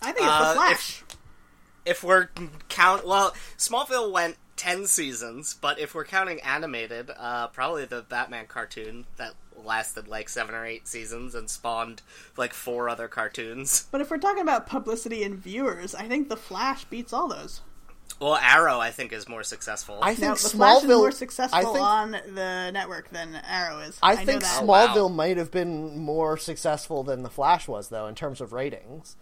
I 0.01 0.11
think 0.11 0.25
it's 0.25 0.27
Uh, 0.27 0.49
the 0.49 0.55
Flash. 0.55 1.03
if 1.85 2.03
we're 2.03 2.29
count, 2.69 3.05
well, 3.07 3.33
Smallville 3.57 4.11
went 4.11 4.37
ten 4.61 4.85
seasons, 4.85 5.55
but 5.59 5.79
if 5.79 5.95
we're 5.95 6.05
counting 6.05 6.39
animated, 6.41 7.09
uh, 7.17 7.47
probably 7.47 7.85
the 7.85 8.03
Batman 8.07 8.45
cartoon 8.47 9.05
that 9.17 9.33
lasted 9.63 10.07
like 10.07 10.29
seven 10.29 10.53
or 10.53 10.65
eight 10.65 10.87
seasons 10.87 11.33
and 11.35 11.49
spawned 11.49 12.01
like 12.37 12.53
four 12.53 12.87
other 12.87 13.07
cartoons. 13.07 13.87
But 13.91 14.01
if 14.01 14.11
we're 14.11 14.17
talking 14.17 14.41
about 14.43 14.67
publicity 14.67 15.23
and 15.23 15.35
viewers, 15.35 15.95
I 15.95 16.07
think 16.07 16.29
the 16.29 16.37
Flash 16.37 16.85
beats 16.85 17.11
all 17.11 17.27
those. 17.27 17.61
Well, 18.19 18.35
Arrow, 18.35 18.79
I 18.79 18.91
think, 18.91 19.11
is 19.13 19.27
more 19.27 19.41
successful. 19.41 19.97
I 20.01 20.11
Now, 20.11 20.35
think 20.35 20.39
the 20.39 20.49
Flash 20.49 20.77
is 20.77 20.83
Smallville. 20.83 20.97
more 20.97 21.11
successful 21.11 21.57
I 21.59 21.63
think, 21.63 21.77
on 21.79 22.11
the 22.11 22.69
network 22.71 23.09
than 23.09 23.35
Arrow 23.49 23.79
is. 23.79 23.97
I 24.03 24.13
know 24.15 24.25
think 24.25 24.41
that. 24.41 24.61
Smallville 24.61 25.09
wow. 25.09 25.15
might 25.15 25.37
have 25.37 25.49
been 25.49 25.97
more 25.97 26.37
successful 26.37 27.01
than 27.03 27.23
the 27.23 27.29
Flash 27.31 27.67
was, 27.67 27.89
though, 27.89 28.05
in 28.05 28.13
terms 28.13 28.39
of 28.39 28.53
ratings. 28.53 29.15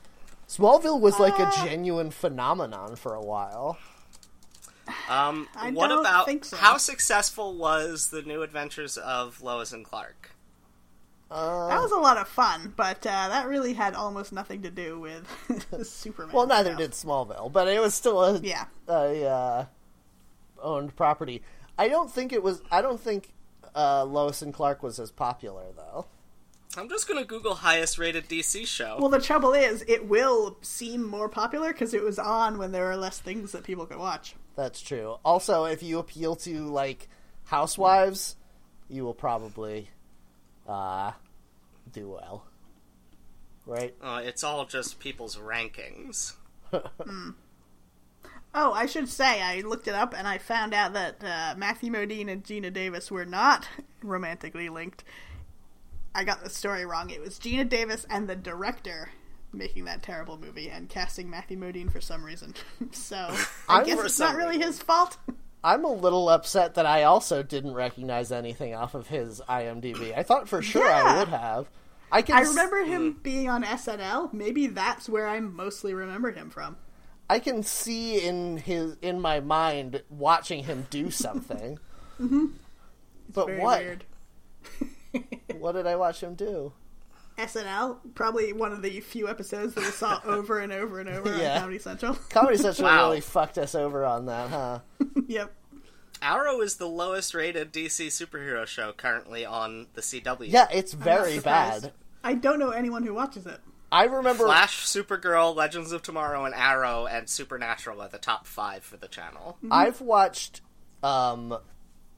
Smallville 0.50 1.00
was 1.00 1.18
like 1.20 1.40
a 1.40 1.44
Uh, 1.48 1.66
genuine 1.66 2.12
phenomenon 2.12 2.96
for 2.98 3.14
a 3.14 3.22
while. 3.22 3.78
Um, 5.10 5.48
I 5.56 5.72
what 5.72 5.88
don't 5.90 6.00
about 6.02 6.26
think 6.26 6.46
so. 6.46 6.58
how 6.58 6.78
successful 6.78 7.56
was 7.56 8.10
the 8.10 8.22
New 8.22 8.42
Adventures 8.42 8.98
of 8.98 9.42
Lois 9.42 9.72
and 9.72 9.84
Clark? 9.86 10.32
Uh, 11.32 11.68
That 11.68 11.82
was 11.82 11.92
a 11.92 11.98
lot 11.98 12.18
of 12.18 12.28
fun, 12.28 12.74
but 12.76 13.06
uh, 13.06 13.30
that 13.30 13.48
really 13.48 13.74
had 13.74 13.94
almost 13.94 14.32
nothing 14.34 14.64
to 14.64 14.72
do 14.72 15.00
with 15.00 15.28
Superman. 15.88 16.34
well, 16.36 16.48
neither 16.48 16.72
so. 16.72 16.78
did 16.78 16.92
Smallville, 16.92 17.52
but 17.52 17.68
it 17.68 17.80
was 17.80 17.94
still 17.94 18.24
a, 18.24 18.40
Yeah. 18.40 18.66
a 18.88 19.26
uh, 19.26 19.66
owned 20.62 20.96
property. 20.96 21.44
I 21.78 21.88
don't 21.88 22.12
think 22.12 22.34
it 22.34 22.42
was. 22.44 22.62
I 22.72 22.82
don't 22.82 23.00
think 23.00 23.34
uh, 23.76 24.04
Lois 24.06 24.42
and 24.42 24.54
Clark 24.54 24.82
was 24.84 25.00
as 25.00 25.12
popular, 25.12 25.66
though. 25.78 26.08
I'm 26.78 26.90
just 26.90 27.08
gonna 27.08 27.24
Google 27.26 27.56
highest 27.56 27.98
rated 27.98 28.28
DC 28.28 28.66
show. 28.68 28.98
Well, 29.00 29.10
the 29.10 29.22
trouble 29.22 29.54
is, 29.54 29.84
it 29.88 30.08
will 30.08 30.58
seem 30.62 31.04
more 31.04 31.28
popular 31.30 31.72
because 31.74 31.94
it 31.94 32.04
was 32.04 32.20
on 32.20 32.58
when 32.58 32.72
there 32.72 32.86
were 32.86 32.96
less 32.98 33.20
things 33.20 33.52
that 33.54 33.64
people 33.64 33.86
could 33.86 33.98
watch. 33.98 34.36
That's 34.60 34.82
true. 34.82 35.16
Also, 35.24 35.64
if 35.64 35.82
you 35.82 36.00
appeal 36.00 36.36
to 36.36 36.66
like 36.68 37.08
housewives, 37.46 38.36
you 38.90 39.06
will 39.06 39.14
probably 39.14 39.90
uh, 40.68 41.14
do 41.94 42.10
well. 42.10 42.44
Right? 43.66 43.96
Uh, 44.02 44.22
it's 44.22 44.44
all 44.44 44.66
just 44.66 45.00
people's 45.00 45.38
rankings. 45.38 46.34
Oh, 48.52 48.74
I 48.74 48.88
should 48.88 49.08
say, 49.08 49.44
I 49.44 49.62
looked 49.62 49.88
it 49.88 49.94
up 49.94 50.16
and 50.18 50.28
I 50.28 50.40
found 50.40 50.74
out 50.74 50.94
that 50.94 51.24
uh, 51.24 51.54
Matthew 51.56 51.92
Modine 51.92 52.32
and 52.32 52.44
Geena 52.44 52.74
Davis 52.74 53.12
were 53.12 53.24
not 53.24 53.68
romantically 54.02 54.70
linked. 54.70 55.04
I 56.16 56.24
got 56.24 56.44
the 56.44 56.50
story 56.50 56.84
wrong. 56.84 57.12
It 57.12 57.22
was 57.22 57.38
Geena 57.38 57.70
Davis 57.70 58.08
and 58.10 58.28
the 58.28 58.36
director 58.36 59.12
making 59.54 59.86
that 59.86 60.04
terrible 60.04 60.38
movie 60.38 60.70
and 60.70 60.88
casting 60.90 61.30
Matthew 61.30 61.58
Modine 61.58 61.92
for 61.92 62.02
some 62.02 62.24
reason. 62.24 62.54
so 62.92 63.16
I 63.68 63.78
I'm- 63.78 63.86
guess 63.86 64.04
it's 64.04 64.20
not 64.20 64.36
really 64.36 64.58
reason. 64.58 64.72
his 64.72 64.82
fault. 64.82 65.18
I'm 65.64 65.84
a 65.84 65.92
little 65.92 66.30
upset 66.30 66.76
that 66.76 66.86
I 66.86 67.04
also 67.04 67.44
didn't 67.44 67.74
recognize 67.74 68.32
anything 68.32 68.74
off 68.74 68.96
of 68.96 69.08
his 69.08 69.42
IMDb. 69.50 70.18
I 70.18 70.24
thought 70.24 70.48
for 70.48 70.62
sure 70.62 70.90
I 70.90 71.20
would 71.20 71.28
have. 71.28 71.68
I 72.12 72.22
can 72.22 72.36
I 72.36 72.42
s- 72.42 72.48
remember 72.50 72.86
him 72.86 73.16
mm. 73.16 73.24
being 73.24 73.50
on 73.50 73.64
SNL. 73.66 74.32
Maybe 74.32 74.68
that's 74.68 75.10
where 75.10 75.28
I 75.28 75.42
mostly 75.42 75.94
remember 75.94 76.32
him 76.32 76.50
from. 76.50 76.78
I 77.30 77.40
can 77.40 77.62
see 77.64 78.26
in 78.26 78.56
his 78.58 78.96
in 79.02 79.20
my 79.20 79.42
mind 79.42 80.02
watching 80.10 80.64
him 80.64 80.88
do 80.90 81.12
something. 81.12 81.78
Mm-hmm. 82.22 82.46
But 83.34 83.48
Very 83.48 83.60
what? 83.60 83.80
weird. 83.82 84.06
What 85.60 85.74
did 85.74 85.88
I 85.88 85.98
watch 85.98 86.22
him 86.24 86.36
do? 86.36 86.72
SNL, 87.40 87.98
probably 88.16 88.54
one 88.54 88.72
of 88.72 88.82
the 88.82 89.00
few 89.00 89.28
episodes 89.28 89.74
that 89.74 89.82
we 89.84 89.90
saw 89.92 90.20
over 90.26 90.60
and 90.60 90.72
over 90.72 91.00
and 91.00 91.10
over 91.10 91.36
Yeah. 91.38 91.56
on 91.56 91.62
Comedy 91.62 91.80
Central. 91.80 92.14
Comedy 92.30 92.58
Central 92.58 92.88
Wow. 92.88 93.08
really 93.10 93.22
fucked 93.22 93.58
us 93.58 93.74
over 93.76 94.06
on 94.06 94.26
that, 94.28 94.50
huh? 94.50 94.80
yep. 95.28 95.54
Arrow 96.22 96.60
is 96.62 96.76
the 96.76 96.88
lowest 96.88 97.34
rated 97.34 97.72
DC 97.72 98.08
superhero 98.08 98.66
show 98.66 98.92
currently 98.92 99.46
on 99.46 99.88
the 99.94 100.02
CW. 100.02 100.52
Yeah, 100.52 100.68
it's 100.72 100.94
very 100.94 101.40
bad. 101.40 101.94
I 102.24 102.34
don't 102.34 102.60
know 102.60 102.72
anyone 102.72 103.04
who 103.04 103.14
watches 103.14 103.46
it. 103.46 103.60
I 103.92 104.04
remember 104.04 104.44
Flash, 104.46 104.86
Supergirl, 104.86 105.56
Legends 105.56 105.92
of 105.94 106.02
Tomorrow, 106.04 106.46
and 106.46 106.54
Arrow 106.54 107.08
and 107.08 107.28
Supernatural 107.30 108.02
are 108.02 108.10
the 108.10 108.18
top 108.20 108.46
five 108.46 108.84
for 108.84 108.98
the 108.98 109.08
channel. 109.08 109.58
I've 109.72 110.02
watched 110.02 110.62
um 111.02 111.58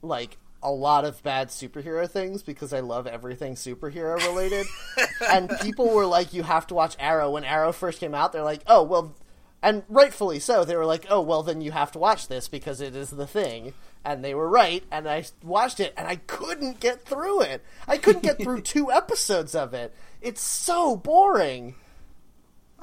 like 0.01 0.37
a 0.63 0.71
lot 0.71 1.05
of 1.05 1.21
bad 1.23 1.49
superhero 1.49 2.09
things 2.09 2.43
because 2.43 2.73
I 2.73 2.81
love 2.81 3.07
everything 3.07 3.55
superhero 3.55 4.15
related. 4.27 4.67
and 5.31 5.49
people 5.61 5.89
were 5.93 6.05
like 6.05 6.33
you 6.33 6.43
have 6.43 6.67
to 6.67 6.73
watch 6.73 6.95
Arrow 6.99 7.31
when 7.31 7.43
Arrow 7.43 7.71
first 7.71 7.99
came 7.99 8.13
out. 8.13 8.31
They're 8.31 8.43
like, 8.43 8.61
"Oh, 8.67 8.83
well 8.83 9.15
and 9.63 9.83
rightfully 9.89 10.39
so. 10.39 10.63
They 10.63 10.75
were 10.75 10.85
like, 10.85 11.05
"Oh, 11.09 11.21
well 11.21 11.43
then 11.43 11.61
you 11.61 11.71
have 11.71 11.91
to 11.93 11.99
watch 11.99 12.27
this 12.27 12.47
because 12.47 12.81
it 12.81 12.95
is 12.95 13.09
the 13.09 13.27
thing." 13.27 13.73
And 14.03 14.23
they 14.23 14.33
were 14.33 14.49
right, 14.49 14.83
and 14.91 15.07
I 15.07 15.25
watched 15.43 15.79
it 15.79 15.93
and 15.95 16.07
I 16.07 16.15
couldn't 16.15 16.79
get 16.79 17.03
through 17.03 17.41
it. 17.41 17.63
I 17.87 17.97
couldn't 17.97 18.23
get 18.23 18.41
through 18.41 18.61
two 18.63 18.91
episodes 18.91 19.53
of 19.53 19.73
it. 19.73 19.93
It's 20.21 20.41
so 20.41 20.95
boring. 20.95 21.75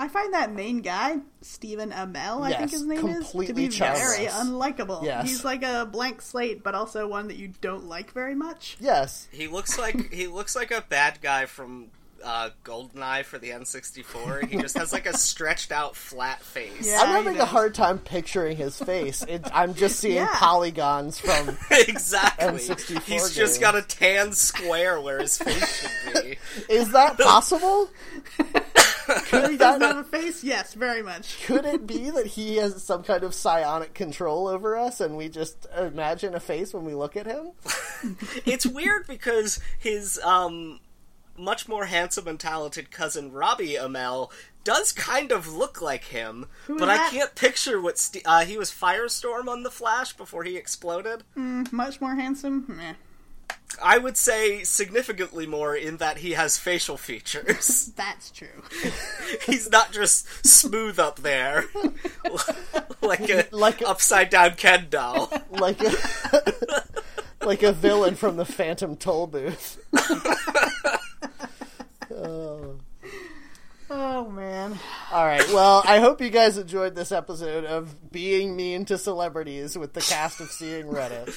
I 0.01 0.07
find 0.07 0.33
that 0.33 0.53
main 0.53 0.81
guy, 0.81 1.17
Stephen 1.43 1.91
Amell, 1.91 2.43
I 2.47 2.53
think 2.53 2.71
his 2.71 2.85
name 2.87 3.09
is, 3.09 3.17
to 3.17 3.31
completely 3.33 3.67
be 3.67 3.69
very 3.69 4.27
unlikable. 4.27 5.03
Yes. 5.03 5.29
He's 5.29 5.45
like 5.45 5.65
a 5.65 5.87
blank 5.91 6.23
slate, 6.23 6.63
but 6.63 6.77
also 6.77 7.09
one 7.09 7.27
that 7.29 7.37
you 7.37 7.53
don't 7.61 7.89
like 7.89 8.13
very 8.13 8.37
much. 8.37 8.77
Yes. 8.79 9.27
He 9.33 9.49
looks 9.49 9.77
like 9.77 10.13
he 10.13 10.29
looks 10.29 10.55
like 10.55 10.71
a 10.71 10.83
bad 10.89 11.21
guy 11.21 11.47
from 11.47 11.87
uh, 12.25 12.51
Goldeneye 12.65 13.25
for 13.25 13.39
the 13.39 13.51
N64. 13.51 14.49
He 14.49 14.59
just 14.59 14.77
has 14.77 14.93
like 14.93 15.07
a 15.07 15.17
stretched 15.17 15.73
out 15.73 15.97
flat 15.97 16.43
face. 16.43 16.87
Yeah. 16.87 17.01
I'm 17.03 17.09
he 17.09 17.15
having 17.25 17.41
a 17.41 17.45
hard 17.47 17.75
time 17.75 17.99
picturing 17.99 18.57
his 18.57 18.79
face. 18.79 19.23
It, 19.29 19.49
I'm 19.53 19.75
just 19.75 19.99
seeing 20.01 20.17
Yeah. 20.17 20.29
polygons 20.35 21.19
from. 21.19 21.57
exactly. 21.71 22.47
N64 22.61 23.03
He's 23.03 23.35
just 23.35 23.61
got 23.61 23.77
a 23.77 23.83
tan 23.83 24.33
square 24.33 25.01
where 25.01 25.21
his 25.21 25.39
face 25.39 25.89
should 26.13 26.23
be. 26.23 26.39
Is 26.69 26.93
that 26.93 27.19
possible? 27.19 27.91
He 29.31 29.57
doesn't 29.57 29.81
have 29.81 29.97
a 29.99 30.05
face? 30.05 30.45
Yes, 30.45 30.75
very 30.75 31.03
much. 31.03 31.45
Could 31.45 31.65
it 31.65 31.87
be 31.87 32.11
that 32.11 32.27
he 32.39 32.57
has 32.57 32.83
some 32.83 33.03
kind 33.03 33.25
of 33.25 33.35
psionic 33.35 33.95
control 33.95 34.49
over 34.49 34.77
us, 34.77 35.01
and 35.01 35.17
we 35.17 35.29
just 35.29 35.67
imagine 35.77 36.35
a 36.35 36.41
face 36.41 36.73
when 36.75 36.85
we 36.85 36.95
look 36.95 37.17
at 37.17 37.27
him? 37.27 37.53
It's 38.47 38.65
weird 38.67 39.07
because 39.09 39.59
his 39.79 40.19
um 40.25 40.81
much 41.37 41.69
more 41.69 41.87
handsome 41.87 42.27
and 42.29 42.39
talented 42.39 42.91
cousin 42.91 43.33
Robbie 43.33 43.75
Amell 43.75 44.31
does 44.65 44.93
kind 44.93 45.31
of 45.33 45.53
look 45.53 45.81
like 45.81 46.05
him, 46.05 46.47
Who 46.67 46.75
is 46.75 46.81
but 46.81 46.89
I 46.89 46.97
that? 46.97 47.13
can't 47.13 47.35
picture 47.35 47.81
what 47.81 47.97
Ste 47.99 48.19
uh, 48.25 48.45
he 48.45 48.59
was 48.59 48.71
Firestorm 48.71 49.49
on 49.49 49.63
the 49.63 49.71
Flash 49.71 50.13
before 50.15 50.45
he 50.45 50.57
exploded. 50.57 51.23
Much 51.35 52.01
more 52.01 52.15
handsome? 52.17 52.65
Meh. 52.69 52.95
I 53.83 53.99
would 53.99 54.17
say 54.17 54.63
significantly 54.65 55.47
more 55.47 55.75
in 55.77 55.99
that 55.99 56.19
he 56.19 56.33
has 56.33 56.59
facial 56.59 56.97
features. 56.97 57.93
That's 57.97 58.31
true. 58.31 58.49
He's 59.47 59.71
not 59.71 59.93
just 59.93 60.47
smooth 60.47 60.99
up 60.99 61.21
there 61.21 61.65
like 63.03 63.29
a 63.31 63.47
Like 63.53 63.81
a- 63.81 63.89
upside 63.89 64.31
down 64.31 64.55
Ken 64.55 64.87
doll. 64.91 65.33
Like 65.51 65.81
a, 65.83 65.93
like 67.45 67.63
a 67.63 67.73
villain 67.73 68.15
from 68.17 68.37
the 68.37 68.45
Phantom 68.45 68.97
Tollbooth. 68.97 69.79
Oh, 73.91 74.29
man. 74.31 74.79
All 75.13 75.25
right. 75.25 75.47
Well, 75.53 75.83
I 75.87 76.01
hope 76.01 76.21
you 76.21 76.29
guys 76.29 76.59
enjoyed 76.59 76.95
this 76.95 77.11
episode 77.11 77.65
of 77.65 78.11
being 78.13 78.55
mean 78.55 78.85
to 78.87 78.99
celebrities 78.99 79.79
with 79.79 79.95
the 79.95 80.03
cast 80.03 80.41
of 80.41 80.51
Seeing 80.51 80.87
Reddit. 80.87 81.35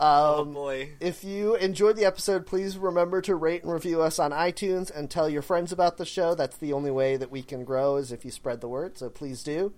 Oh 0.00 0.42
Um, 0.42 0.52
boy. 0.54 0.90
if 1.00 1.24
you 1.24 1.54
enjoyed 1.56 1.96
the 1.96 2.04
episode, 2.04 2.46
please 2.46 2.76
remember 2.78 3.20
to 3.22 3.34
rate 3.34 3.62
and 3.64 3.72
review 3.72 4.02
us 4.02 4.18
on 4.18 4.30
iTunes 4.30 4.90
and 4.94 5.10
tell 5.10 5.28
your 5.28 5.42
friends 5.42 5.72
about 5.72 5.96
the 5.96 6.04
show. 6.04 6.34
That's 6.34 6.56
the 6.56 6.72
only 6.72 6.90
way 6.90 7.16
that 7.16 7.30
we 7.30 7.42
can 7.42 7.64
grow 7.64 7.96
is 7.96 8.12
if 8.12 8.24
you 8.24 8.30
spread 8.30 8.60
the 8.60 8.68
word. 8.68 8.96
So 8.98 9.08
please 9.10 9.42
do. 9.42 9.72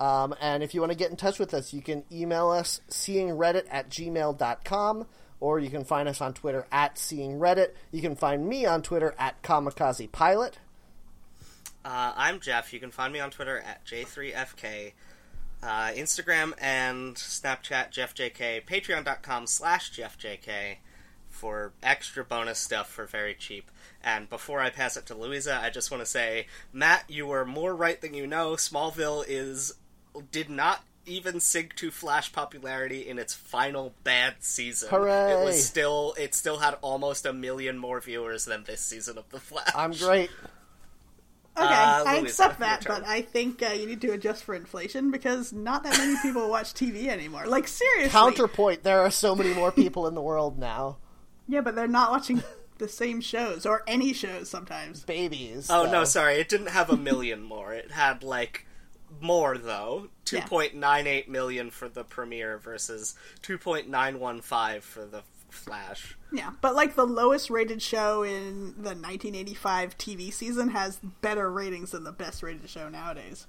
Um, 0.00 0.34
and 0.40 0.62
if 0.62 0.74
you 0.74 0.80
want 0.80 0.90
to 0.92 0.98
get 0.98 1.10
in 1.10 1.16
touch 1.16 1.38
with 1.38 1.54
us, 1.54 1.72
you 1.72 1.80
can 1.82 2.04
email 2.10 2.50
us 2.50 2.80
seeingreddit 2.90 3.66
at 3.70 3.88
gmail.com 3.88 5.06
or 5.38 5.58
you 5.60 5.70
can 5.70 5.84
find 5.84 6.08
us 6.08 6.20
on 6.20 6.34
Twitter 6.34 6.66
at 6.72 6.96
seeingreddit. 6.96 7.68
You 7.92 8.00
can 8.00 8.16
find 8.16 8.46
me 8.46 8.64
on 8.66 8.82
Twitter 8.82 9.14
at 9.18 9.42
kamikaze 9.42 10.10
pilot. 10.10 10.58
Uh, 11.84 12.12
I'm 12.16 12.38
Jeff. 12.40 12.72
You 12.72 12.78
can 12.80 12.90
find 12.92 13.12
me 13.12 13.18
on 13.20 13.30
Twitter 13.30 13.58
at 13.58 13.84
J3FK. 13.84 14.92
Uh, 15.62 15.90
Instagram 15.92 16.52
and 16.60 17.14
Snapchat, 17.14 17.92
JeffJK. 17.92 18.64
Patreon.com 18.64 19.46
slash 19.46 19.92
JeffJK 19.92 20.78
for 21.28 21.72
extra 21.82 22.24
bonus 22.24 22.58
stuff 22.58 22.88
for 22.88 23.06
very 23.06 23.34
cheap. 23.34 23.70
And 24.02 24.28
before 24.28 24.60
I 24.60 24.70
pass 24.70 24.96
it 24.96 25.06
to 25.06 25.14
Louisa, 25.14 25.60
I 25.62 25.70
just 25.70 25.90
want 25.90 26.02
to 26.02 26.10
say, 26.10 26.46
Matt, 26.72 27.04
you 27.08 27.26
were 27.26 27.44
more 27.44 27.74
right 27.74 28.00
than 28.00 28.14
you 28.14 28.26
know. 28.26 28.52
Smallville 28.52 29.24
is 29.26 29.74
did 30.30 30.50
not 30.50 30.82
even 31.06 31.40
sink 31.40 31.74
to 31.76 31.90
Flash 31.90 32.32
popularity 32.32 33.08
in 33.08 33.18
its 33.18 33.34
final 33.34 33.94
bad 34.04 34.36
season. 34.40 34.88
Hooray. 34.90 35.32
It 35.32 35.44
was 35.44 35.64
still 35.64 36.14
it 36.18 36.34
still 36.34 36.58
had 36.58 36.76
almost 36.80 37.26
a 37.26 37.32
million 37.32 37.78
more 37.78 38.00
viewers 38.00 38.44
than 38.44 38.64
this 38.64 38.80
season 38.80 39.18
of 39.18 39.28
The 39.30 39.40
Flash. 39.40 39.70
I'm 39.74 39.92
great. 39.92 40.30
Okay, 41.56 41.66
Uh, 41.66 42.04
I 42.06 42.16
accept 42.16 42.60
that, 42.60 42.84
but 42.86 43.04
I 43.06 43.20
think 43.22 43.62
uh, 43.62 43.66
you 43.72 43.86
need 43.86 44.00
to 44.00 44.12
adjust 44.12 44.42
for 44.44 44.54
inflation 44.54 45.10
because 45.10 45.52
not 45.52 45.82
that 45.84 45.98
many 45.98 46.16
people 46.22 46.48
watch 46.48 46.72
TV 46.72 47.08
anymore. 47.08 47.46
Like 47.46 47.68
seriously, 47.68 48.08
Counterpoint, 48.10 48.84
there 48.84 49.00
are 49.00 49.10
so 49.10 49.34
many 49.34 49.52
more 49.52 49.70
people 49.70 50.06
in 50.06 50.14
the 50.14 50.22
world 50.22 50.58
now. 50.58 50.96
Yeah, 51.46 51.60
but 51.60 51.74
they're 51.74 51.86
not 51.88 52.10
watching 52.10 52.42
the 52.78 52.88
same 52.88 53.20
shows 53.20 53.66
or 53.66 53.82
any 53.86 54.14
shows 54.14 54.48
sometimes. 54.48 55.04
Babies. 55.04 55.68
Oh 55.70 55.84
no, 55.90 56.04
sorry, 56.04 56.36
it 56.36 56.48
didn't 56.48 56.68
have 56.70 56.88
a 56.88 56.96
million 56.96 57.42
more. 57.42 57.74
It 57.74 57.90
had 57.90 58.22
like 58.22 58.66
more 59.20 59.58
though. 59.58 60.08
Two 60.24 60.36
Yeah. 60.36 60.46
point 60.46 60.74
nine 60.74 61.06
eight 61.06 61.28
million 61.28 61.70
for 61.70 61.86
the 61.88 62.02
premiere 62.02 62.56
versus 62.56 63.14
two 63.42 63.58
point 63.58 63.88
nine 63.90 64.18
one 64.18 64.40
five 64.40 64.84
for 64.84 65.04
the 65.04 65.22
Flash. 65.52 66.16
Yeah, 66.32 66.50
but 66.60 66.74
like 66.74 66.94
the 66.94 67.04
lowest 67.04 67.50
rated 67.50 67.82
show 67.82 68.22
in 68.22 68.74
the 68.76 68.94
1985 68.94 69.98
TV 69.98 70.32
season 70.32 70.70
has 70.70 70.98
better 71.20 71.50
ratings 71.50 71.90
than 71.90 72.04
the 72.04 72.12
best 72.12 72.42
rated 72.42 72.68
show 72.68 72.88
nowadays. 72.88 73.46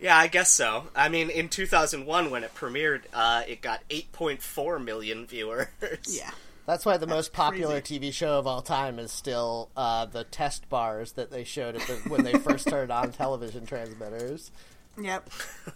Yeah, 0.00 0.16
I 0.18 0.26
guess 0.26 0.50
so. 0.50 0.88
I 0.94 1.08
mean, 1.08 1.30
in 1.30 1.48
two 1.48 1.66
thousand 1.66 2.06
one 2.06 2.30
when 2.30 2.44
it 2.44 2.54
premiered, 2.54 3.02
uh, 3.12 3.42
it 3.46 3.62
got 3.62 3.80
eight 3.90 4.12
point 4.12 4.42
four 4.42 4.78
million 4.78 5.26
viewers. 5.26 5.68
Yeah. 6.08 6.30
That's 6.66 6.86
why 6.86 6.96
the 6.96 7.06
most 7.06 7.32
popular 7.32 7.80
crazy. 7.80 8.00
TV 8.00 8.12
show 8.12 8.38
of 8.38 8.46
all 8.46 8.62
time 8.62 8.98
is 8.98 9.12
still 9.12 9.68
uh, 9.76 10.06
the 10.06 10.24
test 10.24 10.68
bars 10.70 11.12
that 11.12 11.30
they 11.30 11.44
showed 11.44 11.76
at 11.76 11.82
the, 11.86 11.94
when 12.08 12.24
they 12.24 12.32
first 12.34 12.68
turned 12.68 12.90
on 12.90 13.12
television 13.12 13.66
transmitters. 13.66 14.50
Yep. 15.00 15.30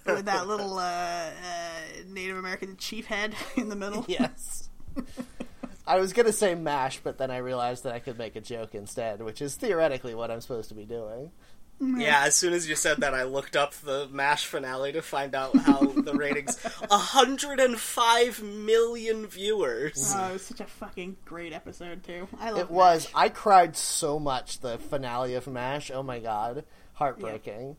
With 0.07 0.25
that 0.27 0.47
little 0.47 0.79
uh, 0.79 0.83
uh, 0.83 1.81
Native 2.09 2.39
American 2.39 2.77
chief 2.77 3.07
head 3.07 3.35
in 3.57 3.69
the 3.69 3.77
middle. 3.77 4.05
Yes. 4.09 4.69
I 5.89 5.99
was 5.99 6.13
gonna 6.13 6.33
say 6.33 6.55
Mash, 6.55 7.01
but 7.03 7.19
then 7.19 7.31
I 7.31 7.39
realized 7.39 7.85
that 7.85 7.95
I 7.95 7.99
could 7.99 8.19
make 8.19 8.37
a 8.37 8.41
joke 8.41 8.75
instead, 8.75 9.23
which 9.23 9.41
is 9.43 9.57
theoretically 9.57 10.15
what 10.15 10.31
I'm 10.31 10.41
supposed 10.41 10.69
to 10.69 10.75
be 10.75 10.85
doing. 10.85 11.31
Yeah, 11.81 12.25
as 12.25 12.35
soon 12.35 12.55
as 12.55 12.69
you 12.69 12.75
said 12.75 12.99
that, 12.99 13.15
I 13.15 13.23
looked 13.23 13.55
up 13.55 13.73
the 13.73 14.09
MASH 14.11 14.47
finale 14.47 14.91
to 14.93 15.01
find 15.01 15.33
out 15.35 15.57
how 15.57 15.79
the 15.87 16.13
ratings. 16.13 16.57
105 16.89 18.43
million 18.43 19.27
viewers. 19.27 20.13
Oh, 20.17 20.31
it 20.31 20.33
was 20.35 20.43
such 20.45 20.61
a 20.61 20.65
fucking 20.67 21.17
great 21.25 21.53
episode 21.53 22.03
too. 22.03 22.27
I 22.41 22.51
love 22.51 22.59
It 22.59 22.63
It 22.63 22.71
was. 22.71 23.09
I 23.15 23.29
cried 23.29 23.77
so 23.77 24.19
much 24.19 24.59
the 24.61 24.79
finale 24.79 25.35
of 25.35 25.47
Mash. 25.47 25.91
Oh 25.93 26.03
my 26.03 26.19
god, 26.19 26.65
heartbreaking. 26.95 27.77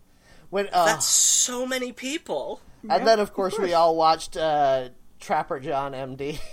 When 0.50 0.68
uh, 0.72 0.86
That's 0.86 1.06
so 1.06 1.66
many 1.66 1.92
people. 1.92 2.62
and 2.84 2.92
Yep, 2.92 3.06
then 3.06 3.20
of 3.20 3.34
course, 3.34 3.54
we 3.54 3.66
course. 3.66 3.74
all 3.74 3.96
watched 3.96 4.38
uh, 4.38 4.90
Trapper 5.20 5.60
John 5.60 5.92
MD. 5.92 6.40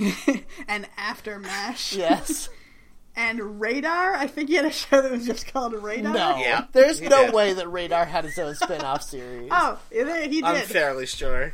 and 0.68 0.86
after 0.96 1.38
Mash. 1.38 1.92
yes. 1.96 2.48
And 3.16 3.60
Radar. 3.60 4.14
I 4.14 4.28
think 4.28 4.48
he 4.48 4.54
had 4.54 4.64
a 4.64 4.70
show 4.70 5.02
that 5.02 5.10
was 5.10 5.26
just 5.26 5.52
called 5.52 5.74
Radar. 5.74 6.14
No. 6.14 6.36
Yeah, 6.38 6.66
There's 6.72 7.00
he 7.00 7.08
no 7.08 7.26
did. 7.26 7.34
way 7.34 7.52
that 7.52 7.68
Radar 7.68 8.04
had 8.04 8.24
his 8.24 8.38
own 8.38 8.54
spin-off 8.54 9.02
series. 9.02 9.48
Oh, 9.50 9.78
he 9.90 9.96
did. 10.04 10.44
I'm 10.44 10.64
fairly 10.64 11.06
sure. 11.06 11.52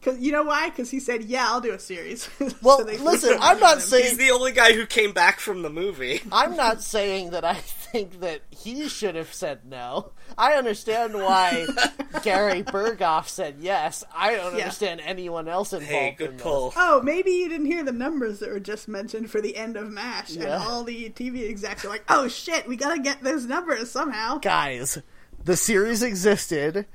Cause 0.00 0.18
you 0.20 0.30
know 0.30 0.44
why? 0.44 0.70
Because 0.70 0.90
he 0.90 1.00
said, 1.00 1.24
"Yeah, 1.24 1.46
I'll 1.48 1.60
do 1.60 1.72
a 1.72 1.78
series." 1.78 2.28
Well, 2.62 2.78
So 2.78 2.84
listen, 3.02 3.36
I'm 3.40 3.58
not 3.58 3.74
him. 3.78 3.80
saying- 3.80 4.04
He's 4.04 4.16
the 4.18 4.30
only 4.30 4.52
guy 4.52 4.72
who 4.72 4.86
came 4.86 5.12
back 5.12 5.40
from 5.40 5.62
the 5.62 5.70
movie. 5.70 6.20
I'm 6.32 6.54
not 6.56 6.82
saying 6.82 7.30
that 7.30 7.44
I 7.44 7.54
think 7.54 8.20
that 8.20 8.42
he 8.50 8.88
should 8.88 9.16
have 9.16 9.32
said 9.34 9.60
no. 9.66 10.12
I 10.36 10.52
understand 10.54 11.14
why 11.14 11.66
Gary 12.22 12.62
Burghoff 12.62 13.26
said 13.28 13.56
yes. 13.60 14.04
I 14.14 14.36
don't 14.36 14.54
Yeah. 14.56 14.62
understand 14.64 15.00
anyone 15.04 15.48
else 15.48 15.72
involved 15.72 15.90
Hey, 15.92 16.08
in 16.10 16.14
good 16.14 16.34
this. 16.34 16.42
pull. 16.42 16.72
Oh, 16.76 17.00
maybe 17.02 17.32
you 17.32 17.48
didn't 17.48 17.66
hear 17.66 17.82
the 17.82 17.90
numbers 17.92 18.38
that 18.38 18.50
were 18.50 18.60
just 18.60 18.86
mentioned 18.88 19.30
for 19.30 19.40
the 19.40 19.56
end 19.56 19.76
of 19.76 19.90
Mash, 19.90 20.36
and 20.36 20.46
all 20.48 20.84
the 20.84 21.10
TV 21.10 21.48
execs 21.50 21.84
are 21.84 21.88
like, 21.88 22.04
"Oh 22.08 22.28
shit, 22.28 22.68
we 22.68 22.76
gotta 22.76 23.00
get 23.00 23.22
those 23.24 23.46
numbers 23.46 23.90
somehow." 23.90 24.38
Guys, 24.38 24.98
the 25.44 25.56
series 25.56 26.02
existed. 26.04 26.86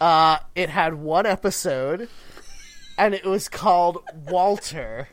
Uh, 0.00 0.38
it 0.54 0.68
had 0.70 0.94
one 0.94 1.26
episode, 1.26 2.08
and 2.98 3.14
it 3.14 3.24
was 3.24 3.48
called 3.48 4.02
Walter. 4.28 5.08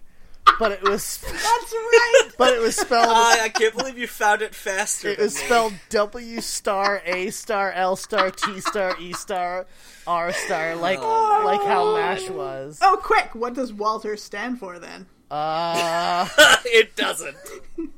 But 0.60 0.72
it 0.74 0.84
was, 0.84 1.18
That's 1.22 1.44
right. 1.74 2.30
but 2.38 2.54
it 2.54 2.62
was 2.62 2.76
spelled. 2.78 3.10
I 3.10 3.50
can't 3.50 3.76
believe 3.76 3.98
you 3.98 4.08
found 4.08 4.42
it 4.42 4.54
faster. 4.56 5.10
It 5.10 5.18
than 5.18 5.26
was 5.26 5.36
me. 5.36 5.42
spelled 5.46 5.74
W 5.90 6.40
star 6.40 7.02
A 7.06 7.30
star 7.32 7.72
L 7.72 7.96
star 7.96 8.30
T 8.32 8.62
star 8.62 8.96
E 9.02 9.12
star 9.14 9.66
R 10.08 10.32
star 10.32 10.76
like 10.76 11.00
like 11.00 11.62
how 11.64 11.96
Mash 11.96 12.30
was. 12.30 12.80
oh, 12.82 12.98
quick! 13.02 13.34
What 13.34 13.54
does 13.56 13.74
Walter 13.74 14.16
stand 14.16 14.60
for 14.60 14.78
then? 14.80 15.08
Uh, 15.32 16.28
it 16.66 16.96
doesn't. 16.96 17.36
Do 17.76 17.78
it, 17.78 17.92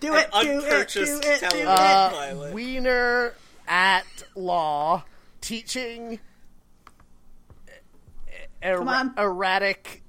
do 0.00 0.14
it, 0.14 0.30
do 0.42 0.50
Unpurchased 0.58 1.24
it, 1.24 1.40
do 1.50 1.58
it. 1.58 1.66
uh, 1.66 2.10
Pilot. 2.10 2.54
Wiener 2.54 3.34
at 3.68 4.04
law 4.36 5.02
teaching 5.40 6.20
er- 8.64 8.78
Come 8.78 8.88
on. 8.88 9.14
erratic 9.18 10.02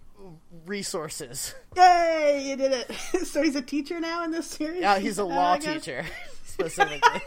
resources. 0.66 1.54
Yay! 1.76 2.46
You 2.50 2.56
did 2.56 2.72
it. 2.72 2.92
so 3.26 3.42
he's 3.44 3.56
a 3.56 3.62
teacher 3.62 4.00
now 4.00 4.24
in 4.24 4.32
this 4.32 4.48
series. 4.48 4.82
Yeah, 4.82 5.00
he's 5.00 5.20
a 5.20 5.24
Oh, 5.24 5.28
law 5.28 5.54
I 5.54 5.60
guess. 5.60 5.84
teacher 5.86 6.06
specifically. 6.46 7.22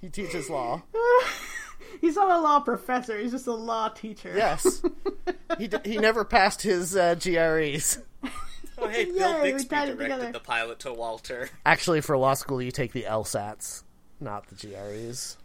he 0.00 0.08
teaches 0.08 0.48
law. 0.50 0.82
He's 2.00 2.16
not 2.16 2.30
a 2.30 2.40
law 2.40 2.60
professor. 2.60 3.16
He's 3.18 3.30
just 3.32 3.46
a 3.46 3.54
law 3.54 3.88
teacher. 3.88 4.32
Yes. 4.36 4.82
He, 5.56 5.66
d- 5.66 5.78
he 5.84 5.96
never 5.96 6.24
passed 6.26 6.60
his 6.60 6.94
uh, 6.94 7.14
GREs. 7.14 8.02
Oh, 8.76 8.86
hey, 8.88 9.06
Bill 9.06 9.14
Yay, 9.38 9.42
we 9.42 9.52
Bixby 9.52 9.68
tied 9.70 9.86
directed 9.86 10.02
together. 10.02 10.32
the 10.32 10.40
pilot 10.40 10.78
to 10.80 10.92
Walter. 10.92 11.48
Actually, 11.64 12.02
for 12.02 12.18
law 12.18 12.34
school, 12.34 12.60
you 12.60 12.70
take 12.70 12.92
the 12.92 13.04
LSATs, 13.04 13.82
not 14.20 14.46
the 14.48 14.54
GREs. 14.56 15.38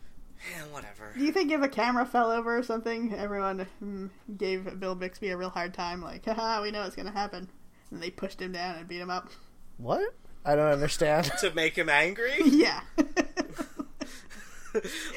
Yeah, 0.56 0.64
whatever. 0.72 1.12
Do 1.16 1.24
you 1.24 1.32
think 1.32 1.52
if 1.52 1.62
a 1.62 1.68
camera 1.68 2.06
fell 2.06 2.32
over 2.32 2.58
or 2.58 2.64
something, 2.64 3.14
everyone 3.14 3.68
mm, 3.84 4.10
gave 4.38 4.80
Bill 4.80 4.96
Bixby 4.96 5.30
a 5.30 5.38
real 5.38 5.50
hard 5.50 5.74
time? 5.74 6.02
Like, 6.02 6.26
haha, 6.26 6.62
we 6.62 6.72
know 6.72 6.84
it's 6.84 6.96
gonna 6.96 7.12
happen. 7.12 7.50
And 7.92 8.02
they 8.02 8.10
pushed 8.10 8.42
him 8.42 8.52
down 8.54 8.78
and 8.78 8.88
beat 8.88 9.00
him 9.02 9.10
up. 9.10 9.30
What? 9.78 10.14
I 10.46 10.56
don't 10.56 10.72
understand. 10.72 11.32
To 11.42 11.52
make 11.54 11.76
him 11.78 11.90
angry? 11.90 12.34
yeah. 12.46 12.82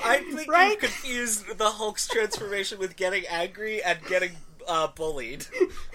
I 0.05 0.18
think 0.18 0.51
Right? 0.51 0.72
you 0.72 0.76
confused 0.78 1.59
the 1.59 1.70
Hulk's 1.70 2.09
transformation 2.09 2.78
with 2.78 2.96
getting 2.96 3.24
angry 3.30 3.82
and 3.82 3.98
getting 4.09 4.32
uh, 4.66 4.88
bullied. 4.88 5.46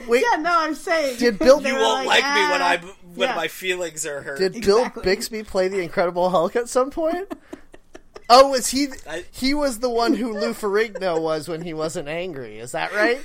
Wait, 0.07 0.23
yeah, 0.31 0.37
no, 0.41 0.51
I'm 0.57 0.75
saying. 0.75 1.17
Did 1.19 1.39
Bill- 1.39 1.59
they 1.59 1.69
You 1.71 1.75
won't 1.75 2.07
like, 2.07 2.23
me 2.23 2.29
when 2.51 2.61
"Ah." 2.61 2.69
I 2.69 2.77
when 3.15 3.29
Yeah. 3.29 3.35
my 3.35 3.47
feelings 3.49 4.05
are 4.05 4.21
hurt. 4.21 4.37
did 4.39 4.55
Exactly. 4.55 5.01
Bill 5.01 5.03
Bixby 5.03 5.43
play 5.43 5.67
the 5.67 5.79
Incredible 5.81 6.29
Hulk 6.29 6.55
at 6.55 6.69
some 6.69 6.89
point? 6.89 7.33
Oh, 8.29 8.49
was 8.49 8.67
he? 8.69 8.87
I- 9.07 9.25
He 9.31 9.53
was 9.53 9.79
the 9.79 9.89
one 9.89 10.13
who 10.13 10.31
Lou 10.33 10.53
Ferrigno 10.53 11.19
was 11.21 11.47
when 11.47 11.61
he 11.61 11.73
wasn't 11.73 12.07
angry. 12.07 12.59
Is 12.59 12.71
that 12.73 12.93
right? 12.93 13.19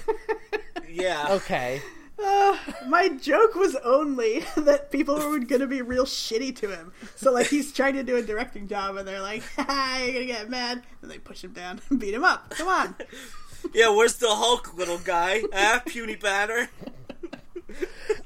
yeah. 0.88 1.26
Okay. 1.30 1.82
Uh, 2.22 2.56
my 2.86 3.08
joke 3.08 3.54
was 3.56 3.74
only 3.84 4.44
that 4.56 4.90
people 4.90 5.16
were 5.16 5.38
gonna 5.40 5.66
be 5.66 5.82
real 5.82 6.04
shitty 6.06 6.54
to 6.56 6.68
him. 6.70 6.92
So, 7.16 7.32
like, 7.32 7.48
he's 7.48 7.72
trying 7.72 7.94
to 7.94 8.02
do 8.04 8.16
a 8.16 8.22
directing 8.22 8.68
job, 8.68 8.96
and 8.96 9.06
they're 9.06 9.20
like, 9.20 9.42
haha, 9.56 10.04
you're 10.04 10.12
gonna 10.14 10.26
get 10.26 10.48
mad. 10.48 10.82
And 11.02 11.10
they 11.10 11.18
push 11.18 11.42
him 11.44 11.52
down 11.52 11.80
and 11.90 11.98
beat 12.00 12.14
him 12.14 12.24
up. 12.24 12.50
Come 12.50 12.68
on. 12.68 12.94
Yeah, 13.74 13.88
where's 13.88 14.16
the 14.16 14.28
Hulk, 14.28 14.74
little 14.76 14.98
guy? 14.98 15.42
Ah, 15.52 15.82
puny 15.84 16.16
banner. 16.16 16.68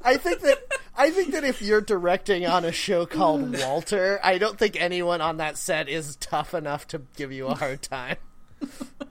I 0.02 0.16
think 0.16 0.40
that 0.40 0.58
I 0.96 1.10
think 1.10 1.32
that 1.32 1.44
if 1.44 1.60
you're 1.62 1.80
directing 1.80 2.46
on 2.46 2.64
a 2.64 2.72
show 2.72 3.06
called 3.06 3.58
Walter, 3.58 4.18
I 4.22 4.38
don't 4.38 4.58
think 4.58 4.80
anyone 4.80 5.20
on 5.20 5.36
that 5.38 5.56
set 5.56 5.88
is 5.88 6.16
tough 6.16 6.54
enough 6.54 6.86
to 6.88 7.02
give 7.16 7.32
you 7.32 7.46
a 7.46 7.54
hard 7.54 7.82
time. 7.82 8.16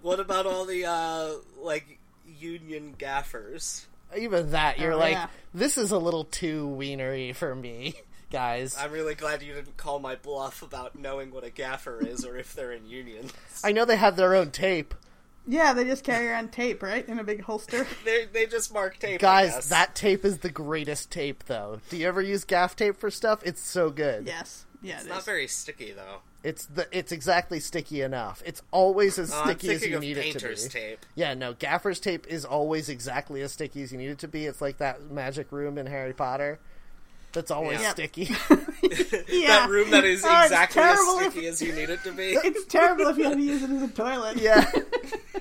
What 0.02 0.19
about 0.19 0.45
all 0.45 0.65
the 0.65 0.85
uh 0.85 1.30
like 1.61 1.99
union 2.39 2.95
gaffers? 2.98 3.85
Even 4.18 4.52
that, 4.52 4.80
you're 4.80 4.94
Oh, 4.94 4.98
like, 4.98 5.14
yeah. 5.14 5.27
this 5.53 5.77
is 5.77 5.91
a 5.91 5.98
little 5.98 6.23
too 6.23 6.65
wienery 6.68 7.34
for 7.34 7.53
me, 7.53 7.94
guys. 8.31 8.76
I'm 8.80 8.91
really 8.91 9.15
glad 9.15 9.41
you 9.44 9.53
didn't 9.53 9.76
call 9.76 9.99
my 9.99 10.15
bluff 10.15 10.61
about 10.61 10.98
knowing 10.98 11.30
what 11.31 11.44
a 11.44 11.49
gaffer 11.49 12.02
is 12.06 12.23
or 12.23 12.38
if 12.38 12.53
they're 12.53 12.72
in 12.72 12.88
union. 12.88 13.30
I 13.65 13.73
know 13.73 13.84
they 13.84 13.98
have 13.98 14.15
their 14.15 14.34
own 14.34 14.52
tape. 14.52 14.94
Yeah, 15.48 15.74
they 15.74 15.86
just 15.86 16.03
carry 16.03 16.28
around 16.28 16.52
tape, 16.52 16.84
right, 16.84 17.07
in 17.07 17.19
a 17.19 17.24
big 17.24 17.41
holster. 17.44 17.88
They 18.06 18.26
they 18.26 18.45
just 18.45 18.74
mark 18.74 18.99
tape. 18.99 19.15
I 19.22 19.24
Guys, 19.24 19.52
guess. 19.52 19.69
that 19.69 19.95
tape 19.95 20.26
is 20.26 20.40
the 20.40 20.49
greatest 20.49 21.10
tape, 21.10 21.45
though. 21.45 21.80
Do 21.90 21.98
you 21.98 22.07
ever 22.07 22.22
use 22.22 22.44
gaff 22.44 22.76
tape 22.76 22.98
for 22.98 23.10
stuff? 23.10 23.41
It's 23.45 23.61
so 23.61 23.90
good. 23.90 24.28
yes, 24.28 24.65
yeah, 24.82 24.95
it's 24.98 25.06
it 25.06 25.10
not 25.10 25.19
is. 25.19 25.26
very 25.26 25.48
sticky 25.48 25.91
though. 25.94 26.19
It's 26.44 26.65
the 26.65 26.88
it's 26.91 27.11
exactly 27.11 27.60
sticky 27.60 28.02
enough. 28.02 28.44
It's 28.45 28.61
always 28.72 29.18
as 29.18 29.34
Oh, 29.34 29.41
I'm 29.41 29.48
sticky 29.57 29.74
as 29.76 29.86
you 29.86 29.95
of 29.95 30.02
need 30.02 30.18
it 30.18 30.22
to 30.22 30.24
be. 30.28 30.32
painter's 30.34 30.68
tape. 30.68 31.06
Yeah, 31.15 31.34
no, 31.34 31.53
gaffer's 31.53 31.99
tape 31.99 32.28
is 32.28 32.45
always 32.45 32.88
exactly 32.90 33.41
as 33.41 33.52
sticky 33.53 33.82
as 33.84 33.91
you 33.91 33.98
need 33.98 34.10
it 34.10 34.19
to 34.19 34.28
be. 34.28 34.45
It's 34.45 34.61
like 34.61 34.78
that 34.78 35.10
magic 35.10 35.52
room 35.52 35.78
in 35.78 35.86
Harry 35.88 36.14
Potter. 36.14 36.60
That's 37.34 37.52
always 37.52 37.80
Yeah. 37.82 37.91
sticky. 37.91 38.24
yeah. 39.30 39.48
That 39.48 39.68
room 39.70 39.91
that 39.91 40.04
is 40.06 40.24
Oh, 40.26 40.44
exactly 40.44 40.82
as 40.82 40.95
terrible 40.95 41.20
if- 41.20 41.32
sticky 41.34 41.48
as 41.48 41.62
you 41.62 41.74
need 41.74 41.90
it 41.90 42.04
to 42.04 42.12
be. 42.12 42.34
It's 42.44 42.66
terrible 42.66 43.08
if 43.08 43.18
you 43.18 43.26
have 43.26 43.34
to 43.34 43.41
use 43.41 43.62
it 43.64 43.70
as 43.70 43.84
a 43.84 43.88
toilet. 43.90 44.38
yeah. 44.38 44.72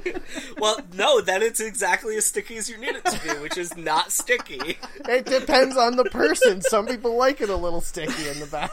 well, 0.58 0.78
no, 0.94 1.20
then 1.20 1.42
it's 1.42 1.60
exactly 1.60 2.16
as 2.16 2.26
sticky 2.26 2.56
as 2.56 2.68
you 2.68 2.76
need 2.78 2.96
it 2.96 3.04
to 3.06 3.20
be, 3.22 3.40
which 3.40 3.56
is 3.56 3.76
not 3.76 4.12
sticky. 4.12 4.76
It 5.08 5.24
depends 5.26 5.76
on 5.76 5.96
the 5.96 6.04
person. 6.04 6.60
Some 6.62 6.86
people 6.86 7.16
like 7.16 7.40
it 7.40 7.48
a 7.48 7.56
little 7.56 7.80
sticky 7.80 8.28
in 8.28 8.40
the 8.40 8.46
back. 8.46 8.72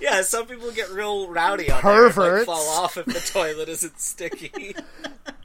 yeah, 0.00 0.22
some 0.22 0.46
people 0.46 0.70
get 0.72 0.90
real 0.90 1.28
rowdy 1.28 1.70
on 1.70 1.80
Perverts. 1.80 2.16
there, 2.16 2.36
like, 2.38 2.46
fall 2.46 2.68
off 2.84 2.96
if 2.96 3.06
the 3.06 3.20
toilet 3.20 3.68
isn't 3.68 3.98
sticky. 4.00 4.74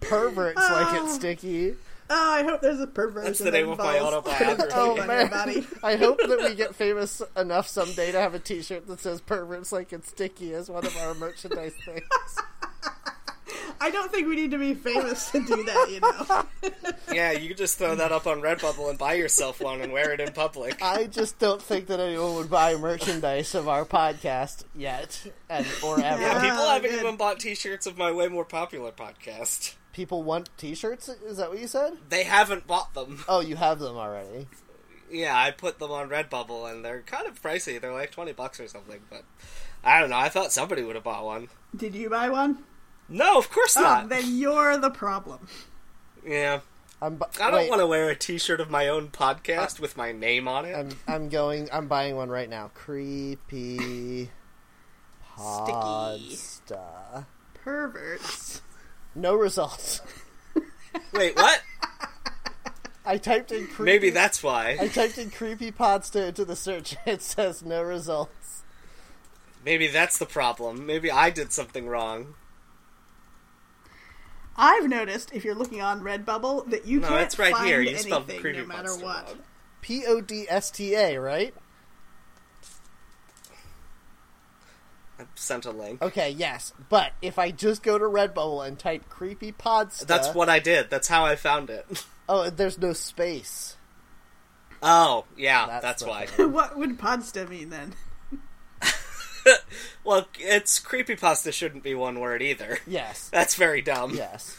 Perverts 0.02 0.58
like 0.70 1.02
it 1.02 1.10
sticky. 1.10 1.76
Oh, 2.10 2.32
I 2.34 2.44
hope 2.44 2.62
there's 2.62 2.80
a 2.80 2.88
perversion. 2.88 3.26
That's 3.32 3.40
the 3.40 3.52
name 3.52 3.70
of 3.70 3.78
my 3.80 3.96
involved. 3.98 4.28
autobiography. 4.28 4.72
Oh 4.76 4.96
man. 5.08 5.66
I 5.84 5.96
hope 5.96 6.20
that 6.20 6.40
we 6.44 6.54
get 6.56 6.76
famous 6.76 7.22
enough 7.36 7.68
someday 7.68 8.12
to 8.12 8.20
have 8.20 8.36
a 8.36 8.40
T-shirt 8.40 8.86
that 8.88 9.00
says 9.00 9.22
"perverts 9.22 9.72
like 9.72 9.92
it's 9.92 10.10
sticky" 10.10 10.54
as 10.54 10.70
one 10.70 10.86
of 10.86 10.96
our 10.98 11.14
merchandise 11.16 11.74
things. 11.84 12.04
I 13.82 13.90
don't 13.90 14.10
think 14.12 14.28
we 14.28 14.36
need 14.36 14.52
to 14.52 14.58
be 14.58 14.74
famous 14.74 15.30
to 15.32 15.44
do 15.44 15.64
that, 15.64 15.88
you 15.92 16.00
know. 16.00 16.92
yeah, 17.14 17.32
you 17.34 17.50
could 17.50 17.58
just 17.58 17.78
throw 17.78 17.94
that 17.96 18.12
up 18.12 18.26
on 18.26 18.42
Redbubble 18.42 18.90
and 18.90 18.98
buy 18.98 19.14
yourself 19.16 19.60
one 19.62 19.82
and 19.82 19.92
wear 19.92 20.12
it 20.14 20.20
in 20.22 20.32
public. 20.32 20.82
I 20.82 21.06
just 21.06 21.40
don't 21.40 21.62
think 21.62 21.88
that 21.88 22.00
anyone 22.00 22.36
would 22.36 22.50
buy 22.50 22.76
merchandise 22.76 23.54
of 23.54 23.68
our 23.68 23.84
podcast 23.84 24.64
yet, 24.76 25.22
and 25.50 25.66
or 25.84 26.00
ever. 26.00 26.22
Yeah, 26.22 26.42
people 26.42 26.58
Ah, 26.64 26.74
haven't 26.76 26.92
good. 26.92 27.00
even 27.02 27.18
bought 27.18 27.40
T-shirts 27.40 27.86
of 27.86 27.98
my 27.98 28.12
way 28.12 28.28
more 28.30 28.46
popular 28.46 28.92
podcast. 28.92 29.76
People 29.96 30.24
want 30.24 30.50
T-shirts. 30.58 31.08
Is 31.08 31.38
that 31.38 31.50
what 31.50 31.58
you 31.58 31.68
said? 31.68 31.94
They 32.10 32.24
haven't 32.26 32.68
bought 32.68 32.94
them. 32.94 33.24
Oh, 33.30 33.40
you 33.40 33.56
have 33.56 33.80
them 33.80 33.96
already. 33.96 34.48
Yeah, 35.10 35.34
I 35.38 35.52
put 35.52 35.80
them 35.80 35.90
on 35.90 36.10
Redbubble, 36.10 36.70
and 36.70 36.84
they're 36.84 37.00
kind 37.04 37.26
of 37.28 37.42
pricey. 37.42 37.80
They're 37.80 37.94
like 37.94 38.12
twenty 38.12 38.34
bucks 38.34 38.60
or 38.60 38.68
something. 38.68 39.00
But 39.10 39.24
I 39.86 40.02
don't 40.02 40.10
know. 40.10 40.18
I 40.18 40.28
thought 40.28 40.52
somebody 40.52 40.84
would 40.84 40.96
have 40.96 41.06
bought 41.06 41.24
one. 41.24 41.48
Did 41.74 41.96
you 41.96 42.10
buy 42.10 42.30
one? 42.30 42.64
No, 43.08 43.38
of 43.38 43.50
course 43.50 43.78
Oh, 43.78 43.82
not. 43.82 44.10
then 44.10 44.36
you're 44.38 44.78
the 44.78 44.90
problem. 44.90 45.48
Yeah, 46.28 46.60
I'm. 47.02 47.16
Bu- 47.16 47.26
I 47.40 47.52
don't 47.52 47.62
wait, 47.62 47.70
want 47.70 47.80
to 47.82 47.88
wear 47.88 48.10
a 48.10 48.16
T-shirt 48.16 48.60
of 48.60 48.70
my 48.70 48.90
own 48.90 49.08
podcast 49.10 49.80
with 49.80 49.96
my 49.96 50.12
name 50.12 50.48
on 50.50 50.66
it. 50.66 50.76
I'm. 50.76 50.90
I'm 51.08 51.30
going. 51.30 51.70
I'm 51.72 51.88
buying 51.88 52.18
one 52.18 52.30
right 52.30 52.50
now. 52.50 52.72
Creepy. 52.74 54.30
Podsta. 55.38 57.26
Perverts. 57.64 58.62
No 59.16 59.34
results. 59.36 60.02
Wait, 61.14 61.36
what? 61.36 61.62
I 63.06 63.18
typed 63.18 63.52
in 63.52 63.68
creepy. 63.68 63.84
Maybe 63.84 64.10
that's 64.10 64.44
why. 64.44 64.78
I 64.80 64.88
typed 64.88 65.18
in 65.18 65.30
creepy 65.30 65.72
podsta 65.72 66.28
into 66.30 66.44
the 66.46 66.56
search. 66.56 66.96
It 67.06 67.22
says 67.22 67.64
no 67.64 67.82
results. 67.82 68.64
Maybe 69.64 69.88
that's 69.88 70.18
the 70.18 70.26
problem. 70.26 70.86
Maybe 70.86 71.10
I 71.12 71.30
did 71.30 71.52
something 71.52 71.88
wrong. 71.88 72.36
I've 74.58 74.88
noticed 74.88 75.34
if 75.34 75.44
you're 75.44 75.56
looking 75.56 75.82
on 75.82 76.02
Redbubble 76.02 76.70
that 76.70 76.86
you 76.86 77.00
No, 77.00 77.10
can't 77.10 77.22
it's 77.22 77.38
right 77.40 77.52
find 77.54 77.68
here. 77.68 77.82
You 77.82 77.98
spelled 77.98 78.24
anything 78.24 78.42
creepy 78.42 78.60
no 78.60 78.66
matter 78.68 78.96
what. 78.98 79.36
P 79.82 80.06
O 80.06 80.22
D 80.22 80.46
S 80.50 80.72
T 80.72 80.96
A, 80.96 81.18
right? 81.18 81.54
I 85.20 85.24
sent 85.36 85.66
a 85.66 85.72
link. 85.72 86.02
Okay, 86.02 86.30
yes. 86.30 86.74
But 86.90 87.14
if 87.22 87.40
I 87.40 87.52
just 87.52 87.84
go 87.84 87.98
to 87.98 88.06
Redbubble 88.06 88.68
and 88.68 88.78
type 88.78 89.08
creepy 89.10 89.52
podsta, 89.52 90.06
That's 90.06 90.34
what 90.34 90.50
I 90.50 90.60
did. 90.60 90.90
That's 90.90 91.08
how 91.08 91.26
I 91.26 91.36
found 91.36 91.70
it. 91.70 91.86
Oh, 92.28 92.50
there's 92.50 92.80
no 92.80 92.94
space. 92.94 93.78
Oh, 94.82 95.26
yeah, 95.38 95.68
That's 95.68 96.02
that's, 96.02 96.04
why. 96.04 96.26
what 96.44 96.76
would 96.76 96.98
Podsta 96.98 97.48
mean 97.48 97.70
then? 97.70 97.94
well, 100.04 100.28
it's 100.40 100.80
creepypasta 100.80 101.54
shouldn't 101.54 101.84
be 101.84 101.94
one 101.94 102.20
word 102.20 102.42
either. 102.42 102.80
Yes. 102.88 103.30
That's 103.30 103.54
very 103.54 103.84
dumb. 103.84 104.16
Yes. 104.16 104.58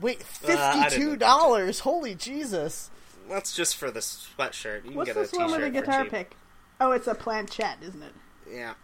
Wait, 0.00 0.22
Uh, 0.42 0.48
I 0.48 0.48
didn't 0.48 0.90
fifty-two 0.90 1.16
dollars! 1.16 1.80
Holy 1.80 2.14
Jesus! 2.14 2.90
That's 3.28 3.54
just 3.54 3.76
for 3.76 3.90
the 3.90 4.00
sweatshirt. 4.00 4.84
You 4.84 4.90
can 4.90 4.94
What's 4.94 5.08
get 5.08 5.16
a 5.16 5.20
this 5.20 5.32
one 5.32 5.50
with 5.50 5.54
a 5.54 5.58
t-shirt 5.70 5.74
for 5.74 5.80
guitar 5.80 6.04
pick? 6.04 6.36
Oh, 6.80 6.92
it's 6.92 7.06
a 7.06 7.14
planchette, 7.14 7.78
isn't 7.82 8.02
it? 8.02 8.12
Yeah. 8.50 8.74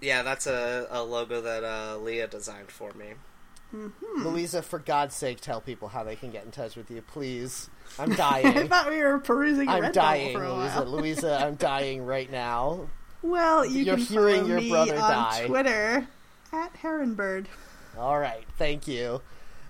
Yeah, 0.00 0.22
that's 0.22 0.46
a, 0.46 0.86
a 0.90 1.02
logo 1.02 1.40
that 1.40 1.64
uh, 1.64 1.96
Leah 1.98 2.26
designed 2.28 2.70
for 2.70 2.92
me. 2.92 3.14
Hmm. 3.70 3.88
Louisa, 4.18 4.62
for 4.62 4.78
God's 4.78 5.16
sake, 5.16 5.40
tell 5.40 5.60
people 5.60 5.88
how 5.88 6.04
they 6.04 6.14
can 6.14 6.30
get 6.30 6.44
in 6.44 6.50
touch 6.52 6.76
with 6.76 6.90
you, 6.90 7.02
please. 7.02 7.68
I'm 7.98 8.14
dying. 8.14 8.46
I 8.58 8.66
thought 8.68 8.88
we 8.90 9.02
were 9.02 9.18
perusing 9.18 9.68
I'm 9.68 9.82
Redbubble 9.84 9.92
dying, 9.92 10.36
for 10.36 10.44
a 10.44 10.54
Louisa. 10.54 10.74
while. 10.76 10.86
Louisa, 10.86 11.38
I'm 11.44 11.54
dying 11.56 12.04
right 12.04 12.30
now. 12.30 12.88
Well, 13.22 13.64
you 13.66 13.82
You're 13.84 13.96
can 13.96 14.04
hearing 14.04 14.36
follow 14.42 14.48
your 14.48 14.60
me 14.60 14.70
brother 14.70 14.94
on 14.94 15.10
die. 15.10 15.46
Twitter 15.46 16.06
at 16.52 16.74
Heronbird. 16.74 17.46
All 17.98 18.18
right, 18.18 18.44
thank 18.58 18.86
you. 18.86 19.22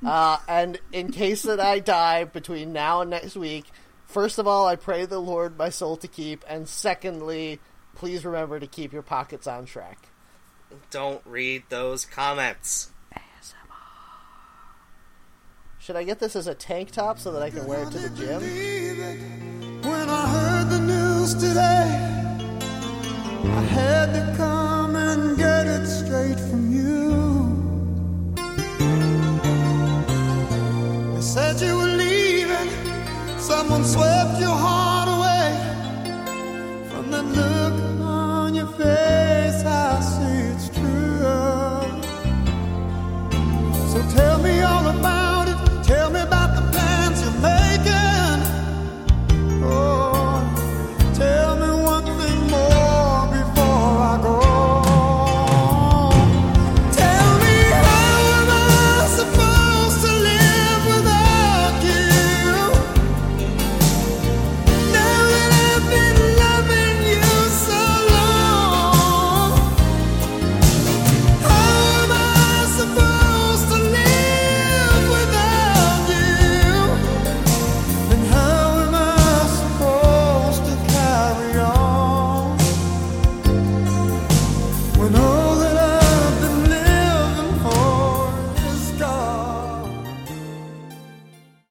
Uh, 0.05 0.37
and 0.49 0.79
in 0.93 1.11
case 1.13 1.43
that 1.45 1.61
I 1.61 1.79
die 1.79 2.25
between 2.25 2.73
now 2.75 3.01
and 3.01 3.11
next 3.11 3.37
week, 3.37 3.65
first 4.07 4.39
of 4.39 4.47
all, 4.47 4.67
I 4.67 4.77
pray 4.77 5.07
the 5.07 5.21
Lord 5.21 5.57
my 5.57 5.71
soul 5.71 5.97
to 5.99 6.09
keep, 6.09 6.45
and 6.47 6.69
secondly, 6.69 7.59
please 7.95 8.25
remember 8.25 8.59
to 8.61 8.67
keep 8.67 8.93
your 8.93 9.03
pockets 9.03 9.47
on 9.47 9.65
track. 9.65 10.09
Don't 10.91 11.23
read 11.25 11.65
those 11.69 12.05
comments. 12.05 12.91
Should 15.85 15.97
I 15.97 16.05
get 16.05 16.19
this 16.19 16.35
as 16.35 16.47
a 16.47 16.55
tank 16.55 16.93
top 16.93 17.19
so 17.19 17.31
that 17.33 17.43
I 17.43 17.51
can 17.51 17.67
wear 17.67 17.83
it 17.83 17.91
to 17.91 17.99
the 17.99 18.09
gym? 18.17 18.41
When 19.83 20.09
I 20.09 20.27
heard 20.27 20.71
the 20.71 20.81
news 20.81 21.35
today, 21.35 21.87
I 23.45 23.61
had 23.61 24.15
to 24.15 24.35
come 24.39 24.97
and 24.97 25.37
get 25.37 25.67
it 25.67 25.87
straight 25.87 26.41
from 26.41 26.73
you. 26.73 27.13
They 31.15 31.21
said 31.21 31.61
you 31.61 31.77
were 31.77 31.85
leaving, 31.85 32.71
someone 33.39 33.85
swept 33.85 34.41
your 34.41 34.57
heart 34.57 35.11
away. 35.11 35.53
From 36.89 37.11
that 37.11 37.25
look 37.27 37.75
on 38.01 38.55
your 38.55 38.69
face, 38.69 39.24